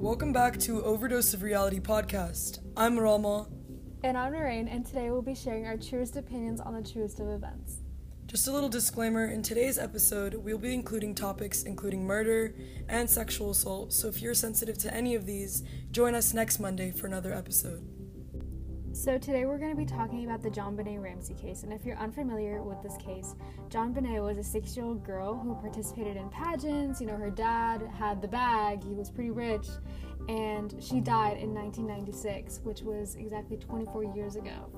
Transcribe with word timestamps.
Welcome 0.00 0.32
back 0.32 0.58
to 0.60 0.82
Overdose 0.82 1.34
of 1.34 1.42
Reality 1.42 1.78
podcast. 1.78 2.60
I'm 2.74 2.98
Rama. 2.98 3.48
And 4.02 4.16
I'm 4.16 4.32
Noreen, 4.32 4.66
and 4.66 4.84
today 4.84 5.10
we'll 5.10 5.20
be 5.20 5.34
sharing 5.34 5.66
our 5.66 5.76
truest 5.76 6.16
opinions 6.16 6.58
on 6.58 6.72
the 6.72 6.82
truest 6.82 7.20
of 7.20 7.28
events. 7.28 7.80
Just 8.26 8.48
a 8.48 8.50
little 8.50 8.70
disclaimer 8.70 9.26
in 9.26 9.42
today's 9.42 9.78
episode, 9.78 10.32
we'll 10.36 10.56
be 10.56 10.72
including 10.72 11.14
topics 11.14 11.64
including 11.64 12.06
murder 12.06 12.54
and 12.88 13.10
sexual 13.10 13.50
assault, 13.50 13.92
so 13.92 14.08
if 14.08 14.22
you're 14.22 14.32
sensitive 14.32 14.78
to 14.78 14.94
any 14.94 15.14
of 15.14 15.26
these, 15.26 15.64
join 15.90 16.14
us 16.14 16.32
next 16.32 16.60
Monday 16.60 16.92
for 16.92 17.06
another 17.06 17.34
episode. 17.34 17.86
So, 19.00 19.16
today 19.16 19.46
we're 19.46 19.56
going 19.56 19.70
to 19.70 19.76
be 19.78 19.86
talking 19.86 20.26
about 20.26 20.42
the 20.42 20.50
JonBenét 20.50 21.02
Ramsey 21.02 21.32
case. 21.32 21.62
And 21.62 21.72
if 21.72 21.86
you're 21.86 21.96
unfamiliar 21.96 22.62
with 22.62 22.82
this 22.82 22.98
case, 22.98 23.34
JonBenét 23.70 24.22
was 24.22 24.36
a 24.36 24.44
six 24.44 24.76
year 24.76 24.84
old 24.84 25.02
girl 25.02 25.38
who 25.38 25.54
participated 25.54 26.18
in 26.18 26.28
pageants. 26.28 27.00
You 27.00 27.06
know, 27.06 27.16
her 27.16 27.30
dad 27.30 27.80
had 27.98 28.20
the 28.20 28.28
bag, 28.28 28.84
he 28.84 28.92
was 28.92 29.10
pretty 29.10 29.30
rich, 29.30 29.68
and 30.28 30.74
she 30.82 31.00
died 31.00 31.38
in 31.38 31.54
1996, 31.54 32.60
which 32.62 32.82
was 32.82 33.14
exactly 33.14 33.56
24 33.56 34.04
years 34.14 34.36
ago. 34.36 34.70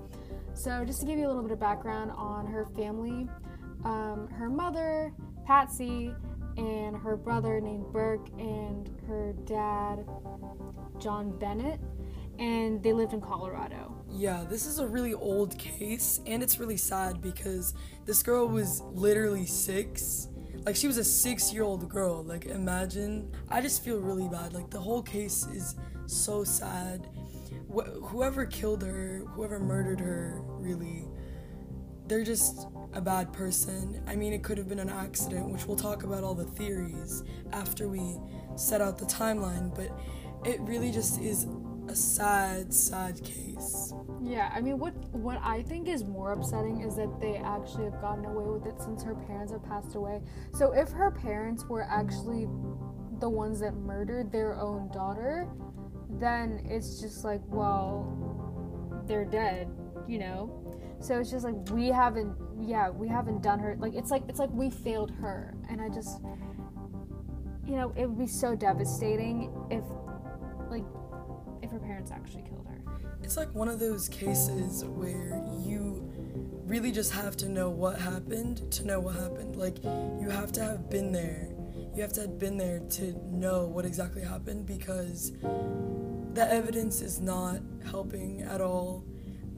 So, 0.54 0.84
just 0.84 1.00
to 1.00 1.06
give 1.06 1.18
you 1.18 1.26
a 1.26 1.30
little 1.30 1.42
bit 1.42 1.50
of 1.50 1.58
background 1.58 2.12
on 2.12 2.46
her 2.46 2.64
family, 2.64 3.28
um, 3.84 4.28
her 4.28 4.48
mother, 4.48 5.12
Patsy, 5.44 6.14
and 6.56 6.96
her 6.96 7.16
brother 7.16 7.60
named 7.60 7.86
Burke, 7.92 8.28
and 8.38 8.88
her 9.08 9.32
dad, 9.46 10.06
John 11.00 11.36
Bennett, 11.40 11.80
and 12.38 12.82
they 12.82 12.92
lived 12.92 13.12
in 13.12 13.20
Colorado. 13.20 14.04
Yeah, 14.10 14.44
this 14.48 14.66
is 14.66 14.78
a 14.78 14.86
really 14.86 15.14
old 15.14 15.58
case, 15.58 16.20
and 16.26 16.42
it's 16.42 16.58
really 16.58 16.76
sad 16.76 17.20
because 17.20 17.74
this 18.04 18.22
girl 18.22 18.48
was 18.48 18.82
literally 18.92 19.46
six. 19.46 20.28
Like, 20.64 20.76
she 20.76 20.86
was 20.86 20.98
a 20.98 21.04
six 21.04 21.52
year 21.52 21.62
old 21.62 21.88
girl. 21.88 22.22
Like, 22.22 22.46
imagine. 22.46 23.30
I 23.48 23.60
just 23.60 23.84
feel 23.84 24.00
really 24.00 24.28
bad. 24.28 24.52
Like, 24.52 24.70
the 24.70 24.80
whole 24.80 25.02
case 25.02 25.46
is 25.46 25.76
so 26.06 26.44
sad. 26.44 27.08
Wh- 27.74 27.90
whoever 28.02 28.46
killed 28.46 28.82
her, 28.82 29.22
whoever 29.34 29.58
murdered 29.58 30.00
her, 30.00 30.40
really, 30.46 31.08
they're 32.06 32.24
just 32.24 32.66
a 32.92 33.00
bad 33.00 33.32
person. 33.32 34.02
I 34.06 34.16
mean, 34.16 34.32
it 34.32 34.42
could 34.42 34.58
have 34.58 34.68
been 34.68 34.78
an 34.78 34.90
accident, 34.90 35.48
which 35.48 35.66
we'll 35.66 35.76
talk 35.76 36.02
about 36.04 36.22
all 36.22 36.34
the 36.34 36.44
theories 36.44 37.24
after 37.52 37.88
we 37.88 38.18
set 38.56 38.80
out 38.80 38.98
the 38.98 39.06
timeline, 39.06 39.74
but 39.74 39.90
it 40.44 40.60
really 40.60 40.90
just 40.90 41.20
is 41.20 41.46
a 41.88 41.96
sad, 41.96 42.72
sad 42.72 43.22
case. 43.24 43.92
Yeah, 44.22 44.50
I 44.54 44.60
mean, 44.60 44.78
what 44.78 44.94
what 45.14 45.38
I 45.42 45.62
think 45.62 45.88
is 45.88 46.04
more 46.04 46.32
upsetting 46.32 46.80
is 46.80 46.96
that 46.96 47.20
they 47.20 47.36
actually 47.36 47.84
have 47.84 48.00
gotten 48.00 48.24
away 48.24 48.46
with 48.46 48.66
it 48.66 48.80
since 48.80 49.02
her 49.02 49.14
parents 49.14 49.52
have 49.52 49.64
passed 49.64 49.94
away. 49.94 50.22
So 50.54 50.72
if 50.72 50.90
her 50.90 51.10
parents 51.10 51.64
were 51.64 51.82
actually 51.82 52.46
the 53.20 53.28
ones 53.28 53.60
that 53.60 53.74
murdered 53.74 54.32
their 54.32 54.54
own 54.60 54.90
daughter, 54.92 55.48
then 56.10 56.60
it's 56.64 57.00
just 57.00 57.24
like, 57.24 57.40
well, 57.46 59.02
they're 59.06 59.24
dead, 59.24 59.68
you 60.06 60.18
know. 60.18 60.58
So 61.00 61.18
it's 61.18 61.30
just 61.30 61.44
like 61.44 61.56
we 61.70 61.88
haven't, 61.88 62.36
yeah, 62.60 62.90
we 62.90 63.08
haven't 63.08 63.42
done 63.42 63.58
her. 63.58 63.76
Like 63.78 63.94
it's 63.94 64.10
like 64.10 64.22
it's 64.28 64.38
like 64.38 64.50
we 64.52 64.70
failed 64.70 65.10
her, 65.20 65.54
and 65.68 65.80
I 65.80 65.88
just, 65.88 66.20
you 67.66 67.76
know, 67.76 67.92
it 67.96 68.06
would 68.08 68.18
be 68.18 68.26
so 68.26 68.54
devastating 68.54 69.52
if, 69.70 69.84
like, 70.70 70.84
her 71.72 71.78
parents 71.78 72.10
actually 72.10 72.42
killed 72.42 72.66
her. 72.66 72.92
It's 73.22 73.36
like 73.36 73.52
one 73.54 73.68
of 73.68 73.80
those 73.80 74.08
cases 74.08 74.84
where 74.84 75.42
you 75.64 76.06
really 76.66 76.92
just 76.92 77.12
have 77.12 77.36
to 77.38 77.48
know 77.48 77.70
what 77.70 77.98
happened 77.98 78.70
to 78.72 78.86
know 78.86 79.00
what 79.00 79.14
happened. 79.16 79.56
Like, 79.56 79.82
you 79.82 80.28
have 80.28 80.52
to 80.52 80.62
have 80.62 80.90
been 80.90 81.12
there. 81.12 81.48
You 81.94 82.02
have 82.02 82.12
to 82.14 82.22
have 82.22 82.38
been 82.38 82.58
there 82.58 82.80
to 82.80 83.14
know 83.26 83.66
what 83.66 83.84
exactly 83.84 84.22
happened 84.22 84.66
because 84.66 85.32
the 86.34 86.46
evidence 86.50 87.00
is 87.00 87.20
not 87.20 87.60
helping 87.90 88.42
at 88.42 88.60
all. 88.60 89.04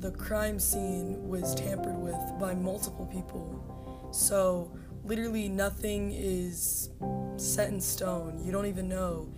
The 0.00 0.12
crime 0.12 0.58
scene 0.58 1.28
was 1.28 1.54
tampered 1.54 1.96
with 1.96 2.38
by 2.38 2.54
multiple 2.54 3.06
people. 3.06 4.10
So, 4.12 4.72
literally, 5.04 5.48
nothing 5.48 6.12
is 6.12 6.90
set 7.36 7.70
in 7.70 7.80
stone. 7.80 8.40
You 8.44 8.52
don't 8.52 8.66
even 8.66 8.88
know 8.88 9.32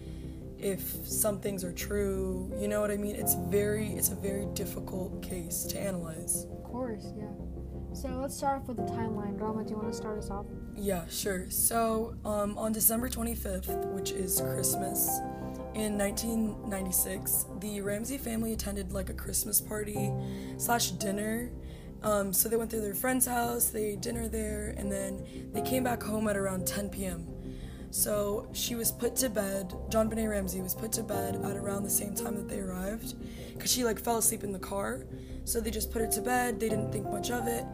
if 0.59 1.07
some 1.07 1.41
things 1.41 1.65
are 1.65 1.73
true. 1.73 2.53
You 2.59 2.69
know 2.69 2.81
what 2.81 2.91
I 2.91 2.97
mean? 2.97 3.17
It's 3.17 3.35
very 3.35 3.89
it's 3.89 4.11
a 4.11 4.15
very 4.15 4.47
difficult 4.55 5.23
case 5.23 5.65
to 5.65 5.81
analyze. 5.81 6.47
Of 6.51 6.65
course, 6.65 7.13
yeah. 7.17 7.27
So 7.95 8.09
let's 8.09 8.37
start 8.37 8.61
off 8.61 8.69
with 8.69 8.77
the 8.77 8.83
timeline. 8.83 9.41
Rama, 9.41 9.65
do 9.65 9.71
you 9.71 9.77
want 9.77 9.91
to 9.91 9.97
start 9.97 10.19
us 10.19 10.31
off? 10.31 10.45
Yeah, 10.77 11.07
sure. 11.09 11.49
So 11.51 12.15
um, 12.27 12.59
on 12.59 12.73
December 12.73 13.09
25th, 13.09 13.87
which 13.95 14.11
is 14.11 14.39
Christmas, 14.39 15.09
in 15.75 15.97
1996, 15.99 17.47
the 17.61 17.81
Ramsey 17.81 18.19
family 18.19 18.53
attended 18.53 18.93
like 18.93 19.11
a 19.11 19.15
Christmas 19.15 19.61
party 19.61 20.11
slash 20.59 20.91
dinner. 20.93 21.51
Um, 22.03 22.33
so 22.33 22.49
they 22.49 22.57
went 22.57 22.71
to 22.71 22.81
their 22.81 22.95
friend's 22.95 23.27
house, 23.27 23.69
they 23.69 23.93
ate 23.93 24.01
dinner 24.01 24.29
there, 24.29 24.75
and 24.77 24.91
then 24.91 25.51
they 25.53 25.63
came 25.63 25.85
back 25.85 26.03
home 26.03 26.29
at 26.29 26.37
around 26.37 26.67
10 26.67 26.91
p.m. 26.91 27.27
So 27.91 28.49
she 28.53 28.75
was 28.75 28.93
put 28.93 29.17
to 29.17 29.31
bed. 29.31 29.73
JonBenét 29.89 30.29
Ramsey 30.29 30.61
was 30.61 30.75
put 30.75 30.93
to 30.93 31.03
bed 31.03 31.37
at 31.45 31.57
around 31.57 31.85
the 31.85 31.91
same 31.91 32.15
time 32.15 32.35
that 32.37 32.49
they 32.49 32.59
arrived, 32.59 33.15
because 33.55 33.73
she 33.73 33.85
like 33.85 33.99
fell 33.99 34.19
asleep 34.19 34.45
in 34.45 34.53
the 34.53 34.59
car. 34.59 35.07
So 35.45 35.61
they 35.61 35.71
just 35.71 35.91
put 35.91 36.03
her 36.03 36.09
to 36.09 36.21
bed. 36.21 36.61
They 36.61 36.69
didn't 36.69 36.93
think 36.93 37.09
much 37.09 37.31
of 37.31 37.47
it, 37.47 37.65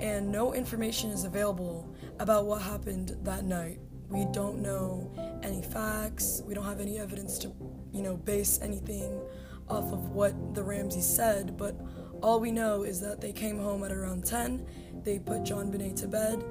and 0.00 0.30
no 0.30 0.52
information 0.52 1.10
is 1.10 1.24
available 1.24 1.94
about 2.18 2.46
what 2.46 2.60
happened 2.60 3.16
that 3.22 3.44
night. 3.44 3.78
We 4.08 4.26
don't 4.32 4.60
know 4.60 5.10
any 5.42 5.62
facts. 5.62 6.42
We 6.44 6.54
don't 6.54 6.64
have 6.64 6.80
any 6.80 6.98
evidence 6.98 7.38
to, 7.38 7.52
you 7.92 8.02
know, 8.02 8.16
base 8.16 8.58
anything 8.60 9.20
off 9.68 9.92
of 9.92 10.10
what 10.10 10.54
the 10.54 10.62
Ramseys 10.62 11.06
said. 11.06 11.56
But 11.56 11.76
all 12.20 12.40
we 12.40 12.50
know 12.50 12.82
is 12.82 13.00
that 13.00 13.20
they 13.20 13.32
came 13.32 13.58
home 13.58 13.84
at 13.84 13.92
around 13.92 14.26
10. 14.26 14.66
They 15.04 15.20
put 15.20 15.42
JonBenét 15.44 15.96
to 16.00 16.08
bed, 16.08 16.44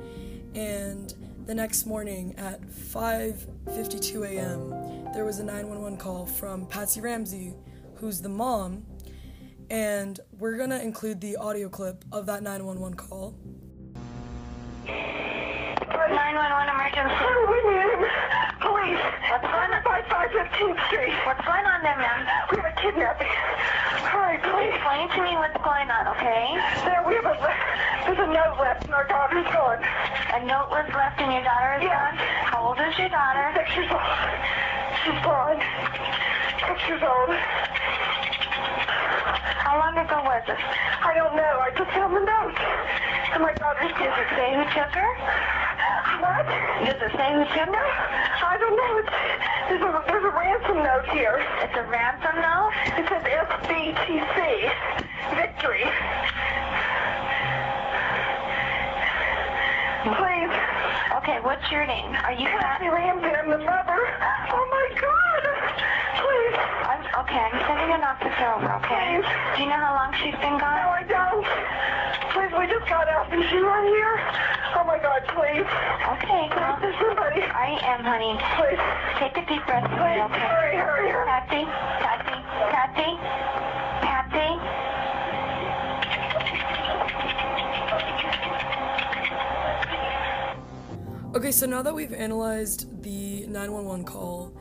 and 0.56 1.14
the 1.50 1.56
next 1.56 1.88
morning 1.88 2.36
at 2.38 2.62
5:52 2.62 4.24
a.m., 4.34 4.70
there 5.16 5.26
was 5.26 5.40
a 5.40 5.44
911 5.44 5.98
call 5.98 6.28
from 6.28 6.68
Patsy 6.68 7.02
Ramsey, 7.02 7.56
who's 7.96 8.22
the 8.22 8.30
mom, 8.30 8.86
and 9.72 10.20
we're 10.38 10.58
going 10.58 10.70
to 10.70 10.80
include 10.80 11.20
the 11.22 11.38
audio 11.38 11.68
clip 11.68 12.06
of 12.12 12.28
that 12.28 12.44
911 12.44 12.96
call. 12.96 13.34
911 14.86 16.70
emergency. 16.70 17.18
Police. 18.62 19.02
What's 19.32 19.42
going 19.42 19.74
on? 19.74 20.09
By 20.30 20.46
515th 20.46 20.78
Street. 20.88 21.14
What's 21.26 21.42
going 21.42 21.66
on 21.66 21.82
there, 21.82 21.98
ma'am? 21.98 22.22
We 22.54 22.58
have 22.62 22.70
a 22.70 22.76
kidnapping. 22.78 23.26
Hurry, 24.14 24.38
please. 24.46 24.78
Explain 24.78 25.10
to 25.10 25.20
me 25.26 25.34
what's 25.42 25.58
going 25.66 25.90
on, 25.90 26.06
okay? 26.14 26.54
There, 26.86 27.02
we 27.02 27.18
have 27.18 27.26
a, 27.26 27.34
there's 28.06 28.22
a 28.22 28.30
note 28.30 28.62
left 28.62 28.86
and 28.86 28.94
our 28.94 29.08
daughter's 29.10 29.46
gone. 29.50 29.82
A 29.82 30.46
note 30.46 30.70
was 30.70 30.86
left 30.94 31.18
and 31.18 31.34
your 31.34 31.42
daughter 31.42 31.82
is 31.82 31.90
Yeah. 31.90 32.14
gone? 32.14 32.18
How 32.46 32.62
old 32.62 32.78
is 32.78 32.94
your 33.02 33.10
daughter? 33.10 33.42
Six 33.58 33.74
years 33.74 33.90
old. 33.90 34.06
She's 35.02 35.18
gone. 35.26 35.58
Six 36.62 36.78
years 36.86 37.02
old. 37.02 37.34
How 39.66 39.82
long 39.82 39.98
ago 39.98 40.22
was 40.22 40.44
this? 40.46 40.62
I 40.62 41.14
don't 41.18 41.34
know. 41.34 41.54
I 41.58 41.74
just 41.74 41.90
found 41.90 42.14
the 42.14 42.22
note. 42.22 42.54
And 43.34 43.44
my 43.44 43.54
daughter's 43.54 43.92
Does 43.94 44.16
it 44.18 44.30
say 44.36 44.56
who 44.56 44.64
took 44.74 44.92
her? 44.96 45.12
What? 46.20 46.46
Does 46.86 47.02
it 47.02 47.12
say 47.16 47.30
who 47.34 47.44
took 47.46 47.74
her? 47.76 47.88
I 48.42 48.58
don't 48.60 48.76
know. 48.76 48.98
It's, 48.98 49.10
there's, 49.70 49.82
a, 49.82 50.04
there's 50.08 50.24
a 50.26 50.36
ransom 50.36 50.78
note 50.78 51.06
here. 51.14 51.46
It's 51.62 51.78
a 51.78 51.84
ransom 51.84 52.36
note? 52.42 52.74
It 52.98 53.06
says 53.08 53.24
SBTC. 53.24 54.72
Victory. 55.36 55.86
Please. 60.18 60.39
Okay, 61.20 61.40
what's 61.42 61.66
your 61.72 61.86
name? 61.86 62.12
Are 62.24 62.34
you 62.34 62.46
Pat? 62.48 62.82
Ramsey, 62.82 63.32
I'm 63.34 63.50
the 63.50 63.58
mother. 63.58 64.00
Oh 64.52 64.66
my 64.70 64.88
God. 65.00 65.42
Please. 66.22 66.56
I'm, 66.90 67.02
okay, 67.26 67.40
I'm 67.40 67.58
sending 67.66 67.92
an 67.96 68.04
officer 68.04 68.48
over, 68.54 68.70
okay? 68.84 69.18
Please. 69.20 69.28
Do 69.58 69.64
you 69.64 69.70
know 69.70 69.80
how 69.82 69.94
long 69.96 70.12
she's 70.22 70.38
been 70.38 70.58
gone? 70.60 70.78
No. 70.78 70.90
I 70.94 71.04
don't. 71.08 71.46
Please, 72.34 72.52
we 72.58 72.66
just 72.70 72.86
got 72.90 73.08
out. 73.10 73.26
Is 73.34 73.42
she 73.50 73.58
right 73.58 73.88
here? 73.90 74.16
Oh 74.78 74.84
my 74.86 75.00
God, 75.02 75.22
please. 75.34 75.66
Okay, 75.66 76.46
Please, 76.50 76.54
well, 76.56 76.78
there's 76.82 76.98
somebody. 77.02 77.42
I 77.42 77.80
am, 77.90 78.06
honey. 78.06 78.38
Please. 78.62 78.82
Take 79.18 79.36
a 79.42 79.44
deep 79.50 79.66
breath, 79.66 79.86
Please, 79.98 80.22
okay? 80.30 80.46
hurry, 80.46 80.78
hurry, 80.78 81.10
hurry. 81.10 81.26
Patsy, 81.26 81.64
Patsy, 81.66 82.38
Patsy, 82.70 83.10
Patsy. 84.06 84.50
Okay, 91.40 91.54
so 91.54 91.66
now 91.66 91.82
that 91.82 91.96
we've 91.96 92.12
analyzed 92.12 93.02
the 93.02 93.48
911 93.48 94.04
call, 94.04 94.54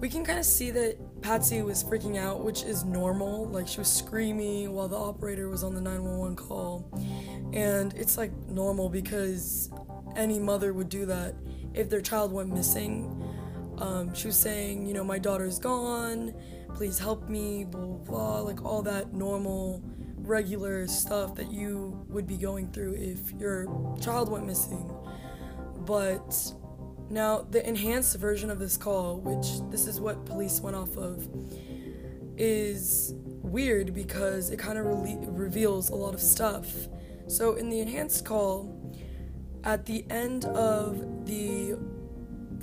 we 0.00 0.08
can 0.08 0.24
kind 0.24 0.40
of 0.40 0.44
see 0.44 0.72
that 0.72 1.22
Patsy 1.22 1.62
was 1.62 1.84
freaking 1.84 2.16
out, 2.18 2.42
which 2.42 2.64
is 2.64 2.84
normal. 2.84 3.46
Like 3.46 3.68
she 3.68 3.78
was 3.78 3.86
screaming 3.86 4.72
while 4.72 4.88
the 4.88 4.96
operator 4.96 5.48
was 5.48 5.62
on 5.62 5.72
the 5.72 5.80
911 5.80 6.34
call. 6.34 6.90
And 7.52 7.94
it's 7.94 8.18
like 8.18 8.32
normal 8.48 8.88
because 8.88 9.70
any 10.16 10.40
mother 10.40 10.72
would 10.72 10.88
do 10.88 11.06
that 11.06 11.36
if 11.74 11.88
their 11.88 12.00
child 12.00 12.32
went 12.32 12.52
missing. 12.52 13.22
Um, 13.78 14.12
she 14.12 14.26
was 14.26 14.36
saying, 14.36 14.84
you 14.84 14.94
know, 14.94 15.04
my 15.04 15.20
daughter's 15.20 15.60
gone, 15.60 16.34
please 16.74 16.98
help 16.98 17.28
me, 17.28 17.62
blah, 17.62 17.80
blah, 17.82 17.98
blah, 17.98 18.40
like 18.40 18.64
all 18.64 18.82
that 18.82 19.14
normal, 19.14 19.80
regular 20.16 20.88
stuff 20.88 21.36
that 21.36 21.52
you 21.52 22.04
would 22.08 22.26
be 22.26 22.36
going 22.36 22.72
through 22.72 22.94
if 22.94 23.30
your 23.40 23.66
child 24.00 24.28
went 24.28 24.44
missing. 24.44 24.92
But 25.86 26.52
now, 27.08 27.46
the 27.50 27.66
enhanced 27.66 28.16
version 28.16 28.50
of 28.50 28.58
this 28.58 28.76
call, 28.76 29.18
which 29.20 29.46
this 29.70 29.86
is 29.86 30.00
what 30.00 30.24
police 30.26 30.60
went 30.60 30.74
off 30.74 30.96
of, 30.96 31.28
is 32.36 33.14
weird 33.42 33.94
because 33.94 34.50
it 34.50 34.58
kind 34.58 34.76
of 34.76 34.86
re- 34.86 35.16
reveals 35.20 35.90
a 35.90 35.94
lot 35.94 36.14
of 36.14 36.20
stuff. 36.20 36.68
So, 37.28 37.54
in 37.54 37.70
the 37.70 37.78
enhanced 37.78 38.24
call, 38.24 38.92
at 39.62 39.86
the 39.86 40.04
end 40.10 40.46
of 40.46 41.26
the 41.26 41.76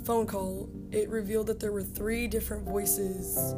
phone 0.04 0.28
call, 0.28 0.70
it 0.92 1.10
revealed 1.10 1.48
that 1.48 1.62
there 1.62 1.72
were 1.72 1.84
three 1.84 2.28
different 2.28 2.66
voices, 2.66 3.56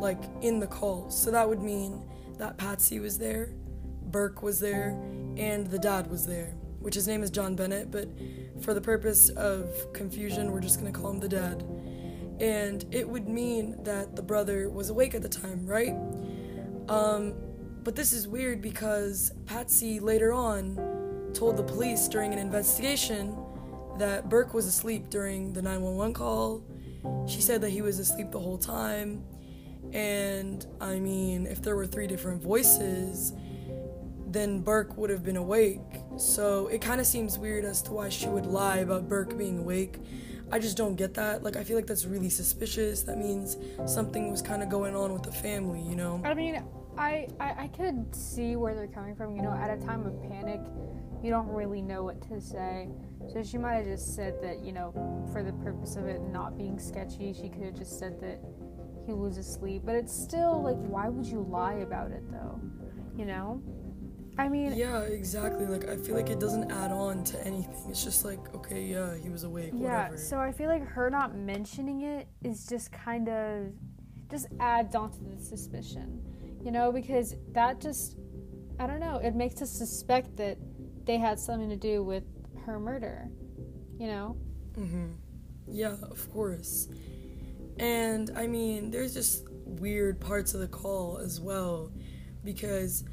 like 0.00 0.22
in 0.42 0.60
the 0.60 0.66
call. 0.66 1.08
So, 1.10 1.30
that 1.30 1.48
would 1.48 1.62
mean 1.62 2.02
that 2.36 2.58
Patsy 2.58 3.00
was 3.00 3.16
there, 3.16 3.54
Burke 4.02 4.42
was 4.42 4.60
there, 4.60 4.90
and 5.38 5.66
the 5.66 5.78
dad 5.78 6.10
was 6.10 6.26
there, 6.26 6.54
which 6.78 6.94
his 6.94 7.08
name 7.08 7.22
is 7.22 7.30
John 7.30 7.54
Bennett, 7.54 7.90
but 7.90 8.08
for 8.62 8.74
the 8.74 8.80
purpose 8.80 9.28
of 9.30 9.92
confusion, 9.92 10.50
we're 10.52 10.60
just 10.60 10.78
gonna 10.78 10.92
call 10.92 11.10
him 11.10 11.20
the 11.20 11.28
dad. 11.28 11.64
And 12.40 12.84
it 12.90 13.08
would 13.08 13.28
mean 13.28 13.82
that 13.84 14.16
the 14.16 14.22
brother 14.22 14.70
was 14.70 14.90
awake 14.90 15.14
at 15.14 15.22
the 15.22 15.28
time, 15.28 15.66
right? 15.66 15.94
Um, 16.88 17.34
but 17.82 17.96
this 17.96 18.12
is 18.12 18.26
weird 18.26 18.60
because 18.60 19.32
Patsy 19.46 20.00
later 20.00 20.32
on 20.32 21.30
told 21.34 21.56
the 21.56 21.62
police 21.62 22.08
during 22.08 22.32
an 22.32 22.38
investigation 22.38 23.36
that 23.98 24.28
Burke 24.28 24.54
was 24.54 24.66
asleep 24.66 25.10
during 25.10 25.52
the 25.52 25.62
911 25.62 26.14
call. 26.14 26.62
She 27.26 27.40
said 27.40 27.60
that 27.62 27.70
he 27.70 27.82
was 27.82 27.98
asleep 27.98 28.30
the 28.30 28.40
whole 28.40 28.58
time. 28.58 29.24
And 29.92 30.66
I 30.80 30.98
mean, 30.98 31.46
if 31.46 31.62
there 31.62 31.76
were 31.76 31.86
three 31.86 32.06
different 32.06 32.42
voices, 32.42 33.32
then 34.32 34.60
Burke 34.60 34.96
would 34.96 35.10
have 35.10 35.24
been 35.24 35.36
awake. 35.36 35.80
So 36.16 36.68
it 36.68 36.80
kind 36.80 37.00
of 37.00 37.06
seems 37.06 37.38
weird 37.38 37.64
as 37.64 37.82
to 37.82 37.92
why 37.92 38.08
she 38.08 38.28
would 38.28 38.46
lie 38.46 38.78
about 38.78 39.08
Burke 39.08 39.36
being 39.36 39.58
awake. 39.58 39.98
I 40.52 40.58
just 40.58 40.76
don't 40.76 40.96
get 40.96 41.14
that. 41.14 41.42
Like, 41.42 41.56
I 41.56 41.64
feel 41.64 41.76
like 41.76 41.86
that's 41.86 42.06
really 42.06 42.30
suspicious. 42.30 43.02
That 43.02 43.18
means 43.18 43.56
something 43.86 44.30
was 44.30 44.42
kind 44.42 44.62
of 44.62 44.68
going 44.68 44.96
on 44.96 45.12
with 45.12 45.22
the 45.22 45.32
family, 45.32 45.80
you 45.80 45.94
know? 45.94 46.20
I 46.24 46.34
mean, 46.34 46.62
I, 46.98 47.28
I 47.38 47.64
I 47.64 47.68
could 47.68 48.14
see 48.14 48.56
where 48.56 48.74
they're 48.74 48.88
coming 48.88 49.14
from. 49.14 49.36
You 49.36 49.42
know, 49.42 49.52
at 49.52 49.70
a 49.70 49.80
time 49.84 50.04
of 50.06 50.20
panic, 50.28 50.60
you 51.22 51.30
don't 51.30 51.48
really 51.48 51.82
know 51.82 52.02
what 52.02 52.20
to 52.28 52.40
say. 52.40 52.88
So 53.32 53.42
she 53.42 53.58
might 53.58 53.74
have 53.74 53.86
just 53.86 54.16
said 54.16 54.42
that, 54.42 54.64
you 54.64 54.72
know, 54.72 54.92
for 55.32 55.42
the 55.42 55.52
purpose 55.52 55.96
of 55.96 56.06
it 56.06 56.20
not 56.20 56.56
being 56.56 56.78
sketchy, 56.78 57.32
she 57.32 57.48
could 57.48 57.62
have 57.62 57.76
just 57.76 57.98
said 57.98 58.20
that 58.20 58.40
he 59.06 59.12
was 59.12 59.38
asleep. 59.38 59.82
But 59.84 59.94
it's 59.94 60.12
still 60.12 60.62
like, 60.62 60.76
why 60.76 61.08
would 61.08 61.26
you 61.26 61.46
lie 61.48 61.74
about 61.74 62.10
it 62.10 62.24
though? 62.30 62.60
You 63.16 63.26
know? 63.26 63.62
I 64.40 64.48
mean, 64.48 64.72
Yeah, 64.72 65.02
exactly. 65.02 65.66
Like, 65.66 65.86
I 65.86 65.96
feel 65.96 66.14
like 66.14 66.30
it 66.30 66.40
doesn't 66.40 66.70
add 66.70 66.92
on 66.92 67.24
to 67.24 67.46
anything. 67.46 67.74
It's 67.90 68.02
just 68.02 68.24
like, 68.24 68.40
okay, 68.54 68.82
yeah, 68.82 69.14
he 69.14 69.28
was 69.28 69.44
awake, 69.44 69.72
yeah. 69.74 70.04
whatever. 70.04 70.16
So 70.16 70.38
I 70.38 70.50
feel 70.50 70.68
like 70.68 70.82
her 70.88 71.10
not 71.10 71.34
mentioning 71.36 72.00
it 72.02 72.26
is 72.42 72.66
just 72.66 72.90
kind 72.90 73.28
of 73.28 73.66
just 74.30 74.46
adds 74.58 74.94
on 74.94 75.10
to 75.10 75.18
the 75.24 75.44
suspicion, 75.44 76.22
you 76.64 76.70
know, 76.70 76.90
because 76.90 77.36
that 77.52 77.80
just 77.82 78.16
I 78.78 78.86
don't 78.86 79.00
know. 79.00 79.16
It 79.16 79.34
makes 79.34 79.60
us 79.60 79.70
suspect 79.70 80.38
that 80.38 80.56
they 81.04 81.18
had 81.18 81.38
something 81.38 81.68
to 81.68 81.76
do 81.76 82.02
with 82.02 82.24
her 82.64 82.80
murder, 82.80 83.28
you 83.98 84.06
know. 84.06 84.36
hmm 84.74 85.12
Yeah, 85.68 85.96
of 86.02 86.32
course. 86.32 86.88
And 87.78 88.30
I 88.34 88.46
mean, 88.46 88.90
there's 88.90 89.12
just 89.12 89.44
weird 89.50 90.18
parts 90.18 90.54
of 90.54 90.60
the 90.60 90.68
call 90.68 91.18
as 91.18 91.40
well 91.40 91.92
because 92.42 93.04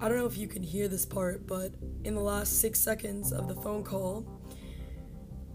I 0.00 0.08
don't 0.08 0.18
know 0.18 0.26
if 0.26 0.38
you 0.38 0.46
can 0.46 0.62
hear 0.62 0.86
this 0.86 1.04
part, 1.04 1.46
but 1.46 1.72
in 2.04 2.14
the 2.14 2.20
last 2.20 2.60
six 2.60 2.78
seconds 2.78 3.32
of 3.32 3.48
the 3.48 3.54
phone 3.56 3.82
call, 3.82 4.24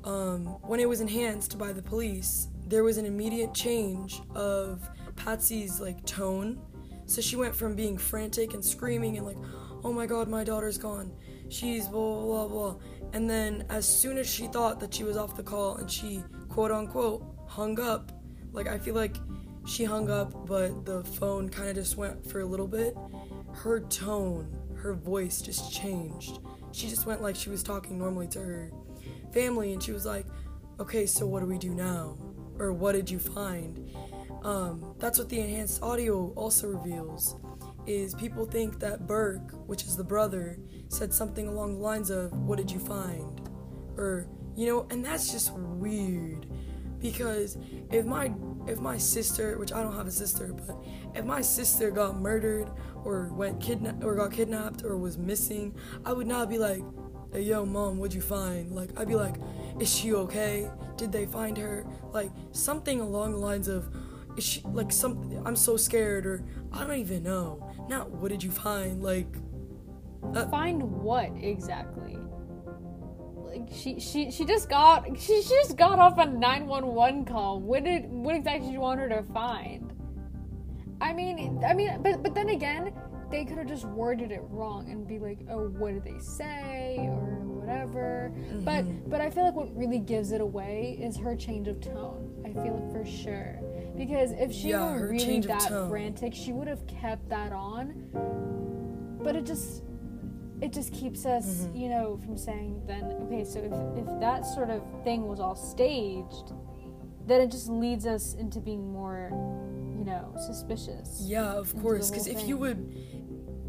um, 0.04 0.46
when 0.64 0.82
it 0.82 0.90
was 0.90 1.00
enhanced 1.00 1.58
by 1.58 1.72
the 1.72 1.82
police, 1.82 2.50
there 2.68 2.84
was 2.84 2.98
an 2.98 3.06
immediate 3.06 3.54
change 3.54 4.22
of 4.36 4.90
Patsy's 5.16 5.80
like 5.80 6.06
tone. 6.06 6.60
So 7.06 7.22
she 7.22 7.38
went 7.38 7.56
from 7.56 7.74
being 7.76 7.98
frantic 7.98 8.54
and 8.54 8.64
screaming 8.64 9.18
and 9.18 9.26
like, 9.26 9.38
"Oh 9.84 9.94
my 9.94 10.06
God, 10.06 10.28
my 10.28 10.44
daughter's 10.44 10.78
gone. 10.78 11.14
She's 11.48 11.88
blah 11.88 12.22
blah 12.22 12.48
blah." 12.48 12.72
blah. 12.72 12.76
And 13.14 13.30
then 13.30 13.66
as 13.70 13.88
soon 13.88 14.18
as 14.18 14.28
she 14.28 14.48
thought 14.48 14.80
that 14.82 14.94
she 14.94 15.06
was 15.06 15.16
off 15.16 15.38
the 15.38 15.44
call 15.44 15.76
and 15.76 15.90
she 15.90 16.22
quote 16.50 16.72
unquote 16.72 17.24
hung 17.48 17.80
up, 17.80 18.12
like 18.52 18.68
I 18.68 18.78
feel 18.78 18.96
like 18.96 19.16
she 19.66 19.86
hung 19.86 20.10
up, 20.10 20.46
but 20.46 20.86
the 20.86 21.04
phone 21.04 21.48
kind 21.48 21.70
of 21.70 21.76
just 21.76 21.96
went 21.96 22.30
for 22.30 22.42
a 22.42 22.46
little 22.46 22.68
bit. 22.68 22.98
Her 23.54 23.80
tone, 23.80 24.56
her 24.76 24.94
voice 24.94 25.42
just 25.42 25.72
changed. 25.72 26.40
She 26.72 26.90
just 26.90 27.06
went 27.06 27.22
like 27.22 27.36
she 27.36 27.50
was 27.50 27.64
talking 27.64 27.98
normally 27.98 28.28
to 28.30 28.40
her 28.40 28.72
family, 29.32 29.74
and 29.74 29.82
she 29.82 29.92
was 29.92 30.06
like, 30.06 30.26
"Okay, 30.80 31.06
so 31.06 31.26
what 31.26 31.40
do 31.40 31.46
we 31.46 31.58
do 31.58 31.74
now? 31.74 32.18
Or 32.60 32.74
what 32.74 32.94
did 32.94 33.10
you 33.10 33.20
find?" 33.20 33.90
Um, 34.44 34.96
that's 35.00 35.18
what 35.18 35.30
the 35.30 35.40
enhanced 35.40 35.82
audio 35.82 36.34
also 36.36 36.68
reveals. 36.68 37.36
Is 37.86 38.16
people 38.16 38.46
think 38.46 38.80
that 38.80 39.08
Burke, 39.08 39.52
which 39.68 39.84
is 39.84 39.96
the 39.98 40.04
brother, 40.04 40.58
said 40.90 41.14
something 41.14 41.48
along 41.48 41.76
the 41.76 41.82
lines 41.82 42.10
of, 42.10 42.34
"What 42.34 42.58
did 42.58 42.72
you 42.72 42.80
find?" 42.80 43.42
Or 43.98 44.28
you 44.56 44.68
know, 44.68 44.88
and 44.90 45.04
that's 45.04 45.32
just 45.32 45.54
weird 45.54 46.48
because 47.00 47.58
if 47.92 48.06
my 48.06 48.30
if 48.68 48.80
my 48.80 48.98
sister, 48.98 49.58
which 49.58 49.72
I 49.72 49.82
don't 49.82 49.96
have 49.96 50.08
a 50.08 50.12
sister, 50.12 50.54
but 50.54 50.78
if 51.14 51.26
my 51.26 51.42
sister 51.42 51.92
got 51.92 52.20
murdered 52.20 52.70
or 53.04 53.30
went 53.34 53.60
kidna- 53.60 54.04
or 54.04 54.16
got 54.16 54.32
kidnapped 54.32 54.84
or 54.84 54.98
was 54.98 55.18
missing, 55.18 55.76
I 56.06 56.14
would 56.14 56.28
not 56.28 56.50
be 56.50 56.58
like, 56.58 56.84
"Hey, 57.32 57.42
yo, 57.42 57.66
mom, 57.66 57.98
what'd 57.98 58.14
you 58.14 58.22
find?" 58.22 58.72
Like, 58.72 58.98
I'd 58.98 59.08
be 59.08 59.16
like, 59.16 59.36
"Is 59.80 59.90
she 59.94 60.14
okay? 60.14 60.70
Did 60.98 61.12
they 61.12 61.26
find 61.26 61.58
her?" 61.58 61.86
Like 62.14 62.32
something 62.52 63.00
along 63.02 63.34
the 63.34 63.40
lines 63.40 63.68
of, 63.68 63.90
"Is 64.38 64.44
she 64.44 64.62
like 64.64 64.92
some? 64.92 65.42
I'm 65.46 65.56
so 65.56 65.78
scared," 65.78 66.26
or 66.26 66.44
I 66.72 66.86
don't 66.86 66.98
even 66.98 67.24
know. 67.24 67.60
Not 67.90 68.12
what 68.12 68.30
did 68.30 68.44
you 68.44 68.52
find? 68.52 69.04
Like, 69.04 69.28
uh 70.34 70.48
Find 70.48 70.82
what 70.82 71.32
exactly? 71.42 72.18
Like 73.54 73.70
she 73.72 74.00
she 74.00 74.32
she 74.32 74.46
just 74.46 74.68
got 74.70 75.06
she, 75.20 75.42
she 75.42 75.50
just 75.62 75.78
got 75.78 76.00
off 76.00 76.18
a 76.18 76.26
911 76.26 77.26
call. 77.26 77.60
What 77.60 77.84
did 77.84 78.10
what 78.10 78.36
exactly 78.36 78.68
did 78.68 78.74
you 78.74 78.80
want 78.80 79.00
her 79.00 79.10
to 79.10 79.22
find? 79.24 79.94
I 81.00 81.14
mean 81.14 81.64
I 81.66 81.74
mean 81.74 82.02
but 82.02 82.24
but 82.24 82.34
then 82.34 82.50
again, 82.50 82.94
they 83.30 83.46
could 83.46 83.58
have 83.58 83.68
just 83.68 83.86
worded 83.86 84.32
it 84.32 84.42
wrong 84.50 84.90
and 84.92 85.08
be 85.08 85.20
like, 85.20 85.40
"Oh, 85.50 85.68
what 85.70 85.94
did 85.94 86.04
they 86.04 86.20
say?" 86.20 86.98
or 87.00 87.42
whatever. 87.46 88.32
But 88.64 89.10
but 89.10 89.22
I 89.22 89.30
feel 89.30 89.44
like 89.46 89.56
what 89.56 89.76
really 89.76 90.00
gives 90.00 90.32
it 90.32 90.42
away 90.42 90.98
is 91.02 91.16
her 91.18 91.36
change 91.36 91.68
of 91.68 91.80
tone. 91.80 92.30
I 92.46 92.54
feel 92.54 92.78
it 92.78 92.92
for 92.92 93.06
sure. 93.06 93.60
Because 93.96 94.32
if 94.32 94.52
she 94.52 94.70
Yeah, 94.70 95.00
were 95.00 95.10
really 95.10 95.40
that 95.42 95.70
frantic, 95.90 96.34
she 96.34 96.54
would 96.54 96.68
have 96.68 96.86
kept 96.88 97.30
that 97.30 97.52
on. 97.52 98.10
But 99.24 99.36
it 99.36 99.46
just 99.46 99.84
it 100.64 100.72
just 100.74 100.92
keeps 100.94 101.26
us, 101.26 101.46
Mm-hmm. 101.46 101.78
you 101.82 101.90
know, 101.90 102.18
from 102.24 102.38
saying 102.38 102.82
then 102.88 103.04
okay, 103.24 103.44
so 103.44 103.60
if 103.60 103.74
if 104.02 104.08
that 104.20 104.46
sort 104.46 104.70
of 104.70 104.82
thing 105.04 105.28
was 105.28 105.40
all 105.40 105.56
staged, 105.56 106.48
then 107.28 107.42
it 107.42 107.52
just 107.52 107.68
leads 107.70 108.06
us 108.06 108.34
into 108.34 108.60
being 108.60 108.92
more, 108.92 109.30
you 110.00 110.06
know, 110.06 110.34
suspicious. 110.48 111.22
Yeah, 111.22 111.52
of 111.54 111.68
course. 111.82 112.10
Because 112.10 112.28
if 112.28 112.48
you 112.48 112.56
would, 112.58 112.80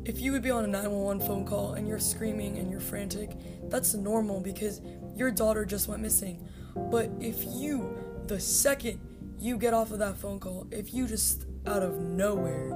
if 0.05 0.21
you 0.21 0.33
would 0.33 0.43
be 0.43 0.51
on 0.51 0.65
a 0.65 0.69
911 0.69 1.27
phone 1.27 1.45
call 1.45 1.75
and 1.75 1.87
you're 1.89 1.99
screaming 1.99 2.59
and 2.59 2.71
you're 2.71 2.81
frantic, 2.93 3.31
that's 3.71 3.95
normal 3.95 4.41
because 4.41 4.81
your 5.17 5.31
daughter 5.31 5.65
just 5.65 5.89
went 5.89 6.01
missing. 6.03 6.47
But 6.77 7.11
if 7.21 7.45
you, 7.45 7.97
the 8.27 8.39
second 8.41 8.99
you 9.39 9.59
get 9.59 9.75
off 9.75 9.91
of 9.93 9.99
that 9.99 10.17
phone 10.17 10.39
call, 10.41 10.67
if 10.71 10.95
you 10.95 11.07
just 11.07 11.47
out 11.67 11.83
of 11.83 12.01
nowhere 12.01 12.71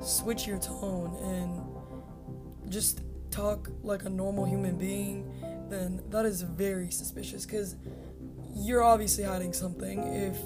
switch 0.00 0.46
your 0.46 0.58
tone 0.58 1.10
and 1.22 2.70
just 2.70 3.00
talk 3.30 3.70
like 3.82 4.04
a 4.04 4.08
normal 4.08 4.44
human 4.44 4.76
being, 4.76 5.30
then 5.68 6.02
that 6.10 6.24
is 6.24 6.42
very 6.42 6.90
suspicious 6.90 7.44
because 7.44 7.76
you're 8.54 8.82
obviously 8.82 9.24
hiding 9.24 9.52
something 9.52 10.02
if 10.02 10.36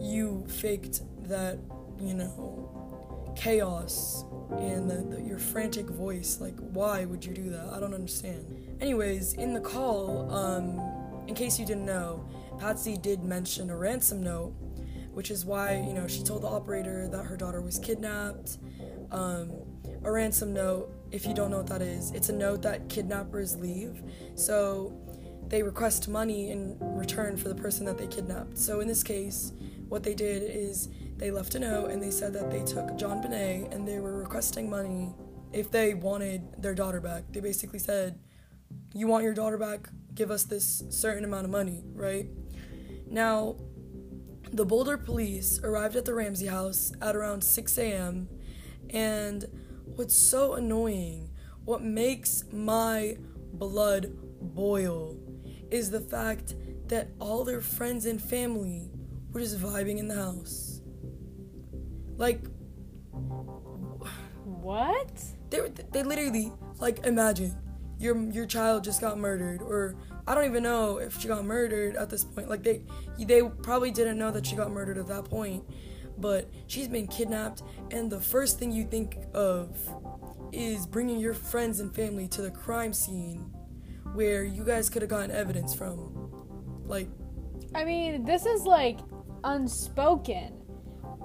you 0.00 0.44
faked 0.48 1.02
that, 1.28 1.58
you 2.00 2.14
know, 2.14 3.34
chaos 3.36 4.24
and 4.58 4.90
the, 4.90 5.16
the, 5.16 5.22
your 5.22 5.38
frantic 5.38 5.86
voice. 5.86 6.38
Like, 6.40 6.56
why 6.58 7.04
would 7.04 7.24
you 7.24 7.34
do 7.34 7.50
that? 7.50 7.72
I 7.72 7.80
don't 7.80 7.94
understand. 7.94 8.76
Anyways, 8.80 9.34
in 9.34 9.52
the 9.52 9.60
call, 9.60 10.30
um, 10.32 11.24
in 11.28 11.34
case 11.34 11.58
you 11.58 11.66
didn't 11.66 11.86
know, 11.86 12.28
Patsy 12.58 12.96
did 12.96 13.24
mention 13.24 13.70
a 13.70 13.76
ransom 13.76 14.22
note, 14.22 14.54
which 15.12 15.30
is 15.30 15.44
why, 15.44 15.76
you 15.86 15.92
know, 15.92 16.06
she 16.06 16.22
told 16.22 16.42
the 16.42 16.48
operator 16.48 17.08
that 17.08 17.24
her 17.24 17.36
daughter 17.36 17.60
was 17.60 17.78
kidnapped. 17.78 18.58
Um, 19.10 19.52
a 20.02 20.10
ransom 20.10 20.52
note, 20.52 20.92
if 21.14 21.24
you 21.24 21.32
don't 21.32 21.52
know 21.52 21.58
what 21.58 21.68
that 21.68 21.80
is, 21.80 22.10
it's 22.10 22.28
a 22.28 22.32
note 22.32 22.60
that 22.62 22.88
kidnappers 22.88 23.56
leave. 23.56 24.02
So 24.34 24.92
they 25.46 25.62
request 25.62 26.08
money 26.08 26.50
in 26.50 26.76
return 26.80 27.36
for 27.36 27.48
the 27.48 27.54
person 27.54 27.86
that 27.86 27.96
they 27.96 28.08
kidnapped. 28.08 28.58
So 28.58 28.80
in 28.80 28.88
this 28.88 29.04
case, 29.04 29.52
what 29.88 30.02
they 30.02 30.14
did 30.14 30.42
is 30.42 30.88
they 31.16 31.30
left 31.30 31.54
a 31.54 31.60
note 31.60 31.92
and 31.92 32.02
they 32.02 32.10
said 32.10 32.32
that 32.32 32.50
they 32.50 32.64
took 32.64 32.88
JonBenét 32.98 33.72
and 33.72 33.86
they 33.86 34.00
were 34.00 34.18
requesting 34.18 34.68
money 34.68 35.14
if 35.52 35.70
they 35.70 35.94
wanted 35.94 36.60
their 36.60 36.74
daughter 36.74 37.00
back. 37.00 37.22
They 37.30 37.38
basically 37.38 37.78
said, 37.78 38.18
You 38.92 39.06
want 39.06 39.22
your 39.22 39.34
daughter 39.34 39.56
back? 39.56 39.88
Give 40.14 40.32
us 40.32 40.42
this 40.42 40.82
certain 40.90 41.24
amount 41.24 41.44
of 41.44 41.52
money, 41.52 41.84
right? 41.94 42.26
Now, 43.08 43.54
the 44.52 44.66
Boulder 44.66 44.98
police 44.98 45.60
arrived 45.62 45.94
at 45.94 46.06
the 46.06 46.14
Ramsey 46.14 46.46
house 46.46 46.92
at 47.00 47.14
around 47.14 47.44
6 47.44 47.78
a.m. 47.78 48.28
And 48.90 49.44
what's 49.84 50.16
so 50.16 50.54
annoying, 50.54 51.30
what 51.64 51.82
makes 51.82 52.44
my 52.52 53.16
blood 53.52 54.12
boil, 54.40 55.16
is 55.70 55.90
the 55.90 56.00
fact 56.00 56.54
that 56.88 57.08
all 57.18 57.44
their 57.44 57.60
friends 57.60 58.06
and 58.06 58.20
family 58.20 58.90
were 59.32 59.40
just 59.40 59.58
vibing 59.58 59.98
in 59.98 60.08
the 60.08 60.14
house. 60.14 60.80
Like, 62.16 62.44
What? 64.44 65.22
they 65.50 65.60
were, 65.60 65.68
they 65.68 66.02
literally 66.02 66.52
like 66.80 67.04
imagine 67.06 67.56
your 67.98 68.18
your 68.30 68.46
child 68.46 68.82
just 68.82 69.00
got 69.00 69.18
murdered 69.18 69.62
or 69.62 69.96
I 70.26 70.34
don't 70.34 70.46
even 70.46 70.62
know 70.62 70.98
if 70.98 71.20
she 71.20 71.28
got 71.28 71.44
murdered 71.44 71.96
at 71.96 72.10
this 72.10 72.24
point 72.24 72.48
like 72.48 72.62
they 72.62 72.82
they 73.18 73.42
probably 73.42 73.90
didn't 73.90 74.18
know 74.18 74.30
that 74.32 74.46
she 74.46 74.56
got 74.56 74.70
murdered 74.70 74.98
at 74.98 75.06
that 75.08 75.24
point 75.24 75.64
but 76.18 76.48
she's 76.66 76.88
been 76.88 77.06
kidnapped 77.06 77.62
and 77.90 78.10
the 78.10 78.20
first 78.20 78.58
thing 78.58 78.70
you 78.72 78.84
think 78.84 79.18
of 79.34 79.76
is 80.52 80.86
bringing 80.86 81.18
your 81.18 81.34
friends 81.34 81.80
and 81.80 81.94
family 81.94 82.28
to 82.28 82.42
the 82.42 82.50
crime 82.50 82.92
scene 82.92 83.52
where 84.12 84.44
you 84.44 84.64
guys 84.64 84.88
could 84.88 85.02
have 85.02 85.10
gotten 85.10 85.30
evidence 85.30 85.74
from 85.74 86.30
like 86.86 87.08
I 87.74 87.84
mean, 87.84 88.24
this 88.24 88.46
is 88.46 88.62
like 88.64 89.00
unspoken. 89.42 90.52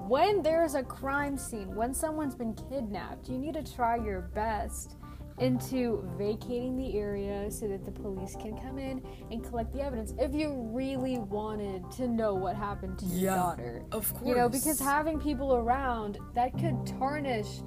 When 0.08 0.42
there's 0.42 0.74
a 0.74 0.82
crime 0.82 1.38
scene, 1.38 1.74
when 1.76 1.94
someone's 1.94 2.34
been 2.34 2.54
kidnapped, 2.54 3.28
you 3.28 3.38
need 3.38 3.54
to 3.54 3.62
try 3.62 3.96
your 3.96 4.22
best 4.22 4.96
into 5.40 6.06
vacating 6.18 6.76
the 6.76 6.96
area 6.98 7.50
so 7.50 7.66
that 7.66 7.84
the 7.84 7.90
police 7.90 8.36
can 8.40 8.56
come 8.58 8.78
in 8.78 9.02
and 9.30 9.42
collect 9.42 9.72
the 9.72 9.80
evidence 9.80 10.12
if 10.18 10.34
you 10.34 10.68
really 10.72 11.18
wanted 11.18 11.90
to 11.92 12.06
know 12.06 12.34
what 12.34 12.54
happened 12.54 12.98
to 12.98 13.06
your 13.06 13.30
Yeah, 13.32 13.36
daughter. 13.36 13.82
of 13.92 14.12
course 14.12 14.26
You 14.28 14.34
know, 14.36 14.48
because 14.48 14.78
having 14.78 15.18
people 15.18 15.54
around 15.54 16.18
that 16.34 16.56
could 16.58 16.86
tarnish 16.86 17.60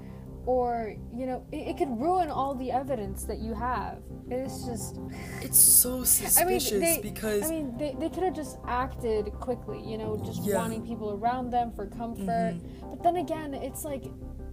or, 0.46 0.94
you 1.15 1.25
know, 1.25 1.46
it, 1.53 1.70
it 1.70 1.77
could 1.77 1.89
ruin 2.00 2.30
all 2.30 2.53
the 2.53 2.70
evidence 2.70 3.24
that 3.24 3.39
you 3.39 3.53
have. 3.53 4.00
It's 4.30 4.65
just 4.65 5.00
it's 5.42 5.58
so 5.58 5.92
I 5.94 5.96
mean, 5.96 6.06
suspicious 6.06 6.72
they, 6.80 7.00
because 7.01 7.44
I 7.44 7.50
mean, 7.50 7.77
they, 7.77 7.96
they 8.00 8.10
could 8.10 8.24
have 8.24 8.36
just 8.36 8.58
acted 8.68 9.32
quickly, 9.34 9.82
you 9.82 9.98
know, 9.98 10.18
just 10.24 10.44
Yeah. 10.44 10.58
wanting 10.58 10.86
people 10.86 11.12
around 11.13 11.50
them 11.50 11.72
for 11.72 11.88
comfort. 11.88 12.27
Mm-hmm. 12.56 12.89
But 12.89 13.03
then 13.03 13.15
again, 13.18 13.53
it's 13.53 13.84
like 13.86 14.03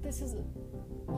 this 0.03 0.23
is 0.23 0.37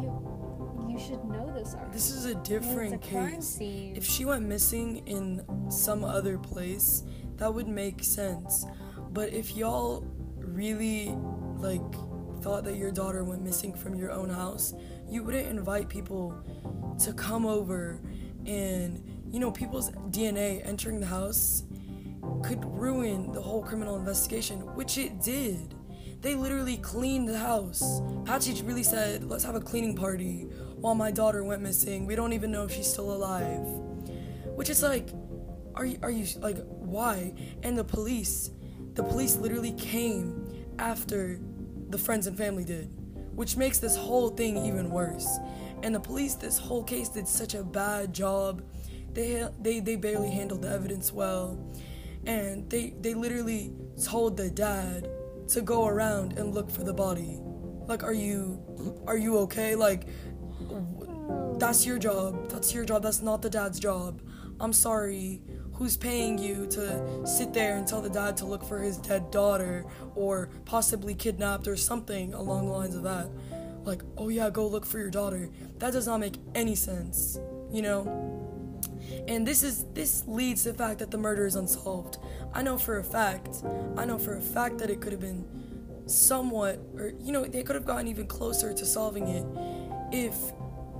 you. 0.00 0.88
You 0.88 0.98
should 0.98 1.24
know 1.24 1.52
this 1.54 1.74
already. 1.74 1.92
This 1.92 2.10
is 2.10 2.26
a 2.26 2.34
different 2.36 2.94
it's 2.94 3.06
a 3.06 3.10
crime 3.10 3.34
case. 3.36 3.46
scene. 3.46 3.96
If 3.96 4.04
she 4.04 4.24
went 4.24 4.46
missing 4.46 5.06
in 5.06 5.42
some 5.70 6.04
other 6.04 6.38
place, 6.38 7.02
that 7.36 7.52
would 7.52 7.68
make 7.68 8.04
sense. 8.04 8.66
But 9.10 9.32
if 9.32 9.56
y'all 9.56 10.06
really 10.36 11.16
like 11.56 11.82
thought 12.42 12.64
that 12.64 12.76
your 12.76 12.90
daughter 12.90 13.24
went 13.24 13.42
missing 13.42 13.72
from 13.74 13.94
your 13.94 14.10
own 14.10 14.28
house, 14.28 14.74
you 15.08 15.22
wouldn't 15.22 15.48
invite 15.48 15.88
people 15.88 16.34
to 17.00 17.12
come 17.12 17.46
over 17.46 18.00
and 18.46 19.02
you 19.30 19.38
know 19.38 19.50
people's 19.50 19.90
DNA 20.10 20.66
entering 20.66 21.00
the 21.00 21.06
house 21.06 21.64
could 22.42 22.64
ruin 22.64 23.32
the 23.32 23.40
whole 23.40 23.62
criminal 23.62 23.96
investigation, 23.96 24.60
which 24.74 24.98
it 24.98 25.20
did. 25.20 25.74
They 26.22 26.36
literally 26.36 26.76
cleaned 26.76 27.28
the 27.28 27.38
house. 27.38 28.00
Patsy 28.24 28.62
really 28.62 28.84
said, 28.84 29.24
let's 29.24 29.42
have 29.42 29.56
a 29.56 29.60
cleaning 29.60 29.96
party 29.96 30.46
while 30.76 30.94
my 30.94 31.10
daughter 31.10 31.42
went 31.42 31.62
missing. 31.62 32.06
We 32.06 32.14
don't 32.14 32.32
even 32.32 32.52
know 32.52 32.62
if 32.62 32.72
she's 32.72 32.86
still 32.86 33.12
alive. 33.12 33.60
Which 34.54 34.70
is 34.70 34.84
like, 34.84 35.08
are 35.74 35.84
you, 35.84 35.98
are 36.00 36.10
you, 36.12 36.26
like, 36.38 36.58
why? 36.66 37.34
And 37.64 37.76
the 37.76 37.82
police, 37.82 38.50
the 38.94 39.02
police 39.02 39.34
literally 39.34 39.72
came 39.72 40.48
after 40.78 41.40
the 41.90 41.98
friends 41.98 42.28
and 42.28 42.38
family 42.38 42.64
did, 42.64 42.88
which 43.34 43.56
makes 43.56 43.78
this 43.78 43.96
whole 43.96 44.28
thing 44.30 44.64
even 44.64 44.90
worse. 44.90 45.38
And 45.82 45.92
the 45.92 46.00
police, 46.00 46.36
this 46.36 46.56
whole 46.56 46.84
case, 46.84 47.08
did 47.08 47.26
such 47.26 47.54
a 47.54 47.64
bad 47.64 48.12
job. 48.12 48.62
They, 49.12 49.48
they, 49.60 49.80
they 49.80 49.96
barely 49.96 50.30
handled 50.30 50.62
the 50.62 50.70
evidence 50.70 51.12
well 51.12 51.58
and 52.24 52.70
they 52.70 52.94
they 53.00 53.14
literally 53.14 53.72
told 54.00 54.36
the 54.36 54.48
dad 54.48 55.08
to 55.48 55.60
go 55.60 55.86
around 55.86 56.38
and 56.38 56.54
look 56.54 56.70
for 56.70 56.84
the 56.84 56.94
body. 56.94 57.38
Like 57.86 58.02
are 58.02 58.12
you 58.12 59.02
are 59.06 59.16
you 59.16 59.38
okay? 59.38 59.74
Like 59.74 60.06
that's 61.58 61.86
your 61.86 61.98
job. 61.98 62.50
That's 62.50 62.74
your 62.74 62.84
job. 62.84 63.02
That's 63.02 63.22
not 63.22 63.42
the 63.42 63.50
dad's 63.50 63.78
job. 63.78 64.20
I'm 64.60 64.72
sorry. 64.72 65.42
Who's 65.74 65.96
paying 65.96 66.38
you 66.38 66.66
to 66.68 67.26
sit 67.26 67.52
there 67.52 67.76
and 67.76 67.86
tell 67.86 68.02
the 68.02 68.10
dad 68.10 68.36
to 68.38 68.46
look 68.46 68.62
for 68.62 68.78
his 68.78 68.98
dead 68.98 69.30
daughter 69.30 69.84
or 70.14 70.50
possibly 70.64 71.14
kidnapped 71.14 71.66
or 71.66 71.76
something 71.76 72.34
along 72.34 72.66
the 72.66 72.72
lines 72.72 72.94
of 72.94 73.02
that? 73.02 73.28
Like 73.84 74.02
oh 74.16 74.28
yeah 74.28 74.50
go 74.50 74.66
look 74.66 74.86
for 74.86 74.98
your 74.98 75.10
daughter. 75.10 75.48
That 75.78 75.92
does 75.92 76.06
not 76.06 76.20
make 76.20 76.36
any 76.54 76.74
sense 76.74 77.38
you 77.72 77.80
know 77.80 78.51
and 79.28 79.46
this 79.46 79.62
is 79.62 79.84
this 79.94 80.24
leads 80.26 80.64
to 80.64 80.72
the 80.72 80.78
fact 80.78 80.98
that 80.98 81.10
the 81.10 81.18
murder 81.18 81.46
is 81.46 81.56
unsolved. 81.56 82.18
I 82.52 82.62
know 82.62 82.76
for 82.76 82.98
a 82.98 83.04
fact, 83.04 83.62
I 83.96 84.04
know 84.04 84.18
for 84.18 84.36
a 84.36 84.40
fact 84.40 84.78
that 84.78 84.90
it 84.90 85.00
could 85.00 85.12
have 85.12 85.20
been 85.20 85.44
somewhat 86.06 86.80
or 86.96 87.12
you 87.20 87.32
know, 87.32 87.44
they 87.44 87.62
could 87.62 87.76
have 87.76 87.86
gotten 87.86 88.08
even 88.08 88.26
closer 88.26 88.72
to 88.72 88.84
solving 88.84 89.28
it 89.28 89.46
if 90.12 90.34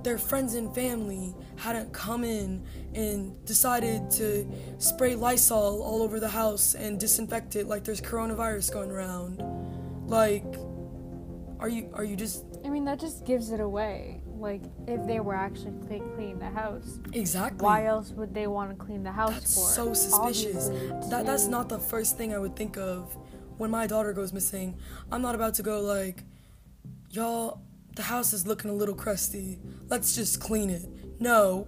their 0.03 0.17
friends 0.17 0.55
and 0.55 0.73
family 0.75 1.33
hadn't 1.55 1.93
come 1.93 2.23
in 2.23 2.65
and 2.93 3.45
decided 3.45 4.09
to 4.11 4.45
spray 4.77 5.15
Lysol 5.15 5.81
all 5.81 6.01
over 6.01 6.19
the 6.19 6.27
house 6.27 6.75
and 6.75 6.99
disinfect 6.99 7.55
it 7.55 7.67
like 7.67 7.83
there's 7.83 8.01
coronavirus 8.01 8.71
going 8.73 8.91
around. 8.91 9.41
Like 10.07 10.45
are 11.59 11.69
you 11.69 11.89
are 11.93 12.03
you 12.03 12.15
just 12.15 12.45
I 12.65 12.69
mean, 12.69 12.85
that 12.85 12.99
just 12.99 13.25
gives 13.25 13.51
it 13.51 13.59
away. 13.59 14.22
Like, 14.43 14.61
if 14.87 15.05
they 15.07 15.19
were 15.21 15.33
actually 15.35 15.71
cle- 15.87 16.07
cleaning 16.15 16.39
the 16.39 16.49
house, 16.49 16.99
exactly 17.13 17.63
why 17.63 17.85
else 17.85 18.09
would 18.11 18.33
they 18.33 18.47
want 18.47 18.69
to 18.71 18.75
clean 18.85 19.01
the 19.03 19.11
house 19.11 19.33
That's 19.33 19.55
for? 19.55 19.69
so 19.69 19.93
suspicious. 19.93 20.67
That 21.09 21.25
that's 21.25 21.47
not 21.47 21.69
the 21.69 21.79
first 21.79 22.17
thing 22.17 22.33
I 22.33 22.37
would 22.37 22.55
think 22.55 22.77
of 22.77 23.15
when 23.57 23.71
my 23.71 23.87
daughter 23.87 24.11
goes 24.13 24.33
missing. 24.33 24.77
I'm 25.11 25.21
not 25.21 25.33
about 25.33 25.53
to 25.55 25.63
go 25.63 25.79
like, 25.81 26.23
y'all, 27.09 27.61
the 27.95 28.03
house 28.03 28.33
is 28.33 28.45
looking 28.45 28.69
a 28.69 28.73
little 28.73 28.95
crusty. 28.95 29.59
Let's 29.87 30.13
just 30.13 30.39
clean 30.41 30.69
it. 30.69 30.83
No, 31.19 31.67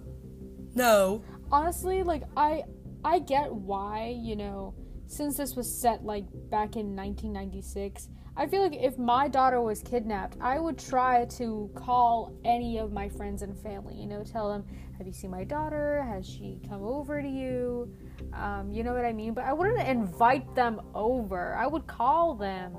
no. 0.74 1.22
honestly 1.50 2.02
like 2.02 2.24
i 2.36 2.62
i 3.04 3.18
get 3.20 3.50
why 3.52 4.14
you 4.20 4.34
know 4.36 4.74
since 5.06 5.36
this 5.36 5.54
was 5.54 5.68
set 5.82 6.04
like 6.04 6.24
back 6.50 6.74
in 6.76 6.94
1996 6.96 8.08
i 8.36 8.46
feel 8.46 8.62
like 8.62 8.76
if 8.76 8.98
my 8.98 9.28
daughter 9.28 9.60
was 9.60 9.82
kidnapped 9.82 10.36
i 10.40 10.58
would 10.58 10.78
try 10.78 11.24
to 11.26 11.70
call 11.74 12.32
any 12.44 12.78
of 12.78 12.92
my 12.92 13.08
friends 13.08 13.42
and 13.42 13.56
family 13.58 13.94
you 13.94 14.06
know 14.06 14.22
tell 14.22 14.48
them 14.50 14.64
have 14.98 15.06
you 15.06 15.12
seen 15.12 15.30
my 15.30 15.44
daughter? 15.44 16.02
Has 16.08 16.26
she 16.26 16.58
come 16.66 16.82
over 16.82 17.20
to 17.20 17.28
you? 17.28 17.92
Um, 18.32 18.70
you 18.72 18.82
know 18.82 18.94
what 18.94 19.04
i 19.04 19.12
mean? 19.12 19.34
But 19.34 19.44
i 19.44 19.52
wouldn't 19.52 19.86
invite 19.86 20.54
them 20.54 20.80
over. 20.94 21.54
I 21.54 21.66
would 21.66 21.86
call 21.86 22.34
them. 22.34 22.74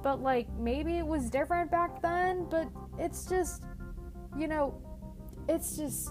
But 0.00 0.22
like 0.22 0.48
maybe 0.56 0.98
it 0.98 1.06
was 1.06 1.28
different 1.28 1.70
back 1.72 2.00
then 2.00 2.46
but 2.48 2.68
it's 2.98 3.26
just 3.26 3.64
you 4.38 4.46
know 4.46 4.80
it's 5.48 5.76
just 5.76 6.10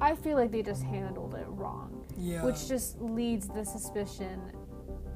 I 0.00 0.16
feel 0.16 0.36
like 0.36 0.50
they 0.50 0.62
just 0.62 0.82
handled 0.82 1.34
it 1.34 1.46
wrong, 1.46 2.04
Yeah. 2.16 2.42
which 2.44 2.66
just 2.66 3.00
leads 3.00 3.46
the 3.48 3.64
suspicion 3.64 4.40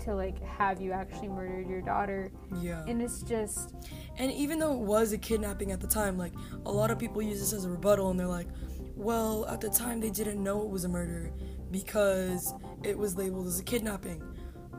to 0.05 0.15
like 0.15 0.43
have 0.43 0.81
you 0.81 0.93
actually 0.93 1.29
murdered 1.29 1.69
your 1.69 1.81
daughter, 1.81 2.31
yeah. 2.61 2.85
and 2.87 3.03
it's 3.03 3.23
just 3.23 3.75
And 4.17 4.31
even 4.33 4.59
though 4.59 4.73
it 4.73 4.81
was 4.81 5.13
a 5.13 5.19
kidnapping 5.19 5.73
at 5.73 5.81
the 5.81 5.87
time, 5.87 6.17
like 6.17 6.33
a 6.67 6.73
lot 6.73 6.91
of 6.91 6.99
people 6.99 7.23
use 7.23 7.41
this 7.41 7.53
as 7.53 7.65
a 7.65 7.71
rebuttal 7.71 8.11
and 8.11 8.19
they're 8.19 8.27
like, 8.27 8.49
well, 8.97 9.47
at 9.47 9.61
the 9.61 9.71
time 9.71 10.01
they 10.01 10.11
didn't 10.11 10.43
know 10.43 10.63
it 10.63 10.69
was 10.69 10.85
a 10.85 10.89
murder 10.89 11.33
because 11.71 12.55
it 12.85 12.97
was 12.97 13.17
labeled 13.17 13.47
as 13.47 13.59
a 13.59 13.65
kidnapping. 13.65 14.23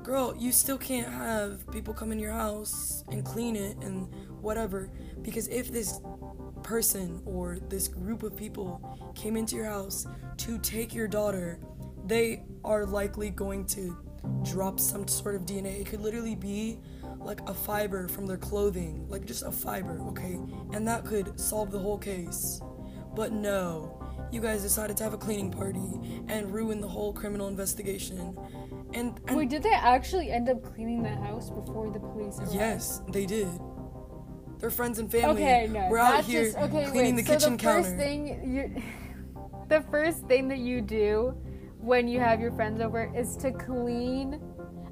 Girl, 0.04 0.36
you 0.38 0.52
still 0.52 0.78
can't 0.78 1.12
have 1.12 1.70
people 1.72 1.94
come 1.94 2.12
in 2.12 2.20
your 2.20 2.32
house 2.32 3.04
and 3.10 3.26
clean 3.26 3.56
it 3.56 3.76
and 3.78 4.08
whatever 4.42 4.90
because 5.22 5.48
if 5.48 5.72
this 5.72 6.00
person 6.64 7.22
or 7.26 7.58
this 7.70 7.88
group 7.88 8.24
of 8.24 8.36
people 8.36 9.14
came 9.16 9.36
into 9.36 9.56
your 9.56 9.66
house 9.66 10.08
to 10.38 10.58
take 10.60 10.94
your 10.94 11.08
daughter, 11.08 11.60
they 12.06 12.44
are 12.64 12.86
likely 12.86 13.30
going 13.32 13.66
to 13.66 13.98
drop 14.44 14.80
some 14.80 15.08
sort 15.08 15.36
of 15.36 15.44
DNA. 15.46 15.80
It 15.82 15.88
could 15.88 16.02
literally 16.02 16.36
be 16.36 16.80
like 17.20 17.42
a 17.50 17.54
fiber 17.54 18.08
from 18.08 18.28
their 18.28 18.38
clothing, 18.38 19.06
like 19.10 19.26
just 19.26 19.44
a 19.44 19.52
fiber, 19.52 20.00
okay? 20.10 20.40
And 20.74 20.88
that 20.88 21.06
could 21.06 21.40
solve 21.40 21.72
the 21.72 21.80
whole 21.80 21.98
case. 21.98 22.62
But 23.16 23.32
no, 23.32 24.04
you 24.32 24.42
guys 24.42 24.62
decided 24.62 24.98
to 24.98 25.04
have 25.04 25.14
a 25.14 25.18
cleaning 25.18 25.52
party 25.52 26.24
and 26.28 26.54
ruin 26.54 26.82
the 26.82 26.88
whole 26.88 27.14
criminal 27.14 27.48
investigation. 27.48 28.38
And, 28.94 29.20
and 29.28 29.38
Wait, 29.38 29.50
did 29.50 29.64
they 29.64 29.72
actually 29.74 30.32
end 30.32 30.50
up 30.50 30.64
cleaning 30.64 31.04
the 31.04 31.10
house 31.10 31.50
before 31.50 31.92
the 31.92 32.00
police 32.00 32.38
arrived? 32.40 32.54
yes, 32.54 33.02
they 33.12 33.26
did. 33.26 33.48
Their 34.60 34.70
friends 34.70 35.00
and 35.00 35.12
family 35.12 35.42
Okay, 35.44 35.68
no. 35.70 35.90
were 35.90 35.98
out 36.00 36.24
here 36.24 36.46
just, 36.46 36.58
okay, 36.58 36.86
cleaning 36.90 37.16
wait, 37.16 37.26
the 37.26 37.28
so 37.28 37.34
kitchen 37.34 37.58
the 37.58 37.64
first 37.64 37.90
counter. 37.90 37.98
thing 37.98 38.54
you, 38.56 38.84
the 39.70 39.82
first 39.92 40.24
thing 40.28 40.48
that 40.48 40.60
you 40.60 40.82
do 40.82 41.36
when 41.86 42.08
you 42.08 42.20
have 42.20 42.40
your 42.42 42.52
friends 42.52 42.82
over 42.82 43.12
is 43.16 43.36
to 43.38 43.52
clean. 43.52 44.42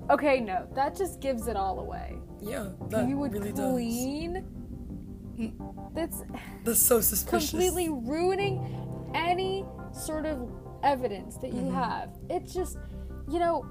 Okay, 0.09 0.39
no, 0.39 0.67
that 0.75 0.95
just 0.95 1.19
gives 1.21 1.47
it 1.47 1.55
all 1.55 1.79
away. 1.79 2.17
yeah, 2.41 2.69
that 2.89 3.07
you 3.07 3.17
would 3.17 3.33
really 3.33 3.51
clean. 3.51 4.45
That's. 5.95 6.23
That's 6.63 6.79
so 6.79 7.01
suspicious. 7.01 7.49
completely 7.51 7.89
ruining 7.89 9.09
any 9.15 9.65
sort 9.91 10.25
of 10.25 10.49
evidence 10.83 11.37
that 11.37 11.53
you 11.53 11.61
Mm-hmm. 11.61 11.75
have. 11.75 12.09
It's 12.29 12.53
just, 12.53 12.77
you 13.29 13.39
know, 13.39 13.65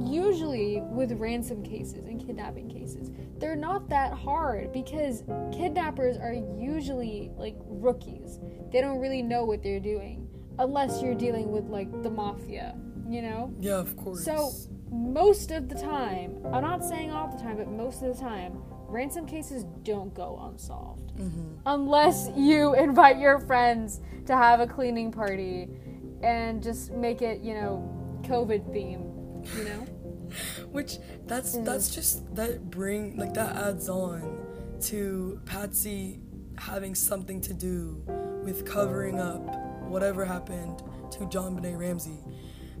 usually 0.00 0.80
with 0.90 1.12
ransom 1.12 1.62
cases 1.62 2.06
and 2.06 2.24
kidnapping 2.24 2.68
cases, 2.68 3.10
they're 3.38 3.56
not 3.56 3.88
that 3.90 4.12
hard 4.14 4.72
because 4.72 5.22
kidnappers 5.52 6.16
are 6.16 6.32
usually 6.32 7.30
like 7.36 7.56
rookies. 7.66 8.38
They 8.72 8.80
don't 8.80 8.98
really 8.98 9.22
know 9.22 9.44
what 9.44 9.62
they're 9.62 9.80
doing 9.80 10.25
unless 10.58 11.02
you're 11.02 11.14
dealing 11.14 11.52
with 11.52 11.66
like 11.66 11.90
the 12.02 12.10
mafia, 12.10 12.76
you 13.08 13.22
know? 13.22 13.54
Yeah, 13.60 13.78
of 13.78 13.96
course. 13.96 14.24
So, 14.24 14.52
most 14.90 15.50
of 15.50 15.68
the 15.68 15.74
time, 15.74 16.36
I'm 16.52 16.62
not 16.62 16.84
saying 16.84 17.10
all 17.10 17.28
the 17.28 17.42
time, 17.42 17.56
but 17.56 17.68
most 17.68 18.02
of 18.02 18.14
the 18.14 18.20
time, 18.20 18.62
ransom 18.88 19.26
cases 19.26 19.64
don't 19.82 20.14
go 20.14 20.40
unsolved. 20.50 21.16
Mm-hmm. 21.16 21.54
Unless 21.66 22.30
you 22.36 22.74
invite 22.74 23.18
your 23.18 23.40
friends 23.40 24.00
to 24.26 24.36
have 24.36 24.60
a 24.60 24.66
cleaning 24.66 25.10
party 25.10 25.68
and 26.22 26.62
just 26.62 26.92
make 26.92 27.20
it, 27.20 27.40
you 27.40 27.54
know, 27.54 28.20
COVID 28.22 28.72
themed, 28.72 29.56
you 29.56 29.64
know? 29.64 29.86
Which 30.70 30.98
that's 31.26 31.56
mm. 31.56 31.64
that's 31.64 31.94
just 31.94 32.34
that 32.34 32.68
bring 32.68 33.16
like 33.16 33.32
that 33.34 33.54
adds 33.56 33.88
on 33.88 34.44
to 34.82 35.40
Patsy 35.46 36.20
having 36.58 36.94
something 36.94 37.40
to 37.42 37.54
do 37.54 38.02
with 38.42 38.66
covering 38.66 39.20
up 39.20 39.65
whatever 39.86 40.24
happened 40.24 40.82
to 41.12 41.20
JonBenét 41.20 41.78
Ramsey. 41.78 42.18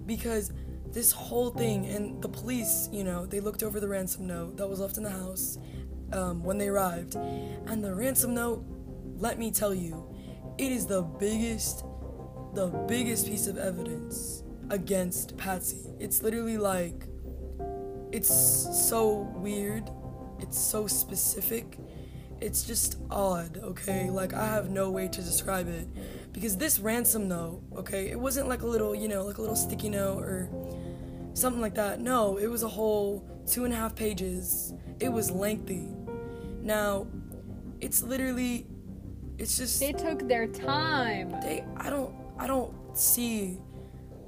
Because 0.04 0.52
this 0.92 1.12
whole 1.12 1.50
thing 1.50 1.86
and 1.86 2.22
the 2.22 2.28
police, 2.28 2.88
you 2.92 3.04
know, 3.04 3.26
they 3.26 3.40
looked 3.40 3.62
over 3.62 3.80
the 3.80 3.88
ransom 3.88 4.26
note 4.26 4.56
that 4.56 4.68
was 4.68 4.80
left 4.80 4.96
in 4.96 5.02
the 5.02 5.10
house 5.10 5.58
um, 6.12 6.42
when 6.42 6.58
they 6.58 6.68
arrived. 6.68 7.14
And 7.14 7.82
the 7.82 7.94
ransom 7.94 8.34
note, 8.34 8.64
let 9.18 9.38
me 9.38 9.50
tell 9.50 9.74
you, 9.74 10.08
it 10.58 10.72
is 10.72 10.86
the 10.86 11.02
biggest 11.02 11.84
the 12.54 12.68
biggest 12.88 13.26
piece 13.26 13.46
of 13.46 13.58
evidence 13.58 14.42
against 14.70 15.36
Patsy. 15.36 15.90
It's 16.00 16.22
literally 16.22 16.56
like 16.56 17.04
it's 18.12 18.88
so 18.88 19.30
weird. 19.36 19.90
It's 20.40 20.58
so 20.58 20.86
specific. 20.86 21.78
It's 22.40 22.64
just 22.64 22.98
odd, 23.10 23.58
okay? 23.62 24.08
Like 24.08 24.32
I 24.32 24.46
have 24.46 24.70
no 24.70 24.90
way 24.90 25.08
to 25.08 25.20
describe 25.22 25.68
it 25.68 25.86
because 26.36 26.54
this 26.58 26.78
ransom 26.78 27.28
note, 27.28 27.62
okay, 27.76 28.10
it 28.10 28.20
wasn't 28.20 28.46
like 28.46 28.60
a 28.60 28.66
little, 28.66 28.94
you 28.94 29.08
know, 29.08 29.24
like 29.24 29.38
a 29.38 29.40
little 29.40 29.56
sticky 29.56 29.88
note 29.88 30.22
or 30.22 30.50
something 31.32 31.62
like 31.62 31.74
that. 31.76 31.98
No, 31.98 32.36
it 32.36 32.46
was 32.46 32.62
a 32.62 32.68
whole 32.68 33.26
two 33.46 33.64
and 33.64 33.72
a 33.72 33.76
half 33.76 33.96
pages. 33.96 34.74
It 35.00 35.08
was 35.08 35.30
lengthy. 35.30 35.88
Now, 36.60 37.06
it's 37.80 38.02
literally, 38.02 38.66
it's 39.38 39.56
just 39.56 39.80
They 39.80 39.92
took 39.92 40.28
their 40.28 40.46
time. 40.46 41.30
they 41.40 41.64
I 41.78 41.88
don't 41.88 42.14
I 42.38 42.46
don't 42.46 42.74
see 42.92 43.58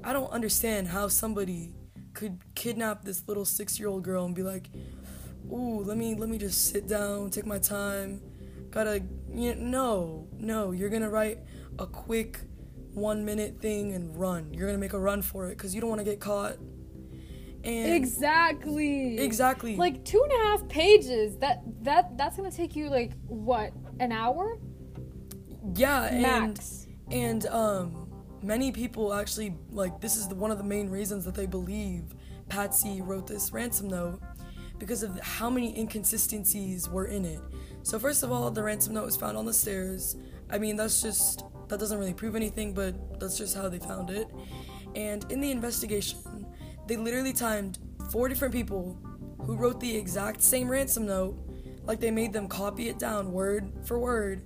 I 0.02 0.14
don't 0.14 0.30
understand 0.32 0.88
how 0.88 1.08
somebody 1.08 1.74
could 2.14 2.38
kidnap 2.54 3.04
this 3.04 3.28
little 3.28 3.44
6-year-old 3.44 4.02
girl 4.02 4.24
and 4.24 4.34
be 4.34 4.42
like, 4.42 4.70
"Ooh, 5.52 5.82
let 5.84 5.98
me 5.98 6.14
let 6.14 6.30
me 6.30 6.38
just 6.38 6.70
sit 6.70 6.88
down, 6.88 7.28
take 7.28 7.44
my 7.44 7.58
time. 7.58 8.22
Got 8.70 8.84
to 8.84 9.02
you 9.34 9.54
know, 9.56 10.26
no. 10.32 10.38
No, 10.38 10.72
you're 10.72 10.88
to 10.88 11.10
write 11.10 11.38
a 11.78 11.86
quick 11.86 12.40
1 12.94 13.24
minute 13.24 13.60
thing 13.60 13.92
and 13.92 14.16
run. 14.18 14.52
You're 14.52 14.70
to 14.72 14.78
make 14.78 14.92
a 14.92 14.98
run 14.98 15.22
for 15.22 15.48
it 15.48 15.58
cuz 15.58 15.74
you 15.74 15.80
don't 15.80 15.90
want 15.90 16.00
to 16.00 16.04
get 16.04 16.20
caught." 16.20 16.56
And 17.64 17.92
Exactly. 17.92 19.18
Exactly. 19.18 19.76
Like 19.76 20.04
two 20.04 20.22
and 20.22 20.32
a 20.32 20.46
half 20.46 20.68
pages. 20.68 21.36
That 21.38 21.62
that 21.82 22.16
that's 22.16 22.36
gonna 22.36 22.50
take 22.50 22.76
you 22.76 22.88
like 22.88 23.12
what 23.26 23.72
an 24.00 24.12
hour 24.12 24.58
yeah, 25.74 26.04
and 26.04 26.22
max. 26.22 26.86
And 27.10 27.46
um, 27.46 28.08
many 28.42 28.72
people 28.72 29.12
actually 29.12 29.54
like 29.70 30.00
this 30.00 30.16
is 30.16 30.28
the, 30.28 30.34
one 30.34 30.50
of 30.50 30.58
the 30.58 30.64
main 30.64 30.88
reasons 30.88 31.24
that 31.24 31.34
they 31.34 31.46
believe 31.46 32.04
Patsy 32.48 33.00
wrote 33.00 33.26
this 33.26 33.52
ransom 33.52 33.88
note 33.88 34.20
because 34.78 35.02
of 35.02 35.18
how 35.20 35.50
many 35.50 35.76
inconsistencies 35.78 36.88
were 36.88 37.06
in 37.06 37.24
it. 37.24 37.40
So 37.82 37.98
first 37.98 38.22
of 38.22 38.30
all, 38.30 38.50
the 38.50 38.62
ransom 38.62 38.94
note 38.94 39.06
was 39.06 39.16
found 39.16 39.36
on 39.36 39.44
the 39.44 39.52
stairs. 39.52 40.16
I 40.50 40.58
mean, 40.58 40.76
that's 40.76 41.02
just 41.02 41.44
that 41.68 41.78
doesn't 41.78 41.98
really 41.98 42.14
prove 42.14 42.34
anything, 42.34 42.72
but 42.72 43.20
that's 43.20 43.38
just 43.38 43.56
how 43.56 43.68
they 43.68 43.78
found 43.78 44.10
it. 44.10 44.28
And 44.94 45.30
in 45.30 45.40
the 45.40 45.50
investigation, 45.50 46.46
they 46.86 46.96
literally 46.96 47.32
timed 47.32 47.78
four 48.10 48.28
different 48.28 48.54
people 48.54 48.98
who 49.44 49.56
wrote 49.56 49.80
the 49.80 49.96
exact 49.96 50.42
same 50.42 50.68
ransom 50.68 51.06
note, 51.06 51.38
like 51.84 52.00
they 52.00 52.10
made 52.10 52.32
them 52.32 52.48
copy 52.48 52.88
it 52.88 52.98
down 52.98 53.32
word 53.32 53.70
for 53.84 53.98
word, 53.98 54.42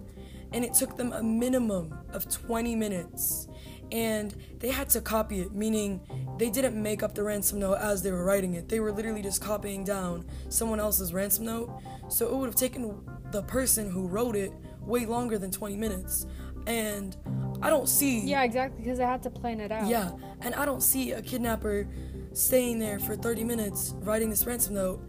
and 0.53 0.65
it 0.65 0.75
took 0.75 0.97
them 0.97 1.13
a 1.13 1.23
minimum 1.23 1.95
of 2.11 2.29
20 2.29 2.77
minutes. 2.77 3.49
And 3.91 4.35
they 4.59 4.71
had 4.71 4.89
to 4.91 5.01
copy 5.01 5.41
it, 5.41 5.53
meaning 5.53 6.01
they 6.39 6.49
didn't 6.49 6.81
make 6.81 7.03
up 7.03 7.15
the 7.15 7.23
ransom 7.23 7.61
note 7.61 7.75
as 7.75 8.03
they 8.03 8.11
were 8.11 8.25
writing 8.25 8.55
it. 8.55 8.69
They 8.69 8.81
were 8.81 8.91
literally 8.91 9.23
just 9.23 9.43
copying 9.43 9.85
down 9.85 10.25
someone 10.49 10.81
else's 10.81 11.13
ransom 11.13 11.45
note. 11.45 11.71
So 12.09 12.27
it 12.27 12.35
would 12.35 12.47
have 12.47 12.57
taken 12.57 13.05
the 13.33 13.43
person 13.43 13.91
who 13.91 14.07
wrote 14.07 14.35
it 14.35 14.53
way 14.81 15.05
longer 15.05 15.37
than 15.39 15.51
20 15.51 15.77
minutes. 15.77 16.27
And 16.67 17.17
I 17.61 17.71
don't 17.71 17.89
see. 17.89 18.21
Yeah, 18.21 18.43
exactly. 18.43 18.83
Because 18.83 19.01
I 19.01 19.07
had 19.07 19.23
to 19.23 19.31
plan 19.31 19.61
it 19.61 19.73
out. 19.73 19.89
Yeah, 19.89 20.11
and 20.41 20.55
I 20.55 20.65
don't 20.65 20.83
see 20.83 21.13
a 21.13 21.23
kidnapper 21.23 21.89
staying 22.33 22.79
there 22.79 22.99
for 22.99 23.17
30 23.17 23.45
minutes 23.45 23.95
writing 23.99 24.31
this 24.31 24.47
ransom 24.47 24.75
note 24.75 25.07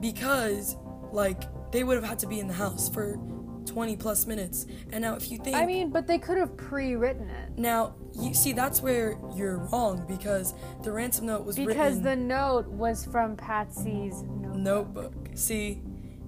because, 0.00 0.76
like, 1.12 1.44
they 1.72 1.84
would 1.84 1.94
have 1.94 2.04
had 2.04 2.18
to 2.20 2.26
be 2.26 2.40
in 2.40 2.48
the 2.48 2.54
house 2.54 2.88
for 2.88 3.18
20 3.66 3.96
plus 3.96 4.26
minutes. 4.26 4.66
And 4.92 5.02
now, 5.02 5.14
if 5.14 5.30
you 5.30 5.38
think. 5.38 5.56
I 5.56 5.64
mean, 5.66 5.90
but 5.90 6.06
they 6.06 6.18
could 6.18 6.38
have 6.38 6.56
pre-written 6.56 7.28
it 7.30 7.56
Now, 7.56 7.94
you 8.18 8.34
see, 8.34 8.52
that's 8.52 8.82
where 8.82 9.16
you're 9.34 9.58
wrong 9.58 10.04
because 10.08 10.54
the 10.82 10.90
ransom 10.92 11.26
note 11.26 11.44
was 11.44 11.56
because 11.56 11.96
written 11.96 12.02
the 12.02 12.16
note 12.16 12.66
was 12.66 13.04
from 13.04 13.36
Patsy's 13.36 14.22
notebook. 14.22 14.56
notebook. 14.56 15.14
See, 15.34 15.74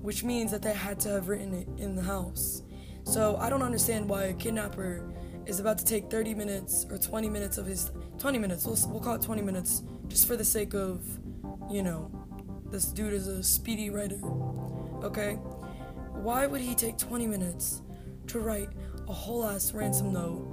which 0.00 0.22
means 0.24 0.50
that 0.52 0.62
they 0.62 0.72
had 0.72 1.00
to 1.00 1.10
have 1.10 1.28
written 1.28 1.54
it 1.54 1.68
in 1.78 1.96
the 1.96 2.02
house. 2.02 2.62
So 3.04 3.36
I 3.36 3.50
don't 3.50 3.62
understand 3.62 4.08
why 4.08 4.24
a 4.24 4.34
kidnapper 4.34 5.12
is 5.46 5.60
about 5.60 5.78
to 5.78 5.84
take 5.84 6.10
30 6.10 6.34
minutes 6.34 6.86
or 6.90 6.98
20 6.98 7.28
minutes 7.28 7.58
of 7.58 7.66
his 7.66 7.90
20 8.18 8.38
minutes. 8.38 8.64
We'll, 8.64 8.78
we'll 8.88 9.00
call 9.00 9.16
it 9.16 9.22
20 9.22 9.42
minutes 9.42 9.82
just 10.08 10.26
for 10.26 10.36
the 10.36 10.44
sake 10.44 10.74
of, 10.74 11.02
you 11.70 11.82
know, 11.82 12.10
this 12.70 12.86
dude 12.86 13.12
is 13.12 13.26
a 13.26 13.42
speedy 13.42 13.90
writer. 13.90 14.20
Okay? 15.02 15.34
Why 16.12 16.46
would 16.46 16.60
he 16.60 16.74
take 16.74 16.96
20 16.96 17.26
minutes 17.26 17.82
to 18.28 18.38
write 18.38 18.68
a 19.08 19.12
whole 19.12 19.44
ass 19.44 19.72
ransom 19.72 20.12
note 20.12 20.48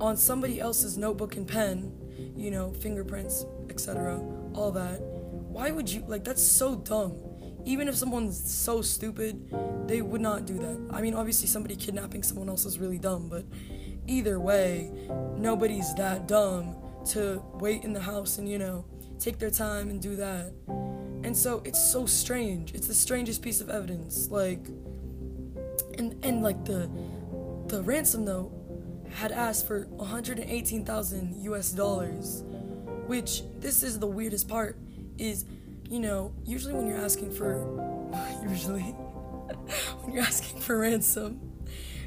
on 0.00 0.16
somebody 0.16 0.60
else's 0.60 0.98
notebook 0.98 1.36
and 1.36 1.48
pen, 1.48 1.92
you 2.36 2.50
know, 2.50 2.72
fingerprints, 2.74 3.46
etc., 3.70 4.20
all 4.54 4.70
that? 4.72 5.00
Why 5.00 5.70
would 5.70 5.90
you 5.90 6.04
like 6.06 6.22
that's 6.22 6.42
so 6.42 6.76
dumb. 6.76 7.25
Even 7.66 7.88
if 7.88 7.96
someone's 7.96 8.38
so 8.50 8.80
stupid, 8.80 9.52
they 9.86 10.00
would 10.00 10.22
not 10.22 10.46
do 10.46 10.54
that. 10.58 10.88
I 10.90 11.02
mean, 11.02 11.14
obviously 11.14 11.48
somebody 11.48 11.76
kidnapping 11.76 12.22
someone 12.22 12.48
else 12.48 12.64
is 12.64 12.78
really 12.78 12.98
dumb, 12.98 13.28
but 13.28 13.44
either 14.06 14.40
way, 14.40 14.90
nobody's 15.36 15.94
that 15.96 16.26
dumb 16.26 16.76
to 17.10 17.42
wait 17.54 17.84
in 17.84 17.92
the 17.92 18.00
house 18.00 18.38
and, 18.38 18.48
you 18.48 18.58
know, 18.58 18.86
take 19.18 19.38
their 19.38 19.50
time 19.50 19.90
and 19.90 20.00
do 20.00 20.16
that. 20.16 20.52
And 21.24 21.36
so 21.36 21.60
it's 21.64 21.80
so 21.92 22.06
strange. 22.06 22.72
It's 22.72 22.86
the 22.86 22.94
strangest 22.94 23.42
piece 23.42 23.60
of 23.60 23.68
evidence. 23.68 24.30
Like 24.30 24.64
and 25.98 26.24
and 26.24 26.42
like 26.42 26.64
the 26.64 26.88
the 27.66 27.82
ransom 27.82 28.24
note 28.24 28.52
had 29.12 29.32
asked 29.32 29.66
for 29.66 29.86
118,000 29.86 31.42
US 31.44 31.70
dollars, 31.70 32.44
which 33.06 33.42
this 33.58 33.82
is 33.82 33.98
the 33.98 34.06
weirdest 34.06 34.48
part 34.48 34.78
is, 35.18 35.44
you 35.88 36.00
know, 36.00 36.32
usually 36.44 36.74
when 36.74 36.86
you're 36.86 36.98
asking 36.98 37.30
for 37.32 37.64
usually 38.48 38.82
when 40.00 40.14
you're 40.14 40.24
asking 40.24 40.60
for 40.60 40.78
ransom, 40.78 41.40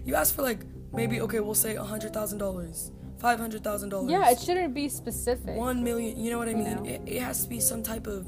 you 0.06 0.16
ask 0.16 0.36
for 0.36 0.42
like 0.42 0.62
maybe 0.94 1.22
okay, 1.22 1.40
we'll 1.40 1.56
say 1.56 1.76
a 1.76 1.84
$100,000, 1.84 2.92
$500,000. 3.20 4.12
Yeah, 4.12 4.30
it 4.30 4.40
shouldn't 4.40 4.74
be 4.74 4.90
specific. 4.90 5.56
One 5.56 5.84
million, 5.84 6.20
you 6.20 6.32
know 6.32 6.38
what 6.38 6.50
I 6.50 6.54
mean? 6.54 6.76
know? 6.76 6.84
It, 6.84 7.02
it 7.06 7.22
has 7.22 7.44
to 7.44 7.50
be 7.50 7.60
some 7.60 7.84
type 7.84 8.08
of 8.08 8.28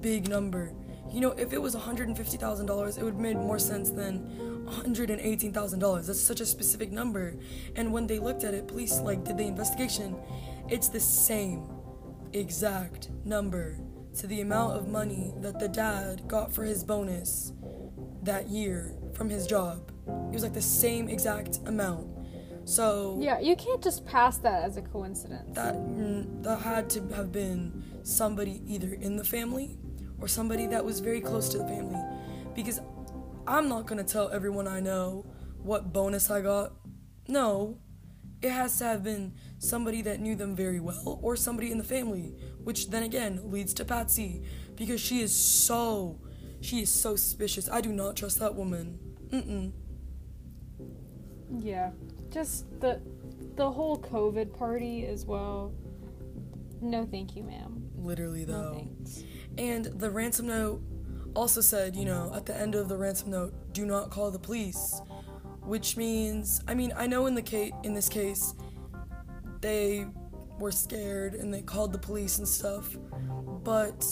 big 0.00 0.28
number. 0.28 0.72
You 1.10 1.20
know, 1.20 1.30
if 1.32 1.52
it 1.52 1.60
was 1.60 1.76
$150,000, 1.76 2.98
it 2.98 3.04
would 3.04 3.14
have 3.14 3.20
made 3.20 3.36
more 3.36 3.58
sense 3.58 3.90
than 3.90 4.64
$118,000. 4.66 6.06
That's 6.06 6.20
such 6.20 6.40
a 6.40 6.46
specific 6.46 6.90
number. 6.90 7.34
And 7.76 7.92
when 7.92 8.06
they 8.06 8.18
looked 8.18 8.44
at 8.44 8.54
it, 8.54 8.66
police 8.66 8.98
like 9.00 9.24
did 9.24 9.36
the 9.36 9.44
investigation, 9.44 10.16
it's 10.68 10.88
the 10.88 11.00
same 11.00 11.68
exact 12.32 13.10
number 13.24 13.76
to 14.16 14.26
the 14.26 14.40
amount 14.40 14.76
of 14.76 14.88
money 14.88 15.32
that 15.38 15.58
the 15.58 15.68
dad 15.68 16.26
got 16.28 16.52
for 16.52 16.64
his 16.64 16.84
bonus 16.84 17.52
that 18.22 18.48
year 18.48 18.94
from 19.14 19.28
his 19.28 19.46
job. 19.46 19.90
It 20.06 20.34
was 20.34 20.42
like 20.42 20.54
the 20.54 20.62
same 20.62 21.08
exact 21.08 21.58
amount. 21.66 22.08
So 22.64 23.18
Yeah, 23.20 23.40
you 23.40 23.56
can't 23.56 23.82
just 23.82 24.04
pass 24.04 24.38
that 24.38 24.62
as 24.64 24.76
a 24.76 24.82
coincidence. 24.82 25.54
that 25.54 25.74
mm, 25.74 26.42
that 26.44 26.60
had 26.60 26.88
to 26.90 27.00
have 27.14 27.32
been 27.32 27.82
somebody 28.02 28.62
either 28.66 28.94
in 28.94 29.16
the 29.16 29.24
family 29.24 29.78
or 30.20 30.28
somebody 30.28 30.66
that 30.68 30.84
was 30.84 31.00
very 31.00 31.20
close 31.20 31.48
to 31.50 31.58
the 31.58 31.64
family 31.66 32.00
because 32.54 32.80
I'm 33.46 33.68
not 33.68 33.86
going 33.86 34.04
to 34.04 34.10
tell 34.12 34.30
everyone 34.30 34.68
I 34.68 34.78
know 34.80 35.26
what 35.62 35.92
bonus 35.92 36.30
I 36.30 36.40
got. 36.40 36.72
No. 37.26 37.78
It 38.40 38.50
has 38.50 38.78
to 38.78 38.84
have 38.84 39.02
been 39.04 39.34
somebody 39.62 40.02
that 40.02 40.20
knew 40.20 40.34
them 40.34 40.56
very 40.56 40.80
well 40.80 41.18
or 41.22 41.36
somebody 41.36 41.70
in 41.70 41.78
the 41.78 41.84
family, 41.84 42.34
which 42.64 42.90
then 42.90 43.04
again 43.04 43.40
leads 43.44 43.72
to 43.74 43.84
Patsy 43.84 44.42
because 44.76 45.00
she 45.00 45.20
is 45.22 45.34
so 45.34 46.18
she 46.60 46.82
is 46.82 46.90
so 46.90 47.16
suspicious. 47.16 47.68
I 47.70 47.80
do 47.80 47.92
not 47.92 48.16
trust 48.16 48.38
that 48.40 48.54
woman. 48.54 48.98
Mm-mm. 49.30 49.72
Yeah, 51.58 51.90
just 52.30 52.64
the 52.80 53.00
the 53.56 53.70
whole 53.70 53.98
COVID 53.98 54.56
party 54.56 55.06
as 55.06 55.26
well. 55.26 55.72
No, 56.80 57.06
thank 57.06 57.36
you, 57.36 57.44
ma'am. 57.44 57.88
Literally 57.96 58.44
No 58.44 58.52
though. 58.52 58.74
thanks. 58.74 59.24
And 59.58 59.84
the 59.86 60.10
ransom 60.10 60.48
note 60.48 60.82
also 61.34 61.60
said, 61.60 61.94
you 61.94 62.04
know, 62.04 62.32
at 62.34 62.46
the 62.46 62.56
end 62.56 62.74
of 62.74 62.88
the 62.88 62.96
ransom 62.96 63.30
note, 63.30 63.54
do 63.72 63.86
not 63.86 64.10
call 64.10 64.30
the 64.30 64.38
police, 64.38 65.00
which 65.60 65.96
means, 65.96 66.60
I 66.66 66.74
mean, 66.74 66.92
I 66.96 67.06
know 67.06 67.26
in 67.26 67.34
the 67.34 67.42
case 67.42 67.72
in 67.84 67.94
this 67.94 68.08
case, 68.08 68.54
they 69.62 70.06
were 70.58 70.70
scared 70.72 71.34
and 71.34 71.52
they 71.52 71.62
called 71.62 71.92
the 71.92 71.98
police 71.98 72.38
and 72.38 72.46
stuff, 72.46 72.96
but 73.64 74.06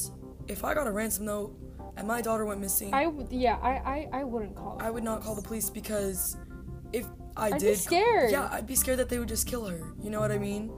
if 0.49 0.65
I 0.65 0.73
got 0.75 0.87
a 0.87 0.91
ransom 0.91 1.27
note 1.27 1.55
and 1.97 2.09
my 2.09 2.23
daughter 2.23 2.47
went 2.47 2.61
missing, 2.61 2.95
I 2.95 3.07
would, 3.07 3.31
yeah, 3.31 3.57
I, 3.57 4.09
I, 4.13 4.21
I 4.21 4.25
wouldn't 4.25 4.57
call. 4.57 4.79
I 4.81 4.91
would 4.91 5.05
not 5.05 5.23
call 5.23 5.35
the 5.35 5.43
police 5.43 5.69
because 5.69 6.37
if 6.93 7.07
I 7.37 7.47
I'd 7.49 7.53
be 7.55 7.59
did, 7.59 7.79
scared. 7.79 8.31
yeah, 8.31 8.49
I'd 8.51 8.67
be 8.67 8.75
scared 8.75 8.99
that 8.99 9.09
they 9.09 9.19
would 9.19 9.29
just 9.29 9.47
kill 9.47 9.67
her. 9.67 9.93
You 10.03 10.11
know 10.11 10.21
what 10.21 10.33
I 10.33 10.39
mean? 10.39 10.73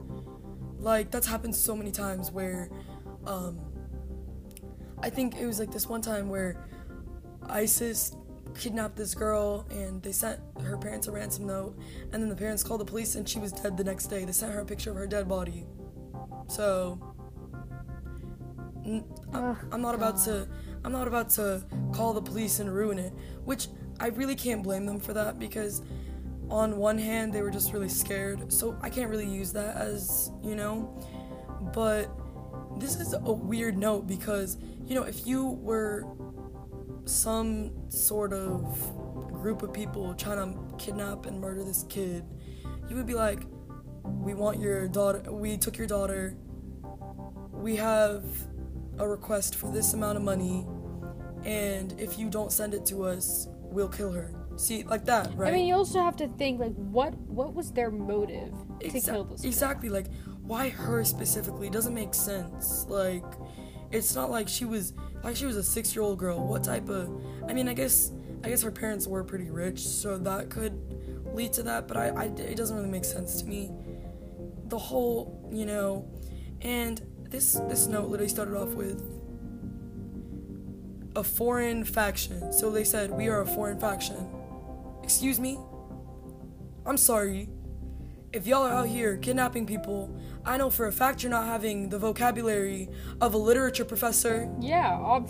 Like 0.77 1.09
that's 1.11 1.27
happened 1.27 1.55
so 1.55 1.75
many 1.75 1.91
times 1.91 2.31
where, 2.31 2.69
um, 3.25 3.59
I 5.01 5.09
think 5.09 5.37
it 5.37 5.45
was 5.45 5.59
like 5.59 5.71
this 5.71 5.87
one 5.87 6.01
time 6.01 6.29
where 6.29 6.65
ISIS 7.47 8.15
kidnapped 8.57 8.95
this 8.95 9.15
girl 9.15 9.65
and 9.69 10.01
they 10.03 10.11
sent 10.11 10.39
her 10.61 10.77
parents 10.77 11.07
a 11.07 11.11
ransom 11.11 11.47
note, 11.47 11.77
and 12.11 12.21
then 12.21 12.29
the 12.29 12.35
parents 12.35 12.63
called 12.63 12.81
the 12.81 12.85
police 12.85 13.15
and 13.15 13.27
she 13.27 13.39
was 13.39 13.51
dead 13.51 13.77
the 13.77 13.83
next 13.83 14.07
day. 14.07 14.25
They 14.25 14.31
sent 14.31 14.53
her 14.53 14.59
a 14.59 14.65
picture 14.65 14.91
of 14.91 14.97
her 14.97 15.07
dead 15.07 15.27
body. 15.27 15.65
So. 16.47 16.99
n- 18.85 19.03
Ugh, 19.33 19.57
I'm 19.71 19.81
not 19.81 19.95
about 19.95 20.17
to 20.25 20.47
I'm 20.83 20.91
not 20.91 21.07
about 21.07 21.29
to 21.31 21.63
call 21.93 22.13
the 22.13 22.21
police 22.21 22.59
and 22.59 22.73
ruin 22.73 22.99
it, 22.99 23.13
which 23.45 23.67
I 23.99 24.07
really 24.07 24.35
can't 24.35 24.61
blame 24.61 24.85
them 24.85 24.99
for 24.99 25.13
that 25.13 25.39
because 25.39 25.81
on 26.49 26.77
one 26.77 26.97
hand 26.97 27.31
they 27.33 27.41
were 27.41 27.49
just 27.51 27.71
really 27.73 27.89
scared. 27.89 28.51
So 28.51 28.77
I 28.81 28.89
can't 28.89 29.09
really 29.09 29.27
use 29.27 29.53
that 29.53 29.77
as, 29.77 30.31
you 30.43 30.55
know, 30.55 30.93
but 31.73 32.09
this 32.77 32.99
is 32.99 33.13
a 33.13 33.31
weird 33.31 33.77
note 33.77 34.07
because, 34.07 34.57
you 34.85 34.93
know, 34.95 35.03
if 35.03 35.25
you 35.25 35.45
were 35.61 36.05
some 37.05 37.71
sort 37.89 38.33
of 38.33 38.63
group 39.31 39.61
of 39.61 39.73
people 39.73 40.13
trying 40.13 40.53
to 40.53 40.75
kidnap 40.77 41.25
and 41.25 41.39
murder 41.39 41.63
this 41.63 41.85
kid, 41.89 42.23
you 42.89 42.95
would 42.95 43.05
be 43.05 43.13
like, 43.13 43.41
"We 44.03 44.33
want 44.33 44.59
your 44.59 44.87
daughter. 44.87 45.31
We 45.31 45.57
took 45.57 45.77
your 45.77 45.87
daughter. 45.87 46.37
We 47.51 47.75
have 47.77 48.23
a 48.99 49.07
request 49.07 49.55
for 49.55 49.71
this 49.71 49.93
amount 49.93 50.17
of 50.17 50.23
money, 50.23 50.67
and 51.43 51.93
if 51.99 52.17
you 52.17 52.29
don't 52.29 52.51
send 52.51 52.73
it 52.73 52.85
to 52.87 53.03
us, 53.03 53.47
we'll 53.61 53.89
kill 53.89 54.11
her." 54.11 54.33
See, 54.55 54.83
like 54.83 55.05
that, 55.05 55.35
right? 55.35 55.51
I 55.51 55.55
mean, 55.55 55.67
you 55.67 55.73
also 55.73 55.99
have 56.01 56.15
to 56.17 56.27
think 56.27 56.59
like, 56.59 56.75
what, 56.75 57.17
what 57.21 57.55
was 57.55 57.71
their 57.71 57.89
motive 57.89 58.53
to 58.81 58.89
kill 58.89 59.23
this? 59.23 59.41
girl? 59.41 59.47
Exactly, 59.49 59.89
like 59.89 60.05
why 60.43 60.69
her 60.69 61.03
specifically 61.03 61.69
doesn't 61.69 61.93
make 61.93 62.13
sense. 62.13 62.85
Like 62.87 63.23
it's 63.91 64.15
not 64.15 64.29
like 64.29 64.47
she 64.47 64.65
was 64.65 64.93
like 65.23 65.35
she 65.35 65.45
was 65.45 65.55
a 65.55 65.63
six 65.63 65.95
year 65.95 66.03
old 66.03 66.19
girl. 66.19 66.45
What 66.45 66.63
type 66.63 66.89
of 66.89 67.09
I 67.47 67.53
mean 67.53 67.67
I 67.67 67.73
guess 67.73 68.11
I 68.43 68.49
guess 68.49 68.61
her 68.61 68.71
parents 68.71 69.07
were 69.07 69.23
pretty 69.23 69.49
rich, 69.49 69.79
so 69.79 70.17
that 70.17 70.49
could 70.49 70.77
lead 71.33 71.53
to 71.53 71.63
that, 71.63 71.87
but 71.87 71.97
I, 71.97 72.09
I 72.09 72.23
it 72.25 72.57
doesn't 72.57 72.75
really 72.75 72.89
make 72.89 73.05
sense 73.05 73.41
to 73.41 73.47
me. 73.47 73.71
The 74.67 74.77
whole, 74.77 75.49
you 75.51 75.65
know, 75.65 76.05
and 76.61 77.01
this 77.29 77.53
this 77.67 77.87
note 77.87 78.09
literally 78.09 78.29
started 78.29 78.55
off 78.55 78.69
with 78.69 79.01
a 81.15 81.23
foreign 81.23 81.83
faction. 81.83 82.51
So 82.51 82.69
they 82.69 82.83
said 82.83 83.11
we 83.11 83.27
are 83.29 83.41
a 83.41 83.45
foreign 83.45 83.79
faction. 83.79 84.27
Excuse 85.03 85.39
me? 85.39 85.57
I'm 86.85 86.97
sorry. 86.97 87.49
If 88.33 88.47
y'all 88.47 88.63
are 88.63 88.71
out 88.73 88.87
here 88.87 89.17
kidnapping 89.17 89.65
people, 89.67 90.09
I 90.43 90.57
know 90.57 90.69
for 90.71 90.87
a 90.87 90.91
fact 90.91 91.21
you're 91.21 91.29
not 91.29 91.45
having 91.45 91.89
the 91.89 91.99
vocabulary 91.99 92.89
of 93.21 93.33
a 93.33 93.37
literature 93.37 93.85
professor 93.85 94.49
Yeah, 94.59 94.93
ob- 94.95 95.29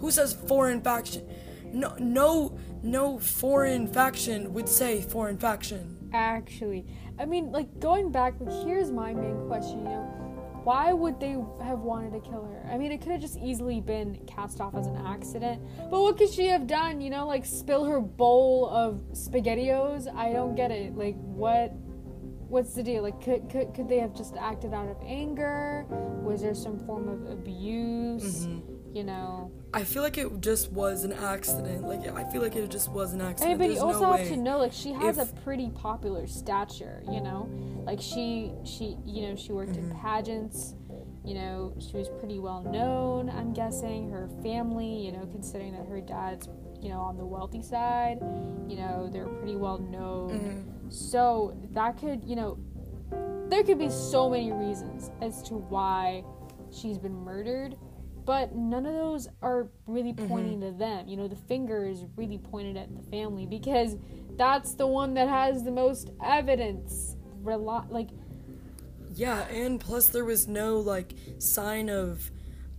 who 0.00 0.10
says 0.10 0.34
foreign 0.34 0.82
faction. 0.82 1.26
No, 1.72 1.94
no, 1.98 2.58
no 2.82 3.18
foreign 3.18 3.86
faction 3.88 4.52
would 4.52 4.68
say 4.68 5.00
foreign 5.00 5.38
faction. 5.38 6.10
actually. 6.12 6.86
I 7.18 7.24
mean, 7.24 7.50
like 7.52 7.78
going 7.80 8.10
back, 8.12 8.34
like 8.40 8.52
here's 8.66 8.90
my 8.90 9.14
main 9.14 9.46
question. 9.46 9.78
You 9.78 9.84
know, 9.84 10.60
why 10.64 10.92
would 10.92 11.20
they 11.20 11.36
have 11.62 11.78
wanted 11.80 12.12
to 12.12 12.20
kill 12.20 12.44
her? 12.44 12.68
I 12.70 12.76
mean, 12.76 12.90
it 12.92 13.00
could 13.00 13.12
have 13.12 13.20
just 13.20 13.38
easily 13.38 13.80
been 13.80 14.18
cast 14.26 14.60
off 14.60 14.74
as 14.74 14.86
an 14.88 14.96
accident. 15.06 15.62
But 15.90 16.02
what 16.02 16.18
could 16.18 16.30
she 16.32 16.46
have 16.48 16.66
done? 16.66 17.00
You 17.00 17.10
know, 17.10 17.26
like 17.26 17.44
spill 17.46 17.84
her 17.84 18.00
bowl 18.00 18.68
of 18.68 18.96
spaghettios? 19.12 20.12
I 20.14 20.32
don't 20.32 20.54
get 20.54 20.70
it. 20.70 20.96
Like 20.96 21.16
what? 21.16 21.72
What's 22.48 22.74
the 22.74 22.82
deal? 22.82 23.02
Like, 23.02 23.20
could, 23.22 23.48
could, 23.50 23.74
could 23.74 23.88
they 23.88 23.98
have 23.98 24.14
just 24.14 24.36
acted 24.36 24.72
out 24.74 24.88
of 24.88 24.96
anger? 25.04 25.86
Was 26.22 26.42
there 26.42 26.54
some 26.54 26.78
form 26.86 27.08
of 27.08 27.30
abuse? 27.30 28.46
You 28.92 29.02
know, 29.02 29.50
I 29.72 29.82
feel 29.82 30.02
like 30.04 30.18
it 30.18 30.40
just 30.40 30.70
was 30.70 31.02
an 31.02 31.12
accident. 31.12 31.82
Like 31.82 32.06
I 32.06 32.22
feel 32.30 32.40
like 32.40 32.54
it 32.54 32.70
just 32.70 32.88
was 32.92 33.12
an 33.12 33.20
accident. 33.20 33.58
mean, 33.58 33.70
but 33.70 33.74
you 33.74 33.82
also 33.82 34.02
no 34.02 34.12
have 34.12 34.28
to 34.28 34.36
know, 34.36 34.58
like, 34.58 34.72
she 34.72 34.92
has 34.92 35.18
If- 35.18 35.32
a 35.32 35.34
pretty 35.40 35.70
popular 35.70 36.28
stature, 36.28 37.02
you 37.10 37.20
know? 37.20 37.48
Like, 37.84 38.00
she, 38.00 38.52
she, 38.64 38.96
you 39.04 39.22
know, 39.28 39.34
she 39.36 39.50
worked 39.52 39.72
Mm-hmm. 39.72 39.90
in 39.90 39.98
pageants, 39.98 40.76
you 41.24 41.34
know, 41.34 41.74
she 41.80 41.96
was 41.96 42.08
pretty 42.20 42.38
well 42.38 42.62
known, 42.62 43.28
I'm 43.30 43.52
guessing. 43.52 44.10
Her 44.10 44.28
family, 44.44 45.04
you 45.06 45.10
know, 45.10 45.26
considering 45.32 45.72
that 45.72 45.86
her 45.88 46.00
dad's, 46.00 46.48
you 46.80 46.90
know, 46.90 47.00
on 47.00 47.16
the 47.16 47.24
wealthy 47.26 47.62
side, 47.62 48.18
you 48.68 48.76
know, 48.76 49.08
they're 49.12 49.26
pretty 49.26 49.56
well 49.56 49.78
known. 49.78 50.30
Mm-hmm. 50.30 50.70
So, 50.94 51.56
that 51.72 51.98
could, 51.98 52.22
you 52.24 52.36
know, 52.36 52.58
there 53.48 53.62
could 53.62 53.78
be 53.78 53.90
so 53.90 54.30
many 54.30 54.52
reasons 54.52 55.10
as 55.20 55.42
to 55.44 55.54
why 55.54 56.24
she's 56.70 56.98
been 56.98 57.14
murdered 57.14 57.76
but 58.24 58.54
none 58.54 58.86
of 58.86 58.94
those 58.94 59.28
are 59.42 59.68
really 59.86 60.14
Mm-hmm. 60.18 60.26
pointing 60.28 60.60
to 60.60 60.72
them 60.72 61.06
you 61.08 61.16
know 61.16 61.28
the 61.28 61.36
finger 61.36 61.86
is 61.86 62.04
really 62.16 62.38
pointed 62.38 62.76
at 62.76 62.94
the 62.94 63.02
family 63.10 63.46
because 63.46 63.96
that's 64.36 64.74
the 64.74 64.86
one 64.86 65.14
that 65.14 65.28
has 65.28 65.62
the 65.62 65.70
most 65.70 66.10
evidence 66.24 67.16
Rel- 67.42 67.86
like 67.90 68.08
Yeah, 69.14 69.42
and 69.48 69.80
plus 69.80 70.08
there 70.08 70.24
was 70.24 70.48
no 70.48 70.78
like 70.78 71.14
sign 71.38 71.88
of 71.88 72.30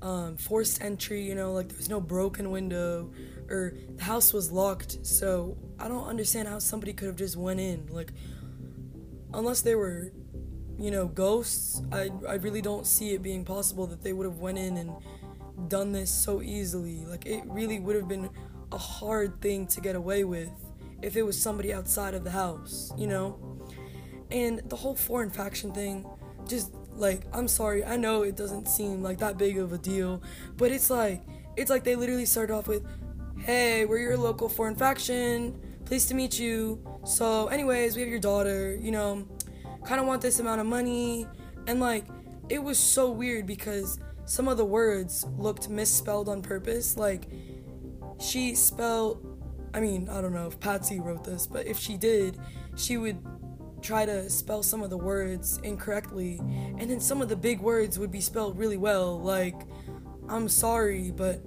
um, 0.01 0.37
forced 0.37 0.81
entry. 0.83 1.21
You 1.21 1.35
know, 1.35 1.53
like 1.53 1.69
there 1.69 1.77
was 1.77 1.89
no 1.89 2.01
broken 2.01 2.51
window, 2.51 3.11
or 3.49 3.73
the 3.95 4.03
house 4.03 4.33
was 4.33 4.51
locked. 4.51 5.05
So 5.05 5.57
I 5.79 5.87
don't 5.87 6.07
understand 6.07 6.47
how 6.47 6.59
somebody 6.59 6.93
could 6.93 7.07
have 7.07 7.15
just 7.15 7.35
went 7.35 7.59
in. 7.59 7.87
Like, 7.89 8.11
unless 9.33 9.61
they 9.61 9.75
were, 9.75 10.11
you 10.77 10.91
know, 10.91 11.07
ghosts. 11.07 11.81
I 11.91 12.09
I 12.27 12.35
really 12.35 12.61
don't 12.61 12.85
see 12.85 13.13
it 13.13 13.21
being 13.21 13.45
possible 13.45 13.87
that 13.87 14.01
they 14.01 14.13
would 14.13 14.25
have 14.25 14.39
went 14.39 14.57
in 14.57 14.77
and 14.77 14.91
done 15.69 15.91
this 15.91 16.11
so 16.11 16.41
easily. 16.41 17.05
Like 17.05 17.25
it 17.25 17.43
really 17.45 17.79
would 17.79 17.95
have 17.95 18.07
been 18.07 18.29
a 18.71 18.77
hard 18.77 19.41
thing 19.41 19.67
to 19.67 19.81
get 19.81 19.95
away 19.95 20.23
with 20.23 20.49
if 21.01 21.15
it 21.15 21.23
was 21.23 21.39
somebody 21.41 21.73
outside 21.73 22.13
of 22.13 22.23
the 22.23 22.31
house. 22.31 22.91
You 22.97 23.07
know. 23.07 23.39
And 24.31 24.61
the 24.69 24.75
whole 24.75 24.95
foreign 24.95 25.29
faction 25.29 25.71
thing, 25.71 26.05
just 26.47 26.73
like, 26.95 27.25
I'm 27.31 27.47
sorry, 27.47 27.85
I 27.85 27.95
know 27.95 28.23
it 28.23 28.35
doesn't 28.35 28.67
seem 28.67 29.03
like 29.03 29.19
that 29.19 29.37
big 29.37 29.59
of 29.59 29.71
a 29.71 29.77
deal, 29.77 30.23
but 30.57 30.71
it's 30.71 30.89
like, 30.89 31.21
it's 31.55 31.69
like 31.69 31.83
they 31.83 31.95
literally 31.95 32.25
started 32.25 32.53
off 32.53 32.67
with, 32.67 32.83
hey, 33.37 33.85
we're 33.85 33.99
your 33.99 34.17
local 34.17 34.49
foreign 34.49 34.75
faction, 34.75 35.61
pleased 35.85 36.07
to 36.09 36.13
meet 36.15 36.39
you. 36.39 36.83
So, 37.05 37.47
anyways, 37.47 37.95
we 37.95 38.01
have 38.01 38.09
your 38.09 38.19
daughter, 38.19 38.75
you 38.75 38.91
know, 38.91 39.27
kind 39.85 40.01
of 40.01 40.07
want 40.07 40.21
this 40.21 40.39
amount 40.39 40.61
of 40.61 40.67
money. 40.67 41.27
And 41.67 41.79
like, 41.79 42.05
it 42.49 42.61
was 42.61 42.77
so 42.79 43.11
weird 43.11 43.45
because 43.45 43.99
some 44.25 44.47
of 44.47 44.57
the 44.57 44.65
words 44.65 45.25
looked 45.37 45.69
misspelled 45.69 46.27
on 46.27 46.41
purpose. 46.41 46.97
Like, 46.97 47.27
she 48.19 48.55
spelled, 48.55 49.25
I 49.73 49.79
mean, 49.79 50.09
I 50.09 50.21
don't 50.21 50.33
know 50.33 50.47
if 50.47 50.59
Patsy 50.59 50.99
wrote 50.99 51.23
this, 51.23 51.47
but 51.47 51.67
if 51.67 51.77
she 51.77 51.97
did, 51.97 52.39
she 52.75 52.97
would 52.97 53.17
try 53.81 54.05
to 54.05 54.29
spell 54.29 54.63
some 54.63 54.81
of 54.81 54.89
the 54.89 54.97
words 54.97 55.59
incorrectly, 55.63 56.39
and 56.39 56.89
then 56.89 56.99
some 56.99 57.21
of 57.21 57.29
the 57.29 57.35
big 57.35 57.59
words 57.59 57.99
would 57.99 58.11
be 58.11 58.19
spelled 58.19 58.57
really 58.57 58.77
well, 58.77 59.19
like, 59.21 59.61
I'm 60.27 60.49
sorry, 60.49 61.11
but 61.11 61.45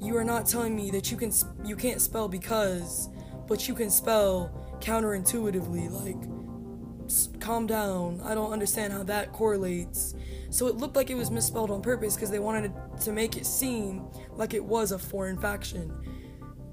you 0.00 0.16
are 0.16 0.22
not 0.22 0.46
telling 0.46 0.76
me 0.76 0.90
that 0.92 1.10
you 1.10 1.16
can 1.16 1.32
you 1.64 1.74
can't 1.74 2.00
spell 2.00 2.28
because, 2.28 3.08
but 3.50 3.66
you 3.66 3.74
can 3.74 3.90
spell 3.90 4.78
counterintuitively. 4.78 5.90
Like, 5.90 7.40
calm 7.40 7.66
down. 7.66 8.20
I 8.22 8.36
don't 8.36 8.52
understand 8.52 8.92
how 8.92 9.02
that 9.02 9.32
correlates. 9.32 10.14
So 10.50 10.68
it 10.68 10.76
looked 10.76 10.94
like 10.94 11.10
it 11.10 11.16
was 11.16 11.32
misspelled 11.32 11.72
on 11.72 11.82
purpose 11.82 12.14
because 12.14 12.30
they 12.30 12.38
wanted 12.38 12.72
to 13.00 13.12
make 13.12 13.36
it 13.36 13.44
seem 13.44 14.06
like 14.36 14.54
it 14.54 14.64
was 14.64 14.92
a 14.92 14.98
foreign 15.00 15.36
faction, 15.36 15.88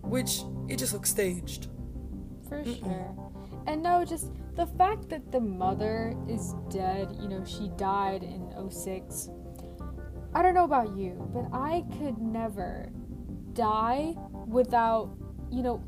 which 0.03 0.41
it 0.69 0.77
just 0.77 0.93
looks 0.93 1.09
staged. 1.09 1.67
For 2.47 2.63
sure. 2.63 3.31
And 3.65 3.81
no, 3.81 4.05
just 4.05 4.31
the 4.55 4.67
fact 4.67 5.09
that 5.09 5.31
the 5.31 5.39
mother 5.39 6.13
is 6.29 6.53
dead, 6.69 7.17
you 7.19 7.27
know, 7.27 7.43
she 7.43 7.69
died 7.75 8.21
in 8.21 8.69
06. 8.69 9.29
I 10.35 10.43
don't 10.43 10.53
know 10.53 10.65
about 10.65 10.95
you, 10.95 11.27
but 11.33 11.49
I 11.51 11.83
could 11.97 12.19
never 12.19 12.91
die 13.53 14.13
without, 14.45 15.17
you 15.49 15.63
know, 15.63 15.83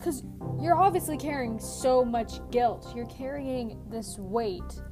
because 0.00 0.22
you're 0.60 0.76
obviously 0.76 1.18
carrying 1.18 1.60
so 1.60 2.04
much 2.04 2.40
guilt. 2.50 2.92
You're 2.96 3.06
carrying 3.06 3.78
this 3.90 4.16
weight, 4.18 4.82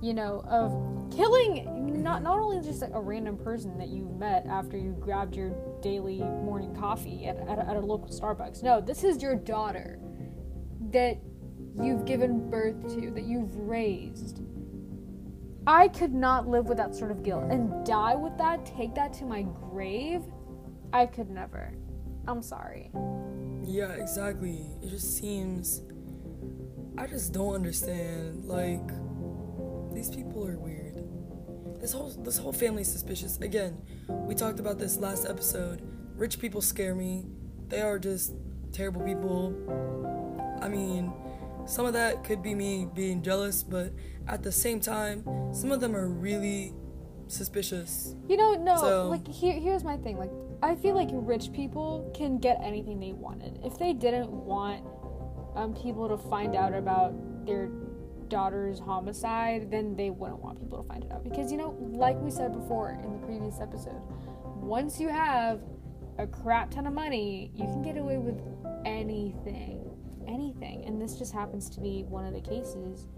you 0.00 0.14
know, 0.14 0.42
of 0.46 1.10
killing 1.14 2.02
not 2.02 2.22
not 2.22 2.38
only 2.38 2.60
just 2.60 2.80
like 2.80 2.94
a 2.94 3.00
random 3.00 3.36
person 3.36 3.76
that 3.78 3.88
you 3.88 4.04
met 4.18 4.46
after 4.46 4.76
you 4.76 4.96
grabbed 5.00 5.36
your 5.36 5.54
daily 5.82 6.20
morning 6.20 6.74
coffee 6.74 7.26
at, 7.26 7.36
at, 7.48 7.58
a, 7.58 7.68
at 7.68 7.76
a 7.76 7.80
local 7.80 8.08
Starbucks. 8.08 8.62
No, 8.62 8.80
this 8.80 9.04
is 9.04 9.20
your 9.20 9.34
daughter 9.34 9.98
that 10.92 11.18
you've 11.80 12.04
given 12.04 12.48
birth 12.48 12.94
to, 12.94 13.10
that 13.10 13.24
you've 13.24 13.56
raised. 13.56 14.42
I 15.66 15.88
could 15.88 16.12
not 16.12 16.48
live 16.48 16.66
with 16.66 16.78
that 16.78 16.94
sort 16.94 17.10
of 17.10 17.22
guilt 17.22 17.44
and 17.50 17.84
die 17.86 18.16
with 18.16 18.36
that, 18.38 18.66
take 18.66 18.94
that 18.94 19.12
to 19.14 19.24
my 19.24 19.42
grave. 19.42 20.22
I 20.92 21.06
could 21.06 21.30
never. 21.30 21.72
I'm 22.26 22.42
sorry. 22.42 22.90
Yeah, 23.64 23.92
exactly. 23.92 24.66
It 24.82 24.88
just 24.90 25.16
seems. 25.16 25.82
I 26.98 27.06
just 27.06 27.32
don't 27.32 27.54
understand. 27.54 28.44
Like, 28.44 28.86
these 29.94 30.10
people 30.10 30.46
are 30.46 30.58
weird. 30.58 31.02
This 31.80 31.92
whole 31.92 32.10
this 32.10 32.36
whole 32.38 32.52
family's 32.52 32.90
suspicious. 32.90 33.38
Again, 33.38 33.76
we 34.08 34.34
talked 34.34 34.60
about 34.60 34.78
this 34.78 34.98
last 34.98 35.26
episode. 35.28 35.82
Rich 36.16 36.38
people 36.38 36.60
scare 36.60 36.94
me. 36.94 37.26
They 37.68 37.80
are 37.80 37.98
just 37.98 38.34
terrible 38.72 39.00
people. 39.02 39.54
I 40.60 40.68
mean, 40.68 41.12
some 41.66 41.86
of 41.86 41.92
that 41.94 42.24
could 42.24 42.42
be 42.42 42.54
me 42.54 42.86
being 42.94 43.22
jealous, 43.22 43.62
but 43.62 43.92
at 44.28 44.42
the 44.42 44.52
same 44.52 44.78
time, 44.80 45.24
some 45.52 45.72
of 45.72 45.80
them 45.80 45.96
are 45.96 46.06
really 46.08 46.72
suspicious. 47.28 48.14
You 48.28 48.36
know, 48.36 48.54
no, 48.54 48.76
So- 48.76 49.08
like 49.08 49.26
here 49.26 49.54
here's 49.58 49.82
my 49.82 49.96
thing. 49.96 50.18
Like 50.18 50.30
I 50.62 50.76
feel 50.76 50.94
like 50.94 51.08
rich 51.12 51.52
people 51.52 52.10
can 52.14 52.38
get 52.38 52.60
anything 52.62 53.00
they 53.00 53.12
wanted. 53.12 53.58
If 53.64 53.78
they 53.78 53.92
didn't 53.92 54.30
want 54.30 54.84
um, 55.56 55.74
people 55.74 56.08
to 56.08 56.16
find 56.16 56.54
out 56.54 56.72
about 56.72 57.14
their 57.44 57.68
daughter's 58.28 58.78
homicide, 58.78 59.70
then 59.70 59.96
they 59.96 60.10
wouldn't 60.10 60.40
want 60.40 60.60
people 60.60 60.82
to 60.82 60.88
find 60.88 61.04
it 61.04 61.10
out. 61.10 61.24
Because 61.24 61.50
you 61.50 61.58
know, 61.58 61.76
like 61.92 62.16
we 62.20 62.30
said 62.30 62.52
before 62.52 62.98
in 63.02 63.12
the 63.12 63.26
previous 63.26 63.60
episode, 63.60 64.00
once 64.54 65.00
you 65.00 65.08
have 65.08 65.60
a 66.18 66.26
crap 66.26 66.70
ton 66.70 66.86
of 66.86 66.92
money, 66.92 67.50
you 67.54 67.64
can 67.64 67.82
get 67.82 67.96
away 67.96 68.18
with 68.18 68.40
anything. 68.86 69.88
Anything. 70.28 70.84
And 70.86 71.02
this 71.02 71.16
just 71.16 71.32
happens 71.32 71.68
to 71.70 71.80
be 71.80 72.04
one 72.04 72.24
of 72.24 72.32
the 72.32 72.40
cases 72.40 73.08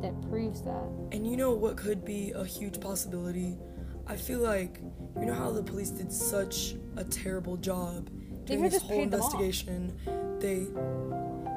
that 0.00 0.18
proves 0.30 0.62
that. 0.62 0.88
And 1.12 1.30
you 1.30 1.36
know 1.36 1.52
what 1.52 1.76
could 1.76 2.04
be 2.04 2.32
a 2.32 2.44
huge 2.44 2.80
possibility? 2.80 3.58
I 4.06 4.16
feel 4.16 4.40
like 4.40 4.80
you 5.18 5.26
know 5.26 5.34
how 5.34 5.50
the 5.50 5.62
police 5.62 5.90
did 5.90 6.12
such 6.12 6.74
a 6.96 7.04
terrible 7.04 7.56
job 7.56 8.10
during 8.44 8.62
this 8.62 8.74
just 8.74 8.86
whole 8.86 8.98
paid 8.98 9.10
them 9.10 9.20
off. 9.20 9.34
investigation. 9.34 9.98
They 10.40 10.66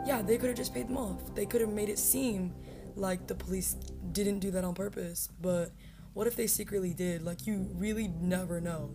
yeah, 0.08 0.22
they 0.22 0.38
could 0.38 0.48
have 0.48 0.58
just 0.58 0.74
paid 0.74 0.88
them 0.88 0.98
off. 0.98 1.36
They 1.36 1.46
could 1.46 1.62
have 1.62 1.72
made 1.72 1.89
it 1.89 2.00
seem 2.00 2.54
like 2.96 3.28
the 3.28 3.36
police 3.36 3.76
didn't 4.12 4.39
do 4.39 4.52
that 4.52 4.63
on 4.63 4.74
purpose. 4.74 5.30
But 5.41 5.72
what 6.13 6.28
if 6.28 6.36
they 6.36 6.48
secretly 6.48 6.93
did? 6.93 7.24
Like 7.24 7.46
you 7.46 7.67
really 7.74 8.08
never 8.08 8.62
know. 8.62 8.91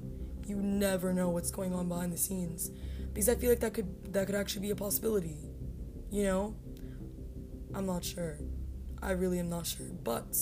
You 0.46 0.56
never 0.56 1.12
know 1.12 1.28
what's 1.28 1.50
going 1.50 1.74
on 1.74 1.88
behind 1.88 2.12
the 2.12 2.18
scenes. 2.18 2.70
Because 3.12 3.28
I 3.28 3.34
feel 3.34 3.50
like 3.50 3.60
that 3.60 3.74
could 3.74 4.12
that 4.12 4.26
could 4.26 4.34
actually 4.34 4.62
be 4.62 4.70
a 4.70 4.76
possibility. 4.76 5.36
You 6.10 6.24
know? 6.24 6.56
I'm 7.74 7.86
not 7.86 8.04
sure. 8.04 8.38
I 9.02 9.12
really 9.12 9.38
am 9.38 9.48
not 9.48 9.66
sure. 9.66 9.86
But 10.04 10.36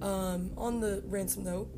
um, 0.00 0.52
on 0.56 0.80
the 0.80 1.02
ransom 1.06 1.44
note, 1.44 1.68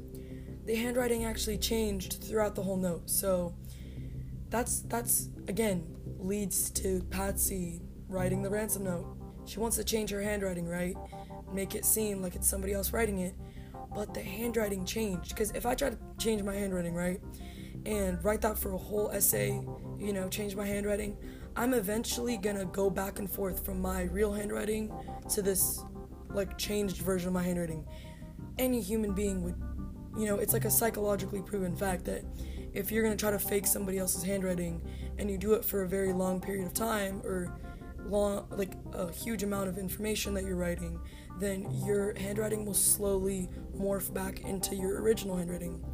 the 0.65 0.75
handwriting 0.75 1.25
actually 1.25 1.59
changed 1.59 2.23
throughout 2.23 2.55
the 2.55 2.63
whole 2.63 2.77
note. 2.77 3.11
So 3.11 3.55
that's 4.51 4.81
that's 4.81 5.29
again 5.49 5.97
leads 6.19 6.71
to 6.71 7.03
Patsy 7.11 7.81
writing 8.09 8.43
the 8.43 8.51
ransom 8.51 8.85
note. 8.85 9.17
She 9.45 9.59
wants 9.59 9.77
to 9.77 9.85
change 9.85 10.11
her 10.11 10.23
handwriting, 10.23 10.69
right? 10.69 10.97
Make 11.53 11.75
it 11.75 11.85
seem 11.85 12.23
like 12.23 12.37
it's 12.37 12.49
somebody 12.49 12.73
else 12.73 12.93
writing 12.93 13.19
it. 13.21 13.35
But 13.95 14.15
the 14.15 14.23
handwriting 14.23 14.85
changed 14.85 15.31
because 15.31 15.51
if 15.51 15.67
I 15.67 15.75
try 15.75 15.91
to 15.91 15.99
change 16.19 16.43
my 16.43 16.55
handwriting, 16.55 16.95
right, 16.95 17.21
and 17.85 18.23
write 18.25 18.41
that 18.43 18.59
for 18.59 18.73
a 18.73 18.79
whole 18.79 19.11
essay, 19.11 19.61
you 19.99 20.13
know, 20.13 20.29
change 20.29 20.55
my 20.55 20.67
handwriting, 20.67 21.17
I'm 21.57 21.75
eventually 21.75 22.37
gonna 22.37 22.65
go 22.65 22.89
back 22.89 23.19
and 23.19 23.31
forth 23.31 23.65
from 23.65 23.83
my 23.83 24.05
real 24.05 24.33
handwriting 24.33 24.93
to 25.31 25.43
this 25.43 25.83
like 26.31 26.57
changed 26.57 26.99
version 26.99 27.29
of 27.29 27.35
my 27.35 27.43
handwriting. 27.43 27.85
Any 28.59 28.81
human 28.81 29.13
being 29.13 29.43
would, 29.43 29.57
you 30.17 30.27
know, 30.27 30.37
it's 30.37 30.53
like 30.53 30.65
a 30.65 30.71
psychologically 30.71 31.43
proven 31.43 31.75
fact 31.77 32.05
that 32.05 32.25
if 32.73 32.91
you're 32.91 33.03
gonna 33.03 33.17
try 33.17 33.31
to 33.31 33.39
fake 33.39 33.67
somebody 33.67 33.99
else's 33.99 34.23
handwriting 34.23 34.81
and 35.19 35.31
you 35.31 35.39
do 35.39 35.55
it 35.55 35.65
for 35.65 35.83
a 35.83 35.89
very 35.89 36.13
long 36.13 36.41
period 36.41 36.67
of 36.67 36.75
time 36.75 37.21
or 37.25 37.55
long, 38.07 38.47
like 38.51 38.73
a 38.93 39.13
huge 39.13 39.43
amount 39.43 39.69
of 39.69 39.79
information 39.79 40.35
that 40.35 40.45
you're 40.45 40.57
writing, 40.57 41.01
then 41.39 41.67
your 41.85 42.15
handwriting 42.19 42.65
will 42.65 42.75
slowly 42.75 43.49
morph 43.77 44.13
back 44.13 44.41
into 44.41 44.75
your 44.75 45.01
original 45.01 45.37
handwriting. 45.37 45.85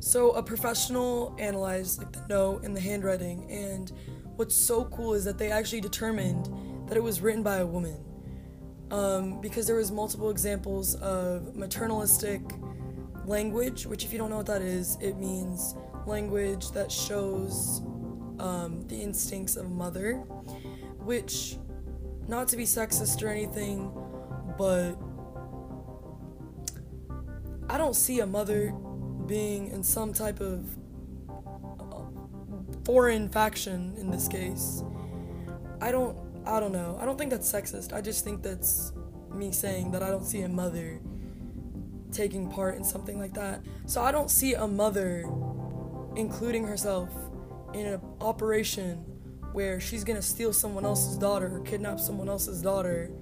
So 0.00 0.30
a 0.32 0.42
professional 0.42 1.34
analyzed 1.38 1.98
like 1.98 2.12
the 2.12 2.24
note 2.28 2.64
and 2.64 2.76
the 2.76 2.80
handwriting, 2.80 3.50
and 3.50 3.90
what's 4.36 4.54
so 4.54 4.84
cool 4.86 5.14
is 5.14 5.24
that 5.24 5.38
they 5.38 5.50
actually 5.50 5.80
determined 5.80 6.48
that 6.88 6.96
it 6.96 7.02
was 7.02 7.20
written 7.20 7.42
by 7.42 7.58
a 7.58 7.66
woman. 7.66 8.04
Um, 8.90 9.40
because 9.42 9.66
there 9.66 9.76
was 9.76 9.90
multiple 9.90 10.30
examples 10.30 10.94
of 10.96 11.54
maternalistic 11.54 12.40
language, 13.28 13.86
which 13.86 14.04
if 14.04 14.12
you 14.12 14.18
don't 14.18 14.30
know 14.30 14.38
what 14.38 14.46
that 14.46 14.62
is, 14.62 14.96
it 15.00 15.16
means 15.16 15.74
language 16.06 16.70
that 16.72 16.90
shows 16.90 17.82
um, 18.40 18.84
the 18.88 18.96
instincts 18.96 19.56
of 19.56 19.66
a 19.66 19.68
mother, 19.68 20.14
which 20.98 21.58
not 22.26 22.48
to 22.48 22.56
be 22.56 22.64
sexist 22.64 23.22
or 23.22 23.28
anything, 23.28 23.92
but 24.56 24.94
I 27.70 27.76
don't 27.76 27.94
see 27.94 28.20
a 28.20 28.26
mother 28.26 28.72
being 29.26 29.68
in 29.68 29.82
some 29.82 30.12
type 30.12 30.40
of 30.40 30.66
uh, 31.28 32.04
foreign 32.84 33.28
faction 33.28 33.94
in 33.98 34.10
this 34.10 34.26
case. 34.26 34.82
I 35.80 35.92
don't 35.92 36.16
I 36.46 36.60
don't 36.60 36.72
know. 36.72 36.98
I 37.00 37.04
don't 37.04 37.18
think 37.18 37.30
that's 37.30 37.50
sexist. 37.50 37.92
I 37.92 38.00
just 38.00 38.24
think 38.24 38.42
that's 38.42 38.92
me 39.30 39.52
saying 39.52 39.90
that 39.90 40.02
I 40.02 40.08
don't 40.08 40.24
see 40.24 40.40
a 40.40 40.48
mother 40.48 40.98
taking 42.18 42.50
part 42.50 42.74
in 42.74 42.82
something 42.82 43.16
like 43.16 43.32
that. 43.32 43.62
So 43.86 44.02
I 44.02 44.10
don't 44.10 44.28
see 44.28 44.54
a 44.54 44.66
mother 44.66 45.24
including 46.16 46.66
herself 46.66 47.08
in 47.72 47.86
an 47.86 48.00
operation 48.20 48.96
where 49.52 49.78
she's 49.78 50.02
gonna 50.02 50.20
steal 50.20 50.52
someone 50.52 50.84
else's 50.84 51.16
daughter 51.16 51.48
or 51.54 51.60
kidnap 51.60 52.00
someone 52.00 52.28
else's 52.28 52.60
daughter 52.60 53.12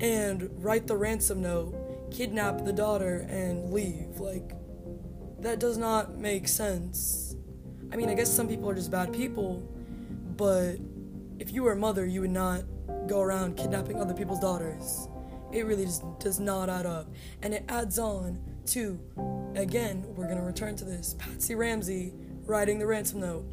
and 0.00 0.50
write 0.62 0.86
the 0.86 0.94
ransom 0.94 1.40
note, 1.40 2.10
kidnap 2.10 2.62
the 2.66 2.74
daughter, 2.74 3.26
and 3.30 3.72
leave. 3.72 4.20
Like, 4.20 4.52
that 5.40 5.58
does 5.58 5.78
not 5.78 6.18
make 6.18 6.46
sense. 6.46 7.36
I 7.90 7.96
mean, 7.96 8.10
I 8.10 8.14
guess 8.14 8.30
some 8.30 8.48
people 8.48 8.68
are 8.68 8.74
just 8.74 8.90
bad 8.90 9.14
people, 9.14 9.66
but 10.36 10.76
if 11.38 11.52
you 11.52 11.62
were 11.62 11.72
a 11.72 11.76
mother, 11.76 12.04
you 12.04 12.20
would 12.20 12.30
not 12.30 12.64
go 13.06 13.22
around 13.22 13.56
kidnapping 13.56 13.98
other 13.98 14.14
people's 14.14 14.40
daughters. 14.40 15.08
It 15.52 15.66
really 15.66 15.84
just 15.84 16.02
does 16.20 16.38
not 16.40 16.68
add 16.68 16.86
up. 16.86 17.08
And 17.42 17.54
it 17.54 17.64
adds 17.68 17.98
on 17.98 18.40
to, 18.66 19.00
again, 19.56 20.04
we're 20.14 20.28
gonna 20.28 20.44
return 20.44 20.76
to 20.76 20.84
this 20.84 21.14
Patsy 21.18 21.54
Ramsey 21.54 22.12
writing 22.44 22.78
the 22.78 22.86
ransom 22.86 23.20
note. 23.20 23.44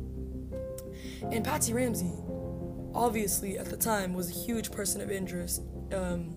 And 1.32 1.44
Patsy 1.44 1.74
Ramsey, 1.74 2.14
obviously 2.94 3.58
at 3.58 3.66
the 3.66 3.78
time, 3.78 4.14
was 4.14 4.30
a 4.30 4.34
huge 4.34 4.72
person 4.72 5.02
of 5.02 5.12
interest 5.12 5.62
um, 5.94 6.36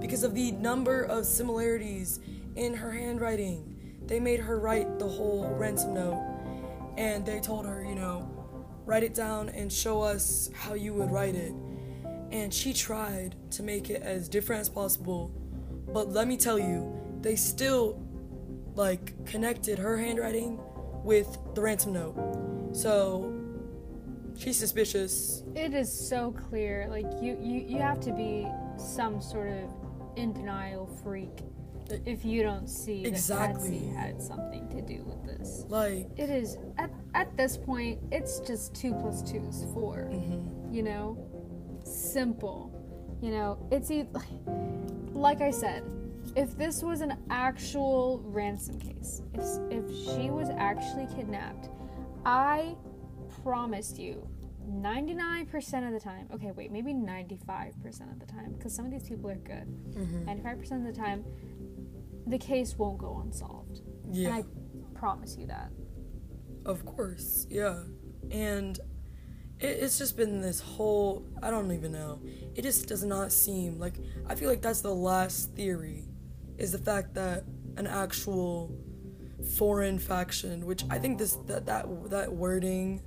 because 0.00 0.22
of 0.22 0.34
the 0.34 0.52
number 0.52 1.02
of 1.02 1.24
similarities 1.24 2.20
in 2.56 2.74
her 2.74 2.90
handwriting 2.90 3.70
they 4.10 4.18
made 4.18 4.40
her 4.40 4.58
write 4.58 4.98
the 4.98 5.06
whole 5.06 5.46
ransom 5.56 5.94
note 5.94 6.20
and 6.98 7.24
they 7.24 7.38
told 7.38 7.64
her, 7.64 7.84
you 7.84 7.94
know, 7.94 8.28
write 8.84 9.04
it 9.04 9.14
down 9.14 9.48
and 9.50 9.72
show 9.72 10.02
us 10.02 10.50
how 10.52 10.74
you 10.74 10.92
would 10.94 11.12
write 11.12 11.36
it. 11.36 11.54
And 12.30 12.52
she 12.52 12.72
tried 12.72 13.34
to 13.52 13.62
make 13.62 13.90
it 13.90 14.02
as 14.02 14.28
different 14.28 14.60
as 14.60 14.68
possible. 14.68 15.30
But 15.92 16.10
let 16.10 16.28
me 16.28 16.36
tell 16.36 16.58
you, 16.58 16.92
they 17.20 17.36
still 17.36 18.00
like 18.76 19.26
connected 19.26 19.78
her 19.78 19.96
handwriting 19.96 20.58
with 21.04 21.36
the 21.54 21.60
ransom 21.60 21.92
note. 21.92 22.70
So 22.72 23.34
she's 24.36 24.56
suspicious. 24.58 25.42
It 25.54 25.74
is 25.74 25.92
so 25.92 26.32
clear. 26.32 26.86
Like 26.88 27.06
you, 27.20 27.36
you, 27.40 27.64
you 27.66 27.78
have 27.78 28.00
to 28.00 28.12
be 28.12 28.46
some 28.76 29.20
sort 29.20 29.48
of 29.48 29.70
in 30.16 30.32
denial 30.32 30.86
freak 31.02 31.40
if 32.06 32.24
you 32.24 32.42
don't 32.42 32.68
see 32.68 33.04
Exactly. 33.04 33.70
that 33.70 33.80
Patsy 33.80 33.88
had 33.96 34.22
something 34.22 34.68
to 34.68 34.80
do 34.80 35.02
with 35.04 35.24
this. 35.24 35.64
Like, 35.68 36.08
It 36.16 36.30
is 36.30 36.56
at 36.78 36.90
at 37.14 37.36
this 37.36 37.56
point. 37.56 37.98
It's 38.12 38.38
just 38.40 38.74
two 38.74 38.94
plus 38.94 39.22
two 39.22 39.44
is 39.48 39.66
4 39.74 40.08
mhm. 40.12 40.72
You 40.72 40.84
know, 40.84 41.18
simple. 41.84 42.72
You 43.22 43.30
know, 43.30 43.68
it's 43.70 43.90
e- 43.90 44.06
like 45.12 45.40
I 45.40 45.50
said. 45.50 45.84
If 46.36 46.56
this 46.56 46.82
was 46.82 47.00
an 47.00 47.16
actual 47.28 48.20
ransom 48.24 48.78
case, 48.78 49.20
if 49.34 49.42
if 49.70 49.90
she 49.90 50.30
was 50.30 50.48
actually 50.50 51.06
kidnapped, 51.16 51.70
I 52.24 52.76
promised 53.42 53.98
you 53.98 54.28
99% 54.70 55.86
of 55.86 55.92
the 55.92 55.98
time, 55.98 56.28
okay, 56.32 56.52
wait, 56.52 56.70
maybe 56.70 56.92
95% 56.92 58.12
of 58.12 58.20
the 58.20 58.26
time, 58.26 58.52
because 58.56 58.72
some 58.72 58.84
of 58.84 58.92
these 58.92 59.08
people 59.08 59.28
are 59.28 59.34
good. 59.36 59.66
Mm-hmm. 59.94 60.28
95% 60.28 60.72
of 60.72 60.94
the 60.94 61.00
time, 61.00 61.24
the 62.28 62.38
case 62.38 62.76
won't 62.78 62.98
go 62.98 63.20
unsolved. 63.24 63.80
yeah. 64.12 64.36
And 64.36 64.44
I 64.44 64.98
promise 64.98 65.36
you 65.36 65.46
that. 65.48 65.70
Of 66.64 66.84
course, 66.84 67.46
yeah. 67.50 67.82
And 68.30 68.78
it's 69.60 69.98
just 69.98 70.16
been 70.16 70.40
this 70.40 70.60
whole 70.60 71.24
I 71.42 71.50
don't 71.50 71.70
even 71.72 71.92
know. 71.92 72.20
It 72.54 72.62
just 72.62 72.88
does 72.88 73.04
not 73.04 73.32
seem 73.32 73.78
like 73.78 73.94
I 74.26 74.34
feel 74.34 74.48
like 74.48 74.62
that's 74.62 74.80
the 74.80 74.94
last 74.94 75.54
theory 75.54 76.04
is 76.58 76.72
the 76.72 76.78
fact 76.78 77.14
that 77.14 77.44
an 77.76 77.86
actual 77.86 78.74
foreign 79.56 79.98
faction, 79.98 80.66
which 80.66 80.84
I 80.90 80.98
think 80.98 81.18
this 81.18 81.34
that 81.46 81.66
that 81.66 81.86
that 82.10 82.32
wording, 82.32 83.02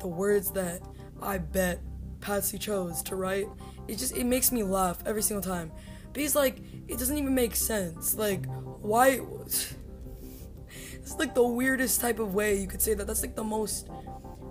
the 0.00 0.08
words 0.08 0.50
that 0.52 0.82
I 1.22 1.38
bet 1.38 1.80
Patsy 2.20 2.58
chose 2.58 3.02
to 3.04 3.16
write, 3.16 3.48
it 3.88 3.96
just 3.96 4.16
it 4.16 4.24
makes 4.24 4.52
me 4.52 4.62
laugh 4.62 5.02
every 5.06 5.22
single 5.22 5.42
time. 5.42 5.72
Because 6.12 6.34
like 6.34 6.58
it 6.88 6.98
doesn't 6.98 7.16
even 7.16 7.34
make 7.34 7.56
sense. 7.56 8.14
Like 8.14 8.46
why 8.80 9.20
it's 9.46 11.18
like 11.18 11.34
the 11.34 11.46
weirdest 11.46 12.00
type 12.00 12.18
of 12.18 12.34
way 12.34 12.56
you 12.60 12.66
could 12.66 12.82
say 12.82 12.94
that. 12.94 13.06
That's 13.06 13.22
like 13.22 13.34
the 13.34 13.44
most 13.44 13.88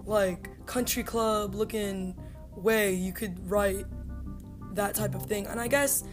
like 0.06 0.50
country 0.66 1.04
club 1.04 1.56
looking 1.56 2.16
way 2.56 2.94
you 2.94 3.12
could 3.12 3.50
write 3.50 3.86
that 4.74 4.96
type 4.96 5.16
of 5.16 5.26
thing. 5.26 5.48
And 5.48 5.60
I 5.60 5.68
guess 5.68 6.04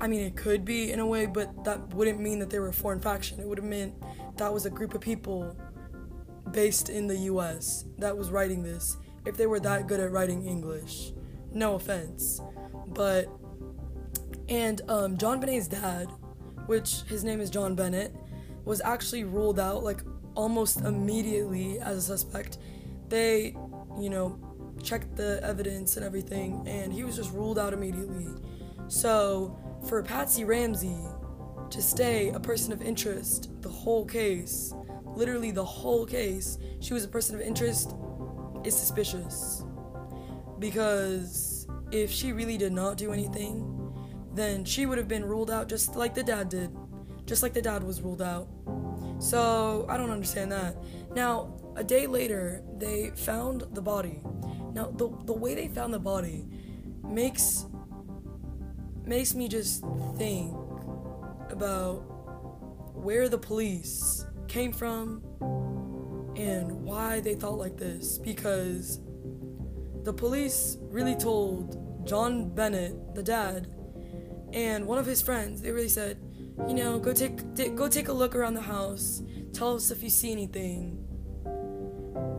I 0.00 0.08
mean 0.08 0.20
it 0.20 0.36
could 0.36 0.64
be 0.64 0.92
in 0.92 1.00
a 1.00 1.06
way, 1.06 1.26
but 1.26 1.64
that 1.64 1.94
wouldn't 1.94 2.20
mean 2.20 2.38
that 2.40 2.50
they 2.50 2.58
were 2.58 2.68
a 2.68 2.72
foreign 2.72 3.00
faction. 3.00 3.40
It 3.40 3.46
would 3.46 3.58
have 3.58 3.66
meant 3.66 3.94
that 4.36 4.52
was 4.52 4.66
a 4.66 4.70
group 4.70 4.94
of 4.94 5.00
people 5.00 5.56
based 6.50 6.88
in 6.88 7.06
the 7.06 7.16
US 7.16 7.84
that 7.98 8.16
was 8.16 8.30
writing 8.30 8.62
this 8.62 8.96
if 9.24 9.36
they 9.36 9.46
were 9.46 9.60
that 9.60 9.86
good 9.86 10.00
at 10.00 10.10
writing 10.10 10.46
English. 10.46 11.12
No 11.52 11.74
offense. 11.74 12.40
But 12.88 13.28
and 14.48 14.82
um, 14.88 15.16
JonBenét's 15.16 15.68
dad, 15.68 16.08
which 16.66 17.02
his 17.02 17.24
name 17.24 17.40
is 17.40 17.50
John 17.50 17.74
Bennett, 17.74 18.14
was 18.64 18.80
actually 18.80 19.24
ruled 19.24 19.58
out 19.58 19.82
like 19.82 20.02
almost 20.34 20.80
immediately 20.80 21.78
as 21.78 21.96
a 21.96 22.02
suspect. 22.02 22.58
They, 23.12 23.54
you 24.00 24.08
know, 24.08 24.38
checked 24.82 25.16
the 25.16 25.38
evidence 25.44 25.98
and 25.98 26.06
everything, 26.06 26.66
and 26.66 26.90
he 26.90 27.04
was 27.04 27.14
just 27.14 27.30
ruled 27.30 27.58
out 27.58 27.74
immediately. 27.74 28.26
So 28.88 29.54
for 29.86 30.02
Patsy 30.02 30.44
Ramsey 30.44 30.96
to 31.68 31.82
stay 31.82 32.30
a 32.30 32.40
person 32.40 32.72
of 32.72 32.80
interest 32.80 33.50
the 33.60 33.68
whole 33.68 34.06
case, 34.06 34.72
literally 35.14 35.50
the 35.50 35.62
whole 35.62 36.06
case, 36.06 36.56
she 36.80 36.94
was 36.94 37.04
a 37.04 37.08
person 37.08 37.34
of 37.34 37.42
interest, 37.42 37.94
is 38.64 38.74
suspicious. 38.74 39.62
Because 40.58 41.66
if 41.90 42.10
she 42.10 42.32
really 42.32 42.56
did 42.56 42.72
not 42.72 42.96
do 42.96 43.12
anything, 43.12 43.92
then 44.32 44.64
she 44.64 44.86
would 44.86 44.96
have 44.96 45.08
been 45.08 45.26
ruled 45.26 45.50
out 45.50 45.68
just 45.68 45.96
like 45.96 46.14
the 46.14 46.22
dad 46.22 46.48
did. 46.48 46.74
Just 47.26 47.42
like 47.42 47.52
the 47.52 47.60
dad 47.60 47.82
was 47.82 48.00
ruled 48.00 48.22
out. 48.22 48.48
So 49.18 49.84
I 49.90 49.98
don't 49.98 50.10
understand 50.10 50.50
that. 50.52 50.76
Now, 51.14 51.58
a 51.76 51.84
day 51.84 52.06
later, 52.06 52.62
they 52.78 53.10
found 53.10 53.64
the 53.72 53.82
body. 53.82 54.20
Now, 54.74 54.90
the, 54.90 55.10
the 55.24 55.32
way 55.32 55.54
they 55.54 55.68
found 55.68 55.92
the 55.92 55.98
body 55.98 56.46
makes 57.04 57.66
makes 59.04 59.34
me 59.34 59.48
just 59.48 59.84
think 60.16 60.54
about 61.50 61.96
where 62.94 63.28
the 63.28 63.38
police 63.38 64.24
came 64.46 64.72
from 64.72 65.22
and 66.36 66.70
why 66.84 67.20
they 67.20 67.34
thought 67.34 67.58
like 67.58 67.76
this 67.76 68.18
because 68.18 69.00
the 70.04 70.12
police 70.12 70.78
really 70.82 71.16
told 71.16 72.06
John 72.06 72.48
Bennett, 72.54 73.14
the 73.14 73.22
dad, 73.22 73.68
and 74.52 74.86
one 74.86 74.98
of 74.98 75.06
his 75.06 75.22
friends, 75.22 75.62
they 75.62 75.70
really 75.70 75.88
said, 75.88 76.18
you 76.68 76.74
know, 76.74 76.98
go 76.98 77.12
take 77.12 77.54
go 77.74 77.88
take 77.88 78.08
a 78.08 78.12
look 78.12 78.34
around 78.34 78.54
the 78.54 78.62
house. 78.62 79.22
Tell 79.52 79.76
us 79.76 79.90
if 79.90 80.02
you 80.02 80.10
see 80.10 80.32
anything. 80.32 81.01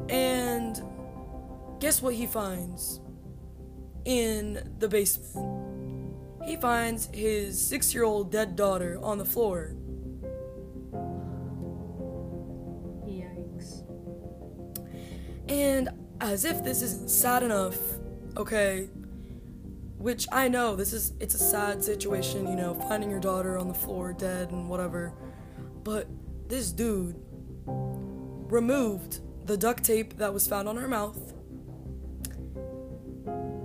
And 0.10 0.82
guess 1.80 2.02
what 2.02 2.14
he 2.14 2.26
finds 2.26 3.00
in 4.06 4.76
the 4.80 4.88
basement? 4.88 6.16
He 6.46 6.56
finds 6.58 7.10
his 7.14 7.58
6-year-old 7.72 8.32
dead 8.32 8.56
daughter 8.56 9.00
on 9.02 9.18
the 9.18 9.26
floor. 9.26 9.76
Yikes. 13.08 13.84
And 15.48 15.90
as 16.20 16.46
if 16.46 16.64
this 16.64 16.82
isn't 16.82 17.10
sad 17.10 17.44
enough, 17.44 17.78
okay, 18.36 18.90
which 19.98 20.28
I 20.34 20.50
know 20.50 20.76
this 20.76 20.92
is 20.92 21.14
it's 21.22 21.34
a 21.34 21.40
sad 21.40 21.82
situation, 21.82 22.46
you 22.48 22.56
know, 22.56 22.74
finding 22.90 23.10
your 23.10 23.22
daughter 23.22 23.58
on 23.58 23.70
the 23.70 23.74
floor 23.74 24.12
dead 24.12 24.52
and 24.52 24.68
whatever. 24.68 25.14
But 25.86 26.08
this 26.50 26.74
dude 26.74 27.16
removed 27.66 29.22
the 29.46 29.58
duct 29.58 29.84
tape 29.84 30.18
that 30.18 30.34
was 30.34 30.48
found 30.48 30.68
on 30.70 30.78
her 30.78 30.88
mouth 30.88 31.34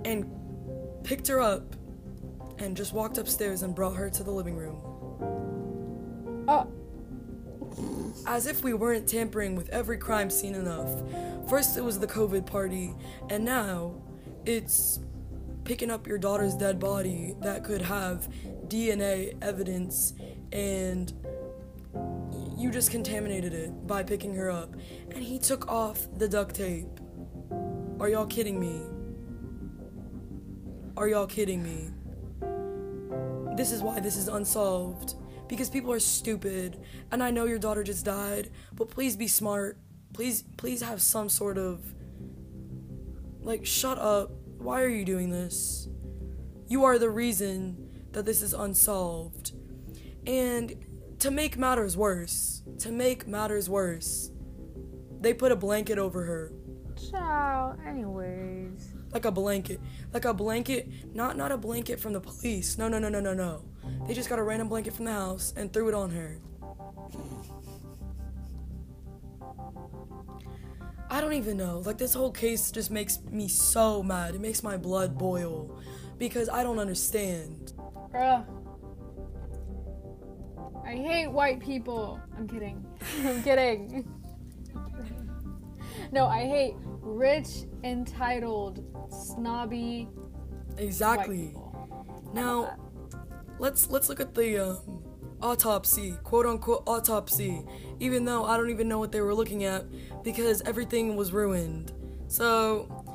and 0.05 0.29
picked 1.03 1.27
her 1.27 1.39
up 1.39 1.75
and 2.57 2.75
just 2.75 2.93
walked 2.93 3.17
upstairs 3.17 3.63
and 3.63 3.73
brought 3.73 3.95
her 3.95 4.09
to 4.09 4.23
the 4.23 4.31
living 4.31 4.55
room. 4.55 4.81
Oh, 6.47 6.67
As 8.25 8.47
if 8.47 8.63
we 8.63 8.73
weren't 8.73 9.07
tampering 9.07 9.55
with 9.55 9.69
every 9.69 9.97
crime 9.97 10.29
scene 10.29 10.55
enough. 10.55 10.89
First 11.49 11.77
it 11.77 11.81
was 11.81 11.99
the 11.99 12.07
COVID 12.07 12.45
party, 12.45 12.93
and 13.29 13.45
now 13.45 13.93
it's 14.45 14.99
picking 15.63 15.91
up 15.91 16.07
your 16.07 16.17
daughter's 16.17 16.55
dead 16.55 16.79
body 16.79 17.35
that 17.41 17.63
could 17.63 17.81
have 17.81 18.27
DNA 18.67 19.37
evidence 19.41 20.13
and 20.51 21.13
you 22.59 22.69
just 22.69 22.91
contaminated 22.91 23.53
it 23.53 23.87
by 23.87 24.03
picking 24.03 24.35
her 24.35 24.51
up. 24.51 24.75
And 25.11 25.23
he 25.23 25.39
took 25.39 25.69
off 25.69 26.07
the 26.17 26.27
duct 26.27 26.55
tape. 26.55 26.99
Are 28.01 28.09
y'all 28.09 28.27
kidding 28.27 28.59
me? 28.59 28.81
Are 30.97 31.07
y'all 31.07 31.25
kidding 31.25 31.63
me? 31.63 31.91
This 33.55 33.71
is 33.71 33.81
why 33.81 34.01
this 34.01 34.17
is 34.17 34.27
unsolved. 34.27 35.15
Because 35.47 35.69
people 35.69 35.93
are 35.93 36.01
stupid. 36.01 36.81
And 37.13 37.23
I 37.23 37.31
know 37.31 37.45
your 37.45 37.59
daughter 37.59 37.81
just 37.81 38.03
died, 38.03 38.51
but 38.73 38.89
please 38.89 39.15
be 39.15 39.27
smart. 39.27 39.77
Please 40.13 40.43
please 40.57 40.81
have 40.81 41.01
some 41.01 41.29
sort 41.29 41.57
of 41.57 41.81
like 43.39 43.65
shut 43.65 43.97
up. 43.97 44.31
Why 44.57 44.81
are 44.81 44.89
you 44.89 45.05
doing 45.05 45.29
this? 45.29 45.87
You 46.67 46.83
are 46.83 46.99
the 46.99 47.09
reason 47.09 47.89
that 48.11 48.25
this 48.25 48.41
is 48.41 48.53
unsolved. 48.53 49.53
And 50.27 50.75
to 51.19 51.31
make 51.31 51.57
matters 51.57 51.97
worse, 51.97 52.63
to 52.79 52.91
make 52.91 53.27
matters 53.27 53.69
worse, 53.69 54.31
they 55.19 55.33
put 55.33 55.51
a 55.51 55.55
blanket 55.55 55.97
over 55.97 56.23
her. 56.23 56.53
ciao. 56.95 57.75
Anyways. 57.85 58.93
Like 59.11 59.25
a 59.25 59.31
blanket. 59.31 59.79
Like 60.13 60.25
a 60.25 60.33
blanket, 60.33 60.87
not 61.13 61.35
not 61.35 61.51
a 61.51 61.57
blanket 61.57 61.99
from 61.99 62.13
the 62.13 62.21
police. 62.21 62.77
No, 62.77 62.87
no, 62.87 62.99
no, 62.99 63.09
no, 63.09 63.19
no, 63.19 63.33
no. 63.33 63.65
They 64.07 64.13
just 64.13 64.29
got 64.29 64.39
a 64.39 64.43
random 64.43 64.69
blanket 64.69 64.93
from 64.93 65.05
the 65.05 65.11
house 65.11 65.53
and 65.57 65.73
threw 65.73 65.89
it 65.89 65.95
on 65.95 66.11
her. 66.11 66.39
I 71.09 71.21
don't 71.21 71.33
even 71.33 71.57
know. 71.57 71.79
Like 71.79 71.97
this 71.97 72.13
whole 72.13 72.31
case 72.31 72.71
just 72.71 72.91
makes 72.91 73.19
me 73.31 73.47
so 73.47 74.03
mad. 74.03 74.35
It 74.35 74.41
makes 74.41 74.61
my 74.61 74.77
blood 74.77 75.17
boil 75.17 75.81
because 76.19 76.49
I 76.49 76.63
don't 76.63 76.77
understand. 76.77 77.73
Ugh. 78.15 78.45
I 80.89 80.95
hate 80.95 81.27
white 81.27 81.59
people. 81.59 82.19
I'm 82.35 82.47
kidding. 82.47 82.83
I'm 83.23 83.43
kidding. 83.43 84.11
no, 86.11 86.25
I 86.25 86.45
hate 86.45 86.73
rich, 87.01 87.65
entitled, 87.83 88.83
snobby 89.11 90.09
Exactly. 90.79 91.53
Now, 92.33 92.75
let's 93.59 93.89
let's 93.89 94.09
look 94.09 94.19
at 94.19 94.33
the 94.33 94.69
um, 94.69 95.03
autopsy, 95.41 96.15
quote 96.23 96.45
unquote 96.45 96.83
autopsy. 96.87 97.63
Even 97.99 98.25
though 98.25 98.45
I 98.45 98.57
don't 98.57 98.69
even 98.69 98.87
know 98.87 98.97
what 98.97 99.11
they 99.11 99.21
were 99.21 99.35
looking 99.35 99.65
at 99.65 99.85
because 100.23 100.61
everything 100.61 101.15
was 101.15 101.31
ruined. 101.31 101.91
So 102.29 103.05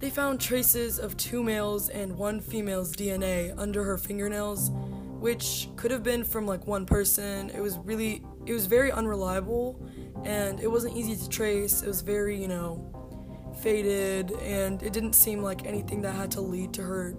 they 0.00 0.10
found 0.10 0.40
traces 0.40 0.98
of 0.98 1.16
two 1.16 1.42
males 1.42 1.90
and 1.90 2.16
one 2.16 2.40
female's 2.40 2.96
DNA 2.96 3.54
under 3.58 3.84
her 3.84 3.98
fingernails, 3.98 4.70
which 5.18 5.68
could 5.76 5.90
have 5.90 6.02
been 6.02 6.24
from 6.24 6.46
like 6.46 6.66
one 6.66 6.86
person. 6.86 7.50
It 7.50 7.60
was 7.60 7.78
really 7.78 8.22
it 8.46 8.52
was 8.52 8.66
very 8.66 8.90
unreliable 8.90 9.80
and 10.24 10.60
it 10.60 10.70
wasn't 10.70 10.96
easy 10.96 11.16
to 11.16 11.28
trace. 11.28 11.82
It 11.82 11.88
was 11.88 12.00
very, 12.00 12.40
you 12.40 12.48
know, 12.48 13.54
faded 13.60 14.32
and 14.42 14.82
it 14.82 14.92
didn't 14.92 15.14
seem 15.14 15.42
like 15.42 15.66
anything 15.66 16.02
that 16.02 16.14
had 16.14 16.30
to 16.32 16.40
lead 16.40 16.72
to 16.74 16.82
her 16.82 17.14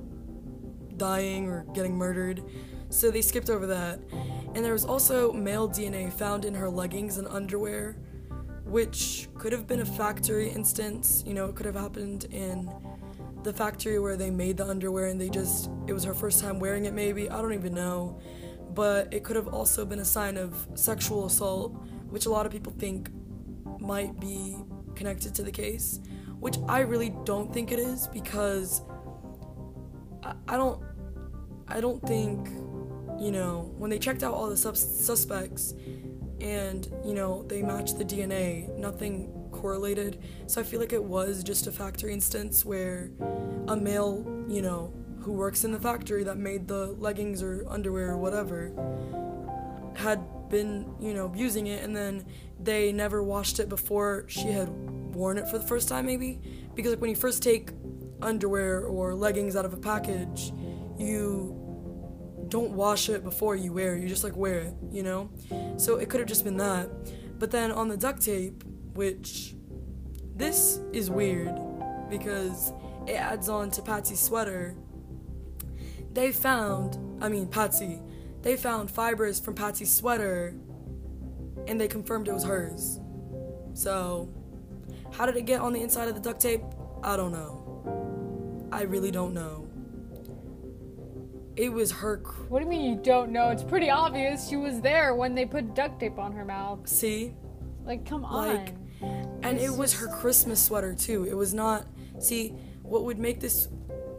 dying 0.98 1.48
or 1.48 1.66
getting 1.74 1.96
murdered. 1.96 2.44
So 2.90 3.12
they 3.12 3.22
skipped 3.22 3.50
over 3.50 3.68
that. 3.68 4.00
And 4.56 4.66
there 4.66 4.74
was 4.74 4.86
also 4.86 5.32
male 5.32 5.70
DNA 5.70 6.12
found 6.12 6.46
in 6.46 6.54
her 6.56 6.70
leggings 6.70 7.18
and 7.18 7.28
underwear, 7.28 7.98
which 8.66 9.30
could 9.38 9.52
have 9.52 9.68
been 9.68 9.82
a 9.82 9.86
factory 9.86 10.50
instance. 10.50 11.24
You 11.26 11.34
know, 11.34 11.46
it 11.46 11.56
could 11.56 11.66
have 11.66 11.76
happened 11.76 12.26
in 12.32 12.72
the 13.44 13.54
factory 13.54 14.00
where 14.00 14.18
they 14.18 14.30
made 14.30 14.58
the 14.58 14.68
underwear 14.68 15.08
and 15.08 15.20
they 15.20 15.30
just, 15.30 15.70
it 15.88 15.94
was 15.94 16.04
her 16.04 16.14
first 16.14 16.42
time 16.42 16.60
wearing 16.60 16.86
it, 16.86 16.94
maybe. 16.94 17.30
I 17.30 17.42
don't 17.42 17.54
even 17.54 17.74
know. 17.74 18.20
But 18.74 19.14
it 19.14 19.24
could 19.24 19.36
have 19.36 19.48
also 19.48 19.86
been 19.86 20.00
a 20.00 20.06
sign 20.06 20.38
of 20.38 20.68
sexual 20.76 21.26
assault, 21.26 21.74
which 22.10 22.26
a 22.26 22.30
lot 22.30 22.46
of 22.46 22.52
people 22.52 22.74
think 22.78 23.10
might 23.80 24.20
be 24.20 24.56
connected 24.96 25.34
to 25.36 25.44
the 25.44 25.52
case, 25.52 26.00
which 26.40 26.58
I 26.68 26.82
really 26.82 27.14
don't 27.24 27.54
think 27.54 27.72
it 27.72 27.80
is 27.80 28.08
because 28.08 28.82
I, 30.24 30.34
I 30.48 30.58
don't 30.58 30.82
I 31.68 31.82
don't 31.82 32.02
think 32.06 32.50
you 33.20 33.32
know 33.32 33.74
when 33.78 33.90
they 33.90 34.00
checked 34.00 34.24
out 34.24 34.34
all 34.34 34.50
the 34.50 34.58
sus- 34.58 35.06
suspects 35.06 35.74
and 36.42 36.88
you 37.06 37.14
know 37.14 37.44
they 37.44 37.62
matched 37.62 37.98
the 37.98 38.06
DNA, 38.06 38.70
nothing 38.78 39.32
correlated. 39.60 40.22
So 40.48 40.62
I 40.62 40.64
feel 40.64 40.80
like 40.80 40.94
it 40.94 41.04
was 41.04 41.44
just 41.44 41.68
a 41.68 41.72
factory 41.72 42.14
instance 42.14 42.64
where 42.66 43.12
a 43.68 43.76
male, 43.76 44.26
you 44.48 44.62
know, 44.62 44.94
who 45.22 45.34
works 45.34 45.64
in 45.64 45.72
the 45.72 45.80
factory 45.80 46.24
that 46.24 46.38
made 46.38 46.68
the 46.68 46.88
leggings 46.94 47.44
or 47.44 47.66
underwear 47.68 48.12
or 48.12 48.18
whatever 48.18 48.72
had 49.96 50.20
been, 50.50 50.94
you 51.00 51.14
know, 51.14 51.32
using 51.36 51.68
it 51.68 51.84
and 51.84 51.96
then 51.96 52.26
they 52.60 52.92
never 52.92 53.22
washed 53.22 53.60
it 53.60 53.70
before 53.70 54.26
she 54.28 54.48
had 54.48 54.70
worn 55.14 55.38
it 55.38 55.48
for 55.48 55.58
the 55.58 55.66
first 55.66 55.90
time 55.90 56.06
maybe 56.06 56.40
because 56.76 56.92
like 56.92 57.02
when 57.02 57.10
you 57.10 57.16
first 57.16 57.44
take 57.44 57.72
underwear 58.22 58.82
or 58.86 59.14
leggings 59.14 59.56
out 59.56 59.66
of 59.66 59.74
a 59.74 59.78
package, 59.78 60.54
you 60.98 61.56
don't 62.50 62.72
wash 62.72 63.10
it 63.10 63.24
before 63.24 63.56
you 63.56 63.72
wear 63.72 63.96
it. 63.96 64.02
You 64.02 64.08
just 64.08 64.24
like 64.24 64.36
wear 64.36 64.60
it, 64.60 64.74
you 64.92 65.04
know? 65.04 65.30
So 65.78 65.98
it 65.98 66.10
could 66.10 66.20
have 66.20 66.30
just 66.30 66.44
been 66.44 66.58
that. 66.58 66.90
But 67.40 67.52
then 67.52 67.72
on 67.72 67.88
the 67.88 67.98
duct 67.98 68.22
tape, 68.22 68.64
which 69.00 69.56
this 70.36 70.82
is 70.92 71.10
weird 71.10 71.58
because 72.10 72.74
it 73.08 73.14
adds 73.14 73.48
on 73.48 73.72
to 73.72 73.82
Patsy's 73.82 74.20
sweater. 74.20 74.76
They 76.12 76.34
found, 76.34 76.98
I 77.24 77.30
mean 77.30 77.48
Patsy, 77.48 78.02
they 78.42 78.58
found 78.58 78.92
fibers 78.92 79.40
from 79.40 79.56
Patsy's 79.56 79.90
sweater 79.90 80.54
and 81.66 81.80
they 81.80 81.88
confirmed 81.88 82.28
it 82.28 82.34
was 82.34 82.44
hers. 82.44 83.00
So, 83.74 84.34
how 85.14 85.26
did 85.26 85.38
it 85.38 85.46
get 85.46 85.62
on 85.62 85.72
the 85.72 85.82
inside 85.82 86.10
of 86.10 86.16
the 86.16 86.22
duct 86.22 86.42
tape? 86.42 86.64
I 87.02 87.16
don't 87.16 87.32
know. 87.32 88.68
I 88.70 88.82
really 88.82 89.12
don't 89.12 89.34
know. 89.34 89.66
It 91.56 91.72
was 91.72 91.90
her. 91.94 92.18
Cr- 92.18 92.44
What 92.50 92.60
do 92.60 92.66
you 92.66 92.70
mean 92.70 92.82
you 92.98 93.02
don't 93.02 93.32
know? 93.32 93.48
It's 93.48 93.64
pretty 93.64 93.90
obvious. 93.90 94.50
She 94.50 94.58
was 94.58 94.82
there 94.82 95.16
when 95.16 95.36
they 95.36 95.46
put 95.46 95.74
duct 95.74 96.02
tape 96.02 96.20
on 96.20 96.34
her 96.34 96.44
mouth. 96.44 96.86
See? 96.86 97.34
Like, 97.86 98.06
come 98.06 98.24
on. 98.24 98.48
Like, 98.48 98.68
on. 98.70 98.89
And 99.02 99.58
it 99.58 99.72
was 99.72 99.94
her 99.94 100.08
Christmas 100.08 100.64
sweater 100.64 100.94
too. 100.94 101.26
It 101.26 101.36
was 101.36 101.54
not. 101.54 101.86
See, 102.20 102.50
what 102.82 103.04
would 103.04 103.20
make 103.20 103.40
this. 103.40 103.68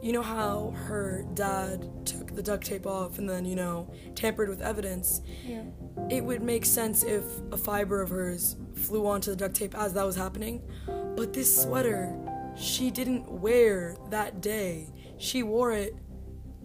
You 0.02 0.12
know 0.12 0.22
how 0.22 0.70
her 0.86 1.26
dad 1.34 2.06
took 2.06 2.34
the 2.34 2.42
duct 2.42 2.64
tape 2.64 2.86
off 2.86 3.18
and 3.18 3.28
then, 3.28 3.44
you 3.44 3.54
know, 3.54 3.92
tampered 4.14 4.48
with 4.48 4.62
evidence? 4.62 5.20
Yeah. 5.46 5.64
It 6.08 6.24
would 6.24 6.42
make 6.42 6.64
sense 6.64 7.02
if 7.02 7.22
a 7.52 7.58
fiber 7.58 8.00
of 8.00 8.08
hers 8.08 8.56
flew 8.74 9.06
onto 9.06 9.30
the 9.30 9.36
duct 9.36 9.54
tape 9.54 9.74
as 9.76 9.92
that 9.92 10.06
was 10.06 10.16
happening. 10.16 10.62
But 10.86 11.34
this 11.34 11.64
sweater, 11.64 12.16
she 12.56 12.90
didn't 12.90 13.30
wear 13.30 13.96
that 14.08 14.40
day. 14.40 14.88
She 15.18 15.42
wore 15.42 15.72
it 15.72 15.94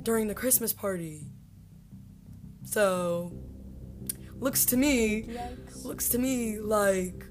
during 0.02 0.28
the 0.30 0.36
Christmas 0.36 0.72
party. 0.72 1.28
So, 2.64 3.34
looks 4.40 4.66
to 4.66 4.78
me 4.78 5.24
Yikes. 5.24 5.84
looks 5.84 6.10
to 6.10 6.20
me 6.20 6.60
like 6.60 7.26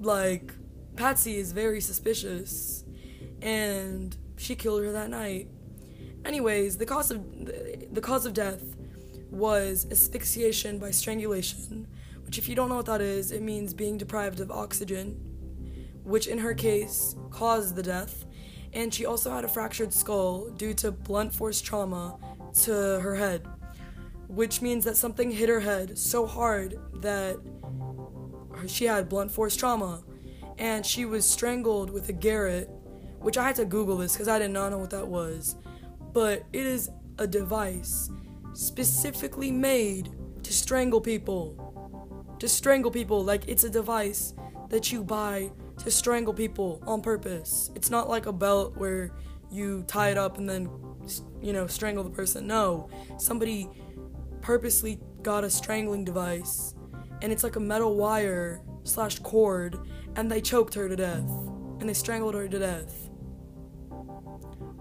like 0.00 0.52
Patsy 0.96 1.36
is 1.36 1.52
very 1.52 1.80
suspicious 1.80 2.84
and 3.42 4.16
she 4.36 4.54
killed 4.54 4.82
her 4.82 4.92
that 4.92 5.10
night. 5.10 5.48
Anyways, 6.24 6.78
the 6.78 6.86
cause 6.86 7.10
of 7.10 7.24
the 7.46 8.00
cause 8.00 8.26
of 8.26 8.34
death 8.34 8.62
was 9.30 9.86
asphyxiation 9.90 10.78
by 10.78 10.90
strangulation, 10.90 11.86
which 12.24 12.38
if 12.38 12.48
you 12.48 12.54
don't 12.54 12.68
know 12.68 12.76
what 12.76 12.86
that 12.86 13.00
is, 13.00 13.30
it 13.30 13.42
means 13.42 13.74
being 13.74 13.96
deprived 13.96 14.40
of 14.40 14.50
oxygen, 14.50 15.12
which 16.02 16.26
in 16.26 16.38
her 16.38 16.54
case 16.54 17.14
caused 17.30 17.76
the 17.76 17.82
death. 17.82 18.24
And 18.72 18.92
she 18.92 19.06
also 19.06 19.30
had 19.30 19.44
a 19.44 19.48
fractured 19.48 19.92
skull 19.92 20.50
due 20.50 20.74
to 20.74 20.92
blunt 20.92 21.34
force 21.34 21.60
trauma 21.60 22.18
to 22.64 23.00
her 23.00 23.14
head 23.14 23.46
which 24.28 24.60
means 24.60 24.84
that 24.84 24.96
something 24.96 25.30
hit 25.30 25.48
her 25.48 25.60
head 25.60 25.98
so 25.98 26.26
hard 26.26 26.78
that 27.00 27.36
she 28.66 28.84
had 28.84 29.08
blunt 29.08 29.30
force 29.30 29.54
trauma 29.54 30.02
and 30.58 30.84
she 30.84 31.04
was 31.04 31.28
strangled 31.28 31.90
with 31.90 32.08
a 32.08 32.12
garrote 32.12 32.68
which 33.20 33.36
i 33.36 33.44
had 33.46 33.56
to 33.56 33.64
google 33.64 33.96
this 33.96 34.12
because 34.12 34.28
i 34.28 34.38
did 34.38 34.50
not 34.50 34.70
know 34.70 34.78
what 34.78 34.90
that 34.90 35.06
was. 35.06 35.56
But 36.12 36.44
it 36.52 36.66
is 36.66 36.90
a 37.18 37.26
device 37.26 38.10
specifically 38.54 39.50
made 39.50 40.10
to 40.42 40.52
strangle 40.52 41.00
people 41.00 41.68
to 42.38 42.48
strangle 42.48 42.90
people. 42.90 43.24
Like 43.24 43.48
it's 43.48 43.64
a 43.64 43.70
device 43.70 44.34
that 44.70 44.92
you 44.92 45.02
buy 45.04 45.50
to 45.78 45.90
strangle 45.90 46.32
people 46.32 46.82
on 46.86 47.02
purpose. 47.02 47.70
It's 47.74 47.90
not 47.90 48.08
like 48.08 48.26
a 48.26 48.32
belt 48.32 48.76
where 48.76 49.12
you 49.50 49.84
tie 49.86 50.10
it 50.10 50.18
up 50.18 50.38
and 50.38 50.48
then 50.48 50.68
you 51.40 51.52
know 51.52 51.66
strangle 51.66 52.04
the 52.04 52.10
person. 52.10 52.46
No. 52.46 52.88
Somebody 53.18 53.68
purposely 54.40 55.00
got 55.22 55.44
a 55.44 55.50
strangling 55.50 56.04
device 56.04 56.74
and 57.22 57.32
it's 57.32 57.42
like 57.44 57.56
a 57.56 57.60
metal 57.60 57.96
wire 57.96 58.60
slash 58.84 59.18
cord 59.20 59.78
and 60.16 60.30
they 60.30 60.40
choked 60.40 60.74
her 60.74 60.88
to 60.88 60.96
death 60.96 61.28
and 61.80 61.88
they 61.88 61.94
strangled 61.94 62.34
her 62.34 62.48
to 62.48 62.58
death. 62.58 63.08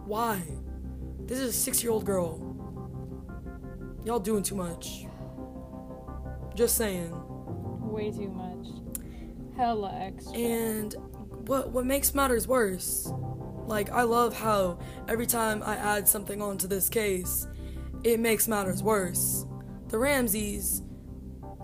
Why? 0.05 0.41
This 1.25 1.39
is 1.39 1.49
a 1.49 1.53
six 1.53 1.83
year 1.83 1.91
old 1.91 2.05
girl. 2.05 2.41
Y'all 4.05 4.19
doing 4.19 4.43
too 4.43 4.55
much. 4.55 5.05
Just 6.55 6.75
saying. 6.75 7.11
Way 7.91 8.11
too 8.11 8.29
much. 8.29 8.67
Hella 9.55 9.91
extra. 9.99 10.37
and 10.37 10.95
what 11.47 11.71
what 11.71 11.83
makes 11.85 12.13
matters 12.13 12.47
worse 12.47 13.11
like 13.65 13.89
i 13.89 14.03
love 14.03 14.37
how 14.37 14.77
every 15.07 15.25
time 15.25 15.63
i 15.63 15.75
add 15.75 16.07
something 16.07 16.43
onto 16.43 16.67
this 16.67 16.89
case 16.89 17.47
it 18.03 18.19
makes 18.19 18.47
matters 18.47 18.83
worse. 18.83 19.45
The 19.89 19.97
ramseys 19.97 20.81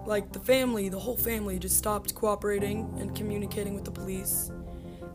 like 0.06 0.32
the 0.32 0.39
family 0.39 0.89
the 0.89 0.99
whole 0.99 1.18
family 1.18 1.60
just 1.60 1.78
stopped 1.78 2.14
cooperating 2.16 2.93
and 2.99 3.16
communicating 3.16 3.74
with 3.74 3.86
the 3.86 3.91
police. 3.91 4.51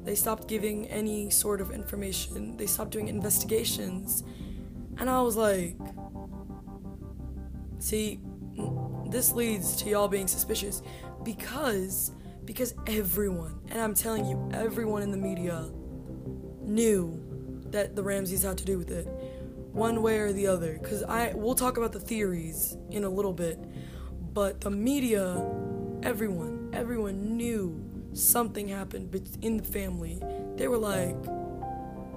They 0.05 0.15
stopped 0.15 0.49
giving 0.49 0.87
any 0.89 1.29
sort 1.31 1.61
of 1.61 1.71
information. 1.71 2.57
They 2.57 2.67
stopped 2.67 2.91
doing 2.91 3.09
investigations. 3.09 4.25
And 4.99 5.09
i 5.09 5.21
was 5.23 5.37
like 5.37 5.77
see 7.79 8.21
this 9.09 9.33
leads 9.33 9.77
to 9.77 9.89
y'all 9.89 10.09
being 10.09 10.27
suspicious 10.27 10.83
because 11.23 12.11
because 12.45 12.75
everyone 12.89 13.61
and 13.71 13.81
i'm 13.81 13.95
telling 13.95 14.25
you 14.25 14.51
everyone 14.53 15.03
in 15.03 15.13
the 15.13 15.17
media 15.17 15.71
knew 16.63 17.23
that 17.71 17.95
the 17.95 18.03
ramseys 18.03 18.43
had 18.43 18.59
to 18.59 18.65
do 18.65 18.79
with 18.79 18.91
it 18.91 19.07
one 19.73 20.03
way 20.03 20.19
or 20.19 20.33
the 20.33 20.47
other. 20.47 20.79
Because 20.83 21.03
i 21.05 21.33
we'll 21.35 21.55
talk 21.55 21.77
about 21.77 21.93
the 21.93 22.01
theories 22.01 22.77
in 22.91 23.05
a 23.05 23.09
little 23.09 23.33
bit 23.33 23.59
but 24.39 24.61
the 24.61 24.71
media 24.71 25.25
everyone 26.03 26.71
everyone 26.73 27.37
knew 27.37 27.63
something 28.13 28.69
happened 28.69 29.07
in 29.43 29.57
the 29.57 29.65
family 29.65 30.23
they 30.57 30.69
were 30.69 30.79
like 30.79 31.17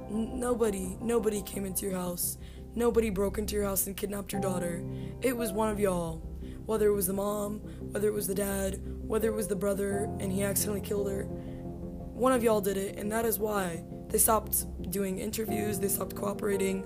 nobody 0.09 0.97
nobody 1.01 1.41
came 1.41 1.65
into 1.65 1.86
your 1.88 1.97
house 1.97 2.38
Nobody 2.74 3.09
broke 3.09 3.38
into 3.38 3.55
your 3.55 3.65
house 3.65 3.88
and 3.88 3.97
kidnapped 3.97 4.32
your 4.32 4.41
daughter. 4.41 4.82
It 5.22 5.36
was 5.36 5.51
one 5.51 5.69
of 5.69 5.80
y'all. 5.80 6.17
Whether 6.65 6.88
it 6.88 6.93
was 6.93 7.07
the 7.07 7.13
mom, 7.13 7.59
whether 7.91 8.07
it 8.07 8.13
was 8.13 8.28
the 8.28 8.36
dad, 8.36 8.80
whether 9.05 9.28
it 9.28 9.34
was 9.34 9.49
the 9.49 9.57
brother 9.57 10.09
and 10.19 10.32
he 10.32 10.43
accidentally 10.43 10.80
killed 10.80 11.11
her. 11.11 11.24
One 11.24 12.32
of 12.32 12.43
y'all 12.43 12.61
did 12.61 12.78
it, 12.78 12.97
and 12.97 13.11
that 13.11 13.26
is 13.26 13.39
why 13.39 13.84
they 14.07 14.17
stopped 14.17 14.65
doing 14.89 15.19
interviews, 15.19 15.80
they 15.80 15.89
stopped 15.89 16.15
cooperating, 16.15 16.86